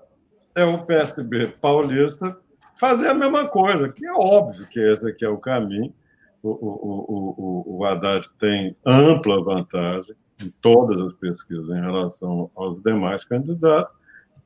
é 0.56 0.64
o 0.64 0.86
PSB 0.86 1.50
paulista 1.62 2.40
fazer 2.78 3.10
a 3.10 3.14
mesma 3.14 3.46
coisa, 3.48 3.90
que 3.90 4.06
é 4.06 4.14
óbvio 4.14 4.68
que 4.70 4.80
esse 4.80 5.10
aqui 5.10 5.26
é 5.26 5.30
o 5.30 5.38
caminho. 5.38 5.94
O, 6.42 6.50
o, 6.50 7.76
o, 7.76 7.78
o, 7.78 7.86
Haddad 7.86 8.30
tem 8.40 8.74
ampla 8.86 9.44
vantagem 9.44 10.16
em 10.42 10.50
todas 10.62 11.02
as 11.02 11.14
pesquisas 11.14 11.70
em 11.70 11.82
relação 11.82 12.50
aos 12.56 12.82
demais 12.82 13.24
candidatos. 13.24 13.94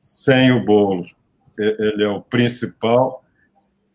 Sem 0.00 0.52
o 0.52 0.64
Boulos, 0.64 1.14
ele 1.58 2.04
é 2.04 2.08
o 2.08 2.20
principal, 2.20 3.24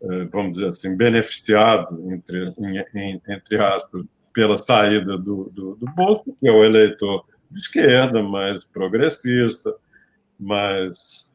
é, 0.02 0.26
vamos 0.26 0.54
dizer 0.54 0.70
assim, 0.70 0.96
beneficiado, 0.96 2.00
entre, 2.12 2.54
entre 3.28 3.58
aspas, 3.62 4.04
pela 4.34 4.58
saída 4.58 5.18
do, 5.18 5.52
do, 5.54 5.76
do 5.76 5.86
Boulos, 5.96 6.22
que 6.40 6.48
é 6.48 6.52
o 6.52 6.64
eleitor 6.64 7.26
de 7.52 7.60
esquerda, 7.60 8.24
mais 8.24 8.64
progressista, 8.64 9.76
mais 10.40 11.28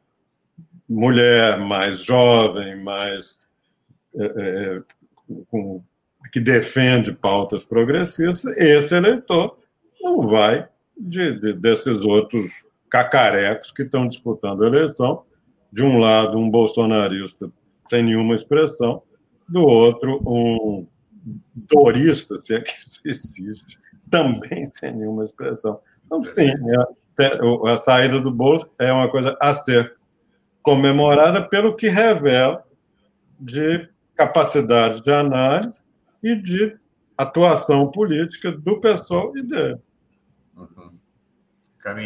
mulher, 0.88 1.58
mais 1.58 2.04
jovem, 2.04 2.82
mais 2.82 3.38
é, 4.16 4.24
é, 4.24 4.82
com, 5.48 5.82
que 6.32 6.40
defende 6.40 7.12
pautas 7.12 7.64
progressistas, 7.64 8.44
esse 8.56 8.94
eleitor 8.94 9.58
não 10.04 10.28
vai 10.28 10.68
de, 10.96 11.38
de, 11.40 11.52
desses 11.54 11.98
outros 12.02 12.64
cacarecos 12.88 13.72
que 13.72 13.82
estão 13.82 14.06
disputando 14.06 14.62
a 14.62 14.66
eleição. 14.66 15.24
De 15.72 15.82
um 15.82 15.98
lado, 15.98 16.38
um 16.38 16.48
bolsonarista 16.48 17.50
sem 17.90 18.02
nenhuma 18.02 18.34
expressão, 18.34 19.02
do 19.48 19.62
outro, 19.62 20.22
um 20.26 20.86
dorista, 21.54 22.38
se 22.38 22.54
é 22.54 22.60
que 22.60 22.70
isso 22.72 23.00
existe, 23.04 23.78
também 24.10 24.64
sem 24.72 24.94
nenhuma 24.94 25.24
expressão. 25.24 25.80
Então, 26.06 26.24
sim, 26.24 26.50
a, 26.50 27.72
a 27.72 27.76
saída 27.76 28.20
do 28.20 28.30
bolso 28.30 28.68
é 28.78 28.92
uma 28.92 29.10
coisa 29.10 29.36
a 29.40 29.52
ser 29.52 29.96
comemorada 30.62 31.46
pelo 31.46 31.76
que 31.76 31.88
revela 31.88 32.64
de 33.38 33.88
capacidade 34.14 35.02
de 35.02 35.12
análise 35.12 35.80
e 36.22 36.36
de 36.36 36.78
atuação 37.16 37.90
política 37.90 38.50
do 38.50 38.80
pessoal 38.80 39.36
e 39.36 39.42
dele. 39.42 39.78
Uhum. 40.56 40.98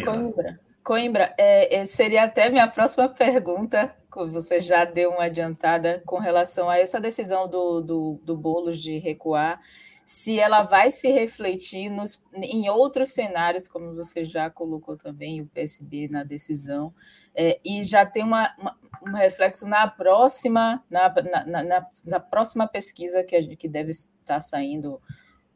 Coimbra, 0.03 0.59
Coimbra 0.83 1.35
é, 1.37 1.77
é, 1.77 1.85
seria 1.85 2.23
até 2.23 2.49
minha 2.49 2.67
próxima 2.67 3.07
pergunta, 3.07 3.95
você 4.31 4.59
já 4.59 4.83
deu 4.83 5.11
uma 5.11 5.25
adiantada 5.25 6.01
com 6.05 6.17
relação 6.17 6.69
a 6.69 6.77
essa 6.77 6.99
decisão 6.99 7.47
do, 7.47 7.79
do, 7.79 8.19
do 8.23 8.35
Boulos 8.35 8.81
de 8.81 8.97
recuar 8.97 9.61
se 10.09 10.39
ela 10.39 10.63
vai 10.63 10.89
se 10.89 11.11
refletir 11.11 11.87
nos, 11.87 12.19
em 12.33 12.67
outros 12.67 13.11
cenários, 13.11 13.67
como 13.67 13.93
você 13.93 14.23
já 14.23 14.49
colocou 14.49 14.97
também, 14.97 15.39
o 15.39 15.45
PSB 15.45 16.07
na 16.07 16.23
decisão, 16.23 16.91
é, 17.35 17.59
e 17.63 17.83
já 17.83 18.03
tem 18.07 18.23
uma, 18.23 18.51
uma, 18.57 18.75
um 19.05 19.11
reflexo 19.11 19.67
na 19.67 19.87
próxima, 19.87 20.83
na, 20.89 21.13
na, 21.45 21.63
na, 21.63 21.87
na 22.07 22.19
próxima 22.19 22.67
pesquisa 22.67 23.23
que, 23.23 23.35
a, 23.35 23.55
que 23.55 23.67
deve 23.67 23.91
estar 23.91 24.41
saindo 24.41 24.99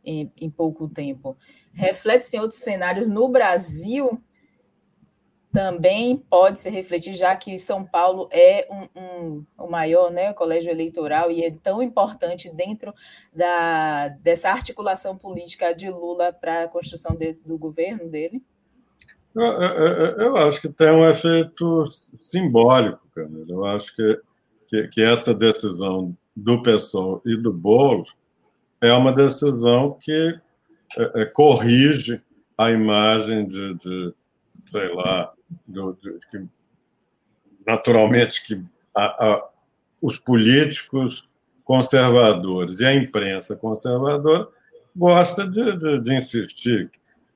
em, 0.06 0.32
em 0.40 0.52
pouco 0.52 0.88
tempo. 0.88 1.36
Reflete-se 1.74 2.38
em 2.38 2.40
outros 2.40 2.60
cenários 2.60 3.08
no 3.08 3.28
Brasil, 3.28 4.22
também 5.54 6.18
pode 6.18 6.58
se 6.58 6.68
refletir, 6.68 7.14
já 7.14 7.36
que 7.36 7.60
São 7.60 7.86
Paulo 7.86 8.28
é 8.32 8.68
um, 8.72 9.00
um, 9.00 9.46
o 9.56 9.70
maior 9.70 10.12
né, 10.12 10.34
colégio 10.34 10.72
eleitoral 10.72 11.30
e 11.30 11.44
é 11.44 11.52
tão 11.52 11.82
importante 11.82 12.50
dentro 12.50 12.92
da, 13.32 14.08
dessa 14.08 14.50
articulação 14.50 15.16
política 15.16 15.72
de 15.72 15.92
Lula 15.92 16.34
para 16.34 16.64
a 16.64 16.68
construção 16.68 17.16
de, 17.16 17.40
do 17.46 17.56
governo 17.56 18.10
dele? 18.10 18.42
Eu, 19.36 19.44
eu, 19.44 20.18
eu, 20.18 20.38
acho 20.38 20.60
que 20.60 20.70
tem 20.70 20.90
um 20.90 21.08
efeito 21.08 21.86
simbólico, 22.20 23.08
Camila. 23.14 23.46
Eu 23.50 23.66
acho 23.66 23.96
que, 23.96 24.22
que, 24.68 24.88
que, 24.88 25.02
essa 25.04 25.36
decisão 25.36 26.18
do 26.36 26.64
pessoal 26.64 27.22
e 27.24 27.38
do 27.38 27.54
Boulos 27.54 28.16
é 28.82 28.92
uma 28.92 29.14
decisão 29.14 29.98
que 30.02 30.36
é, 30.98 31.22
é, 31.22 31.26
corrige 31.26 32.22
a 32.58 32.72
imagem 32.72 33.48
de, 33.48 33.74
de 33.76 34.14
sei 34.64 34.94
lá, 34.94 35.32
do, 35.68 35.94
do, 35.94 36.20
que, 36.30 36.46
naturalmente 37.66 38.46
que 38.46 38.62
a, 38.96 39.06
a, 39.06 39.50
os 40.02 40.20
políticos 40.20 41.28
conservadores 41.64 42.80
e 42.80 42.86
a 42.86 42.94
imprensa 42.94 43.56
conservadora 43.56 44.48
gosta 44.96 45.48
de, 45.48 45.78
de, 45.78 46.00
de 46.02 46.16
insistir 46.16 46.90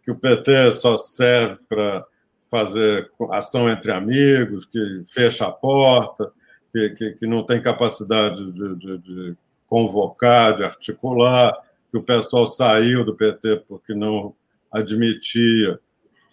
que 0.03 0.11
o 0.11 0.15
PT 0.15 0.71
só 0.71 0.97
serve 0.97 1.57
para 1.67 2.05
fazer 2.49 3.11
ação 3.31 3.69
entre 3.69 3.91
amigos, 3.91 4.65
que 4.65 5.03
fecha 5.07 5.45
a 5.45 5.51
porta, 5.51 6.31
que, 6.71 6.89
que, 6.91 7.11
que 7.13 7.27
não 7.27 7.43
tem 7.43 7.61
capacidade 7.61 8.51
de, 8.53 8.75
de, 8.75 8.97
de, 8.99 9.37
convocar, 9.67 10.55
de 10.55 10.63
articular, 10.63 11.53
que 11.91 11.97
o 11.97 12.03
pessoal 12.03 12.47
saiu 12.47 13.03
do 13.05 13.15
PT 13.15 13.63
porque 13.67 13.93
não 13.93 14.35
admitia 14.71 15.79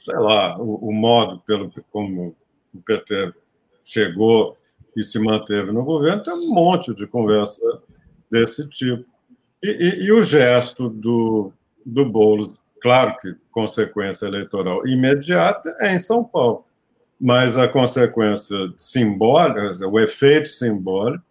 sei 0.04 0.16
lá, 0.16 0.58
o, 0.58 0.88
o 0.88 0.92
modo 0.92 1.40
pelo 1.46 1.72
como 1.90 2.36
o 2.74 2.82
PT 2.82 3.32
chegou 3.82 4.56
e 4.94 5.02
se 5.02 5.18
manteve 5.18 5.72
no 5.72 5.82
governo, 5.82 6.22
tem 6.22 6.34
um 6.34 6.52
monte 6.52 6.94
de 6.94 7.06
conversa 7.06 7.62
desse 8.30 8.68
tipo. 8.68 9.04
E, 9.62 9.68
e, 9.68 10.04
e 10.04 10.12
o 10.12 10.22
gesto 10.22 10.90
do, 10.90 11.52
do 11.84 12.04
Boulos, 12.04 12.60
claro 12.82 13.16
que 13.18 13.34
consequência 13.50 14.26
eleitoral 14.26 14.86
imediata 14.86 15.74
é 15.80 15.94
em 15.94 15.98
São 15.98 16.22
Paulo, 16.22 16.66
mas 17.18 17.56
a 17.56 17.66
consequência 17.66 18.56
simbólica, 18.76 19.88
o 19.88 19.98
efeito 19.98 20.50
simbólico, 20.50 21.24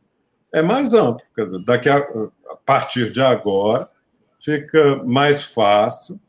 é 0.51 0.63
mais 0.63 0.93
amplo. 0.95 1.23
Daqui 1.63 1.89
a, 1.89 1.97
a 1.97 2.55
partir 2.65 3.11
de 3.11 3.21
agora, 3.21 3.87
fica 4.43 5.01
mais 5.05 5.43
fácil 5.43 6.19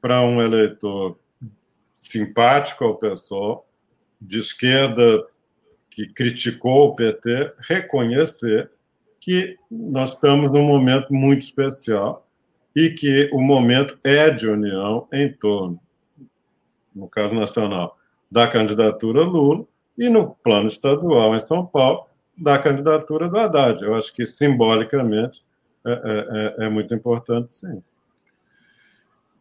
para 0.00 0.22
um 0.22 0.40
eleitor 0.40 1.18
simpático 1.94 2.84
ao 2.84 2.96
pessoal, 2.96 3.66
de 4.20 4.38
esquerda 4.38 5.26
que 5.90 6.06
criticou 6.06 6.88
o 6.88 6.94
PT, 6.94 7.52
reconhecer 7.58 8.70
que 9.18 9.58
nós 9.70 10.10
estamos 10.10 10.50
num 10.50 10.62
momento 10.62 11.12
muito 11.12 11.42
especial 11.42 12.26
e 12.74 12.90
que 12.90 13.28
o 13.32 13.40
momento 13.40 13.98
é 14.04 14.30
de 14.30 14.48
união 14.48 15.08
em 15.12 15.30
torno, 15.32 15.80
no 16.94 17.08
caso 17.08 17.34
nacional, 17.34 17.98
da 18.30 18.46
candidatura 18.46 19.22
Lula 19.22 19.66
e 19.98 20.08
no 20.08 20.30
plano 20.30 20.68
estadual 20.68 21.34
em 21.34 21.40
São 21.40 21.66
Paulo, 21.66 22.06
da 22.36 22.58
candidatura 22.58 23.28
do 23.28 23.38
Haddad. 23.38 23.82
Eu 23.82 23.94
acho 23.94 24.14
que 24.14 24.26
simbolicamente 24.26 25.42
é, 25.84 25.92
é, 25.92 26.64
é, 26.64 26.66
é 26.66 26.68
muito 26.68 26.94
importante, 26.94 27.56
sim. 27.56 27.82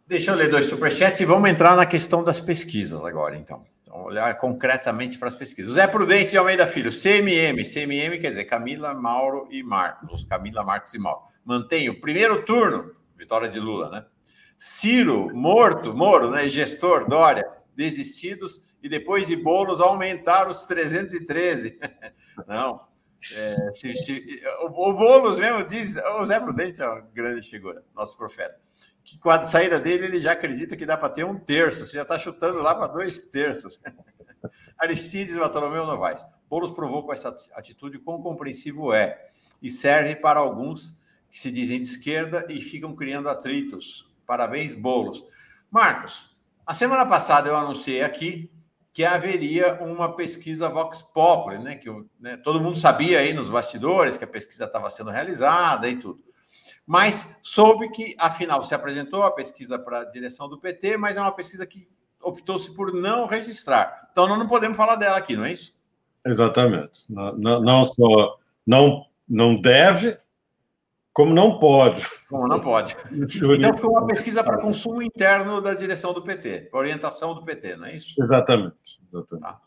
Deixa 0.07 0.31
eu 0.31 0.35
ler 0.35 0.49
dois 0.49 0.65
superchats 0.65 1.19
e 1.19 1.25
vamos 1.25 1.49
entrar 1.49 1.75
na 1.75 1.85
questão 1.85 2.23
das 2.23 2.39
pesquisas 2.39 3.03
agora, 3.05 3.37
então. 3.37 3.63
Vamos 3.87 4.07
olhar 4.07 4.35
concretamente 4.37 5.19
para 5.19 5.27
as 5.27 5.35
pesquisas. 5.35 5.73
Zé 5.73 5.85
Prudente 5.85 6.31
de 6.31 6.37
Almeida 6.37 6.65
Filho, 6.65 6.91
CMM. 6.91 7.63
CMM 7.63 8.19
quer 8.19 8.29
dizer 8.29 8.45
Camila, 8.45 8.93
Mauro 8.93 9.47
e 9.51 9.61
Marcos. 9.61 10.25
Camila, 10.25 10.63
Marcos 10.63 10.93
e 10.93 10.97
Mauro. 10.99 11.21
Mantém 11.45 11.89
o 11.89 11.99
primeiro 11.99 12.43
turno, 12.43 12.95
vitória 13.15 13.47
de 13.47 13.59
Lula, 13.59 13.89
né? 13.89 14.05
Ciro, 14.57 15.33
morto, 15.33 15.93
Moro, 15.95 16.31
né? 16.31 16.47
Gestor, 16.49 17.07
Dória, 17.07 17.47
desistidos 17.75 18.61
e 18.81 18.89
depois 18.89 19.27
de 19.27 19.35
bolos 19.35 19.79
aumentar 19.79 20.47
os 20.47 20.65
313. 20.65 21.77
Não. 22.47 22.79
É, 23.33 23.71
se, 23.73 23.93
se, 23.95 24.41
o, 24.61 24.89
o 24.89 24.93
Boulos 24.93 25.37
mesmo 25.37 25.65
diz, 25.65 25.97
o 25.97 26.25
Zé 26.25 26.39
Prudente 26.39 26.81
é 26.81 26.87
uma 26.87 27.01
grande 27.01 27.49
figura, 27.49 27.83
nosso 27.93 28.17
profeta 28.17 28.59
que 29.09 29.17
com 29.17 29.31
a 29.31 29.43
saída 29.43 29.79
dele 29.79 30.05
ele 30.05 30.19
já 30.19 30.33
acredita 30.33 30.77
que 30.77 30.85
dá 30.85 30.95
para 30.95 31.09
ter 31.09 31.23
um 31.23 31.37
terço, 31.39 31.83
você 31.83 31.93
já 31.93 32.03
está 32.03 32.19
chutando 32.19 32.61
lá 32.61 32.75
para 32.75 32.85
dois 32.87 33.25
terços. 33.25 33.81
Aristides 34.77 35.35
Bartolomeu 35.35 35.83
Novaes. 35.83 36.23
Boulos 36.47 36.71
provou 36.73 37.03
com 37.03 37.11
essa 37.11 37.35
atitude 37.53 37.97
quão 37.97 38.21
compreensivo 38.21 38.93
é 38.93 39.31
e 39.61 39.69
serve 39.69 40.15
para 40.15 40.39
alguns 40.39 40.95
que 41.31 41.39
se 41.39 41.49
dizem 41.49 41.79
de 41.79 41.87
esquerda 41.87 42.45
e 42.49 42.61
ficam 42.61 42.95
criando 42.95 43.29
atritos. 43.29 44.07
Parabéns, 44.27 44.75
Boulos. 44.75 45.25
Marcos, 45.71 46.29
A 46.65 46.75
semana 46.75 47.03
passada 47.03 47.49
eu 47.49 47.57
anunciei 47.57 48.03
aqui 48.03 48.51
que 48.93 49.05
haveria 49.05 49.75
uma 49.81 50.15
pesquisa 50.15 50.69
Vox 50.69 51.01
Populi, 51.01 51.59
né? 51.59 51.75
Que 51.75 51.89
né, 52.19 52.37
todo 52.37 52.61
mundo 52.61 52.77
sabia 52.77 53.19
aí 53.19 53.33
nos 53.33 53.49
bastidores 53.49 54.17
que 54.17 54.23
a 54.23 54.27
pesquisa 54.27 54.65
estava 54.65 54.89
sendo 54.89 55.11
realizada 55.11 55.87
e 55.87 55.95
tudo. 55.95 56.19
Mas 56.85 57.37
soube 57.43 57.89
que, 57.89 58.15
afinal, 58.17 58.63
se 58.63 58.73
apresentou 58.73 59.23
a 59.23 59.31
pesquisa 59.31 59.77
para 59.77 60.01
a 60.01 60.05
direção 60.05 60.49
do 60.49 60.59
PT, 60.59 60.97
mas 60.97 61.17
é 61.17 61.21
uma 61.21 61.31
pesquisa 61.31 61.65
que 61.65 61.87
optou-se 62.19 62.73
por 62.73 62.91
não 62.93 63.27
registrar. 63.27 64.09
Então, 64.11 64.27
nós 64.27 64.39
não 64.39 64.47
podemos 64.47 64.75
falar 64.75 64.95
dela 64.95 65.17
aqui, 65.17 65.35
não 65.35 65.45
é 65.45 65.53
isso? 65.53 65.71
Exatamente. 66.25 67.01
Não, 67.07 67.37
não, 67.37 67.61
não 67.61 67.83
só 67.83 68.39
não, 68.65 69.05
não 69.27 69.55
deve, 69.59 70.17
como 71.13 71.33
não 71.33 71.59
pode. 71.59 72.05
Como 72.29 72.47
não 72.47 72.59
pode. 72.59 72.95
Então, 73.11 73.77
foi 73.77 73.89
uma 73.89 74.05
pesquisa 74.05 74.43
para 74.43 74.57
consumo 74.57 75.01
interno 75.01 75.59
da 75.59 75.73
direção 75.73 76.13
do 76.13 76.23
PT, 76.23 76.69
orientação 76.71 77.33
do 77.33 77.43
PT, 77.43 77.75
não 77.75 77.87
é 77.87 77.95
isso? 77.95 78.21
Exatamente. 78.21 79.01
exatamente. 79.05 79.41
Tá. 79.41 79.59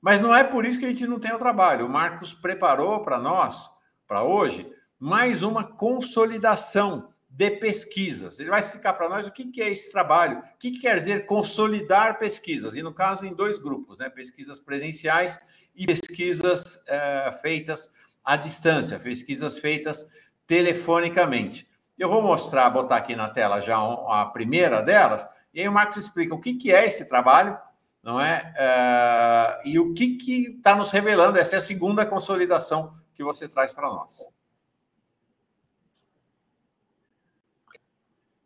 Mas 0.00 0.20
não 0.20 0.34
é 0.34 0.44
por 0.44 0.66
isso 0.66 0.78
que 0.78 0.84
a 0.84 0.88
gente 0.88 1.06
não 1.06 1.18
tem 1.18 1.32
o 1.32 1.38
trabalho. 1.38 1.86
O 1.86 1.88
Marcos 1.88 2.34
preparou 2.34 3.02
para 3.02 3.18
nós, 3.18 3.68
para 4.06 4.22
hoje, 4.22 4.70
mais 4.98 5.42
uma 5.42 5.64
consolidação 5.64 7.08
de 7.28 7.50
pesquisas. 7.50 8.38
Ele 8.38 8.50
vai 8.50 8.60
explicar 8.60 8.92
para 8.92 9.08
nós 9.08 9.26
o 9.26 9.32
que, 9.32 9.60
é 9.60 9.68
esse 9.68 9.90
trabalho, 9.90 10.38
o 10.38 10.58
que, 10.58 10.70
que 10.70 10.80
quer 10.80 10.96
dizer 10.96 11.26
consolidar 11.26 12.18
pesquisas, 12.18 12.76
e 12.76 12.82
no 12.82 12.92
caso 12.92 13.26
em 13.26 13.34
dois 13.34 13.58
grupos, 13.58 13.98
né? 13.98 14.08
pesquisas 14.08 14.60
presenciais 14.60 15.40
e 15.74 15.84
pesquisas 15.84 16.84
é, 16.86 17.32
feitas 17.42 17.92
à 18.22 18.36
distância, 18.36 18.98
pesquisas 18.98 19.58
feitas 19.58 20.06
telefonicamente. 20.46 21.68
Eu 21.98 22.08
vou 22.08 22.22
mostrar, 22.22 22.68
botar 22.70 22.96
aqui 22.96 23.14
na 23.14 23.28
tela 23.28 23.60
já 23.60 23.76
a 23.78 24.26
primeira 24.26 24.82
delas, 24.82 25.26
e 25.52 25.60
aí 25.60 25.68
o 25.68 25.72
Marcos 25.72 25.96
explica 25.96 26.34
o 26.34 26.40
que, 26.40 26.54
que 26.54 26.72
é 26.72 26.86
esse 26.86 27.08
trabalho, 27.08 27.56
não 28.02 28.20
é? 28.20 28.52
é 28.56 29.60
e 29.64 29.78
o 29.78 29.94
que 29.94 30.18
está 30.56 30.74
nos 30.74 30.90
revelando. 30.90 31.38
Essa 31.38 31.56
é 31.56 31.58
a 31.58 31.62
segunda 31.62 32.04
consolidação 32.04 32.94
que 33.14 33.22
você 33.22 33.48
traz 33.48 33.72
para 33.72 33.88
nós. 33.88 34.26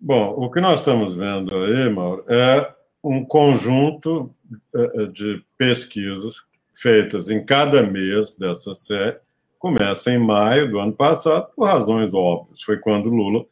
Bom, 0.00 0.34
o 0.36 0.50
que 0.50 0.60
nós 0.60 0.78
estamos 0.78 1.12
vendo 1.12 1.56
aí, 1.56 1.90
Mauro, 1.90 2.24
é 2.28 2.72
um 3.02 3.24
conjunto 3.24 4.32
é, 4.74 5.02
é, 5.02 5.06
de 5.06 5.44
pesquisas 5.56 6.44
feitas 6.72 7.28
em 7.30 7.44
cada 7.44 7.82
mês 7.82 8.34
dessa 8.36 8.74
série. 8.74 9.18
Começa 9.58 10.10
em 10.10 10.18
maio 10.18 10.70
do 10.70 10.78
ano 10.78 10.92
passado, 10.92 11.48
por 11.56 11.66
razões 11.66 12.14
óbvias. 12.14 12.62
Foi 12.62 12.78
quando 12.78 13.08
Lula 13.08 13.44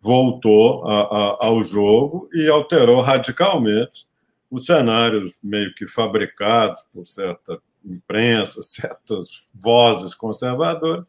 voltou 0.00 0.86
a, 0.86 1.00
a, 1.00 1.46
ao 1.46 1.62
jogo 1.62 2.28
e 2.32 2.48
alterou 2.48 3.00
radicalmente 3.00 4.06
os 4.50 4.66
cenários 4.66 5.32
meio 5.42 5.74
que 5.74 5.88
fabricados 5.88 6.84
por 6.92 7.06
certa 7.06 7.58
imprensa, 7.84 8.60
certas 8.62 9.44
vozes 9.54 10.14
conservadoras, 10.14 11.06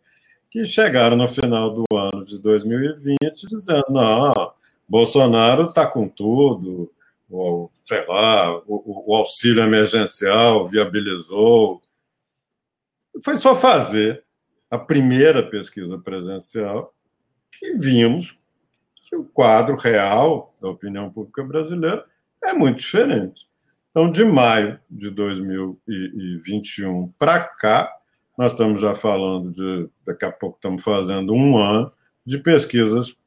que 0.50 0.66
chegaram 0.66 1.18
no 1.18 1.28
final 1.28 1.74
do 1.74 1.84
ano 1.96 2.26
de 2.26 2.40
2020 2.40 3.48
dizendo: 3.48 3.84
não, 3.90 4.54
Bolsonaro 4.88 5.70
está 5.70 5.86
com 5.86 6.08
tudo, 6.08 6.92
ou, 7.30 7.70
sei 7.86 8.06
lá, 8.08 8.58
o, 8.66 9.12
o, 9.12 9.16
auxílio 9.16 9.62
emergencial 9.62 10.68
viabilizou. 10.68 11.82
Foi 13.24 13.38
só 13.38 13.56
fazer 13.56 14.24
a 14.70 14.78
primeira 14.78 15.42
pesquisa 15.42 15.98
presencial 15.98 16.94
que 17.52 17.74
vimos 17.74 18.38
que 18.96 19.16
o 19.16 19.24
quadro 19.24 19.76
real 19.78 20.54
da 20.62 20.70
opinião 20.70 21.10
pública 21.10 21.44
brasileira 21.44 22.06
é 22.44 22.54
muito 22.54 22.80
diferente. 22.80 23.48
Então, 23.90 24.12
de 24.12 24.26
maio 24.26 24.80
de 24.90 25.10
2021 25.10 27.08
para 27.18 27.40
cá, 27.40 27.92
nós 28.38 28.52
estamos 28.52 28.80
já 28.80 28.94
falando 28.94 29.52
de, 29.52 29.90
daqui 30.06 30.26
a 30.26 30.32
pouco 30.32 30.58
estamos 30.58 30.84
fazendo 30.84 31.34
um 31.34 31.58
ano 31.58 31.92
de 32.26 32.38
pesquisas 32.38 33.18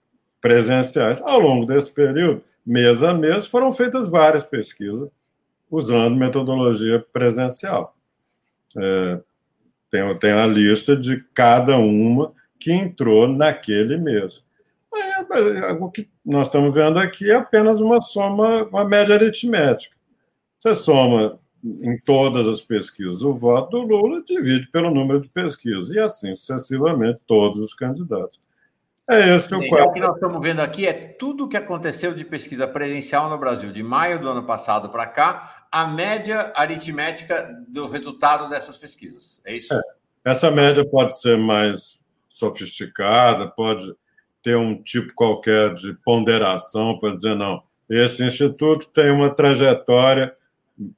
presenciais. 0.40 1.20
Ao 1.22 1.40
longo 1.40 1.66
desse 1.66 1.90
período, 1.90 2.44
mês 2.64 3.02
a 3.02 3.12
mês, 3.12 3.46
foram 3.46 3.72
feitas 3.72 4.06
várias 4.08 4.44
pesquisas 4.44 5.10
usando 5.70 6.14
metodologia 6.14 7.04
presencial. 7.12 7.96
É, 8.76 9.20
tem, 9.90 10.14
tem 10.18 10.32
a 10.32 10.46
lista 10.46 10.96
de 10.96 11.24
cada 11.34 11.76
uma 11.78 12.32
que 12.58 12.72
entrou 12.72 13.26
naquele 13.26 13.96
mês. 13.96 14.42
É, 14.94 15.72
o 15.72 15.90
que 15.90 16.08
nós 16.24 16.46
estamos 16.46 16.74
vendo 16.74 16.98
aqui 16.98 17.30
é 17.30 17.36
apenas 17.36 17.80
uma 17.80 18.00
soma, 18.00 18.64
uma 18.64 18.84
média 18.84 19.14
aritmética. 19.14 19.96
Você 20.58 20.74
soma 20.74 21.38
em 21.64 21.98
todas 21.98 22.48
as 22.48 22.60
pesquisas 22.60 23.22
o 23.22 23.34
voto 23.34 23.70
do 23.70 23.82
Lula, 23.82 24.22
divide 24.22 24.66
pelo 24.70 24.90
número 24.90 25.20
de 25.20 25.28
pesquisas, 25.28 25.90
e 25.90 25.98
assim 25.98 26.34
sucessivamente 26.34 27.20
todos 27.26 27.60
os 27.60 27.74
candidatos. 27.74 28.40
É 29.08 29.34
esse 29.34 29.52
o 29.52 29.68
quadro. 29.68 29.88
O 29.88 29.92
que 29.92 30.00
nós 30.00 30.14
estamos 30.14 30.40
vendo 30.40 30.60
aqui 30.60 30.86
é 30.86 30.92
tudo 30.92 31.44
o 31.44 31.48
que 31.48 31.56
aconteceu 31.56 32.14
de 32.14 32.24
pesquisa 32.24 32.66
presencial 32.66 33.28
no 33.28 33.36
Brasil 33.38 33.72
de 33.72 33.82
maio 33.82 34.20
do 34.20 34.28
ano 34.28 34.44
passado 34.44 34.88
para 34.88 35.06
cá, 35.06 35.59
a 35.70 35.86
média 35.86 36.52
aritmética 36.56 37.48
do 37.68 37.88
resultado 37.88 38.48
dessas 38.48 38.76
pesquisas. 38.76 39.40
É 39.44 39.54
isso? 39.54 39.72
É. 39.72 39.80
Essa 40.24 40.50
média 40.50 40.84
pode 40.84 41.18
ser 41.18 41.38
mais 41.38 42.04
sofisticada, 42.28 43.46
pode 43.48 43.94
ter 44.42 44.56
um 44.56 44.82
tipo 44.82 45.14
qualquer 45.14 45.74
de 45.74 45.94
ponderação 46.04 46.98
para 46.98 47.14
dizer, 47.14 47.34
não, 47.34 47.62
esse 47.88 48.24
instituto 48.24 48.88
tem 48.88 49.10
uma 49.10 49.30
trajetória 49.30 50.34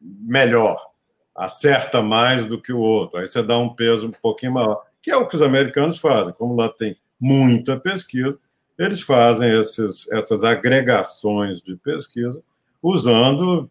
melhor, 0.01 0.91
acerta 1.35 2.01
mais 2.03 2.47
do 2.47 2.61
que 2.61 2.73
o 2.73 2.79
outro. 2.79 3.19
Aí 3.19 3.27
você 3.27 3.43
dá 3.43 3.59
um 3.59 3.75
peso 3.75 4.09
um 4.09 4.13
pouquinho 4.13 4.53
maior, 4.53 4.85
que 5.01 5.11
é 5.11 5.17
o 5.17 5.27
que 5.27 5.37
os 5.37 5.43
americanos 5.43 5.99
fazem. 5.99 6.33
Como 6.33 6.55
lá 6.55 6.69
tem 6.69 6.97
muita 7.19 7.79
pesquisa, 7.79 8.39
eles 8.79 9.01
fazem 9.01 9.59
esses, 9.59 10.11
essas 10.11 10.45
agregações 10.45 11.61
de 11.61 11.77
pesquisa 11.77 12.43
usando, 12.83 13.71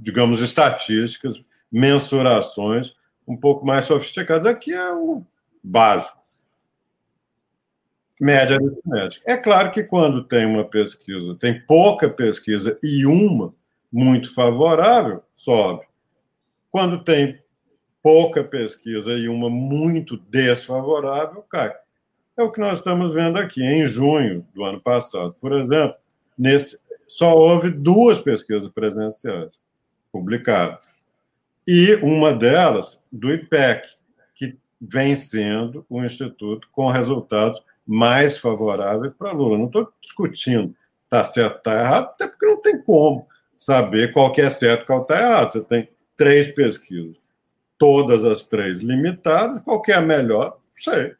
digamos, 0.00 0.40
estatísticas, 0.40 1.42
mensurações 1.70 2.94
um 3.26 3.36
pouco 3.36 3.66
mais 3.66 3.84
sofisticadas. 3.84 4.46
Aqui 4.46 4.72
é 4.72 4.92
o 4.94 5.22
básico. 5.62 6.16
Média 8.20 8.56
aritmética. 8.56 9.30
É 9.30 9.36
claro 9.36 9.70
que 9.70 9.84
quando 9.84 10.24
tem 10.24 10.46
uma 10.46 10.64
pesquisa, 10.64 11.36
tem 11.36 11.60
pouca 11.60 12.08
pesquisa 12.08 12.78
e 12.82 13.06
uma 13.06 13.54
muito 13.92 14.34
favorável, 14.34 15.22
sobe. 15.34 15.86
Quando 16.70 17.04
tem 17.04 17.40
pouca 18.02 18.42
pesquisa 18.42 19.12
e 19.12 19.28
uma 19.28 19.48
muito 19.48 20.16
desfavorável, 20.16 21.42
cai. 21.42 21.72
É 22.36 22.42
o 22.42 22.50
que 22.50 22.60
nós 22.60 22.78
estamos 22.78 23.12
vendo 23.12 23.38
aqui. 23.38 23.62
Em 23.62 23.84
junho 23.84 24.46
do 24.54 24.64
ano 24.64 24.80
passado, 24.80 25.36
por 25.40 25.52
exemplo, 25.52 25.96
nesse, 26.36 26.78
só 27.06 27.34
houve 27.34 27.70
duas 27.70 28.20
pesquisas 28.20 28.68
presenciais 28.68 29.60
publicadas. 30.12 30.88
E 31.66 31.94
uma 31.96 32.32
delas 32.32 33.00
do 33.12 33.32
IPEC, 33.32 33.88
que 34.34 34.56
vem 34.80 35.14
sendo 35.14 35.84
um 35.90 36.04
instituto 36.04 36.68
com 36.72 36.88
resultados 36.88 37.62
mais 37.86 38.38
favoráveis 38.38 39.12
para 39.18 39.32
Lula. 39.32 39.58
Não 39.58 39.66
estou 39.66 39.92
discutindo 40.00 40.74
está 41.08 41.24
certo, 41.24 41.56
está 41.56 41.72
errado, 41.72 42.04
até 42.04 42.28
porque 42.28 42.46
não 42.46 42.60
tem 42.60 42.80
como 42.80 43.26
saber 43.56 44.12
qual 44.12 44.30
que 44.30 44.42
é 44.42 44.50
certo 44.50 44.82
e 44.82 44.86
qual 44.86 45.02
está 45.02 45.18
errado. 45.18 45.52
Você 45.52 45.60
tem 45.62 45.88
três 46.16 46.52
pesquisas, 46.52 47.20
todas 47.78 48.24
as 48.24 48.42
três 48.42 48.80
limitadas, 48.80 49.60
qual 49.60 49.80
que 49.80 49.90
é 49.90 49.94
a 49.94 50.02
melhor? 50.02 50.58
Não 50.76 50.94
sei. 50.94 51.14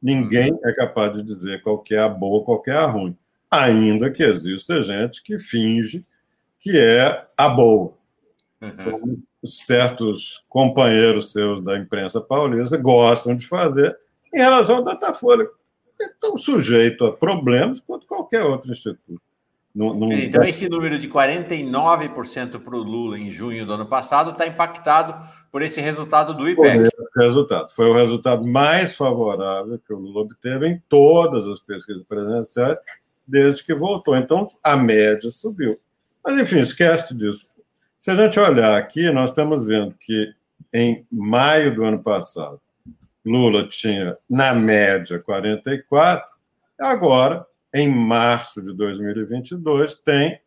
Ninguém 0.00 0.52
é 0.64 0.72
capaz 0.74 1.14
de 1.14 1.22
dizer 1.22 1.62
qual 1.62 1.78
que 1.78 1.94
é 1.94 2.00
a 2.00 2.08
boa, 2.08 2.44
qual 2.44 2.60
que 2.60 2.70
é 2.70 2.74
a 2.74 2.86
ruim. 2.86 3.16
Ainda 3.50 4.10
que 4.10 4.22
exista 4.22 4.82
gente 4.82 5.22
que 5.22 5.38
finge 5.38 6.04
que 6.60 6.78
é 6.78 7.22
a 7.36 7.48
boa. 7.48 7.94
Uhum. 8.62 9.20
certos 9.44 10.44
companheiros 10.48 11.32
seus 11.32 11.60
da 11.60 11.76
imprensa 11.76 12.20
paulista 12.20 12.76
gostam 12.76 13.34
de 13.34 13.44
fazer 13.44 13.98
em 14.32 14.38
relação 14.38 14.76
ao 14.76 14.84
Datafolha. 14.84 15.48
É 16.00 16.08
tão 16.20 16.36
sujeito 16.36 17.04
a 17.04 17.12
problemas 17.12 17.80
quanto 17.80 18.06
qualquer 18.06 18.44
outro 18.44 18.70
instituto. 18.70 19.20
Não, 19.74 19.94
não... 19.94 20.12
Então, 20.12 20.44
esse 20.44 20.68
número 20.68 20.98
de 20.98 21.08
49% 21.08 22.60
para 22.60 22.76
o 22.76 22.82
Lula 22.82 23.18
em 23.18 23.30
junho 23.30 23.64
do 23.64 23.72
ano 23.72 23.86
passado 23.86 24.30
está 24.30 24.46
impactado 24.46 25.14
por 25.50 25.62
esse 25.62 25.80
resultado 25.80 26.34
do 26.34 26.48
IPEC. 26.48 26.90
Foi, 27.14 27.24
resultado. 27.24 27.72
Foi 27.72 27.86
o 27.86 27.94
resultado 27.94 28.46
mais 28.46 28.94
favorável 28.94 29.78
que 29.78 29.92
o 29.92 29.98
Lula 29.98 30.22
obteve 30.22 30.68
em 30.68 30.82
todas 30.88 31.48
as 31.48 31.60
pesquisas 31.60 32.02
presidenciais 32.02 32.78
desde 33.26 33.64
que 33.64 33.74
voltou. 33.74 34.14
Então, 34.14 34.46
a 34.62 34.76
média 34.76 35.30
subiu. 35.30 35.78
Mas, 36.24 36.38
enfim, 36.38 36.60
esquece 36.60 37.16
disso. 37.16 37.46
Se 38.02 38.10
a 38.10 38.16
gente 38.16 38.36
olhar 38.40 38.76
aqui, 38.76 39.12
nós 39.12 39.30
estamos 39.30 39.64
vendo 39.64 39.94
que 39.94 40.34
em 40.74 41.06
maio 41.08 41.72
do 41.72 41.84
ano 41.84 42.02
passado, 42.02 42.60
Lula 43.24 43.68
tinha, 43.68 44.18
na 44.28 44.52
média, 44.52 45.20
44, 45.20 46.34
agora 46.80 47.46
em 47.72 47.88
março 47.88 48.60
de 48.60 48.74
2022, 48.74 49.94
tem 49.94 50.40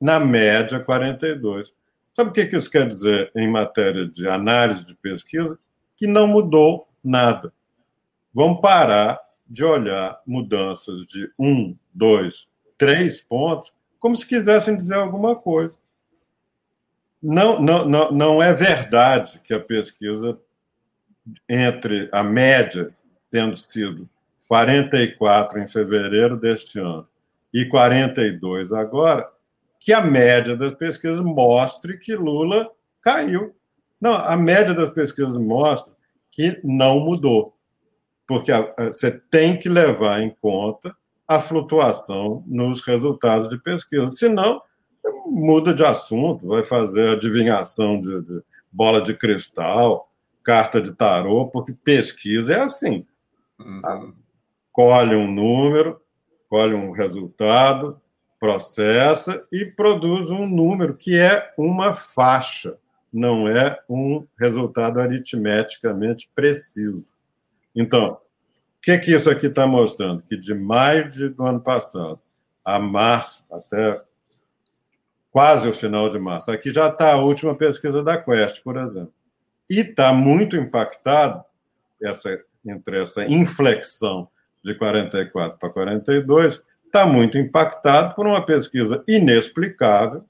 na 0.00 0.18
média 0.18 0.80
42. 0.80 1.74
Sabe 2.14 2.30
o 2.30 2.32
que 2.32 2.56
isso 2.56 2.70
quer 2.70 2.88
dizer 2.88 3.30
em 3.36 3.46
matéria 3.46 4.08
de 4.08 4.26
análise 4.26 4.86
de 4.86 4.94
pesquisa? 4.94 5.58
Que 5.94 6.06
não 6.06 6.26
mudou 6.26 6.88
nada. 7.04 7.52
Vamos 8.32 8.62
parar 8.62 9.20
de 9.46 9.62
olhar 9.62 10.18
mudanças 10.26 11.04
de 11.04 11.30
um, 11.38 11.76
dois, 11.92 12.48
três 12.78 13.20
pontos 13.20 13.70
como 14.00 14.16
se 14.16 14.26
quisessem 14.26 14.74
dizer 14.74 14.94
alguma 14.94 15.36
coisa. 15.36 15.76
Não, 17.22 17.62
não, 17.62 18.10
não, 18.10 18.42
é 18.42 18.52
verdade 18.52 19.40
que 19.44 19.54
a 19.54 19.60
pesquisa 19.60 20.38
entre 21.48 22.08
a 22.10 22.22
média 22.22 22.92
tendo 23.30 23.56
sido 23.56 24.08
44 24.48 25.60
em 25.60 25.68
fevereiro 25.68 26.36
deste 26.36 26.80
ano 26.80 27.06
e 27.54 27.64
42 27.64 28.72
agora, 28.72 29.28
que 29.78 29.92
a 29.92 30.00
média 30.00 30.56
das 30.56 30.74
pesquisas 30.74 31.20
mostre 31.20 31.96
que 31.98 32.14
Lula 32.14 32.70
caiu. 33.00 33.54
Não, 34.00 34.14
a 34.14 34.36
média 34.36 34.74
das 34.74 34.90
pesquisas 34.90 35.36
mostra 35.36 35.94
que 36.30 36.60
não 36.64 37.00
mudou, 37.00 37.56
porque 38.26 38.52
você 38.78 39.10
tem 39.10 39.56
que 39.58 39.68
levar 39.68 40.20
em 40.20 40.30
conta 40.40 40.94
a 41.26 41.40
flutuação 41.40 42.42
nos 42.46 42.80
resultados 42.82 43.48
de 43.48 43.58
pesquisa. 43.58 44.08
Senão, 44.08 44.60
muda 45.26 45.74
de 45.74 45.84
assunto, 45.84 46.48
vai 46.48 46.64
fazer 46.64 47.10
adivinhação 47.10 48.00
de, 48.00 48.20
de 48.22 48.42
bola 48.70 49.00
de 49.02 49.14
cristal, 49.14 50.10
carta 50.42 50.80
de 50.80 50.92
tarô, 50.92 51.46
porque 51.46 51.72
pesquisa 51.72 52.54
é 52.54 52.60
assim. 52.60 53.06
Uhum. 53.58 54.14
Colhe 54.72 55.14
um 55.14 55.30
número, 55.30 56.00
colhe 56.48 56.74
um 56.74 56.90
resultado, 56.90 58.00
processa 58.38 59.44
e 59.52 59.64
produz 59.64 60.30
um 60.30 60.46
número 60.46 60.96
que 60.96 61.16
é 61.16 61.52
uma 61.56 61.94
faixa, 61.94 62.76
não 63.12 63.46
é 63.46 63.78
um 63.88 64.26
resultado 64.38 65.00
aritmeticamente 65.00 66.28
preciso. 66.34 67.12
Então, 67.74 68.14
o 68.14 68.18
que, 68.82 68.98
que 68.98 69.14
isso 69.14 69.30
aqui 69.30 69.46
está 69.46 69.66
mostrando? 69.66 70.22
Que 70.22 70.36
de 70.36 70.54
maio 70.54 71.08
de, 71.08 71.28
do 71.28 71.44
ano 71.44 71.60
passado 71.60 72.18
a 72.64 72.78
março, 72.78 73.44
até 73.50 74.00
quase 75.32 75.66
o 75.66 75.74
final 75.74 76.10
de 76.10 76.18
março, 76.18 76.50
aqui 76.50 76.70
já 76.70 76.88
está 76.88 77.14
a 77.14 77.20
última 77.20 77.56
pesquisa 77.56 78.04
da 78.04 78.18
Quest, 78.18 78.62
por 78.62 78.76
exemplo, 78.76 79.12
e 79.68 79.80
está 79.80 80.12
muito 80.12 80.54
impactado 80.54 81.42
essa, 82.00 82.38
entre 82.64 83.00
essa 83.00 83.24
inflexão 83.24 84.28
de 84.62 84.74
44 84.74 85.58
para 85.58 85.70
42, 85.70 86.62
está 86.84 87.06
muito 87.06 87.38
impactado 87.38 88.14
por 88.14 88.26
uma 88.26 88.44
pesquisa 88.44 89.02
inexplicável 89.08 90.24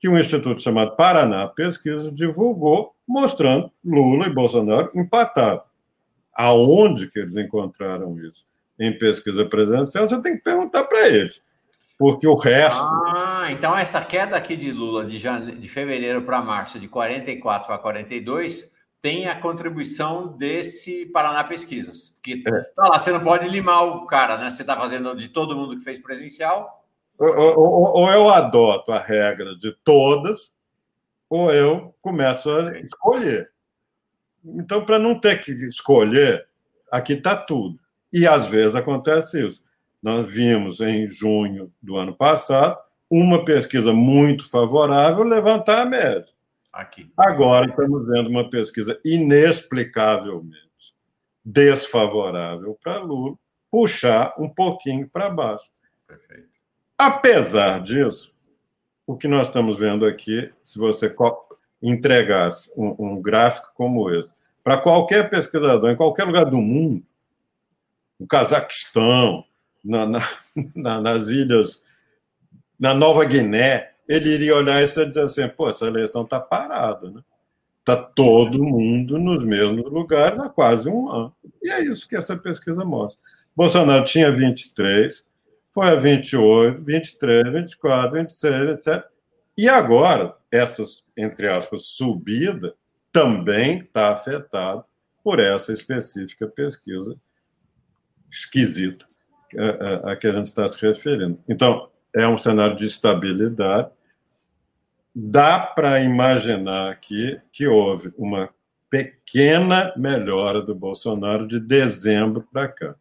que 0.00 0.08
um 0.08 0.18
instituto 0.18 0.60
chamado 0.60 0.96
Paraná 0.96 1.46
Pesquisa 1.46 2.12
divulgou, 2.12 2.94
mostrando 3.06 3.70
Lula 3.82 4.26
e 4.26 4.34
Bolsonaro 4.34 4.90
empatados. 4.94 5.64
Aonde 6.34 7.08
que 7.08 7.20
eles 7.20 7.36
encontraram 7.36 8.18
isso? 8.18 8.44
Em 8.78 8.92
pesquisa 8.98 9.46
presencial, 9.46 10.06
você 10.06 10.20
tem 10.20 10.36
que 10.36 10.42
perguntar 10.42 10.84
para 10.84 11.08
eles. 11.08 11.40
Porque 12.04 12.26
o 12.26 12.34
resto. 12.34 12.82
Ah, 12.82 13.46
então 13.50 13.74
essa 13.74 13.98
queda 14.02 14.36
aqui 14.36 14.54
de 14.54 14.70
Lula 14.70 15.06
de, 15.06 15.16
jane... 15.16 15.54
de 15.54 15.66
fevereiro 15.66 16.20
para 16.20 16.42
março, 16.42 16.78
de 16.78 16.86
44 16.86 17.72
a 17.72 17.78
42, 17.78 18.70
tem 19.00 19.26
a 19.26 19.40
contribuição 19.40 20.36
desse 20.36 21.06
Paraná 21.06 21.42
Pesquisas. 21.44 22.18
Que 22.22 22.44
é. 22.46 22.60
tá 22.76 22.88
lá, 22.88 22.98
você 22.98 23.10
não 23.10 23.20
pode 23.20 23.48
limar 23.48 23.84
o 23.84 24.04
cara, 24.04 24.36
né? 24.36 24.50
Você 24.50 24.60
está 24.60 24.76
fazendo 24.76 25.16
de 25.16 25.28
todo 25.28 25.56
mundo 25.56 25.78
que 25.78 25.82
fez 25.82 25.98
presencial. 25.98 26.84
Ou, 27.18 27.38
ou, 27.38 27.96
ou, 28.00 28.10
eu 28.10 28.28
adoto 28.28 28.92
a 28.92 29.00
regra 29.00 29.56
de 29.56 29.72
todas, 29.82 30.52
ou 31.30 31.50
eu 31.50 31.94
começo 32.02 32.50
a 32.50 32.78
escolher. 32.80 33.50
Então, 34.44 34.84
para 34.84 34.98
não 34.98 35.18
ter 35.18 35.40
que 35.40 35.52
escolher, 35.52 36.46
aqui 36.92 37.14
está 37.14 37.34
tudo. 37.34 37.80
E 38.12 38.26
às 38.26 38.46
vezes 38.46 38.76
acontece 38.76 39.46
isso. 39.46 39.64
Nós 40.04 40.30
vimos 40.30 40.82
em 40.82 41.06
junho 41.06 41.72
do 41.80 41.96
ano 41.96 42.14
passado 42.14 42.78
uma 43.08 43.42
pesquisa 43.42 43.90
muito 43.90 44.46
favorável 44.50 45.24
levantar 45.24 45.80
a 45.80 45.86
média. 45.86 46.30
Aqui. 46.70 47.10
Agora 47.16 47.70
estamos 47.70 48.06
vendo 48.06 48.28
uma 48.28 48.50
pesquisa 48.50 49.00
inexplicavelmente 49.02 50.60
desfavorável 51.42 52.78
para 52.82 52.98
Lula 52.98 53.34
puxar 53.70 54.34
um 54.38 54.46
pouquinho 54.46 55.08
para 55.08 55.30
baixo. 55.30 55.70
Perfeito. 56.06 56.50
Apesar 56.98 57.80
disso, 57.80 58.34
o 59.06 59.16
que 59.16 59.26
nós 59.26 59.46
estamos 59.46 59.78
vendo 59.78 60.04
aqui, 60.04 60.52
se 60.62 60.78
você 60.78 61.14
entregasse 61.80 62.70
um, 62.76 62.94
um 62.98 63.22
gráfico 63.22 63.70
como 63.74 64.10
esse 64.10 64.34
para 64.62 64.76
qualquer 64.76 65.30
pesquisador, 65.30 65.88
em 65.88 65.96
qualquer 65.96 66.24
lugar 66.24 66.44
do 66.44 66.60
mundo, 66.60 67.02
no 68.20 68.26
Cazaquistão, 68.26 69.46
na, 69.84 70.06
na, 70.06 70.28
na, 70.74 71.00
nas 71.00 71.28
ilhas, 71.28 71.82
na 72.78 72.94
Nova 72.94 73.24
Guiné, 73.24 73.90
ele 74.08 74.30
iria 74.30 74.56
olhar 74.56 74.82
isso 74.82 75.00
e 75.00 75.06
dizer 75.06 75.24
assim: 75.24 75.48
pô, 75.48 75.68
essa 75.68 75.86
eleição 75.86 76.22
está 76.22 76.40
parada, 76.40 77.10
né? 77.10 77.22
Está 77.80 77.96
todo 77.96 78.64
mundo 78.64 79.18
nos 79.18 79.44
mesmos 79.44 79.84
lugares 79.90 80.38
há 80.38 80.48
quase 80.48 80.88
um 80.88 81.10
ano. 81.10 81.34
E 81.62 81.70
é 81.70 81.82
isso 81.82 82.08
que 82.08 82.16
essa 82.16 82.34
pesquisa 82.34 82.82
mostra. 82.82 83.20
Bolsonaro 83.54 84.04
tinha 84.04 84.32
23, 84.32 85.22
foi 85.70 85.88
a 85.88 85.94
28, 85.94 86.82
23, 86.82 87.52
24, 87.52 88.10
26, 88.12 88.70
etc. 88.70 89.04
E 89.56 89.68
agora, 89.68 90.34
essas, 90.50 91.04
entre 91.14 91.46
aspas, 91.46 91.88
subida 91.88 92.74
também 93.12 93.80
está 93.80 94.12
afetado 94.12 94.84
por 95.22 95.38
essa 95.38 95.72
específica 95.72 96.48
pesquisa 96.48 97.16
esquisita 98.30 99.06
a, 99.58 100.12
a, 100.12 100.16
que 100.16 100.26
a 100.26 100.32
gente 100.32 100.46
está 100.46 100.66
se 100.68 100.80
referindo. 100.84 101.38
Então, 101.48 101.88
é 102.14 102.26
um 102.26 102.38
cenário 102.38 102.76
de 102.76 102.86
estabilidade. 102.86 103.90
Dá 105.14 105.58
para 105.58 106.00
imaginar 106.00 106.90
aqui 106.90 107.40
que 107.52 107.66
houve 107.66 108.12
uma 108.16 108.50
pequena 108.90 109.92
melhora 109.96 110.62
do 110.62 110.74
Bolsonaro 110.74 111.46
de 111.46 111.58
dezembro 111.58 112.46
para 112.52 112.68
cá. 112.68 112.94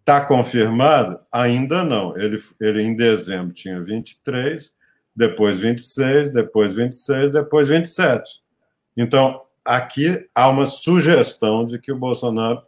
Está 0.00 0.20
confirmado? 0.24 1.20
Ainda 1.30 1.84
não. 1.84 2.16
Ele, 2.16 2.40
ele 2.60 2.82
em 2.82 2.94
dezembro 2.94 3.52
tinha 3.52 3.80
23, 3.80 4.72
depois 5.14 5.58
26, 5.58 6.32
depois 6.32 6.72
26, 6.72 7.32
depois 7.32 7.68
27. 7.68 8.40
Então, 8.96 9.42
aqui 9.64 10.28
há 10.34 10.48
uma 10.48 10.64
sugestão 10.64 11.66
de 11.66 11.78
que 11.78 11.92
o 11.92 11.98
Bolsonaro 11.98 12.62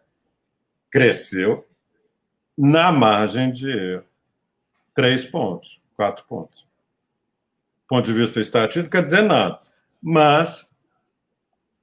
cresceu 0.90 1.64
na 2.62 2.92
margem 2.92 3.50
de 3.50 3.70
erro. 3.70 4.04
Três 4.94 5.24
pontos, 5.24 5.80
quatro 5.96 6.26
pontos. 6.26 6.60
Do 6.60 7.88
ponto 7.88 8.04
de 8.04 8.12
vista 8.12 8.38
estatístico, 8.38 8.84
não 8.84 8.90
quer 8.90 9.04
dizer 9.04 9.22
nada. 9.22 9.58
Mas, 10.02 10.68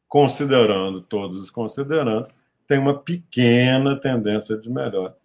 considerando 0.07 1.01
todos 1.01 1.37
os 1.37 1.49
considerandos, 1.49 2.29
tem 2.67 2.77
uma 2.77 2.99
pequena 2.99 3.99
tendência 3.99 4.55
de 4.55 4.69
melhora. 4.69 5.17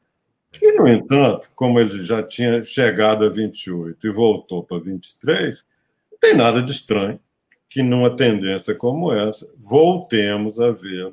Que, 0.50 0.72
no 0.72 0.88
entanto, 0.88 1.50
como 1.54 1.78
ele 1.78 2.02
já 2.02 2.22
tinha 2.22 2.62
chegado 2.62 3.24
a 3.24 3.28
28 3.28 4.06
e 4.06 4.10
voltou 4.10 4.62
para 4.62 4.78
23, 4.78 5.66
não 6.10 6.18
tem 6.18 6.34
nada 6.34 6.62
de 6.62 6.72
estranho 6.72 7.20
que 7.68 7.82
numa 7.82 8.14
tendência 8.14 8.74
como 8.74 9.12
essa, 9.12 9.50
voltemos 9.58 10.60
a 10.60 10.70
ver 10.70 11.12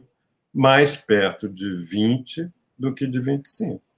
mais 0.53 0.95
perto 0.95 1.49
de 1.49 1.76
20 1.84 2.49
do 2.78 2.94
que 2.94 3.06
de 3.06 3.20
25. 3.20 3.89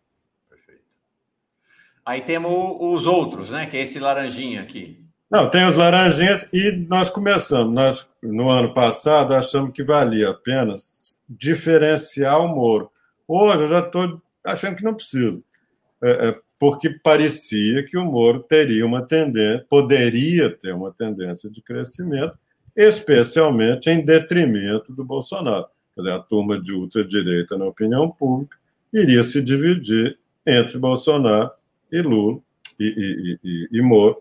Aí 2.06 2.22
temos 2.22 2.52
os 2.80 3.06
outros, 3.06 3.50
né? 3.50 3.66
Que 3.66 3.78
é 3.78 3.82
esse 3.82 4.00
laranjinha 4.00 4.62
aqui. 4.62 5.02
Não, 5.30 5.50
tem 5.50 5.66
os 5.66 5.76
laranjinhas 5.76 6.48
e 6.52 6.72
nós 6.90 7.10
começamos. 7.10 7.74
Nós, 7.74 8.10
no 8.22 8.50
ano 8.50 8.74
passado, 8.74 9.34
achamos 9.34 9.72
que 9.72 9.84
valia 9.84 10.30
a 10.30 10.34
pena 10.34 10.76
diferenciar 11.30 12.42
o 12.42 12.50
Moro. 12.50 12.92
Hoje 13.28 13.62
eu 13.62 13.68
já 13.68 13.80
estou 13.80 14.22
achando 14.44 14.76
que 14.76 14.84
não 14.84 14.94
precisa. 14.94 15.42
É, 16.04 16.30
é, 16.30 16.40
porque 16.60 16.90
parecia 16.90 17.84
que 17.86 17.98
o 17.98 18.06
Moro 18.06 18.42
teria 18.42 18.86
uma 18.86 19.02
tendência, 19.02 19.66
poderia 19.70 20.50
ter 20.50 20.74
uma 20.74 20.92
tendência 20.92 21.50
de 21.50 21.62
crescimento, 21.62 22.38
especialmente 22.76 23.90
em 23.90 24.04
detrimento 24.04 24.92
do 24.92 25.06
Bolsonaro. 25.06 25.68
Quer 25.96 26.02
dizer, 26.02 26.14
a 26.14 26.20
turma 26.20 26.60
de 26.60 26.74
ultradireita 26.74 27.58
na 27.58 27.66
opinião 27.66 28.10
pública 28.10 28.58
iria 28.94 29.24
se 29.24 29.42
dividir 29.42 30.18
entre 30.46 30.78
Bolsonaro 30.78 31.52
e 31.92 32.02
Lula 32.02 32.40
e, 32.80 32.86
e, 32.86 33.40
e, 33.44 33.80
e 33.80 33.82
Moro. 33.82 34.18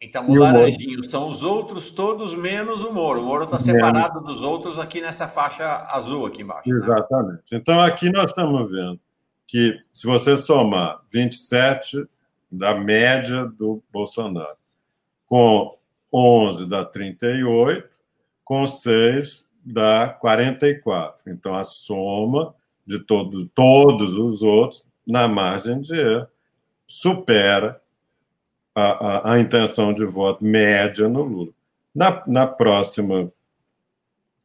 Então, 0.00 0.28
o 0.28 0.34
laranjinho 0.34 0.96
Moro... 0.96 1.04
são 1.04 1.28
os 1.28 1.42
outros 1.42 1.90
todos 1.90 2.34
menos 2.34 2.82
o 2.82 2.92
Moro. 2.92 3.20
O 3.20 3.24
Moro 3.24 3.44
está 3.44 3.58
separado 3.58 4.20
dos 4.20 4.42
outros 4.42 4.78
aqui 4.78 5.00
nessa 5.00 5.28
faixa 5.28 5.86
azul 5.90 6.26
aqui 6.26 6.42
embaixo. 6.42 6.68
Né? 6.68 6.76
Exatamente. 6.82 7.52
Né? 7.52 7.58
Então, 7.58 7.80
aqui 7.80 8.10
nós 8.10 8.26
estamos 8.26 8.70
vendo 8.70 8.98
que, 9.46 9.78
se 9.92 10.06
você 10.06 10.36
somar 10.36 11.00
27 11.12 12.04
da 12.50 12.74
média 12.74 13.46
do 13.46 13.82
Bolsonaro 13.92 14.56
com 15.26 15.78
11 16.12 16.66
dá 16.66 16.84
38, 16.84 17.88
com 18.44 18.66
6 18.66 19.48
dá 19.64 20.08
44. 20.08 21.22
Então, 21.28 21.54
a 21.54 21.64
soma 21.64 22.54
de 22.86 22.98
todo, 22.98 23.46
todos 23.54 24.16
os 24.16 24.42
outros, 24.42 24.84
na 25.06 25.26
margem 25.28 25.80
de 25.80 25.94
erro, 25.94 26.26
supera 26.92 27.80
a, 28.74 28.82
a, 28.82 29.32
a 29.32 29.38
intenção 29.38 29.94
de 29.94 30.04
voto 30.04 30.44
média 30.44 31.08
no 31.08 31.22
Lula. 31.22 31.52
Na, 31.94 32.22
na 32.26 32.46
próxima, 32.46 33.32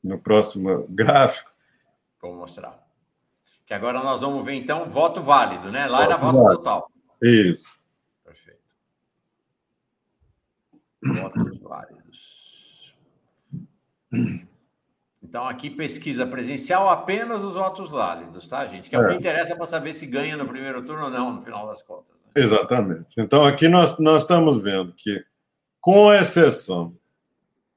no 0.02 0.18
próximo 0.18 0.88
gráfico. 0.90 1.52
Vou 2.22 2.34
mostrar. 2.34 2.82
Que 3.66 3.74
agora 3.74 4.02
nós 4.02 4.22
vamos 4.22 4.46
ver, 4.46 4.54
então, 4.54 4.90
voto 4.90 5.22
válido, 5.22 5.70
né? 5.70 5.88
Lá 5.88 6.00
voto 6.00 6.12
era 6.12 6.18
voto 6.18 6.38
válido. 6.38 6.56
total. 6.56 6.92
Isso. 7.22 7.78
Perfeito. 8.24 8.62
Votos 11.04 11.60
válidos. 11.60 12.96
Então, 15.22 15.46
aqui 15.46 15.70
pesquisa 15.70 16.26
presencial, 16.26 16.90
apenas 16.90 17.44
os 17.44 17.56
votos 17.56 17.92
válidos, 17.92 18.48
tá, 18.48 18.66
gente? 18.66 18.90
Que 18.90 18.96
é, 18.96 19.00
é. 19.00 19.02
o 19.02 19.08
que 19.10 19.16
interessa 19.16 19.54
para 19.54 19.66
saber 19.66 19.92
se 19.92 20.06
ganha 20.06 20.38
no 20.38 20.48
primeiro 20.48 20.82
turno 20.86 21.06
ou 21.06 21.10
não, 21.10 21.34
no 21.34 21.42
final 21.42 21.68
das 21.68 21.84
contas. 21.84 22.17
Exatamente. 22.36 23.16
Então, 23.18 23.44
aqui 23.44 23.68
nós, 23.68 23.98
nós 24.00 24.22
estamos 24.22 24.62
vendo 24.62 24.94
que, 24.94 25.24
com 25.82 26.14
exceção 26.14 26.96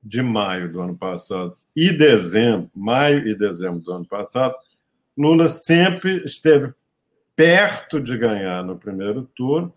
de 0.02 0.22
maio 0.22 0.70
do 0.72 0.80
ano 0.80 0.96
passado 0.96 1.56
e 1.74 1.90
dezembro, 1.90 2.70
maio 2.74 3.26
e 3.28 3.34
dezembro 3.34 3.80
do 3.80 3.92
ano 3.92 4.06
passado, 4.06 4.54
Lula 5.16 5.48
sempre 5.48 6.22
esteve 6.24 6.72
perto 7.36 8.00
de 8.00 8.16
ganhar 8.16 8.62
no 8.64 8.78
primeiro 8.78 9.22
turno, 9.34 9.72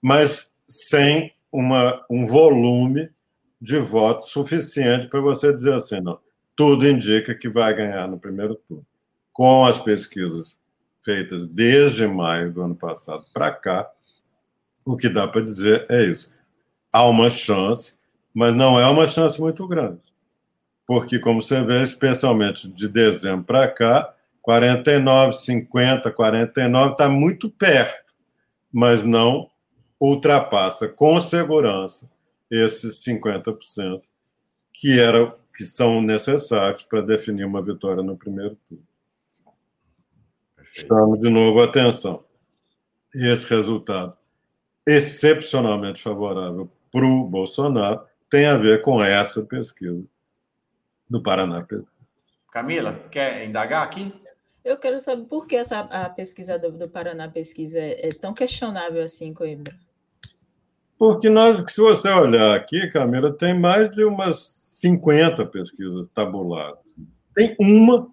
mas 0.00 0.52
sem 0.66 1.32
uma, 1.50 2.04
um 2.08 2.26
volume 2.26 3.10
de 3.60 3.78
votos 3.78 4.30
suficiente 4.30 5.08
para 5.08 5.20
você 5.20 5.52
dizer 5.52 5.74
assim, 5.74 6.00
não, 6.00 6.18
tudo 6.54 6.86
indica 6.86 7.34
que 7.34 7.48
vai 7.48 7.74
ganhar 7.74 8.06
no 8.06 8.18
primeiro 8.18 8.54
turno. 8.54 8.86
Com 9.32 9.64
as 9.64 9.80
pesquisas 9.80 10.56
feitas 11.04 11.46
desde 11.46 12.06
maio 12.06 12.52
do 12.52 12.62
ano 12.62 12.74
passado 12.74 13.24
para 13.32 13.50
cá, 13.50 13.90
o 14.88 14.96
que 14.96 15.08
dá 15.08 15.28
para 15.28 15.42
dizer 15.42 15.84
é 15.90 16.02
isso. 16.04 16.32
Há 16.90 17.04
uma 17.04 17.28
chance, 17.28 17.94
mas 18.32 18.54
não 18.54 18.80
é 18.80 18.86
uma 18.86 19.06
chance 19.06 19.38
muito 19.38 19.68
grande. 19.68 20.00
Porque, 20.86 21.18
como 21.18 21.42
você 21.42 21.62
vê, 21.62 21.82
especialmente 21.82 22.66
de 22.66 22.88
dezembro 22.88 23.44
para 23.44 23.68
cá, 23.68 24.14
49, 24.40 25.32
50, 25.32 26.10
49 26.10 26.92
está 26.92 27.06
muito 27.06 27.50
perto, 27.50 28.14
mas 28.72 29.04
não 29.04 29.50
ultrapassa 30.00 30.88
com 30.88 31.20
segurança 31.20 32.10
esses 32.50 33.04
50% 33.04 34.00
que 34.72 34.98
era 34.98 35.36
que 35.54 35.64
são 35.64 36.00
necessários 36.00 36.82
para 36.82 37.02
definir 37.02 37.44
uma 37.44 37.60
vitória 37.60 38.02
no 38.02 38.16
primeiro 38.16 38.56
turno. 38.66 38.86
Chamo 40.62 41.18
de 41.18 41.28
novo 41.28 41.60
a 41.60 41.64
atenção. 41.64 42.24
Esse 43.12 43.46
resultado 43.52 44.17
excepcionalmente 44.88 46.00
favorável 46.00 46.70
para 46.90 47.04
o 47.04 47.24
Bolsonaro 47.24 48.00
tem 48.30 48.46
a 48.46 48.56
ver 48.56 48.80
com 48.80 49.02
essa 49.02 49.42
pesquisa 49.42 50.02
do 51.08 51.22
Paraná. 51.22 51.66
Camila, 52.50 52.92
quer 53.10 53.44
indagar 53.44 53.82
aqui? 53.82 54.12
Eu 54.64 54.78
quero 54.78 54.98
saber 54.98 55.24
por 55.24 55.46
que 55.46 55.56
essa, 55.56 55.80
a 55.80 56.08
pesquisa 56.08 56.58
do, 56.58 56.72
do 56.72 56.88
Paraná 56.88 57.28
Pesquisa 57.28 57.78
é, 57.78 58.08
é, 58.08 58.10
tão 58.10 58.32
questionável 58.32 59.02
assim, 59.02 59.32
Coimbra. 59.34 59.74
Porque 60.98 61.28
nós, 61.28 61.62
se 61.70 61.80
você 61.80 62.08
olhar 62.08 62.56
aqui, 62.56 62.88
Camila, 62.88 63.30
tem 63.30 63.58
mais 63.58 63.90
de 63.90 64.04
umas 64.04 64.40
50 64.80 65.44
pesquisas 65.46 66.08
tabuladas. 66.08 66.80
Tem 67.34 67.54
uma 67.60 68.08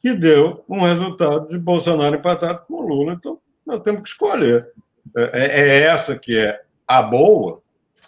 que 0.00 0.12
deu 0.12 0.64
um 0.68 0.80
resultado 0.80 1.48
de 1.48 1.58
Bolsonaro 1.58 2.16
empatado 2.16 2.64
com 2.66 2.82
Lula. 2.82 3.12
Então, 3.12 3.38
nós 3.64 3.80
temos 3.80 4.02
que 4.02 4.08
escolher. 4.08 4.70
É, 5.16 5.40
é, 5.40 5.46
é 5.46 5.80
essa 5.82 6.18
que 6.18 6.36
é 6.36 6.62
a 6.86 7.02
boa, 7.02 7.62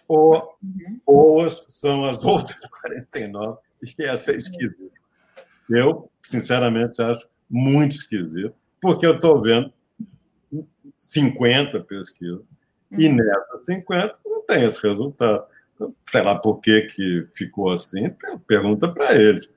ou 0.09 0.57
uhum. 0.63 1.01
boas 1.05 1.65
são 1.69 2.05
as 2.05 2.23
outras 2.25 2.59
49, 2.59 3.59
e 3.99 4.05
essa 4.05 4.33
é 4.33 4.37
esquisita. 4.37 4.97
Eu, 5.69 6.11
sinceramente, 6.23 7.03
acho 7.03 7.27
muito 7.49 7.97
esquisito, 7.97 8.55
porque 8.81 9.07
eu 9.07 9.17
estou 9.17 9.41
vendo 9.43 9.73
50 10.97 11.81
pesquisas, 11.81 12.43
e 12.93 13.09
uhum. 13.09 13.17
nessas 13.17 13.65
50 13.65 14.19
não 14.25 14.43
tem 14.43 14.65
esse 14.65 14.87
resultado 14.87 15.47
sei 16.11 16.23
lá 16.23 16.39
por 16.39 16.61
que, 16.61 16.83
que 16.83 17.27
ficou 17.35 17.73
assim, 17.73 18.15
pergunta 18.47 18.89
para 18.89 19.15
eles. 19.15 19.49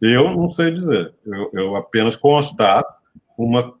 Eu 0.00 0.30
não 0.30 0.50
sei 0.50 0.70
dizer, 0.70 1.14
eu, 1.24 1.50
eu 1.52 1.76
apenas 1.76 2.16
constato 2.16 2.94
uma 3.36 3.74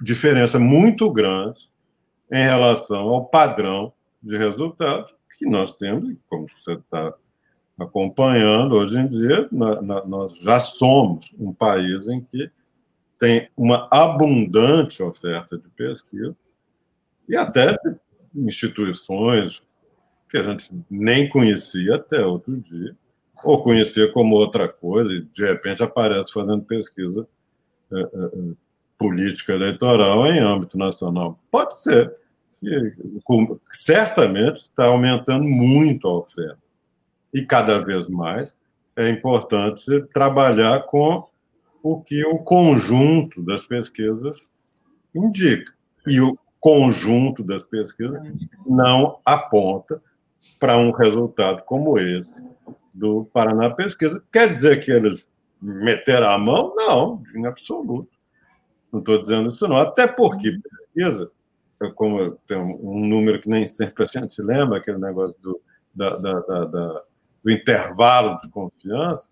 diferença 0.00 0.58
muito 0.58 1.10
grande 1.12 1.68
em 2.30 2.44
relação 2.44 3.08
ao 3.08 3.26
padrão 3.26 3.92
de 4.22 4.36
resultados 4.36 5.14
que 5.38 5.46
nós 5.46 5.74
temos, 5.76 6.16
como 6.28 6.46
você 6.48 6.72
está 6.72 7.14
acompanhando, 7.78 8.74
hoje 8.74 8.98
em 8.98 9.06
dia, 9.06 9.48
na, 9.52 9.80
na, 9.80 10.04
nós 10.04 10.36
já 10.38 10.58
somos 10.58 11.32
um 11.38 11.52
país 11.52 12.08
em 12.08 12.20
que 12.20 12.50
tem 13.20 13.48
uma 13.56 13.88
abundante 13.90 15.02
oferta 15.02 15.56
de 15.56 15.68
pesquisa 15.70 16.36
e 17.28 17.36
até 17.36 17.72
de 17.72 17.96
instituições 18.34 19.62
que 20.28 20.36
a 20.36 20.42
gente 20.42 20.70
nem 20.90 21.28
conhecia 21.28 21.96
até 21.96 22.24
outro 22.24 22.56
dia, 22.56 22.94
ou 23.42 23.62
conhecia 23.62 24.12
como 24.12 24.34
outra 24.34 24.68
coisa, 24.68 25.12
e 25.12 25.22
de 25.22 25.44
repente 25.44 25.82
aparece 25.82 26.32
fazendo 26.32 26.62
pesquisa 26.64 27.26
é, 27.92 28.00
é, 28.00 28.02
é 28.02 28.67
política 28.98 29.52
eleitoral 29.52 30.26
em 30.26 30.40
âmbito 30.40 30.76
nacional. 30.76 31.38
Pode 31.50 31.78
ser. 31.78 32.14
E, 32.62 32.92
com, 33.22 33.58
certamente 33.72 34.56
está 34.56 34.86
aumentando 34.86 35.44
muito 35.44 36.08
a 36.08 36.18
oferta. 36.18 36.58
E 37.32 37.42
cada 37.42 37.78
vez 37.78 38.08
mais 38.08 38.54
é 38.96 39.08
importante 39.08 39.84
trabalhar 40.12 40.80
com 40.86 41.24
o 41.82 42.00
que 42.00 42.24
o 42.26 42.38
conjunto 42.38 43.40
das 43.42 43.64
pesquisas 43.64 44.36
indica. 45.14 45.72
E 46.06 46.20
o 46.20 46.36
conjunto 46.58 47.44
das 47.44 47.62
pesquisas 47.62 48.20
não 48.66 49.20
aponta 49.24 50.02
para 50.58 50.76
um 50.76 50.90
resultado 50.90 51.62
como 51.62 51.98
esse 51.98 52.42
do 52.92 53.26
Paraná 53.32 53.70
Pesquisa. 53.70 54.20
Quer 54.32 54.50
dizer 54.50 54.84
que 54.84 54.90
eles 54.90 55.28
meteram 55.62 56.30
a 56.30 56.38
mão? 56.38 56.74
Não, 56.76 57.22
em 57.36 57.46
absoluto. 57.46 58.17
Não 58.92 59.00
estou 59.00 59.22
dizendo 59.22 59.48
isso, 59.48 59.66
não. 59.68 59.76
Até 59.76 60.06
porque 60.06 60.58
pesquisa, 60.94 61.30
como 61.94 62.32
tem 62.46 62.58
um 62.58 63.06
número 63.06 63.40
que 63.40 63.48
nem 63.48 63.66
sempre 63.66 64.04
a 64.04 64.06
gente 64.06 64.40
lembra, 64.42 64.78
aquele 64.78 64.98
negócio 64.98 65.36
do, 65.40 65.60
da, 65.94 66.16
da, 66.16 66.40
da, 66.40 66.64
da 66.64 67.02
do 67.42 67.50
intervalo 67.50 68.36
de 68.38 68.48
confiança, 68.48 69.28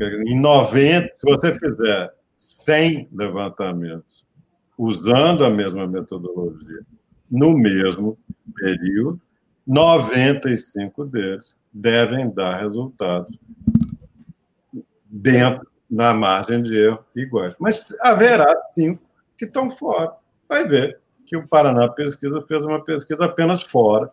em 0.00 0.38
90, 0.38 1.10
se 1.12 1.22
você 1.24 1.54
fizer 1.54 2.12
100 2.34 3.08
levantamentos 3.12 4.26
usando 4.76 5.44
a 5.44 5.50
mesma 5.50 5.86
metodologia, 5.86 6.82
no 7.30 7.56
mesmo 7.56 8.18
período, 8.54 9.20
95 9.66 11.04
deles 11.06 11.56
devem 11.72 12.30
dar 12.30 12.56
resultados 12.56 13.36
dentro, 15.04 15.66
na 15.90 16.12
margem 16.12 16.62
de 16.62 16.76
erro, 16.76 17.04
iguais. 17.14 17.54
Mas 17.58 17.94
haverá 18.00 18.46
cinco 18.74 19.02
que 19.36 19.44
estão 19.44 19.70
fora. 19.70 20.12
Vai 20.48 20.66
ver 20.66 20.98
que 21.24 21.36
o 21.36 21.46
Paraná 21.46 21.88
Pesquisa 21.88 22.40
fez 22.42 22.64
uma 22.64 22.84
pesquisa 22.84 23.24
apenas 23.24 23.62
fora 23.62 24.10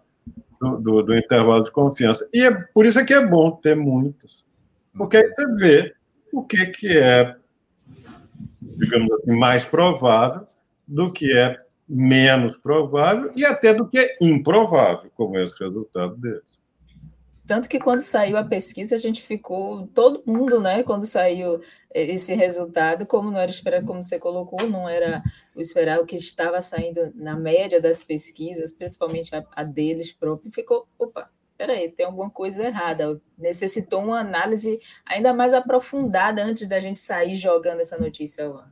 do, 0.60 0.78
do, 0.78 1.04
do 1.04 1.16
intervalo 1.16 1.64
de 1.64 1.72
confiança. 1.72 2.28
E 2.34 2.42
é, 2.44 2.52
por 2.52 2.86
isso 2.86 3.00
é 3.00 3.06
que 3.06 3.14
é 3.14 3.26
bom 3.26 3.52
ter 3.52 3.76
muitas. 3.76 4.44
Porque 4.96 5.18
aí 5.18 5.28
você 5.30 5.48
vê 5.56 5.96
o 6.32 6.44
que, 6.44 6.66
que 6.68 6.98
é, 6.98 7.36
digamos 8.62 9.12
assim, 9.12 9.38
mais 9.38 9.66
provável 9.66 10.48
do 10.88 11.12
que 11.12 11.36
é 11.36 11.62
menos 11.88 12.58
provável 12.58 13.32
e 13.36 13.46
até 13.46 13.74
do 13.74 13.88
que 13.88 14.00
é 14.00 14.16
improvável, 14.22 15.12
como 15.16 15.38
esse 15.38 15.56
resultado 15.64 16.16
deles. 16.18 16.63
Tanto 17.46 17.68
que 17.68 17.80
quando 17.80 18.00
saiu 18.00 18.38
a 18.38 18.44
pesquisa, 18.44 18.96
a 18.96 18.98
gente 18.98 19.22
ficou, 19.22 19.86
todo 19.88 20.24
mundo, 20.26 20.62
né, 20.62 20.82
quando 20.82 21.06
saiu 21.06 21.60
esse 21.94 22.34
resultado, 22.34 23.06
como 23.06 23.30
não 23.30 23.40
era 23.40 23.52
esperado, 23.52 23.86
como 23.86 24.02
você 24.02 24.18
colocou, 24.18 24.70
não 24.70 24.88
era 24.88 25.22
o 26.02 26.06
que 26.06 26.16
estava 26.16 26.62
saindo 26.62 27.12
na 27.16 27.36
média 27.36 27.82
das 27.82 28.02
pesquisas, 28.02 28.72
principalmente 28.72 29.36
a, 29.36 29.44
a 29.56 29.64
deles 29.64 30.12
próprios, 30.12 30.56
ficou, 30.56 30.88
opa, 30.98 31.30
peraí, 31.58 31.90
tem 31.90 32.06
alguma 32.06 32.30
coisa 32.30 32.64
errada. 32.64 33.20
Necessitou 33.38 34.04
uma 34.04 34.20
análise 34.20 34.80
ainda 35.06 35.34
mais 35.34 35.54
aprofundada 35.54 36.44
antes 36.44 36.68
da 36.68 36.80
gente 36.80 37.00
sair 37.00 37.36
jogando 37.36 37.82
essa 37.82 37.98
notícia 37.98 38.48
lá. 38.48 38.70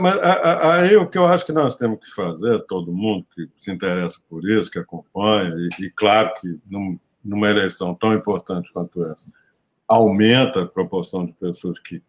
Mas 0.00 0.18
aí 0.20 0.96
o 0.96 1.08
que 1.08 1.18
eu 1.18 1.26
acho 1.26 1.44
que 1.44 1.52
nós 1.52 1.74
temos 1.74 1.98
que 1.98 2.14
fazer, 2.14 2.64
todo 2.66 2.92
mundo 2.92 3.26
que 3.34 3.48
se 3.56 3.72
interessa 3.72 4.20
por 4.28 4.48
isso, 4.48 4.70
que 4.70 4.78
acompanha, 4.78 5.52
e, 5.56 5.84
e 5.84 5.90
claro 5.90 6.32
que 6.40 6.60
não, 6.70 6.96
numa 7.24 7.48
eleição 7.48 7.94
tão 7.94 8.12
importante 8.12 8.72
quanto 8.72 9.04
essa, 9.06 9.24
aumenta 9.88 10.62
a 10.62 10.66
proporção 10.66 11.24
de 11.24 11.32
pessoas 11.32 11.78
que 11.78 12.02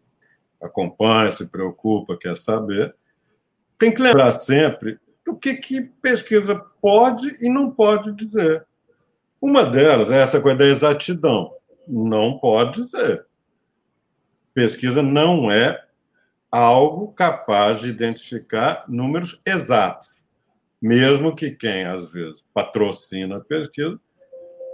acompanha, 0.60 1.30
se 1.30 1.46
preocupa, 1.46 2.18
quer 2.18 2.36
saber, 2.36 2.94
tem 3.78 3.94
que 3.94 4.02
lembrar 4.02 4.30
sempre 4.30 4.98
o 5.26 5.34
que, 5.34 5.54
que 5.54 5.82
pesquisa 6.00 6.54
pode 6.80 7.36
e 7.40 7.48
não 7.48 7.70
pode 7.70 8.12
dizer. 8.12 8.64
Uma 9.40 9.64
delas 9.64 10.10
é 10.10 10.22
essa 10.22 10.40
coisa 10.40 10.58
da 10.58 10.66
exatidão. 10.66 11.52
Não 11.86 12.38
pode 12.38 12.82
dizer. 12.82 13.26
Pesquisa 14.54 15.02
não 15.02 15.50
é 15.50 15.84
algo 16.50 17.12
capaz 17.12 17.80
de 17.80 17.90
identificar 17.90 18.84
números 18.88 19.38
exatos. 19.44 20.24
Mesmo 20.80 21.34
que 21.34 21.50
quem, 21.50 21.84
às 21.84 22.10
vezes, 22.10 22.44
patrocina 22.54 23.36
a 23.36 23.40
pesquisa 23.40 24.00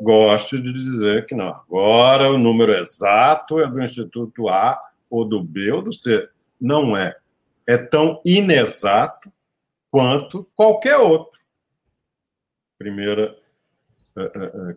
goste 0.02 0.60
de 0.60 0.72
dizer 0.72 1.26
que 1.26 1.34
não, 1.34 1.48
agora 1.48 2.30
o 2.30 2.38
número 2.38 2.72
exato 2.72 3.60
é 3.60 3.66
do 3.68 3.82
Instituto 3.82 4.48
A 4.48 4.80
ou 5.08 5.24
do 5.24 5.42
B 5.42 5.70
ou 5.70 5.82
do 5.82 5.92
C. 5.92 6.28
Não 6.60 6.96
é. 6.96 7.16
É 7.66 7.76
tão 7.76 8.20
inexato 8.24 9.32
quanto 9.90 10.48
qualquer 10.56 10.96
outro. 10.96 11.40
Primeira, 12.78 13.36
é, 14.16 14.22
é, 14.22 14.76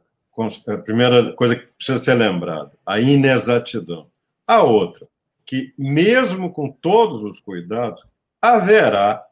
é, 0.69 0.73
a 0.73 0.77
primeira 0.77 1.34
coisa 1.34 1.56
que 1.56 1.65
precisa 1.68 1.97
ser 1.97 2.14
lembrada, 2.14 2.72
a 2.85 2.99
inexatidão. 2.99 4.10
A 4.45 4.61
outra, 4.61 5.07
que 5.43 5.73
mesmo 5.77 6.53
com 6.53 6.69
todos 6.69 7.23
os 7.23 7.39
cuidados, 7.39 8.06
haverá 8.39 9.26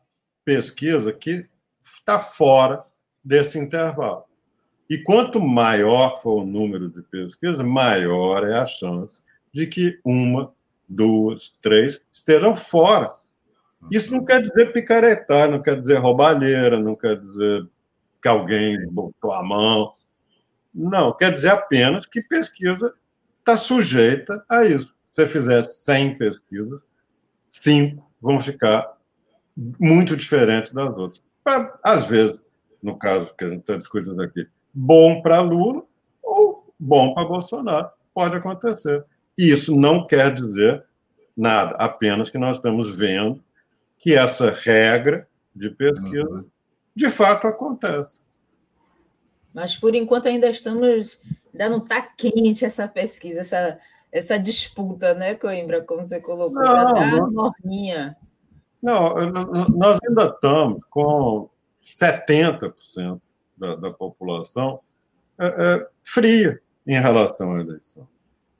pesquisa 0.44 1.14
que 1.14 1.48
está 1.80 2.18
fora 2.18 2.84
desse 3.24 3.60
intervalo. 3.60 4.26
E 4.90 4.98
quanto 4.98 5.40
maior 5.40 6.22
for 6.22 6.44
o 6.44 6.46
número 6.46 6.90
de 6.90 7.02
pesquisas, 7.02 7.60
maior 7.66 8.46
é 8.48 8.58
a 8.58 8.66
chance 8.66 9.22
de 9.52 9.68
que 9.68 10.00
uma 10.04 10.54
duas, 10.88 11.54
três, 11.62 12.02
estejam 12.12 12.56
fora. 12.56 13.14
Isso 13.92 14.12
não 14.12 14.24
quer 14.24 14.42
dizer 14.42 14.72
picaretar, 14.72 15.50
não 15.50 15.62
quer 15.62 15.80
dizer 15.80 15.98
roubalheira, 15.98 16.80
não 16.80 16.96
quer 16.96 17.20
dizer 17.20 17.68
que 18.22 18.28
alguém 18.28 18.88
botou 18.90 19.32
a 19.34 19.44
mão. 19.44 19.94
Não, 20.74 21.16
quer 21.16 21.32
dizer 21.32 21.50
apenas 21.50 22.06
que 22.06 22.22
pesquisa 22.22 22.94
está 23.40 23.58
sujeita 23.58 24.44
a 24.48 24.64
isso. 24.64 24.96
Se 25.06 25.16
você 25.16 25.28
fizer 25.28 25.62
100 25.62 26.18
pesquisas, 26.18 26.82
cinco 27.46 28.10
vão 28.22 28.40
ficar 28.40 28.98
muito 29.80 30.16
diferentes 30.16 30.72
das 30.72 30.96
outras. 30.96 31.22
Às 31.84 32.08
vezes, 32.08 32.42
no 32.82 32.98
caso 32.98 33.34
que 33.36 33.44
a 33.44 33.50
gente 33.50 33.60
está 33.60 33.78
discutindo 33.78 34.22
aqui, 34.22 34.48
bom 34.74 35.22
para 35.22 35.40
Lula 35.42 35.84
ou 36.22 36.74
bom 36.80 37.14
para 37.14 37.28
Bolsonaro. 37.28 37.90
Pode 38.14 38.38
acontecer. 38.38 39.06
Isso 39.38 39.76
não 39.76 40.06
quer 40.06 40.34
dizer 40.34 40.84
nada, 41.36 41.76
apenas 41.78 42.30
que 42.30 42.38
nós 42.38 42.58
estamos 42.58 42.94
vendo 42.96 43.44
que 43.98 44.14
essa 44.14 44.52
regra 44.52 45.28
de 45.56 45.70
pesquisa 45.70 46.30
uhum. 46.30 46.46
de 46.96 47.10
fato 47.10 47.48
acontece. 47.48 48.22
Mas 49.54 49.76
por 49.76 49.94
enquanto 49.96 50.28
ainda 50.28 50.50
estamos, 50.50 51.20
ainda 51.52 51.70
não 51.70 51.78
está 51.78 52.02
quente 52.02 52.66
essa 52.66 52.88
pesquisa, 52.88 53.42
essa, 53.42 53.80
essa 54.12 54.38
disputa, 54.38 55.14
né, 55.14 55.36
Coimbra, 55.36 55.82
como 55.82 56.04
você 56.04 56.20
colocou, 56.20 56.62
não, 56.62 56.76
ainda 56.76 57.16
está 57.16 57.28
morninha. 57.28 58.18
Não, 58.82 59.16
nós 59.70 60.00
ainda 60.06 60.26
estamos 60.26 60.82
com 60.90 61.50
70% 61.82 63.22
da, 63.64 63.76
da 63.76 63.92
população 63.92 64.82
é, 65.40 65.46
é, 65.48 65.88
fria 66.04 66.62
em 66.86 67.00
relação 67.00 67.56
à 67.56 67.62
eleição. 67.62 68.06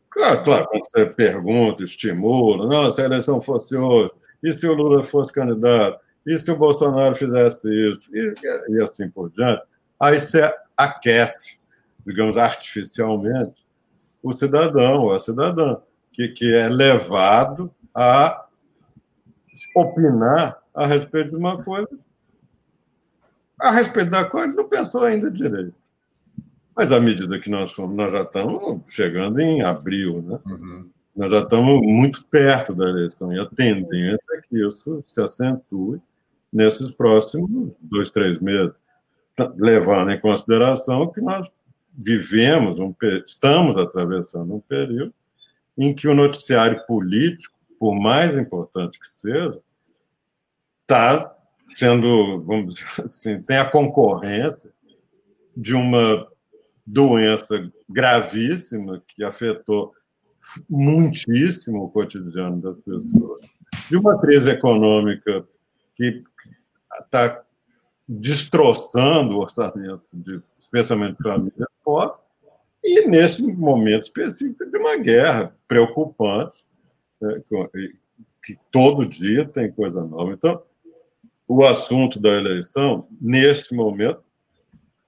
Claro, 0.10 0.44
claro, 0.44 0.68
quando 0.68 0.84
você 0.86 1.06
pergunta, 1.06 1.84
estimula, 1.84 2.68
não, 2.68 2.92
se 2.94 3.02
a 3.02 3.06
eleição 3.06 3.42
fosse 3.42 3.76
hoje, 3.76 4.14
e 4.42 4.54
se 4.54 4.66
o 4.66 4.74
Lula 4.74 5.04
fosse 5.04 5.34
candidato, 5.34 6.00
e 6.26 6.38
se 6.38 6.50
o 6.50 6.56
Bolsonaro 6.56 7.16
fizesse 7.16 7.68
isso, 7.90 8.10
e, 8.16 8.34
e 8.70 8.82
assim 8.82 9.10
por 9.10 9.30
diante, 9.32 9.64
aí 10.00 10.20
você 10.20 10.54
aquece, 10.78 11.60
digamos, 12.06 12.38
artificialmente, 12.38 13.66
o 14.22 14.32
cidadão 14.32 15.02
ou 15.02 15.14
a 15.14 15.20
cidadã, 15.20 15.78
que, 16.14 16.30
que 16.30 16.54
é 16.54 16.70
levado 16.70 17.74
a 17.94 18.46
opinar 19.76 20.62
a 20.74 20.86
respeito 20.86 21.32
de 21.32 21.36
uma 21.36 21.62
coisa. 21.62 21.90
A 23.64 23.72
respeito 23.72 24.12
da 24.12 24.26
coisa, 24.26 24.52
não 24.54 24.68
pensou 24.68 25.04
ainda 25.04 25.32
direito. 25.32 25.74
Mas 26.76 26.92
à 26.92 27.00
medida 27.00 27.40
que 27.40 27.50
nós 27.50 27.72
fomos, 27.72 27.96
nós 27.96 28.12
já 28.12 28.24
estamos 28.24 28.82
chegando 28.88 29.40
em 29.40 29.62
abril, 29.62 30.22
né? 30.22 30.38
Uhum. 30.46 30.90
Nós 31.16 31.32
já 31.32 31.40
estamos 31.40 31.82
muito 31.82 32.26
perto 32.26 32.76
da 32.76 32.90
eleição 32.90 33.32
e 33.32 33.40
a 33.40 33.46
tendência 33.46 34.20
é 34.34 34.42
que 34.42 34.68
isso 34.68 35.02
se 35.08 35.22
acentue 35.22 36.02
nesses 36.52 36.92
próximos 36.92 37.78
dois, 37.82 38.12
três 38.12 38.38
meses, 38.38 38.74
levando 39.56 40.12
em 40.12 40.20
consideração 40.20 41.10
que 41.10 41.22
nós 41.22 41.50
vivemos, 41.94 42.78
um, 42.80 42.94
estamos 43.26 43.78
atravessando 43.78 44.54
um 44.54 44.60
período 44.60 45.14
em 45.78 45.96
que 45.96 46.10
o 46.10 46.14
noticiário 46.14 46.86
político, 46.86 47.58
por 47.80 47.96
mais 47.96 48.38
importante 48.38 49.00
que 49.00 49.08
seja, 49.08 49.58
está 50.82 51.34
sendo, 51.76 52.42
vamos 52.44 52.76
dizer 52.76 52.88
assim, 53.04 53.42
tem 53.42 53.58
a 53.58 53.70
concorrência 53.70 54.72
de 55.56 55.74
uma 55.74 56.28
doença 56.86 57.72
gravíssima 57.88 59.02
que 59.08 59.24
afetou 59.24 59.94
muitíssimo 60.70 61.86
o 61.86 61.90
cotidiano 61.90 62.62
das 62.62 62.78
pessoas, 62.80 63.46
de 63.90 63.96
uma 63.96 64.20
crise 64.20 64.50
econômica 64.50 65.48
que 65.96 66.24
está 67.02 67.42
destroçando 68.08 69.38
o 69.38 69.42
orçamento, 69.42 70.04
de, 70.12 70.42
especialmente 70.60 71.16
para 71.16 71.36
famílias 71.36 71.70
pobres, 71.84 72.20
e 72.84 73.08
nesse 73.08 73.42
momento 73.42 74.04
específico 74.04 74.66
de 74.70 74.78
uma 74.78 74.98
guerra 74.98 75.56
preocupante, 75.68 76.66
né, 77.22 77.42
que 78.44 78.58
todo 78.70 79.06
dia 79.06 79.46
tem 79.46 79.72
coisa 79.72 80.04
nova. 80.04 80.34
Então, 80.34 80.62
o 81.48 81.66
assunto 81.66 82.20
da 82.20 82.30
eleição, 82.30 83.08
neste 83.20 83.74
momento, 83.74 84.24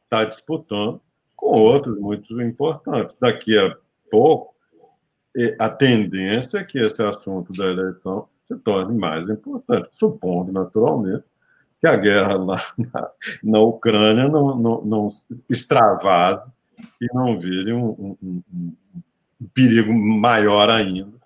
está 0.03 0.24
disputando 0.24 1.02
com 1.36 1.60
outros 1.60 1.98
muito 1.99 2.41
importantes. 2.41 3.16
Daqui 3.20 3.57
a 3.57 3.76
pouco, 4.10 4.56
a 5.60 5.70
tendência 5.70 6.60
é 6.60 6.64
que 6.64 6.78
esse 6.80 7.02
assunto 7.03 7.52
da 7.53 7.66
eleição 7.66 8.28
se 8.44 8.56
torne 8.57 8.98
mais 8.98 9.28
importante, 9.30 9.90
supondo, 9.91 10.52
naturalmente, 10.52 11.24
que 11.80 11.88
a 11.88 11.95
guerra 11.98 12.36
lá 12.38 12.62
na, 12.78 13.12
na 13.44 13.60
Ucrânia 13.60 14.28
não, 14.28 14.56
não, 14.57 14.82
não, 14.86 15.10
extravase 15.49 16.52
e 17.02 17.07
não 17.14 17.38
vire 17.38 17.74
um, 17.74 18.16
um, 18.22 18.44
um 19.41 19.48
perigo 19.53 19.91
maior 19.94 20.70
ainda 20.70 21.18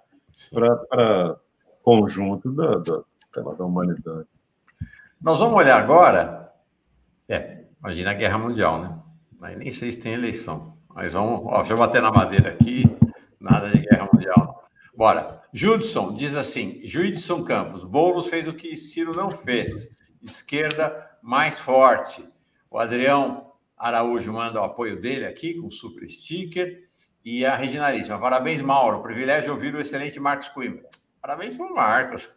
para 0.51 1.33
o 1.33 1.83
conjunto 1.83 2.51
da, 2.51 2.75
da, 2.77 3.51
da 3.53 3.65
humanidade. 3.65 4.27
Nós 5.21 5.39
vamos 5.39 5.55
olhar 5.55 5.77
agora. 5.77 6.53
É, 7.27 7.65
imagina 7.79 8.11
a 8.11 8.13
guerra 8.13 8.37
mundial, 8.37 8.81
né? 8.81 8.97
Aí 9.41 9.55
nem 9.55 9.69
sei 9.69 9.91
se 9.91 9.99
tem 9.99 10.13
eleição. 10.13 10.77
Mas 10.89 11.13
vamos. 11.13 11.41
Ó, 11.45 11.57
deixa 11.57 11.73
eu 11.73 11.77
bater 11.77 12.01
na 12.01 12.11
madeira 12.11 12.51
aqui. 12.51 12.85
Nada 13.39 13.69
de 13.69 13.79
guerra 13.79 14.09
mundial. 14.11 14.69
Bora. 14.95 15.39
Judson 15.51 16.13
diz 16.13 16.35
assim: 16.35 16.81
Judson 16.85 17.43
Campos, 17.43 17.83
Boulos 17.83 18.29
fez 18.29 18.47
o 18.47 18.53
que 18.53 18.77
Ciro 18.77 19.15
não 19.15 19.29
fez. 19.29 19.89
Esquerda 20.21 21.09
mais 21.21 21.59
forte. 21.59 22.25
O 22.71 22.77
Adrião 22.77 23.51
Araújo 23.77 24.31
manda 24.31 24.61
o 24.61 24.63
apoio 24.63 24.99
dele 25.01 25.25
aqui 25.25 25.55
com 25.55 25.69
super 25.69 26.09
sticker. 26.09 26.87
E 27.25 27.45
a 27.45 27.55
Reginalíssima. 27.55 28.17
Parabéns, 28.19 28.61
Mauro. 28.61 29.01
Privilégio 29.01 29.51
ouvir 29.51 29.75
o 29.75 29.79
excelente 29.79 30.19
Marcos 30.19 30.47
Coimbra. 30.47 30.89
Parabéns 31.21 31.55
para 31.55 31.65
o 31.65 31.75
Marcos. 31.75 32.29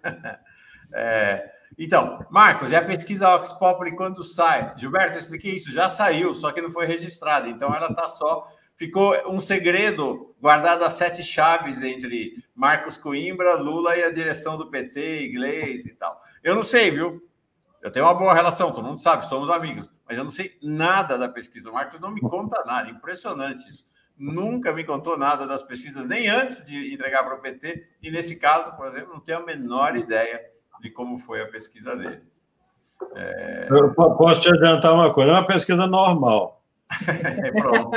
é, 0.92 1.52
então, 1.78 2.24
Marcos, 2.30 2.70
e 2.70 2.76
a 2.76 2.84
pesquisa 2.84 3.34
Ox 3.34 3.52
Populi 3.52 3.96
quando 3.96 4.22
sai? 4.22 4.74
Gilberto, 4.76 5.16
eu 5.16 5.20
expliquei 5.20 5.54
isso, 5.54 5.72
já 5.72 5.88
saiu, 5.88 6.34
só 6.34 6.52
que 6.52 6.60
não 6.60 6.70
foi 6.70 6.86
registrada. 6.86 7.48
Então, 7.48 7.74
ela 7.74 7.88
está 7.88 8.08
só. 8.08 8.46
Ficou 8.76 9.14
um 9.30 9.40
segredo 9.40 10.34
guardado 10.40 10.84
a 10.84 10.90
sete 10.90 11.22
chaves 11.22 11.82
entre 11.82 12.42
Marcos 12.54 12.96
Coimbra, 12.96 13.54
Lula 13.54 13.96
e 13.96 14.02
a 14.02 14.10
direção 14.10 14.58
do 14.58 14.70
PT, 14.70 15.22
Iglesias 15.22 15.86
e 15.86 15.94
tal. 15.94 16.20
Eu 16.42 16.54
não 16.54 16.62
sei, 16.62 16.90
viu? 16.90 17.22
Eu 17.80 17.90
tenho 17.90 18.06
uma 18.06 18.14
boa 18.14 18.34
relação, 18.34 18.70
todo 18.70 18.84
mundo 18.84 19.00
sabe, 19.00 19.26
somos 19.26 19.50
amigos, 19.50 19.88
mas 20.06 20.16
eu 20.16 20.24
não 20.24 20.30
sei 20.30 20.56
nada 20.62 21.18
da 21.18 21.28
pesquisa. 21.28 21.68
O 21.68 21.74
Marcos 21.74 22.00
não 22.00 22.12
me 22.12 22.20
conta 22.20 22.62
nada, 22.64 22.90
impressionante 22.90 23.68
isso. 23.68 23.84
Nunca 24.16 24.72
me 24.72 24.84
contou 24.84 25.16
nada 25.16 25.46
das 25.46 25.62
pesquisas, 25.62 26.06
nem 26.06 26.28
antes 26.28 26.64
de 26.64 26.94
entregar 26.94 27.24
para 27.24 27.34
o 27.34 27.40
PT, 27.40 27.88
e 28.00 28.10
nesse 28.10 28.36
caso, 28.36 28.76
por 28.76 28.86
exemplo, 28.86 29.14
não 29.14 29.20
tenho 29.20 29.38
a 29.38 29.44
menor 29.44 29.96
ideia 29.96 30.40
de 30.82 30.90
como 30.90 31.16
foi 31.16 31.40
a 31.40 31.46
pesquisa 31.46 31.96
dele. 31.96 32.20
É... 33.14 33.68
Eu 33.70 33.94
posso 33.94 34.42
te 34.42 34.48
adiantar 34.50 34.92
uma 34.92 35.12
coisa, 35.12 35.30
é 35.30 35.34
uma 35.34 35.46
pesquisa 35.46 35.86
normal. 35.86 36.60
Pronto. 37.56 37.90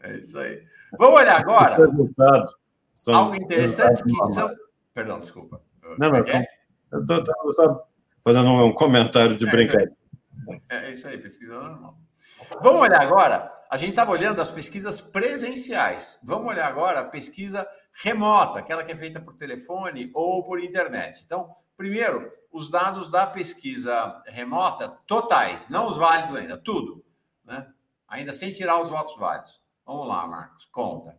É 0.00 0.16
isso 0.16 0.38
aí. 0.38 0.64
Vamos 0.98 1.20
olhar 1.20 1.40
agora. 1.40 1.76
São... 2.92 3.14
Algo 3.14 3.36
interessante 3.36 4.02
que 4.02 4.32
são. 4.32 4.50
Perdão, 4.92 5.20
desculpa. 5.20 5.62
Não, 5.96 6.10
mas 6.10 6.26
é? 6.26 6.44
eu 6.92 7.00
estou 7.00 7.24
só 7.54 7.88
fazendo 8.24 8.50
um 8.50 8.74
comentário 8.74 9.36
de 9.36 9.46
é, 9.46 9.50
brincadeira. 9.50 9.92
É, 10.68 10.88
é 10.88 10.92
isso 10.92 11.06
aí, 11.06 11.16
pesquisa 11.16 11.54
normal. 11.54 11.96
Vamos 12.60 12.80
olhar 12.80 13.00
agora. 13.00 13.50
A 13.70 13.76
gente 13.76 13.90
estava 13.90 14.10
olhando 14.10 14.42
as 14.42 14.50
pesquisas 14.50 15.00
presenciais. 15.00 16.18
Vamos 16.24 16.48
olhar 16.48 16.66
agora 16.66 17.00
a 17.00 17.04
pesquisa 17.04 17.66
remota, 18.02 18.58
aquela 18.58 18.84
que 18.84 18.92
é 18.92 18.96
feita 18.96 19.20
por 19.20 19.34
telefone 19.34 20.10
ou 20.14 20.42
por 20.42 20.62
internet. 20.62 21.22
Então, 21.24 21.54
primeiro, 21.76 22.30
os 22.52 22.68
dados 22.68 23.10
da 23.10 23.26
pesquisa 23.26 24.22
remota 24.26 24.88
totais, 25.06 25.68
não 25.68 25.88
os 25.88 25.96
válidos 25.96 26.34
ainda, 26.34 26.56
tudo, 26.56 27.04
né? 27.44 27.66
Ainda 28.08 28.34
sem 28.34 28.52
tirar 28.52 28.80
os 28.80 28.88
votos 28.88 29.16
válidos. 29.16 29.60
Vamos 29.86 30.08
lá, 30.08 30.26
Marcos, 30.26 30.66
conta. 30.72 31.18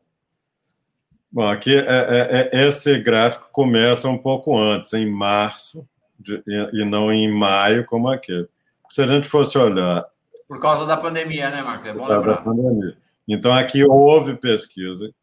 Bom, 1.32 1.48
aqui 1.48 1.78
é, 1.78 1.80
é, 1.80 2.50
é, 2.52 2.68
esse 2.68 2.98
gráfico 3.00 3.48
começa 3.52 4.10
um 4.10 4.18
pouco 4.18 4.58
antes, 4.58 4.92
em 4.94 5.10
março, 5.10 5.88
de, 6.20 6.44
e 6.74 6.84
não 6.84 7.12
em 7.12 7.32
maio, 7.32 7.86
como 7.86 8.10
aqui. 8.10 8.48
Se 8.90 9.02
a 9.02 9.08
gente 9.08 9.28
fosse 9.28 9.58
olhar. 9.58 10.06
Por 10.46 10.60
causa 10.60 10.86
da 10.86 10.98
pandemia, 10.98 11.50
né, 11.50 11.62
Marcos? 11.62 11.88
É 11.88 11.94
bom 11.94 12.06
lembrar. 12.06 12.44
Então, 13.26 13.54
aqui 13.54 13.86
houve 13.86 14.36
pesquisa 14.36 15.14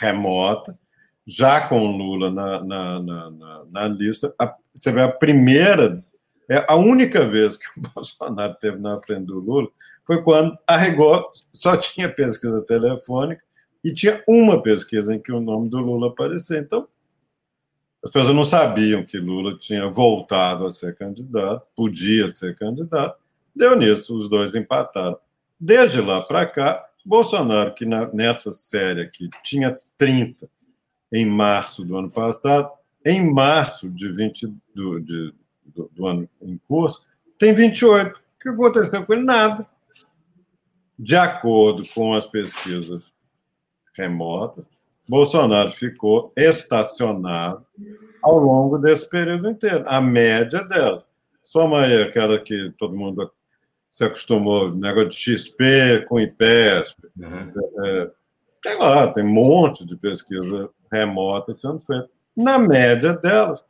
remota, 0.00 0.78
já 1.26 1.68
com 1.68 1.96
Lula 1.96 2.30
na, 2.30 2.64
na, 2.64 3.00
na, 3.00 3.64
na 3.70 3.88
lista. 3.88 4.34
A, 4.38 4.54
você 4.74 4.90
vê 4.92 5.02
a 5.02 5.12
primeira, 5.12 6.04
é 6.48 6.64
a 6.68 6.76
única 6.76 7.26
vez 7.26 7.56
que 7.56 7.66
o 7.78 7.82
Bolsonaro 7.94 8.54
teve 8.54 8.78
na 8.78 9.00
frente 9.00 9.26
do 9.26 9.38
Lula 9.38 9.68
foi 10.08 10.22
quando 10.22 10.56
arregou, 10.66 11.30
só 11.52 11.76
tinha 11.76 12.08
pesquisa 12.08 12.62
telefônica 12.62 13.42
e 13.84 13.92
tinha 13.92 14.24
uma 14.26 14.62
pesquisa 14.62 15.14
em 15.14 15.20
que 15.20 15.30
o 15.30 15.38
nome 15.38 15.68
do 15.68 15.76
Lula 15.76 16.08
aparecia. 16.08 16.58
Então, 16.58 16.88
as 18.02 18.10
pessoas 18.10 18.34
não 18.34 18.42
sabiam 18.42 19.04
que 19.04 19.18
Lula 19.18 19.58
tinha 19.58 19.86
voltado 19.90 20.64
a 20.64 20.70
ser 20.70 20.96
candidato, 20.96 21.66
podia 21.76 22.26
ser 22.26 22.56
candidato. 22.56 23.18
Deu 23.54 23.76
nisso, 23.76 24.16
os 24.16 24.30
dois 24.30 24.54
empataram. 24.54 25.18
Desde 25.60 26.00
lá 26.00 26.22
para 26.22 26.46
cá, 26.46 26.88
Bolsonaro, 27.04 27.74
que 27.74 27.84
na, 27.84 28.10
nessa 28.10 28.50
série 28.50 29.02
aqui 29.02 29.28
tinha 29.42 29.78
30 29.98 30.48
em 31.12 31.26
março 31.26 31.84
do 31.84 31.96
ano 31.96 32.10
passado, 32.10 32.70
em 33.04 33.30
março 33.30 33.88
de 33.90 34.10
20, 34.10 34.54
do, 34.74 35.00
de, 35.00 35.34
do, 35.64 35.90
do 35.92 36.06
ano 36.06 36.28
em 36.40 36.58
curso, 36.68 37.04
tem 37.38 37.52
28. 37.52 38.16
O 38.16 38.20
que 38.40 38.48
aconteceu 38.48 39.04
com 39.04 39.12
ele? 39.12 39.22
Nada. 39.22 39.66
De 40.98 41.16
acordo 41.16 41.86
com 41.94 42.12
as 42.12 42.26
pesquisas 42.26 43.12
remotas, 43.94 44.68
Bolsonaro 45.08 45.70
ficou 45.70 46.32
estacionado 46.36 47.64
ao 48.22 48.38
longo 48.38 48.78
desse 48.78 49.08
período 49.08 49.48
inteiro. 49.48 49.84
A 49.86 50.00
média 50.00 50.62
dela. 50.64 51.04
Soma 51.42 51.82
aí 51.82 52.02
aquela 52.02 52.38
que 52.38 52.72
todo 52.76 52.96
mundo 52.96 53.30
se 53.90 54.04
acostumou, 54.04 54.74
negócio 54.74 55.08
de 55.08 55.16
XP 55.16 56.04
com 56.08 56.20
IPESP. 56.20 56.96
Uhum. 57.16 57.52
É, 57.86 58.10
tem 58.62 58.78
lá, 58.78 59.12
tem 59.12 59.24
um 59.24 59.32
monte 59.32 59.84
de 59.84 59.96
pesquisa 59.96 60.70
remota 60.90 61.52
sendo 61.54 61.80
feita. 61.80 62.08
Na 62.36 62.58
média 62.58 63.12
delas, 63.12 63.64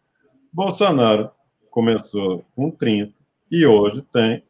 Bolsonaro 0.53 1.31
começou 1.71 2.45
com 2.55 2.71
30 2.71 3.13
e 3.51 3.67
hoje 3.67 4.03
tem 4.03 4.45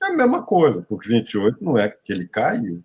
a 0.00 0.12
mesma 0.12 0.42
coisa, 0.42 0.82
porque 0.82 1.08
28 1.08 1.64
não 1.64 1.76
é 1.76 1.88
que 1.88 2.12
ele 2.12 2.28
caiu. 2.28 2.82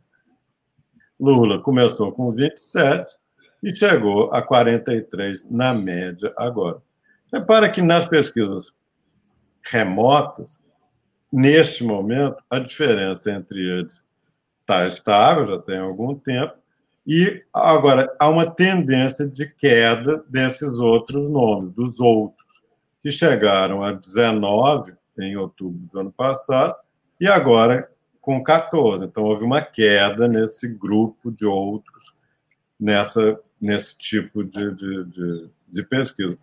Lula 1.19 1.59
começou 1.59 2.11
com 2.11 2.31
27 2.31 3.15
e 3.61 3.75
chegou 3.75 4.33
a 4.33 4.41
43 4.41 5.45
na 5.49 5.73
média 5.73 6.33
agora. 6.35 6.81
Repara 7.31 7.69
que 7.69 7.81
nas 7.81 8.07
pesquisas 8.07 8.73
remotas, 9.63 10.59
neste 11.31 11.83
momento, 11.83 12.43
a 12.49 12.57
diferença 12.57 13.31
entre 13.31 13.61
eles 13.61 14.03
está 14.61 14.87
estável, 14.87 15.45
já 15.45 15.59
tem 15.59 15.77
algum 15.77 16.15
tempo, 16.15 16.55
e 17.05 17.43
agora 17.53 18.13
há 18.19 18.29
uma 18.29 18.49
tendência 18.49 19.27
de 19.27 19.47
queda 19.47 20.23
desses 20.29 20.79
outros 20.79 21.29
nomes, 21.29 21.71
dos 21.71 21.99
outros, 21.99 22.45
que 23.01 23.09
chegaram 23.09 23.83
a 23.83 23.91
19 23.91 24.93
em 25.17 25.35
outubro 25.35 25.79
do 25.91 25.99
ano 25.99 26.11
passado 26.11 26.75
e 27.19 27.27
agora 27.27 27.89
com 28.21 28.43
14. 28.43 29.05
Então, 29.05 29.23
houve 29.23 29.43
uma 29.43 29.61
queda 29.61 30.27
nesse 30.27 30.67
grupo 30.67 31.31
de 31.31 31.45
outros, 31.45 32.13
nessa, 32.79 33.39
nesse 33.59 33.97
tipo 33.97 34.43
de, 34.43 34.73
de, 34.75 35.05
de, 35.05 35.49
de 35.67 35.83
pesquisa. 35.83 36.37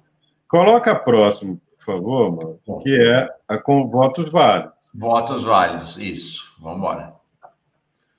Coloca 0.49 0.95
próximo, 0.95 1.61
por 1.77 1.85
favor, 1.85 2.33
Marco, 2.33 2.83
que 2.83 3.01
é 3.01 3.29
a 3.47 3.59
com 3.59 3.87
votos 3.89 4.29
válidos. 4.31 4.75
Votos 4.93 5.45
válidos, 5.45 5.97
isso. 5.97 6.53
Vamos 6.59 6.79
embora. 6.79 7.18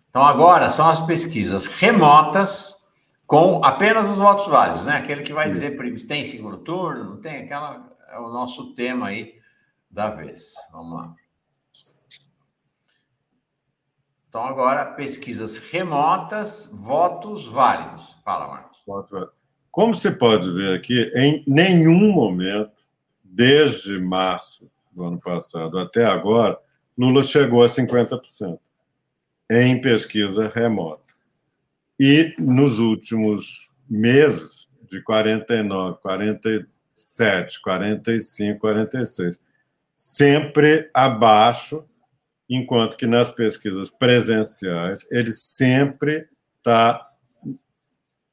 Então, 0.09 0.23
agora 0.23 0.69
são 0.69 0.89
as 0.89 1.01
pesquisas 1.01 1.67
remotas 1.67 2.79
com 3.27 3.63
apenas 3.63 4.09
os 4.09 4.17
votos 4.17 4.47
válidos, 4.47 4.83
né? 4.83 4.97
Aquele 4.97 5.21
que 5.21 5.31
vai 5.31 5.47
dizer 5.47 5.77
tem 6.07 6.25
segundo 6.25 6.57
turno, 6.57 7.03
não 7.03 7.17
tem? 7.17 7.43
Aquela 7.43 7.95
é 8.09 8.19
o 8.19 8.29
nosso 8.29 8.73
tema 8.73 9.09
aí 9.09 9.35
da 9.89 10.09
vez. 10.09 10.53
Vamos 10.71 10.97
lá. 10.97 11.13
Então, 14.27 14.43
agora, 14.43 14.85
pesquisas 14.85 15.57
remotas, 15.57 16.69
votos 16.71 17.47
válidos. 17.47 18.15
Fala, 18.23 18.47
Marcos. 18.47 18.79
Como 19.71 19.93
você 19.93 20.11
pode 20.11 20.51
ver 20.51 20.75
aqui, 20.75 21.11
em 21.15 21.43
nenhum 21.47 22.11
momento, 22.11 22.71
desde 23.23 23.99
março 23.99 24.69
do 24.91 25.03
ano 25.03 25.19
passado 25.19 25.77
até 25.77 26.05
agora, 26.05 26.59
Lula 26.97 27.23
chegou 27.23 27.63
a 27.63 27.67
50% 27.67 28.59
em 29.49 29.81
pesquisa 29.81 30.47
remota. 30.47 31.13
E 31.99 32.33
nos 32.37 32.79
últimos 32.79 33.69
meses, 33.89 34.69
de 34.89 35.01
49, 35.01 35.99
47, 36.01 37.61
45, 37.61 38.59
46, 38.59 39.39
sempre 39.95 40.89
abaixo 40.93 41.85
enquanto 42.49 42.97
que 42.97 43.05
nas 43.05 43.29
pesquisas 43.29 43.91
presenciais 43.91 45.07
ele 45.11 45.31
sempre 45.31 46.27
está 46.57 47.07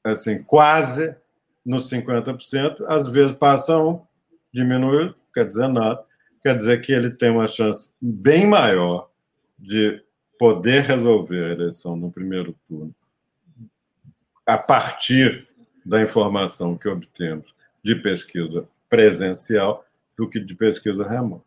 assim 0.02 0.42
quase 0.42 1.14
nos 1.64 1.90
50%, 1.90 2.84
às 2.86 3.10
vezes 3.10 3.32
passa 3.32 3.76
um, 3.76 4.00
diminui, 4.54 5.12
quer 5.34 5.48
dizer 5.48 5.68
nada, 5.68 6.02
quer 6.40 6.56
dizer 6.56 6.80
que 6.80 6.92
ele 6.92 7.10
tem 7.10 7.30
uma 7.30 7.46
chance 7.46 7.90
bem 8.00 8.46
maior 8.46 9.10
de 9.58 10.00
poder 10.38 10.82
resolver 10.82 11.44
a 11.44 11.52
eleição 11.52 11.96
no 11.96 12.10
primeiro 12.10 12.54
turno 12.68 12.94
a 14.46 14.56
partir 14.56 15.48
da 15.84 16.00
informação 16.00 16.76
que 16.76 16.88
obtemos 16.88 17.54
de 17.82 17.96
pesquisa 17.96 18.68
presencial 18.88 19.84
do 20.16 20.28
que 20.28 20.38
de 20.38 20.54
pesquisa 20.54 21.06
remota. 21.06 21.44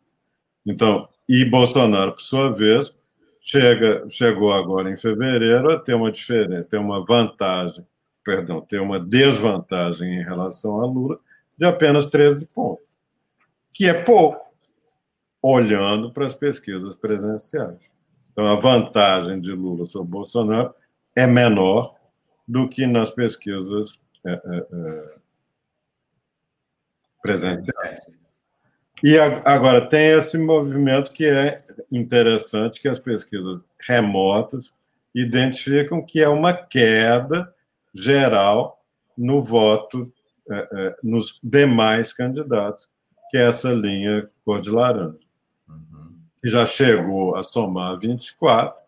Então, 0.64 1.08
e 1.28 1.44
Bolsonaro, 1.44 2.12
por 2.12 2.20
sua 2.20 2.50
vez, 2.50 2.92
chega, 3.40 4.06
chegou 4.10 4.52
agora 4.52 4.90
em 4.90 4.96
fevereiro 4.96 5.70
a 5.70 5.78
ter 5.78 5.94
uma 5.94 6.10
diferença, 6.10 6.64
ter 6.64 6.78
uma 6.78 7.04
vantagem, 7.04 7.86
perdão, 8.22 8.60
ter 8.60 8.80
uma 8.80 9.00
desvantagem 9.00 10.20
em 10.20 10.22
relação 10.22 10.80
a 10.80 10.86
Lula 10.86 11.18
de 11.56 11.64
apenas 11.64 12.06
13 12.06 12.46
pontos, 12.46 12.88
que 13.72 13.86
é 13.86 13.94
pouco, 13.94 14.40
olhando 15.42 16.12
para 16.12 16.26
as 16.26 16.34
pesquisas 16.34 16.94
presenciais. 16.94 17.90
Então, 18.32 18.46
a 18.46 18.54
vantagem 18.54 19.40
de 19.40 19.52
Lula 19.52 19.86
sobre 19.86 20.10
Bolsonaro 20.10 20.74
é 21.14 21.26
menor 21.26 21.94
do 22.46 22.68
que 22.68 22.86
nas 22.86 23.10
pesquisas 23.10 24.00
é, 24.24 24.32
é, 24.32 24.66
é, 24.72 25.14
presenciais. 27.22 28.00
E 29.02 29.18
agora 29.18 29.86
tem 29.86 30.08
esse 30.08 30.36
movimento 30.36 31.10
que 31.10 31.24
é 31.24 31.62
interessante, 31.90 32.80
que 32.80 32.88
as 32.88 32.98
pesquisas 32.98 33.64
remotas 33.88 34.72
identificam 35.14 36.04
que 36.04 36.20
é 36.20 36.28
uma 36.28 36.52
queda 36.52 37.52
geral 37.94 38.84
no 39.16 39.42
voto 39.42 40.12
é, 40.50 40.68
é, 40.72 40.96
nos 41.02 41.38
demais 41.42 42.12
candidatos, 42.12 42.88
que 43.30 43.38
é 43.38 43.46
essa 43.46 43.72
linha 43.72 44.28
cor 44.44 44.60
de 44.60 44.70
laranja. 44.70 45.29
Que 46.40 46.48
já 46.48 46.64
chegou 46.64 47.36
a 47.36 47.42
somar 47.42 47.98
24 47.98 48.80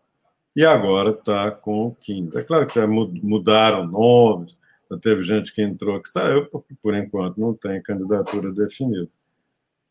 e 0.55 0.65
agora 0.65 1.11
está 1.11 1.51
com 1.51 1.95
15. 1.99 2.37
É 2.37 2.43
claro 2.43 2.67
que 2.67 2.75
já 2.75 2.87
mudaram 2.87 3.87
nomes, 3.87 4.55
já 4.89 4.97
teve 4.97 5.23
gente 5.23 5.53
que 5.53 5.61
entrou 5.61 6.01
que 6.01 6.09
saiu, 6.09 6.45
porque 6.47 6.75
por 6.81 6.95
enquanto 6.95 7.39
não 7.39 7.53
tem 7.53 7.81
candidatura 7.81 8.51
definida. 8.51 9.09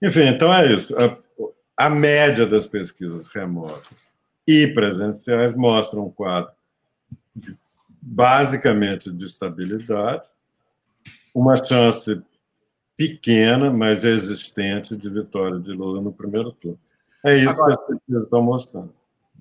Enfim, 0.00 0.24
então 0.24 0.52
é 0.52 0.72
isso. 0.72 0.94
A, 0.96 1.86
a 1.86 1.90
média 1.90 2.46
das 2.46 2.66
pesquisas 2.66 3.28
remotas 3.28 4.10
e 4.46 4.66
presenciais 4.68 5.54
mostram 5.54 6.06
um 6.06 6.10
quadro 6.10 6.52
de, 7.34 7.56
basicamente 8.00 9.10
de 9.10 9.24
estabilidade, 9.24 10.28
uma 11.34 11.56
chance 11.56 12.20
pequena, 12.96 13.70
mas 13.70 14.04
existente, 14.04 14.96
de 14.96 15.08
vitória 15.08 15.58
de 15.58 15.72
Lula 15.72 16.00
no 16.00 16.12
primeiro 16.12 16.52
turno. 16.52 16.78
É 17.24 17.36
isso 17.36 17.50
Agora, 17.50 17.76
que 17.76 17.80
as 17.80 17.86
pesquisas 17.86 18.24
estão 18.24 18.42
mostrando. 18.42 18.94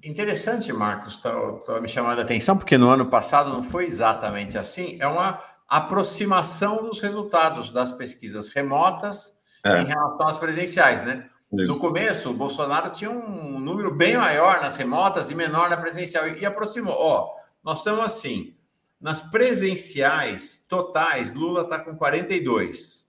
Interessante, 0.03 0.73
Marcos, 0.73 1.13
está 1.13 1.31
tá 1.65 1.79
me 1.79 1.87
chamando 1.87 2.19
a 2.19 2.23
atenção, 2.23 2.57
porque 2.57 2.77
no 2.77 2.89
ano 2.89 3.05
passado 3.05 3.51
não 3.51 3.61
foi 3.61 3.85
exatamente 3.85 4.57
assim. 4.57 4.97
É 4.99 5.07
uma 5.07 5.39
aproximação 5.67 6.83
dos 6.83 6.99
resultados 6.99 7.69
das 7.71 7.91
pesquisas 7.91 8.49
remotas 8.49 9.39
é. 9.65 9.81
em 9.81 9.85
relação 9.85 10.27
às 10.27 10.37
presenciais, 10.37 11.05
né? 11.05 11.29
Isso. 11.53 11.67
No 11.67 11.79
começo, 11.79 12.29
o 12.29 12.33
Bolsonaro 12.33 12.91
tinha 12.91 13.11
um 13.11 13.59
número 13.59 13.93
bem 13.93 14.17
maior 14.17 14.61
nas 14.61 14.77
remotas 14.77 15.29
e 15.29 15.35
menor 15.35 15.69
na 15.69 15.77
presencial, 15.77 16.27
e 16.27 16.45
aproximou. 16.45 16.95
Ó, 16.95 17.35
nós 17.63 17.79
estamos 17.79 18.03
assim, 18.03 18.55
nas 18.99 19.21
presenciais 19.21 20.65
totais, 20.67 21.33
Lula 21.33 21.63
está 21.63 21.77
com 21.77 21.95
42, 21.95 23.07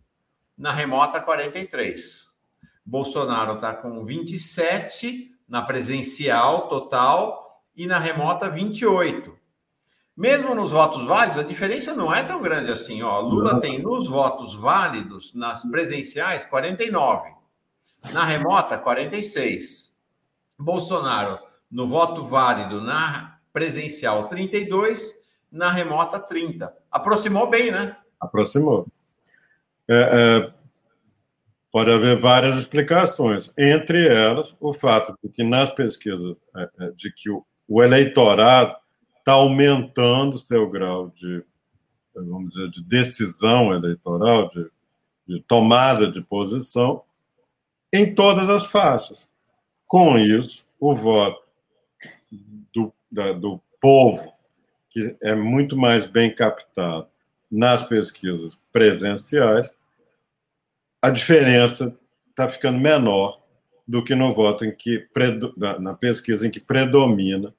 na 0.58 0.72
remota, 0.72 1.20
43. 1.20 2.31
Bolsonaro 2.84 3.54
está 3.54 3.72
com 3.74 4.04
27 4.04 5.30
na 5.48 5.62
presencial 5.62 6.68
total 6.68 7.62
e 7.76 7.86
na 7.86 7.98
remota 7.98 8.48
28. 8.48 9.42
Mesmo 10.16 10.54
nos 10.54 10.72
votos 10.72 11.04
válidos, 11.04 11.38
a 11.38 11.42
diferença 11.42 11.94
não 11.94 12.14
é 12.14 12.22
tão 12.22 12.42
grande 12.42 12.70
assim. 12.70 13.02
Ó. 13.02 13.20
Lula 13.20 13.60
tem 13.60 13.78
nos 13.78 14.06
votos 14.06 14.54
válidos, 14.54 15.32
nas 15.34 15.64
presenciais, 15.64 16.44
49. 16.44 17.30
Na 18.12 18.24
remota, 18.24 18.76
46. 18.76 19.96
Bolsonaro, 20.58 21.38
no 21.70 21.86
voto 21.86 22.24
válido, 22.24 22.80
na 22.80 23.38
presencial, 23.52 24.28
32. 24.28 25.14
Na 25.50 25.70
remota, 25.70 26.18
30. 26.18 26.72
Aproximou 26.90 27.48
bem, 27.48 27.70
né? 27.70 27.96
Aproximou. 28.20 28.86
É, 29.88 30.50
é, 30.50 30.54
pode 31.72 31.90
haver 31.90 32.20
várias 32.20 32.58
explicações. 32.58 33.50
Entre 33.56 34.06
elas, 34.06 34.54
o 34.60 34.74
fato 34.74 35.16
de 35.24 35.30
que 35.30 35.42
nas 35.42 35.72
pesquisas, 35.72 36.36
é, 36.54 36.70
é 36.80 36.90
de 36.90 37.10
que 37.10 37.30
o, 37.30 37.82
eleitorado 37.82 38.76
está 39.18 39.32
aumentando 39.32 40.36
seu 40.36 40.68
grau 40.68 41.08
de, 41.08 41.42
vamos 42.14 42.50
dizer, 42.50 42.68
de 42.68 42.84
decisão 42.84 43.72
eleitoral, 43.72 44.46
de, 44.48 44.70
de 45.26 45.40
tomada 45.40 46.06
de 46.06 46.20
posição, 46.20 47.02
em 47.90 48.14
todas 48.14 48.50
as 48.50 48.66
faixas. 48.66 49.26
Com 49.86 50.18
isso, 50.18 50.66
o 50.78 50.94
voto 50.94 51.42
do, 52.74 52.92
da, 53.10 53.32
do 53.32 53.58
povo, 53.80 54.32
que 54.90 55.16
é 55.22 55.34
muito 55.34 55.76
mais 55.76 56.04
bem 56.04 56.34
captado 56.34 57.06
nas 57.50 57.82
pesquisas 57.82 58.58
presenciais, 58.70 59.74
a 61.02 61.10
diferença 61.10 61.98
está 62.30 62.48
ficando 62.48 62.78
menor 62.78 63.42
do 63.86 64.02
que 64.02 64.14
no 64.14 64.32
voto 64.32 64.64
em 64.64 64.74
que 64.74 65.06
na 65.80 65.92
pesquisa 65.92 66.46
em 66.46 66.50
que 66.50 66.60
predomina 66.60 67.52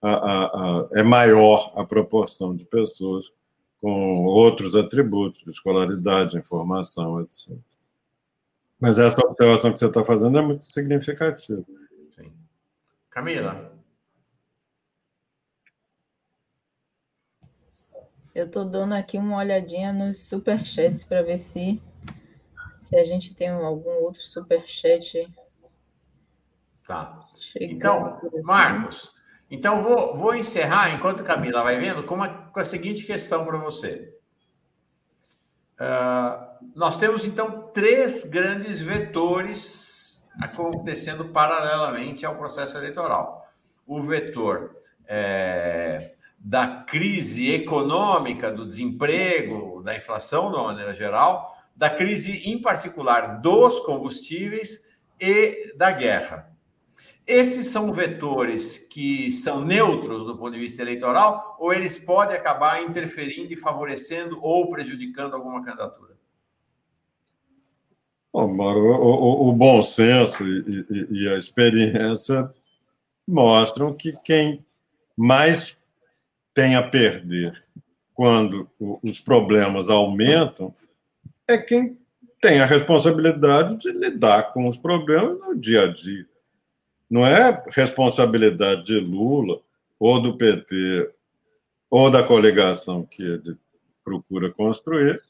a, 0.00 0.10
a, 0.10 0.44
a, 0.44 0.88
é 0.92 1.02
maior 1.02 1.72
a 1.74 1.84
proporção 1.84 2.54
de 2.54 2.64
pessoas 2.66 3.32
com 3.80 4.24
outros 4.26 4.76
atributos 4.76 5.42
de 5.42 5.50
escolaridade, 5.50 6.38
informação, 6.38 7.20
etc. 7.22 7.56
Mas 8.78 8.98
essa 8.98 9.20
observação 9.26 9.72
que 9.72 9.78
você 9.78 9.86
está 9.86 10.04
fazendo 10.04 10.38
é 10.38 10.42
muito 10.42 10.66
significativa. 10.66 11.64
Sim. 12.10 12.32
Camila. 13.10 13.72
Eu 18.34 18.46
estou 18.46 18.64
dando 18.64 18.94
aqui 18.94 19.18
uma 19.18 19.36
olhadinha 19.36 19.92
nos 19.92 20.18
superchats 20.18 21.04
para 21.04 21.22
ver 21.22 21.38
se, 21.38 21.80
se 22.82 22.96
a 22.98 23.04
gente 23.04 23.32
tem 23.34 23.48
algum 23.48 24.02
outro 24.02 24.20
superchat. 24.20 25.32
Tá. 26.86 27.26
Então, 27.60 28.20
Marcos, 28.42 29.14
então 29.48 29.82
vou, 29.82 30.16
vou 30.16 30.34
encerrar, 30.34 30.92
enquanto 30.92 31.22
Camila 31.22 31.62
vai 31.62 31.78
vendo, 31.78 32.02
com, 32.02 32.16
uma, 32.16 32.28
com 32.28 32.58
a 32.58 32.64
seguinte 32.64 33.04
questão 33.04 33.44
para 33.44 33.56
você. 33.56 34.12
Uh, 35.80 36.70
nós 36.74 36.96
temos, 36.96 37.24
então, 37.24 37.70
três 37.72 38.24
grandes 38.24 38.82
vetores 38.82 40.26
acontecendo 40.40 41.26
paralelamente 41.26 42.26
ao 42.26 42.36
processo 42.36 42.76
eleitoral. 42.76 43.48
O 43.86 44.02
vetor 44.02 44.76
é, 45.06 46.14
da 46.38 46.66
crise 46.82 47.52
econômica, 47.52 48.50
do 48.50 48.66
desemprego, 48.66 49.82
da 49.82 49.96
inflação, 49.96 50.50
de 50.50 50.56
uma 50.56 50.68
maneira 50.68 50.94
geral, 50.94 51.51
da 51.74 51.90
crise, 51.90 52.48
em 52.50 52.60
particular, 52.60 53.40
dos 53.40 53.80
combustíveis 53.80 54.86
e 55.20 55.74
da 55.76 55.90
guerra. 55.90 56.52
Esses 57.26 57.68
são 57.68 57.92
vetores 57.92 58.78
que 58.78 59.30
são 59.30 59.64
neutros 59.64 60.24
do 60.24 60.36
ponto 60.36 60.52
de 60.52 60.58
vista 60.58 60.82
eleitoral 60.82 61.56
ou 61.58 61.72
eles 61.72 61.96
podem 61.96 62.36
acabar 62.36 62.82
interferindo 62.82 63.52
e 63.52 63.56
favorecendo 63.56 64.38
ou 64.42 64.68
prejudicando 64.70 65.34
alguma 65.34 65.62
candidatura? 65.62 66.12
Bom, 68.32 68.48
Mauro, 68.48 68.80
o, 68.80 69.48
o, 69.48 69.52
bom 69.52 69.82
senso 69.82 70.42
e, 70.42 70.86
e, 70.90 71.22
e 71.22 71.28
a 71.28 71.36
experiência 71.36 72.52
mostram 73.28 73.94
que 73.94 74.16
quem 74.24 74.64
mais 75.16 75.76
tem 76.54 76.74
a 76.74 76.82
perder 76.82 77.64
quando 78.14 78.68
os 79.02 79.20
problemas 79.20 79.88
aumentam 79.88 80.74
é 81.52 81.58
quem 81.58 81.98
tem 82.40 82.60
a 82.60 82.66
responsabilidade 82.66 83.76
de 83.76 83.92
lidar 83.92 84.52
com 84.52 84.66
os 84.66 84.76
problemas 84.76 85.38
no 85.38 85.54
dia 85.54 85.84
a 85.84 85.86
dia. 85.86 86.26
Não 87.08 87.26
é 87.26 87.62
responsabilidade 87.70 88.84
de 88.84 88.98
Lula 88.98 89.60
ou 89.98 90.20
do 90.20 90.36
PT 90.36 91.10
ou 91.90 92.10
da 92.10 92.22
coligação 92.22 93.04
que 93.04 93.22
ele 93.22 93.56
procura 94.02 94.50
construir 94.50 95.22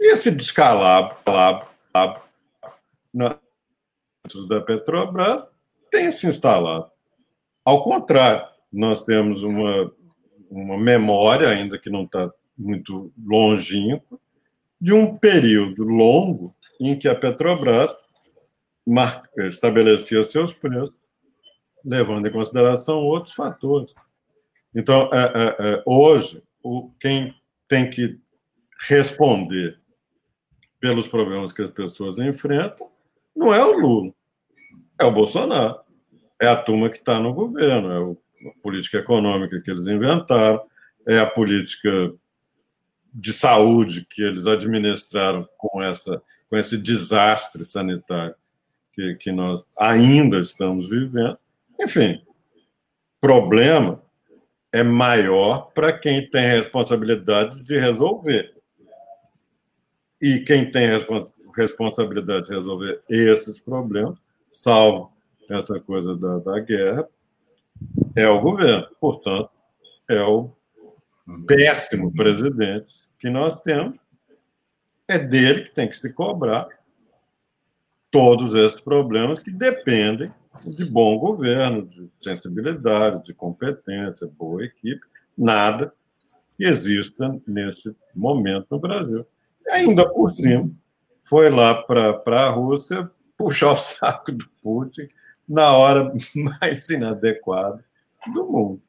e 0.00 0.12
esse 0.12 0.30
descalabro, 0.30 1.16
na 3.12 3.36
da 4.46 4.60
Petrobras 4.60 5.44
tem 5.90 6.10
se 6.10 6.26
instalado. 6.26 6.90
Ao 7.64 7.82
contrário, 7.82 8.46
nós 8.70 9.02
temos 9.02 9.42
uma, 9.42 9.90
uma 10.50 10.78
memória, 10.78 11.48
ainda 11.48 11.78
que 11.78 11.88
não 11.90 12.04
está 12.04 12.30
muito 12.56 13.10
longínqua, 13.18 14.20
de 14.80 14.92
um 14.92 15.16
período 15.16 15.82
longo 15.84 16.54
em 16.80 16.96
que 16.96 17.08
a 17.08 17.14
Petrobras 17.14 17.94
estabelecia 19.36 20.22
seus 20.24 20.52
preços, 20.52 20.96
levando 21.84 22.26
em 22.26 22.32
consideração 22.32 22.98
outros 22.98 23.34
fatores. 23.34 23.92
Então, 24.74 25.10
é, 25.12 25.18
é, 25.18 25.56
é, 25.58 25.82
hoje, 25.84 26.42
o, 26.62 26.90
quem 27.00 27.34
tem 27.66 27.88
que 27.90 28.18
responder 28.88 29.78
pelos 30.80 31.08
problemas 31.08 31.52
que 31.52 31.62
as 31.62 31.70
pessoas 31.70 32.18
enfrentam 32.18 32.88
não 33.34 33.52
é 33.52 33.64
o 33.64 33.78
Lula, 33.78 34.12
é 35.00 35.04
o 35.04 35.12
Bolsonaro, 35.12 35.80
é 36.40 36.46
a 36.46 36.56
turma 36.56 36.88
que 36.88 36.98
está 36.98 37.20
no 37.20 37.34
governo, 37.34 37.90
é 37.90 38.48
a 38.48 38.62
política 38.62 38.98
econômica 38.98 39.60
que 39.60 39.70
eles 39.70 39.86
inventaram, 39.86 40.62
é 41.06 41.18
a 41.18 41.26
política 41.26 42.12
de 43.12 43.32
saúde 43.32 44.06
que 44.08 44.22
eles 44.22 44.46
administraram 44.46 45.48
com 45.56 45.82
essa 45.82 46.22
com 46.48 46.56
esse 46.56 46.78
desastre 46.78 47.64
sanitário 47.64 48.34
que, 48.94 49.14
que 49.16 49.30
nós 49.30 49.62
ainda 49.78 50.40
estamos 50.40 50.88
vivendo. 50.88 51.38
Enfim, 51.78 52.22
problema 53.20 54.02
é 54.72 54.82
maior 54.82 55.70
para 55.72 55.96
quem 55.96 56.28
tem 56.28 56.48
responsabilidade 56.48 57.62
de 57.62 57.78
resolver. 57.78 58.54
E 60.20 60.40
quem 60.40 60.70
tem 60.70 60.88
responsabilidade 61.54 62.48
de 62.48 62.54
resolver 62.54 63.00
esses 63.08 63.60
problemas, 63.60 64.18
salvo 64.50 65.12
essa 65.48 65.78
coisa 65.78 66.16
da, 66.16 66.38
da 66.38 66.58
guerra, 66.60 67.08
é 68.16 68.28
o 68.28 68.40
governo. 68.40 68.88
Portanto, 69.00 69.50
é 70.08 70.20
o 70.22 70.50
péssimo 71.46 72.12
presidente 72.12 72.94
que 73.18 73.28
nós 73.28 73.60
temos. 73.60 73.98
É 75.06 75.18
dele 75.18 75.62
que 75.62 75.74
tem 75.74 75.88
que 75.88 75.96
se 75.96 76.12
cobrar 76.12 76.68
todos 78.10 78.54
esses 78.54 78.80
problemas 78.80 79.38
que 79.38 79.50
dependem 79.50 80.32
de 80.64 80.84
bom 80.84 81.18
governo, 81.18 81.86
de 81.86 82.10
sensibilidade, 82.20 83.24
de 83.24 83.34
competência, 83.34 84.26
boa 84.26 84.64
equipe, 84.64 85.00
nada 85.36 85.92
que 86.56 86.64
exista 86.64 87.40
neste 87.46 87.94
momento 88.14 88.66
no 88.70 88.78
Brasil. 88.78 89.26
E 89.66 89.70
ainda 89.70 90.08
por 90.08 90.30
cima, 90.30 90.70
foi 91.24 91.48
lá 91.50 91.82
para 91.82 92.46
a 92.46 92.50
Rússia 92.50 93.10
puxar 93.36 93.72
o 93.72 93.76
saco 93.76 94.32
do 94.32 94.48
Putin 94.62 95.08
na 95.48 95.72
hora 95.76 96.12
mais 96.34 96.88
inadequada 96.88 97.84
do 98.32 98.44
mundo. 98.44 98.82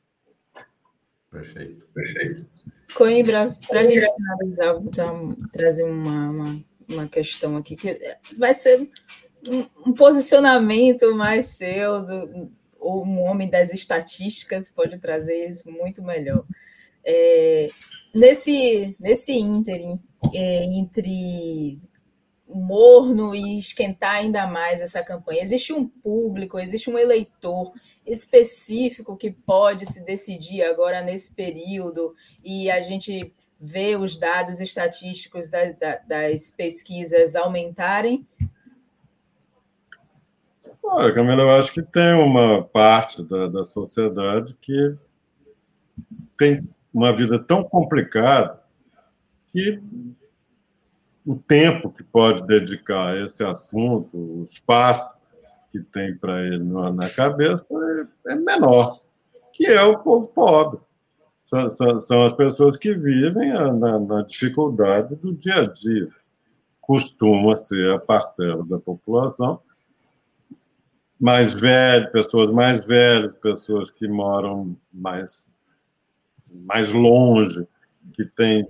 Perfeito, 1.31 1.85
perfeito. 1.93 2.45
Coimbra, 2.95 3.47
para 3.67 3.81
a 3.81 3.85
gente 3.85 4.05
finalizar, 4.13 4.73
vou 4.79 5.35
trazer 5.51 5.83
uma, 5.83 6.29
uma, 6.29 6.65
uma, 6.89 7.07
questão 7.07 7.55
aqui, 7.55 7.75
que 7.75 7.99
vai 8.35 8.53
ser 8.53 8.89
um, 9.47 9.65
um 9.85 9.93
posicionamento 9.93 11.13
mais 11.15 11.47
seu, 11.47 12.03
do, 12.03 12.51
ou 12.79 13.05
um 13.05 13.19
homem 13.21 13.49
das 13.49 13.73
estatísticas 13.73 14.69
pode 14.69 14.97
trazer 14.97 15.47
isso 15.47 15.69
muito 15.69 16.01
melhor. 16.01 16.43
É, 17.05 17.69
nesse, 18.15 18.95
nesse 18.99 19.33
ínterim, 19.33 20.01
é, 20.33 20.63
entre 20.63 21.79
morno 22.49 23.35
e 23.35 23.59
esquentar 23.59 24.15
ainda 24.15 24.47
mais 24.47 24.81
essa 24.81 25.03
campanha. 25.03 25.41
Existe 25.41 25.71
um 25.71 25.87
público, 25.87 26.59
existe 26.59 26.89
um 26.89 26.97
eleitor 26.97 27.71
específico 28.05 29.15
que 29.15 29.29
pode 29.29 29.85
se 29.85 30.03
decidir 30.03 30.63
agora 30.63 31.01
nesse 31.01 31.33
período 31.33 32.15
e 32.43 32.71
a 32.71 32.81
gente 32.81 33.31
vê 33.59 33.95
os 33.95 34.17
dados 34.17 34.59
estatísticos 34.59 35.49
das, 35.49 35.75
das 36.07 36.49
pesquisas 36.49 37.35
aumentarem? 37.35 38.25
Olha, 40.81 41.13
Camila, 41.13 41.43
eu 41.43 41.51
acho 41.51 41.71
que 41.73 41.83
tem 41.83 42.13
uma 42.13 42.63
parte 42.63 43.21
da, 43.23 43.47
da 43.47 43.63
sociedade 43.63 44.55
que 44.59 44.95
tem 46.37 46.67
uma 46.93 47.13
vida 47.13 47.37
tão 47.37 47.63
complicada 47.63 48.59
que 49.51 49.81
o 51.29 51.35
tempo 51.35 51.91
que 51.91 52.03
pode 52.03 52.41
dedicar 52.47 53.09
a 53.09 53.23
esse 53.23 53.43
assunto, 53.43 54.17
o 54.17 54.43
espaço 54.45 55.07
que 55.71 55.79
tem 55.79 56.17
para 56.17 56.43
ele 56.43 56.63
na 56.63 57.07
cabeça 57.07 57.63
é, 58.25 58.31
é 58.33 58.35
menor, 58.35 58.99
que 59.53 59.67
é 59.67 59.83
o 59.83 59.99
povo 59.99 60.27
pobre. 60.29 60.79
São, 61.45 61.69
são, 61.69 61.99
são 61.99 62.25
as 62.25 62.33
pessoas 62.33 62.77
que 62.77 62.95
vivem 62.95 63.53
na, 63.53 63.99
na 63.99 64.21
dificuldade 64.23 65.15
do 65.17 65.31
dia 65.31 65.61
a 65.61 65.65
dia. 65.67 66.09
Costuma 66.81 67.55
ser 67.55 67.93
a 67.93 67.99
parcela 67.99 68.65
da 68.65 68.79
população 68.79 69.61
mais 71.19 71.53
velha, 71.53 72.09
pessoas 72.09 72.49
mais 72.49 72.83
velhas, 72.83 73.35
pessoas 73.35 73.91
que 73.91 74.07
moram 74.07 74.75
mais, 74.91 75.45
mais 76.51 76.91
longe, 76.91 77.67
que 78.13 78.25
têm 78.25 78.67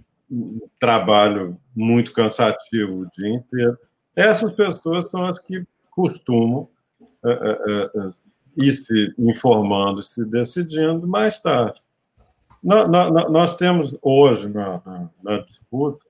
trabalho 0.79 1.57
muito 1.75 2.13
cansativo 2.13 3.01
o 3.01 3.09
dia 3.11 3.29
inteiro. 3.29 3.77
Essas 4.15 4.53
pessoas 4.53 5.09
são 5.09 5.25
as 5.25 5.39
que 5.39 5.65
costumam 5.89 6.67
é, 7.25 7.31
é, 7.31 7.91
é, 7.95 8.11
ir 8.57 8.71
se 8.71 9.13
informando, 9.17 10.01
se 10.01 10.25
decidindo 10.25 11.07
mais 11.07 11.39
tarde. 11.41 11.81
Nós, 12.61 13.55
temos 13.55 13.95
hoje 14.01 14.49
na, 14.49 14.81
na, 14.85 15.09
na 15.23 15.37
disputa 15.39 16.05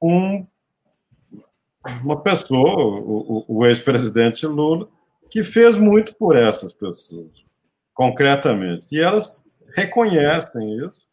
um, 0.00 0.46
uma 2.02 2.20
pessoa, 2.22 2.82
o, 2.82 3.44
o 3.46 3.66
ex-presidente 3.66 4.46
Lula, 4.46 4.88
que 5.30 5.42
fez 5.42 5.76
muito 5.76 6.14
por 6.14 6.34
essas 6.34 6.72
pessoas, 6.72 7.44
concretamente. 7.94 8.86
E 8.90 9.00
elas 9.00 9.44
reconhecem 9.74 10.78
isso 10.86 11.09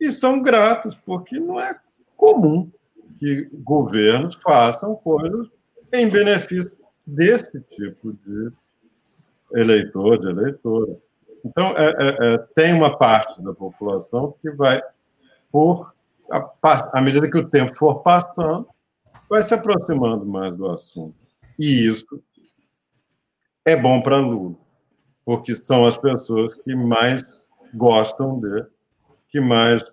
e 0.00 0.12
são 0.12 0.42
gratos, 0.42 0.94
porque 1.04 1.38
não 1.38 1.60
é 1.60 1.78
comum 2.16 2.70
que 3.18 3.48
governos 3.52 4.36
façam 4.36 4.94
coisas 4.94 5.48
em 5.92 6.08
benefício 6.08 6.76
desse 7.06 7.60
tipo 7.62 8.12
de 8.12 8.50
eleitor, 9.52 10.18
de 10.18 10.28
eleitora. 10.28 10.96
Então, 11.44 11.74
é, 11.76 11.86
é, 11.86 12.34
é, 12.34 12.38
tem 12.54 12.74
uma 12.74 12.96
parte 12.96 13.40
da 13.42 13.54
população 13.54 14.34
que 14.42 14.50
vai, 14.50 14.82
por 15.50 15.94
à 16.92 17.00
medida 17.00 17.30
que 17.30 17.38
o 17.38 17.48
tempo 17.48 17.72
for 17.74 18.02
passando, 18.02 18.68
vai 19.30 19.44
se 19.44 19.54
aproximando 19.54 20.26
mais 20.26 20.56
do 20.56 20.66
assunto. 20.66 21.14
E 21.56 21.86
isso 21.86 22.22
é 23.64 23.76
bom 23.76 24.02
para 24.02 24.18
Lula, 24.18 24.56
porque 25.24 25.54
são 25.54 25.84
as 25.84 25.96
pessoas 25.96 26.52
que 26.54 26.74
mais 26.74 27.22
gostam 27.72 28.40
dele 28.40 28.66
que 29.28 29.40
mais 29.40 29.84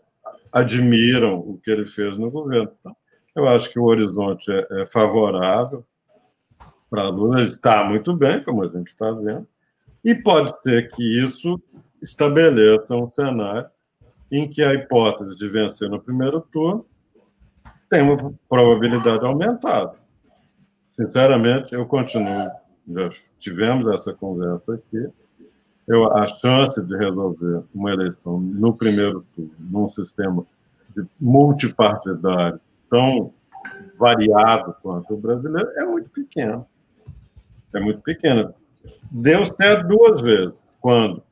admiram 0.52 1.40
o 1.40 1.58
que 1.58 1.72
ele 1.72 1.86
fez 1.86 2.18
no 2.18 2.30
governo. 2.30 2.72
Então, 2.80 2.96
eu 3.36 3.48
acho 3.48 3.72
que 3.72 3.80
o 3.80 3.86
horizonte 3.86 4.52
é, 4.52 4.82
é 4.82 4.86
favorável 4.86 5.86
para 6.90 7.10
Lula, 7.10 7.40
ele 7.40 7.50
está 7.50 7.84
muito 7.84 8.16
bem, 8.16 8.44
como 8.44 8.64
a 8.64 8.68
gente 8.68 8.88
está 8.88 9.10
vendo, 9.10 9.48
e 10.06 10.14
pode 10.14 10.62
ser 10.62 10.92
que 10.92 11.02
isso 11.02 11.60
estabeleça 12.00 12.96
um 12.96 13.10
cenário 13.10 13.68
em 14.32 14.48
que 14.48 14.62
a 14.62 14.76
hipótese 14.76 15.36
de 15.36 15.50
vencer 15.50 15.90
no 15.90 16.00
primeiro 16.00 16.40
turno 16.40 16.86
tem 17.90 18.04
uma 18.04 18.34
probabilidade 18.48 19.26
aumentada. 19.26 19.96
Sinceramente, 20.92 21.74
eu 21.74 21.86
continuo, 21.88 22.52
já 22.88 23.10
tivemos 23.40 23.92
essa 23.92 24.14
conversa 24.14 24.76
aqui, 24.76 25.08
eu, 25.88 26.12
a 26.16 26.26
chance 26.26 26.82
de 26.82 26.96
resolver 26.96 27.64
uma 27.74 27.92
eleição 27.92 28.40
no 28.40 28.74
primeiro 28.74 29.26
turno, 29.36 29.52
num 29.60 29.90
sistema 29.90 30.46
de 30.96 31.06
multipartidário 31.20 32.60
tão 32.90 33.34
variado 33.98 34.76
quanto 34.82 35.14
o 35.14 35.18
brasileiro, 35.18 35.70
é 35.76 35.86
muito 35.86 36.10
pequena. 36.10 36.66
É 37.74 37.80
muito 37.80 38.02
pequena. 38.02 38.54
Deu 39.12 39.44
certo 39.46 39.88
duas 39.88 40.22
vezes, 40.22 40.64
quando 40.80 41.24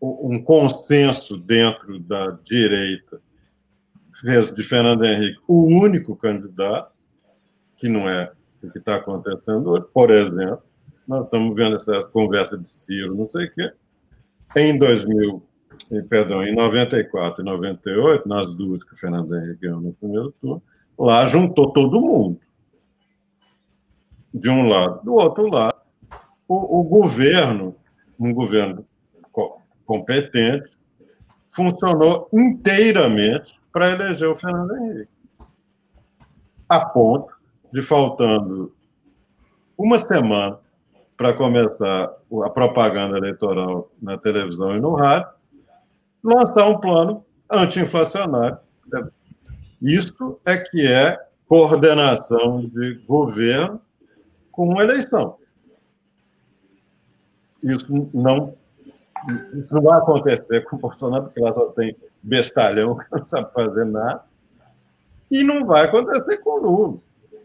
um 0.00 0.42
consenso 0.42 1.36
dentro 1.36 1.98
da 1.98 2.38
direita 2.42 3.20
fez 4.20 4.52
de 4.52 4.62
Fernando 4.62 5.04
Henrique 5.04 5.40
o 5.46 5.66
único 5.66 6.16
candidato, 6.16 6.92
que 7.76 7.88
não 7.88 8.08
é 8.08 8.32
o 8.62 8.70
que 8.70 8.78
está 8.78 8.96
acontecendo 8.96 9.70
hoje. 9.70 9.86
Por 9.92 10.10
exemplo, 10.10 10.62
nós 11.10 11.24
estamos 11.24 11.56
vendo 11.56 11.74
essa 11.74 12.06
conversa 12.06 12.56
de 12.56 12.70
Ciro, 12.70 13.16
não 13.16 13.28
sei 13.28 13.46
o 13.46 13.50
quê. 13.50 13.72
Em 14.54 14.78
2000, 14.78 15.42
perdão, 16.08 16.44
em 16.44 16.54
94 16.54 17.42
e 17.42 17.44
98, 17.44 18.28
nas 18.28 18.54
duas 18.54 18.84
que 18.84 18.94
o 18.94 18.96
Fernando 18.96 19.36
Henrique 19.36 19.62
ganhou 19.62 19.80
no 19.80 19.92
primeiro 19.92 20.30
turno, 20.40 20.62
lá 20.96 21.26
juntou 21.26 21.72
todo 21.72 22.00
mundo. 22.00 22.40
De 24.32 24.48
um 24.48 24.68
lado. 24.68 25.04
Do 25.04 25.14
outro 25.14 25.48
lado, 25.48 25.80
o, 26.46 26.78
o 26.78 26.84
governo, 26.84 27.74
um 28.16 28.32
governo 28.32 28.86
competente, 29.84 30.70
funcionou 31.42 32.28
inteiramente 32.32 33.60
para 33.72 33.90
eleger 33.90 34.28
o 34.28 34.36
Fernando 34.36 34.76
Henrique. 34.76 35.10
A 36.68 36.84
ponto 36.84 37.34
de, 37.72 37.82
faltando 37.82 38.72
uma 39.76 39.98
semana 39.98 40.60
para 41.20 41.34
começar 41.34 42.16
a 42.44 42.48
propaganda 42.48 43.18
eleitoral 43.18 43.90
na 44.00 44.16
televisão 44.16 44.74
e 44.74 44.80
no 44.80 44.94
rádio, 44.94 45.28
lançar 46.24 46.66
um 46.66 46.80
plano 46.80 47.22
anti-inflacionário. 47.50 48.56
Isso 49.82 50.40
é 50.46 50.56
que 50.56 50.86
é 50.86 51.22
coordenação 51.46 52.64
de 52.66 52.94
governo 53.06 53.82
com 54.50 54.66
uma 54.66 54.82
eleição. 54.82 55.36
Isso 57.62 58.08
não, 58.14 58.54
isso 59.52 59.74
não 59.74 59.82
vai 59.82 59.98
acontecer 59.98 60.62
com 60.62 60.76
o 60.76 60.78
Bolsonaro, 60.78 61.24
porque 61.24 61.40
lá 61.40 61.52
só 61.52 61.66
tem 61.66 61.94
bestalhão 62.22 62.96
que 62.96 63.04
não 63.12 63.26
sabe 63.26 63.52
fazer 63.52 63.84
nada. 63.84 64.24
E 65.30 65.42
não 65.42 65.66
vai 65.66 65.84
acontecer 65.84 66.38
com 66.38 66.50
o 66.52 66.62
Lula, 66.62 66.98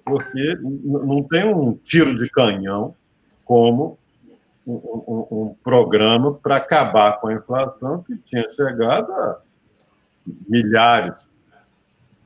porque 0.06 0.58
não 0.62 1.22
tem 1.24 1.44
um 1.54 1.74
tiro 1.74 2.16
de 2.16 2.30
canhão 2.30 2.96
como 3.46 3.98
um, 4.68 4.74
um, 4.74 5.28
um 5.32 5.56
programa 5.64 6.34
para 6.34 6.58
acabar 6.58 7.20
com 7.20 7.28
a 7.28 7.34
inflação 7.34 8.04
que 8.04 8.18
tinha 8.18 8.50
chegado 8.50 9.12
a 9.14 9.40
milhares 10.50 11.16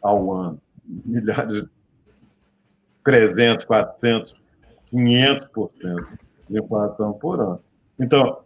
ao 0.02 0.32
ano, 0.32 0.62
milhares, 0.86 1.66
300, 3.04 3.66
400, 3.66 4.36
500% 4.94 6.18
de 6.50 6.60
inflação 6.60 7.14
por 7.14 7.40
ano. 7.40 7.64
Então, 8.00 8.42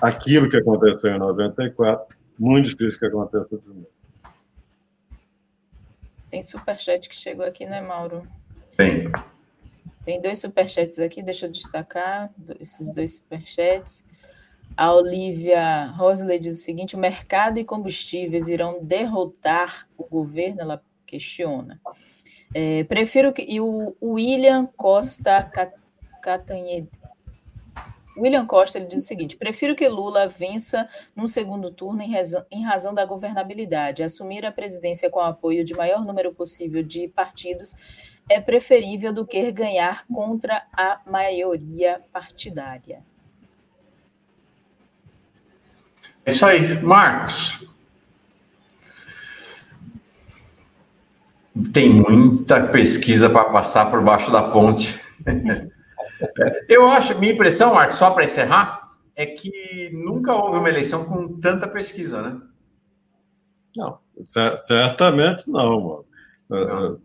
aquilo 0.00 0.48
que 0.48 0.56
aconteceu 0.56 1.14
em 1.14 1.18
94, 1.18 2.16
muito 2.38 2.70
difícil 2.70 2.98
que 2.98 3.06
aconteça 3.06 3.58
de 3.58 3.68
novo. 3.68 3.86
Tem 6.30 6.42
superchat 6.42 7.08
que 7.08 7.14
chegou 7.14 7.44
aqui, 7.44 7.64
né, 7.66 7.80
Mauro? 7.80 8.26
Tem. 8.76 9.12
Tem 10.04 10.20
dois 10.20 10.38
superchats 10.38 10.98
aqui, 10.98 11.22
deixa 11.22 11.46
eu 11.46 11.50
destacar 11.50 12.30
esses 12.60 12.92
dois 12.92 13.14
superchats. 13.14 14.04
A 14.76 14.92
Olivia 14.92 15.86
Rosley 15.96 16.38
diz 16.38 16.60
o 16.60 16.62
seguinte: 16.62 16.96
o 16.96 16.98
mercado 16.98 17.58
e 17.58 17.64
combustíveis 17.64 18.48
irão 18.48 18.82
derrotar 18.82 19.88
o 19.96 20.04
governo? 20.04 20.60
Ela 20.60 20.82
questiona. 21.06 21.80
É, 22.52 22.84
prefiro 22.84 23.32
que. 23.32 23.42
E 23.42 23.60
o 23.60 23.96
William 24.02 24.66
Costa 24.76 25.50
Catanhede. 26.22 26.88
William 28.16 28.46
Costa 28.46 28.78
ele 28.78 28.86
diz 28.86 29.04
o 29.04 29.06
seguinte: 29.06 29.36
prefiro 29.36 29.74
que 29.74 29.88
Lula 29.88 30.28
vença 30.28 30.88
num 31.14 31.26
segundo 31.26 31.70
turno 31.70 32.02
em 32.02 32.12
razão, 32.12 32.44
em 32.50 32.64
razão 32.64 32.94
da 32.94 33.04
governabilidade. 33.04 34.02
Assumir 34.02 34.44
a 34.46 34.52
presidência 34.52 35.10
com 35.10 35.18
o 35.18 35.22
apoio 35.22 35.64
de 35.64 35.74
maior 35.74 36.04
número 36.04 36.32
possível 36.32 36.82
de 36.82 37.08
partidos 37.08 37.74
é 38.28 38.40
preferível 38.40 39.12
do 39.12 39.26
que 39.26 39.50
ganhar 39.52 40.06
contra 40.06 40.64
a 40.72 41.00
maioria 41.06 42.00
partidária. 42.12 43.04
É 46.24 46.32
isso 46.32 46.46
aí, 46.46 46.82
Marcos. 46.82 47.68
Tem 51.72 51.88
muita 51.90 52.66
pesquisa 52.66 53.28
para 53.28 53.44
passar 53.50 53.90
por 53.90 54.02
baixo 54.02 54.30
da 54.30 54.50
ponte. 54.50 54.98
Eu 56.68 56.88
acho, 56.88 57.18
minha 57.18 57.32
impressão, 57.32 57.74
Marcos, 57.74 57.96
só 57.96 58.10
para 58.10 58.24
encerrar, 58.24 58.92
é 59.14 59.26
que 59.26 59.90
nunca 59.92 60.34
houve 60.34 60.58
uma 60.58 60.68
eleição 60.68 61.04
com 61.04 61.38
tanta 61.40 61.68
pesquisa, 61.68 62.22
né? 62.22 62.40
Não, 63.76 63.98
certamente 64.26 65.50
não, 65.50 65.80
mano. 65.80 66.04
Não. 66.48 67.00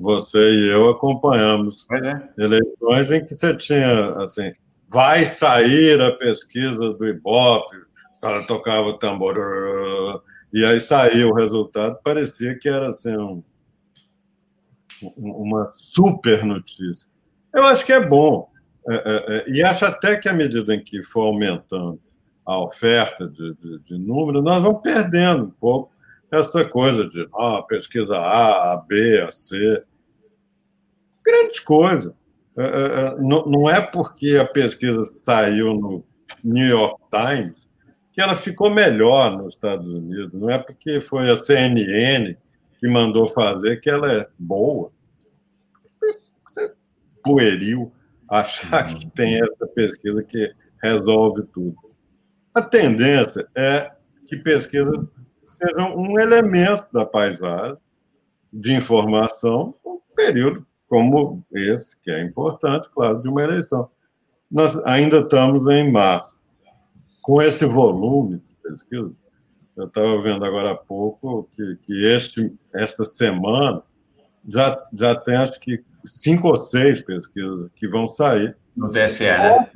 Você 0.00 0.38
e 0.38 0.70
eu 0.70 0.90
acompanhamos 0.90 1.86
é. 1.90 2.42
eleições 2.42 3.10
em 3.10 3.24
que 3.24 3.34
você 3.34 3.56
tinha, 3.56 4.10
assim, 4.16 4.52
vai 4.86 5.24
sair 5.24 6.00
a 6.00 6.12
pesquisa 6.12 6.92
do 6.92 7.06
Ibope, 7.06 7.74
o 7.76 8.20
cara 8.20 8.46
tocava 8.46 8.88
o 8.88 8.98
tambor, 8.98 9.34
e 10.52 10.64
aí 10.64 10.78
saiu 10.78 11.30
o 11.30 11.34
resultado, 11.34 11.98
parecia 12.04 12.58
que 12.58 12.68
era 12.68 12.88
assim, 12.88 13.16
um, 13.16 13.42
uma 15.16 15.72
super 15.74 16.44
notícia. 16.44 17.08
Eu 17.54 17.64
acho 17.66 17.86
que 17.86 17.92
é 17.92 18.04
bom. 18.04 18.48
É, 18.88 18.94
é, 18.94 19.36
é, 19.36 19.44
e 19.48 19.62
acho 19.62 19.84
até 19.84 20.16
que 20.16 20.28
à 20.28 20.32
medida 20.32 20.74
em 20.74 20.82
que 20.82 21.02
for 21.02 21.26
aumentando 21.26 21.98
a 22.44 22.58
oferta 22.58 23.26
de, 23.26 23.54
de, 23.54 23.78
de 23.78 23.98
número, 23.98 24.42
nós 24.42 24.62
vamos 24.62 24.82
perdendo 24.82 25.44
um 25.44 25.50
pouco 25.50 25.92
essa 26.30 26.64
coisa 26.64 27.06
de 27.06 27.26
ah, 27.34 27.62
pesquisa 27.62 28.16
A, 28.16 28.72
A, 28.72 28.76
B, 28.76 29.22
A, 29.22 29.30
C. 29.30 29.82
Grande 31.24 31.62
coisa. 31.62 32.14
Não 33.18 33.70
é 33.70 33.80
porque 33.80 34.36
a 34.36 34.44
pesquisa 34.44 35.04
saiu 35.04 35.74
no 35.74 36.04
New 36.42 36.66
York 36.66 37.00
Times 37.10 37.64
que 38.12 38.20
ela 38.20 38.36
ficou 38.36 38.70
melhor 38.70 39.36
nos 39.36 39.54
Estados 39.54 39.86
Unidos. 39.86 40.32
Não 40.32 40.48
é 40.48 40.58
porque 40.58 41.00
foi 41.00 41.30
a 41.30 41.36
CNN 41.36 42.36
que 42.78 42.88
mandou 42.88 43.26
fazer 43.26 43.80
que 43.80 43.90
ela 43.90 44.12
é 44.12 44.28
boa 44.38 44.92
pueril 47.24 47.92
achar 48.28 48.86
que 48.86 49.10
tem 49.10 49.40
essa 49.40 49.66
pesquisa 49.66 50.22
que 50.22 50.54
resolve 50.82 51.42
tudo. 51.44 51.76
A 52.54 52.62
tendência 52.62 53.48
é 53.54 53.90
que 54.26 54.36
pesquisa 54.36 55.08
seja 55.42 55.88
um 55.88 56.18
elemento 56.18 56.86
da 56.92 57.04
paisagem 57.04 57.76
de 58.52 58.74
informação, 58.74 59.74
um 59.84 59.98
período 60.14 60.64
como 60.88 61.44
esse, 61.52 61.96
que 62.00 62.10
é 62.10 62.22
importante, 62.22 62.88
claro, 62.90 63.20
de 63.20 63.28
uma 63.28 63.42
eleição. 63.42 63.90
Nós 64.50 64.76
ainda 64.84 65.18
estamos 65.18 65.66
em 65.68 65.90
março. 65.90 66.38
Com 67.22 67.40
esse 67.40 67.64
volume 67.64 68.38
de 68.38 68.54
pesquisa, 68.62 69.12
eu 69.76 69.86
estava 69.86 70.22
vendo 70.22 70.44
agora 70.44 70.72
há 70.72 70.76
pouco 70.76 71.48
que, 71.56 71.78
que 71.82 72.06
este, 72.06 72.54
esta 72.72 73.02
semana 73.04 73.82
já, 74.46 74.80
já 74.92 75.16
tem, 75.16 75.36
acho 75.36 75.58
que, 75.58 75.82
cinco 76.04 76.48
ou 76.48 76.56
seis 76.56 77.00
pesquisas 77.00 77.70
que 77.74 77.88
vão 77.88 78.06
sair. 78.06 78.56
No 78.76 78.90
TSE, 78.90 79.24
né? 79.24 79.70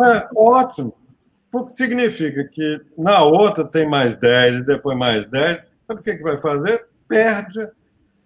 É, 0.00 0.28
ótimo. 0.36 0.94
Porque 1.50 1.72
significa 1.72 2.44
que 2.44 2.80
na 2.98 3.22
outra 3.22 3.64
tem 3.64 3.88
mais 3.88 4.16
10 4.16 4.56
e 4.56 4.64
depois 4.64 4.98
mais 4.98 5.24
10. 5.24 5.62
Sabe 5.86 6.00
o 6.00 6.02
que, 6.02 6.16
que 6.16 6.22
vai 6.22 6.36
fazer? 6.36 6.86
Perde 7.06 7.68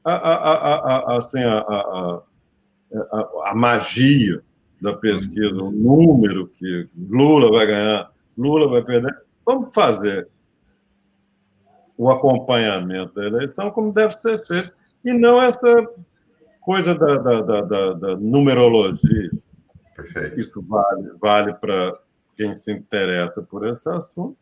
a, 0.04 0.12
a, 0.12 0.52
a, 0.52 0.96
a 0.96 1.18
assim, 1.18 1.42
a, 1.42 1.58
a, 1.58 2.22
a, 3.12 3.50
a 3.50 3.54
magia 3.54 4.42
da 4.80 4.94
pesquisa, 4.94 5.56
o 5.56 5.70
número 5.70 6.48
que 6.48 6.88
Lula 6.96 7.50
vai 7.50 7.66
ganhar, 7.66 8.10
Lula 8.36 8.68
vai 8.68 8.82
perder. 8.82 9.14
Vamos 9.44 9.70
fazer 9.74 10.28
o 11.96 12.10
acompanhamento 12.10 13.14
da 13.14 13.26
eleição 13.26 13.70
como 13.70 13.92
deve 13.92 14.14
ser 14.14 14.44
feito, 14.46 14.72
e 15.04 15.12
não 15.12 15.42
essa 15.42 15.68
coisa 16.68 16.94
da, 16.94 17.16
da, 17.16 17.40
da, 17.40 17.92
da 17.94 18.16
numerologia. 18.16 19.30
Perfeito. 19.96 20.38
Isso 20.38 20.60
vale, 20.60 21.12
vale 21.18 21.54
para 21.54 21.98
quem 22.36 22.52
se 22.58 22.70
interessa 22.70 23.40
por 23.40 23.66
esse 23.66 23.88
assunto, 23.88 24.36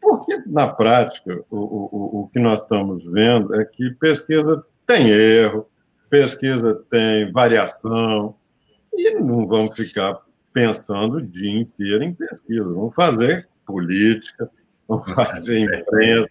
porque, 0.00 0.40
na 0.46 0.68
prática, 0.68 1.44
o, 1.50 1.56
o, 1.58 2.20
o 2.20 2.28
que 2.28 2.38
nós 2.38 2.60
estamos 2.60 3.04
vendo 3.04 3.60
é 3.60 3.64
que 3.64 3.90
pesquisa 3.90 4.64
tem 4.86 5.10
erro, 5.10 5.68
pesquisa 6.08 6.80
tem 6.88 7.32
variação, 7.32 8.36
e 8.94 9.12
não 9.16 9.44
vamos 9.44 9.76
ficar 9.76 10.22
pensando 10.52 11.16
o 11.16 11.26
dia 11.26 11.58
inteiro 11.58 12.04
em 12.04 12.14
pesquisa. 12.14 12.62
Vamos 12.62 12.94
fazer 12.94 13.48
política, 13.66 14.48
vamos 14.86 15.10
fazer 15.10 15.58
imprensa, 15.58 16.30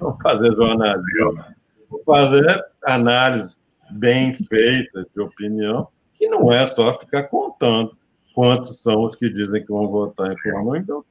vamos 0.00 0.20
fazer 0.20 0.52
jornalismo, 0.56 1.44
vamos 1.88 2.04
fazer 2.04 2.64
análise 2.82 3.56
bem 3.90 4.32
feita 4.34 5.06
de 5.14 5.20
opinião, 5.20 5.88
que 6.14 6.28
não 6.28 6.52
é 6.52 6.64
só 6.66 6.98
ficar 6.98 7.24
contando 7.24 7.96
quantos 8.34 8.82
são 8.82 9.04
os 9.04 9.16
que 9.16 9.28
dizem 9.28 9.62
que 9.64 9.68
vão 9.68 9.88
votar 9.88 10.32
em 10.32 10.38
fulano 10.38 10.76
então 10.76 11.04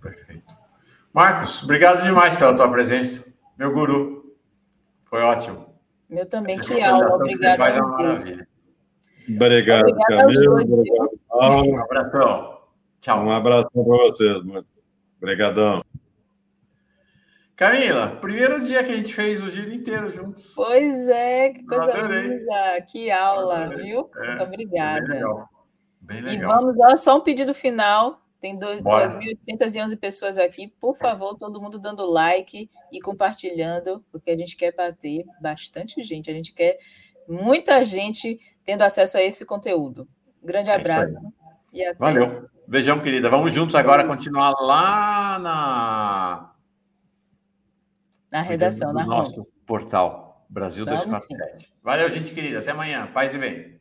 Perfeito. 0.00 0.42
Marcos, 1.12 1.62
obrigado 1.62 2.02
demais 2.04 2.36
pela 2.36 2.56
tua 2.56 2.70
presença. 2.70 3.24
Meu 3.58 3.72
guru. 3.72 4.34
Foi 5.04 5.20
ótimo. 5.22 5.66
Meu 6.08 6.26
também, 6.26 6.58
Essa 6.58 6.74
que 6.74 6.82
aula. 6.82 7.16
Obrigado. 7.16 7.56
faz 7.58 7.76
uma 7.76 7.88
maravilha. 7.88 8.48
Obrigado, 9.28 9.94
Camilo. 10.08 10.60
Obrigado, 10.60 11.20
Paulo. 11.28 11.70
Um 11.70 11.78
abração. 11.82 12.58
Tchau. 13.00 13.24
Um 13.24 13.30
abraço 13.30 13.68
para 13.72 13.82
vocês, 13.82 14.42
mano. 14.42 14.66
Obrigadão. 15.18 15.82
Camila, 17.56 18.16
primeiro 18.20 18.60
dia 18.60 18.82
que 18.82 18.92
a 18.92 18.96
gente 18.96 19.14
fez 19.14 19.42
o 19.42 19.48
giro 19.48 19.72
inteiro 19.72 20.10
juntos. 20.10 20.52
Pois 20.54 21.08
é, 21.08 21.50
que 21.50 21.64
coisa 21.64 21.92
linda, 21.92 22.80
que 22.90 23.10
aula, 23.10 23.68
viu? 23.68 24.10
É, 24.16 24.26
Muito 24.28 24.42
obrigada. 24.42 25.00
Bem 25.00 25.14
legal. 25.14 25.48
Bem 26.00 26.20
legal. 26.22 26.34
E 26.34 26.46
vamos, 26.46 26.76
ó, 26.80 26.96
só 26.96 27.16
um 27.16 27.20
pedido 27.20 27.54
final. 27.54 28.20
Tem 28.40 28.58
2.811 28.58 29.96
pessoas 30.00 30.36
aqui. 30.36 30.66
Por 30.80 30.96
favor, 30.96 31.38
todo 31.38 31.60
mundo 31.60 31.78
dando 31.78 32.04
like 32.04 32.68
e 32.90 33.00
compartilhando, 33.00 34.04
porque 34.10 34.32
a 34.32 34.36
gente 34.36 34.56
quer 34.56 34.74
bater 34.74 35.24
bastante 35.40 36.02
gente. 36.02 36.28
A 36.28 36.34
gente 36.34 36.52
quer 36.52 36.76
muita 37.28 37.84
gente 37.84 38.40
tendo 38.64 38.82
acesso 38.82 39.16
a 39.16 39.22
esse 39.22 39.46
conteúdo. 39.46 40.08
Grande 40.42 40.70
é 40.70 40.74
abraço. 40.74 41.14
e 41.72 41.84
até. 41.84 41.98
Valeu. 41.98 42.48
Beijão, 42.66 43.00
querida. 43.00 43.30
Vamos 43.30 43.52
juntos 43.52 43.76
agora 43.76 44.04
continuar 44.04 44.52
lá 44.60 45.38
na 45.38 46.51
na 48.32 48.40
redação, 48.40 48.92
na 48.94 49.04
nosso 49.04 49.46
portal 49.66 50.46
Brasil 50.48 50.84
247. 50.86 51.72
Valeu, 51.82 52.08
gente 52.08 52.32
querida. 52.32 52.58
Até 52.58 52.70
amanhã. 52.70 53.06
Paz 53.12 53.34
e 53.34 53.38
bem. 53.38 53.71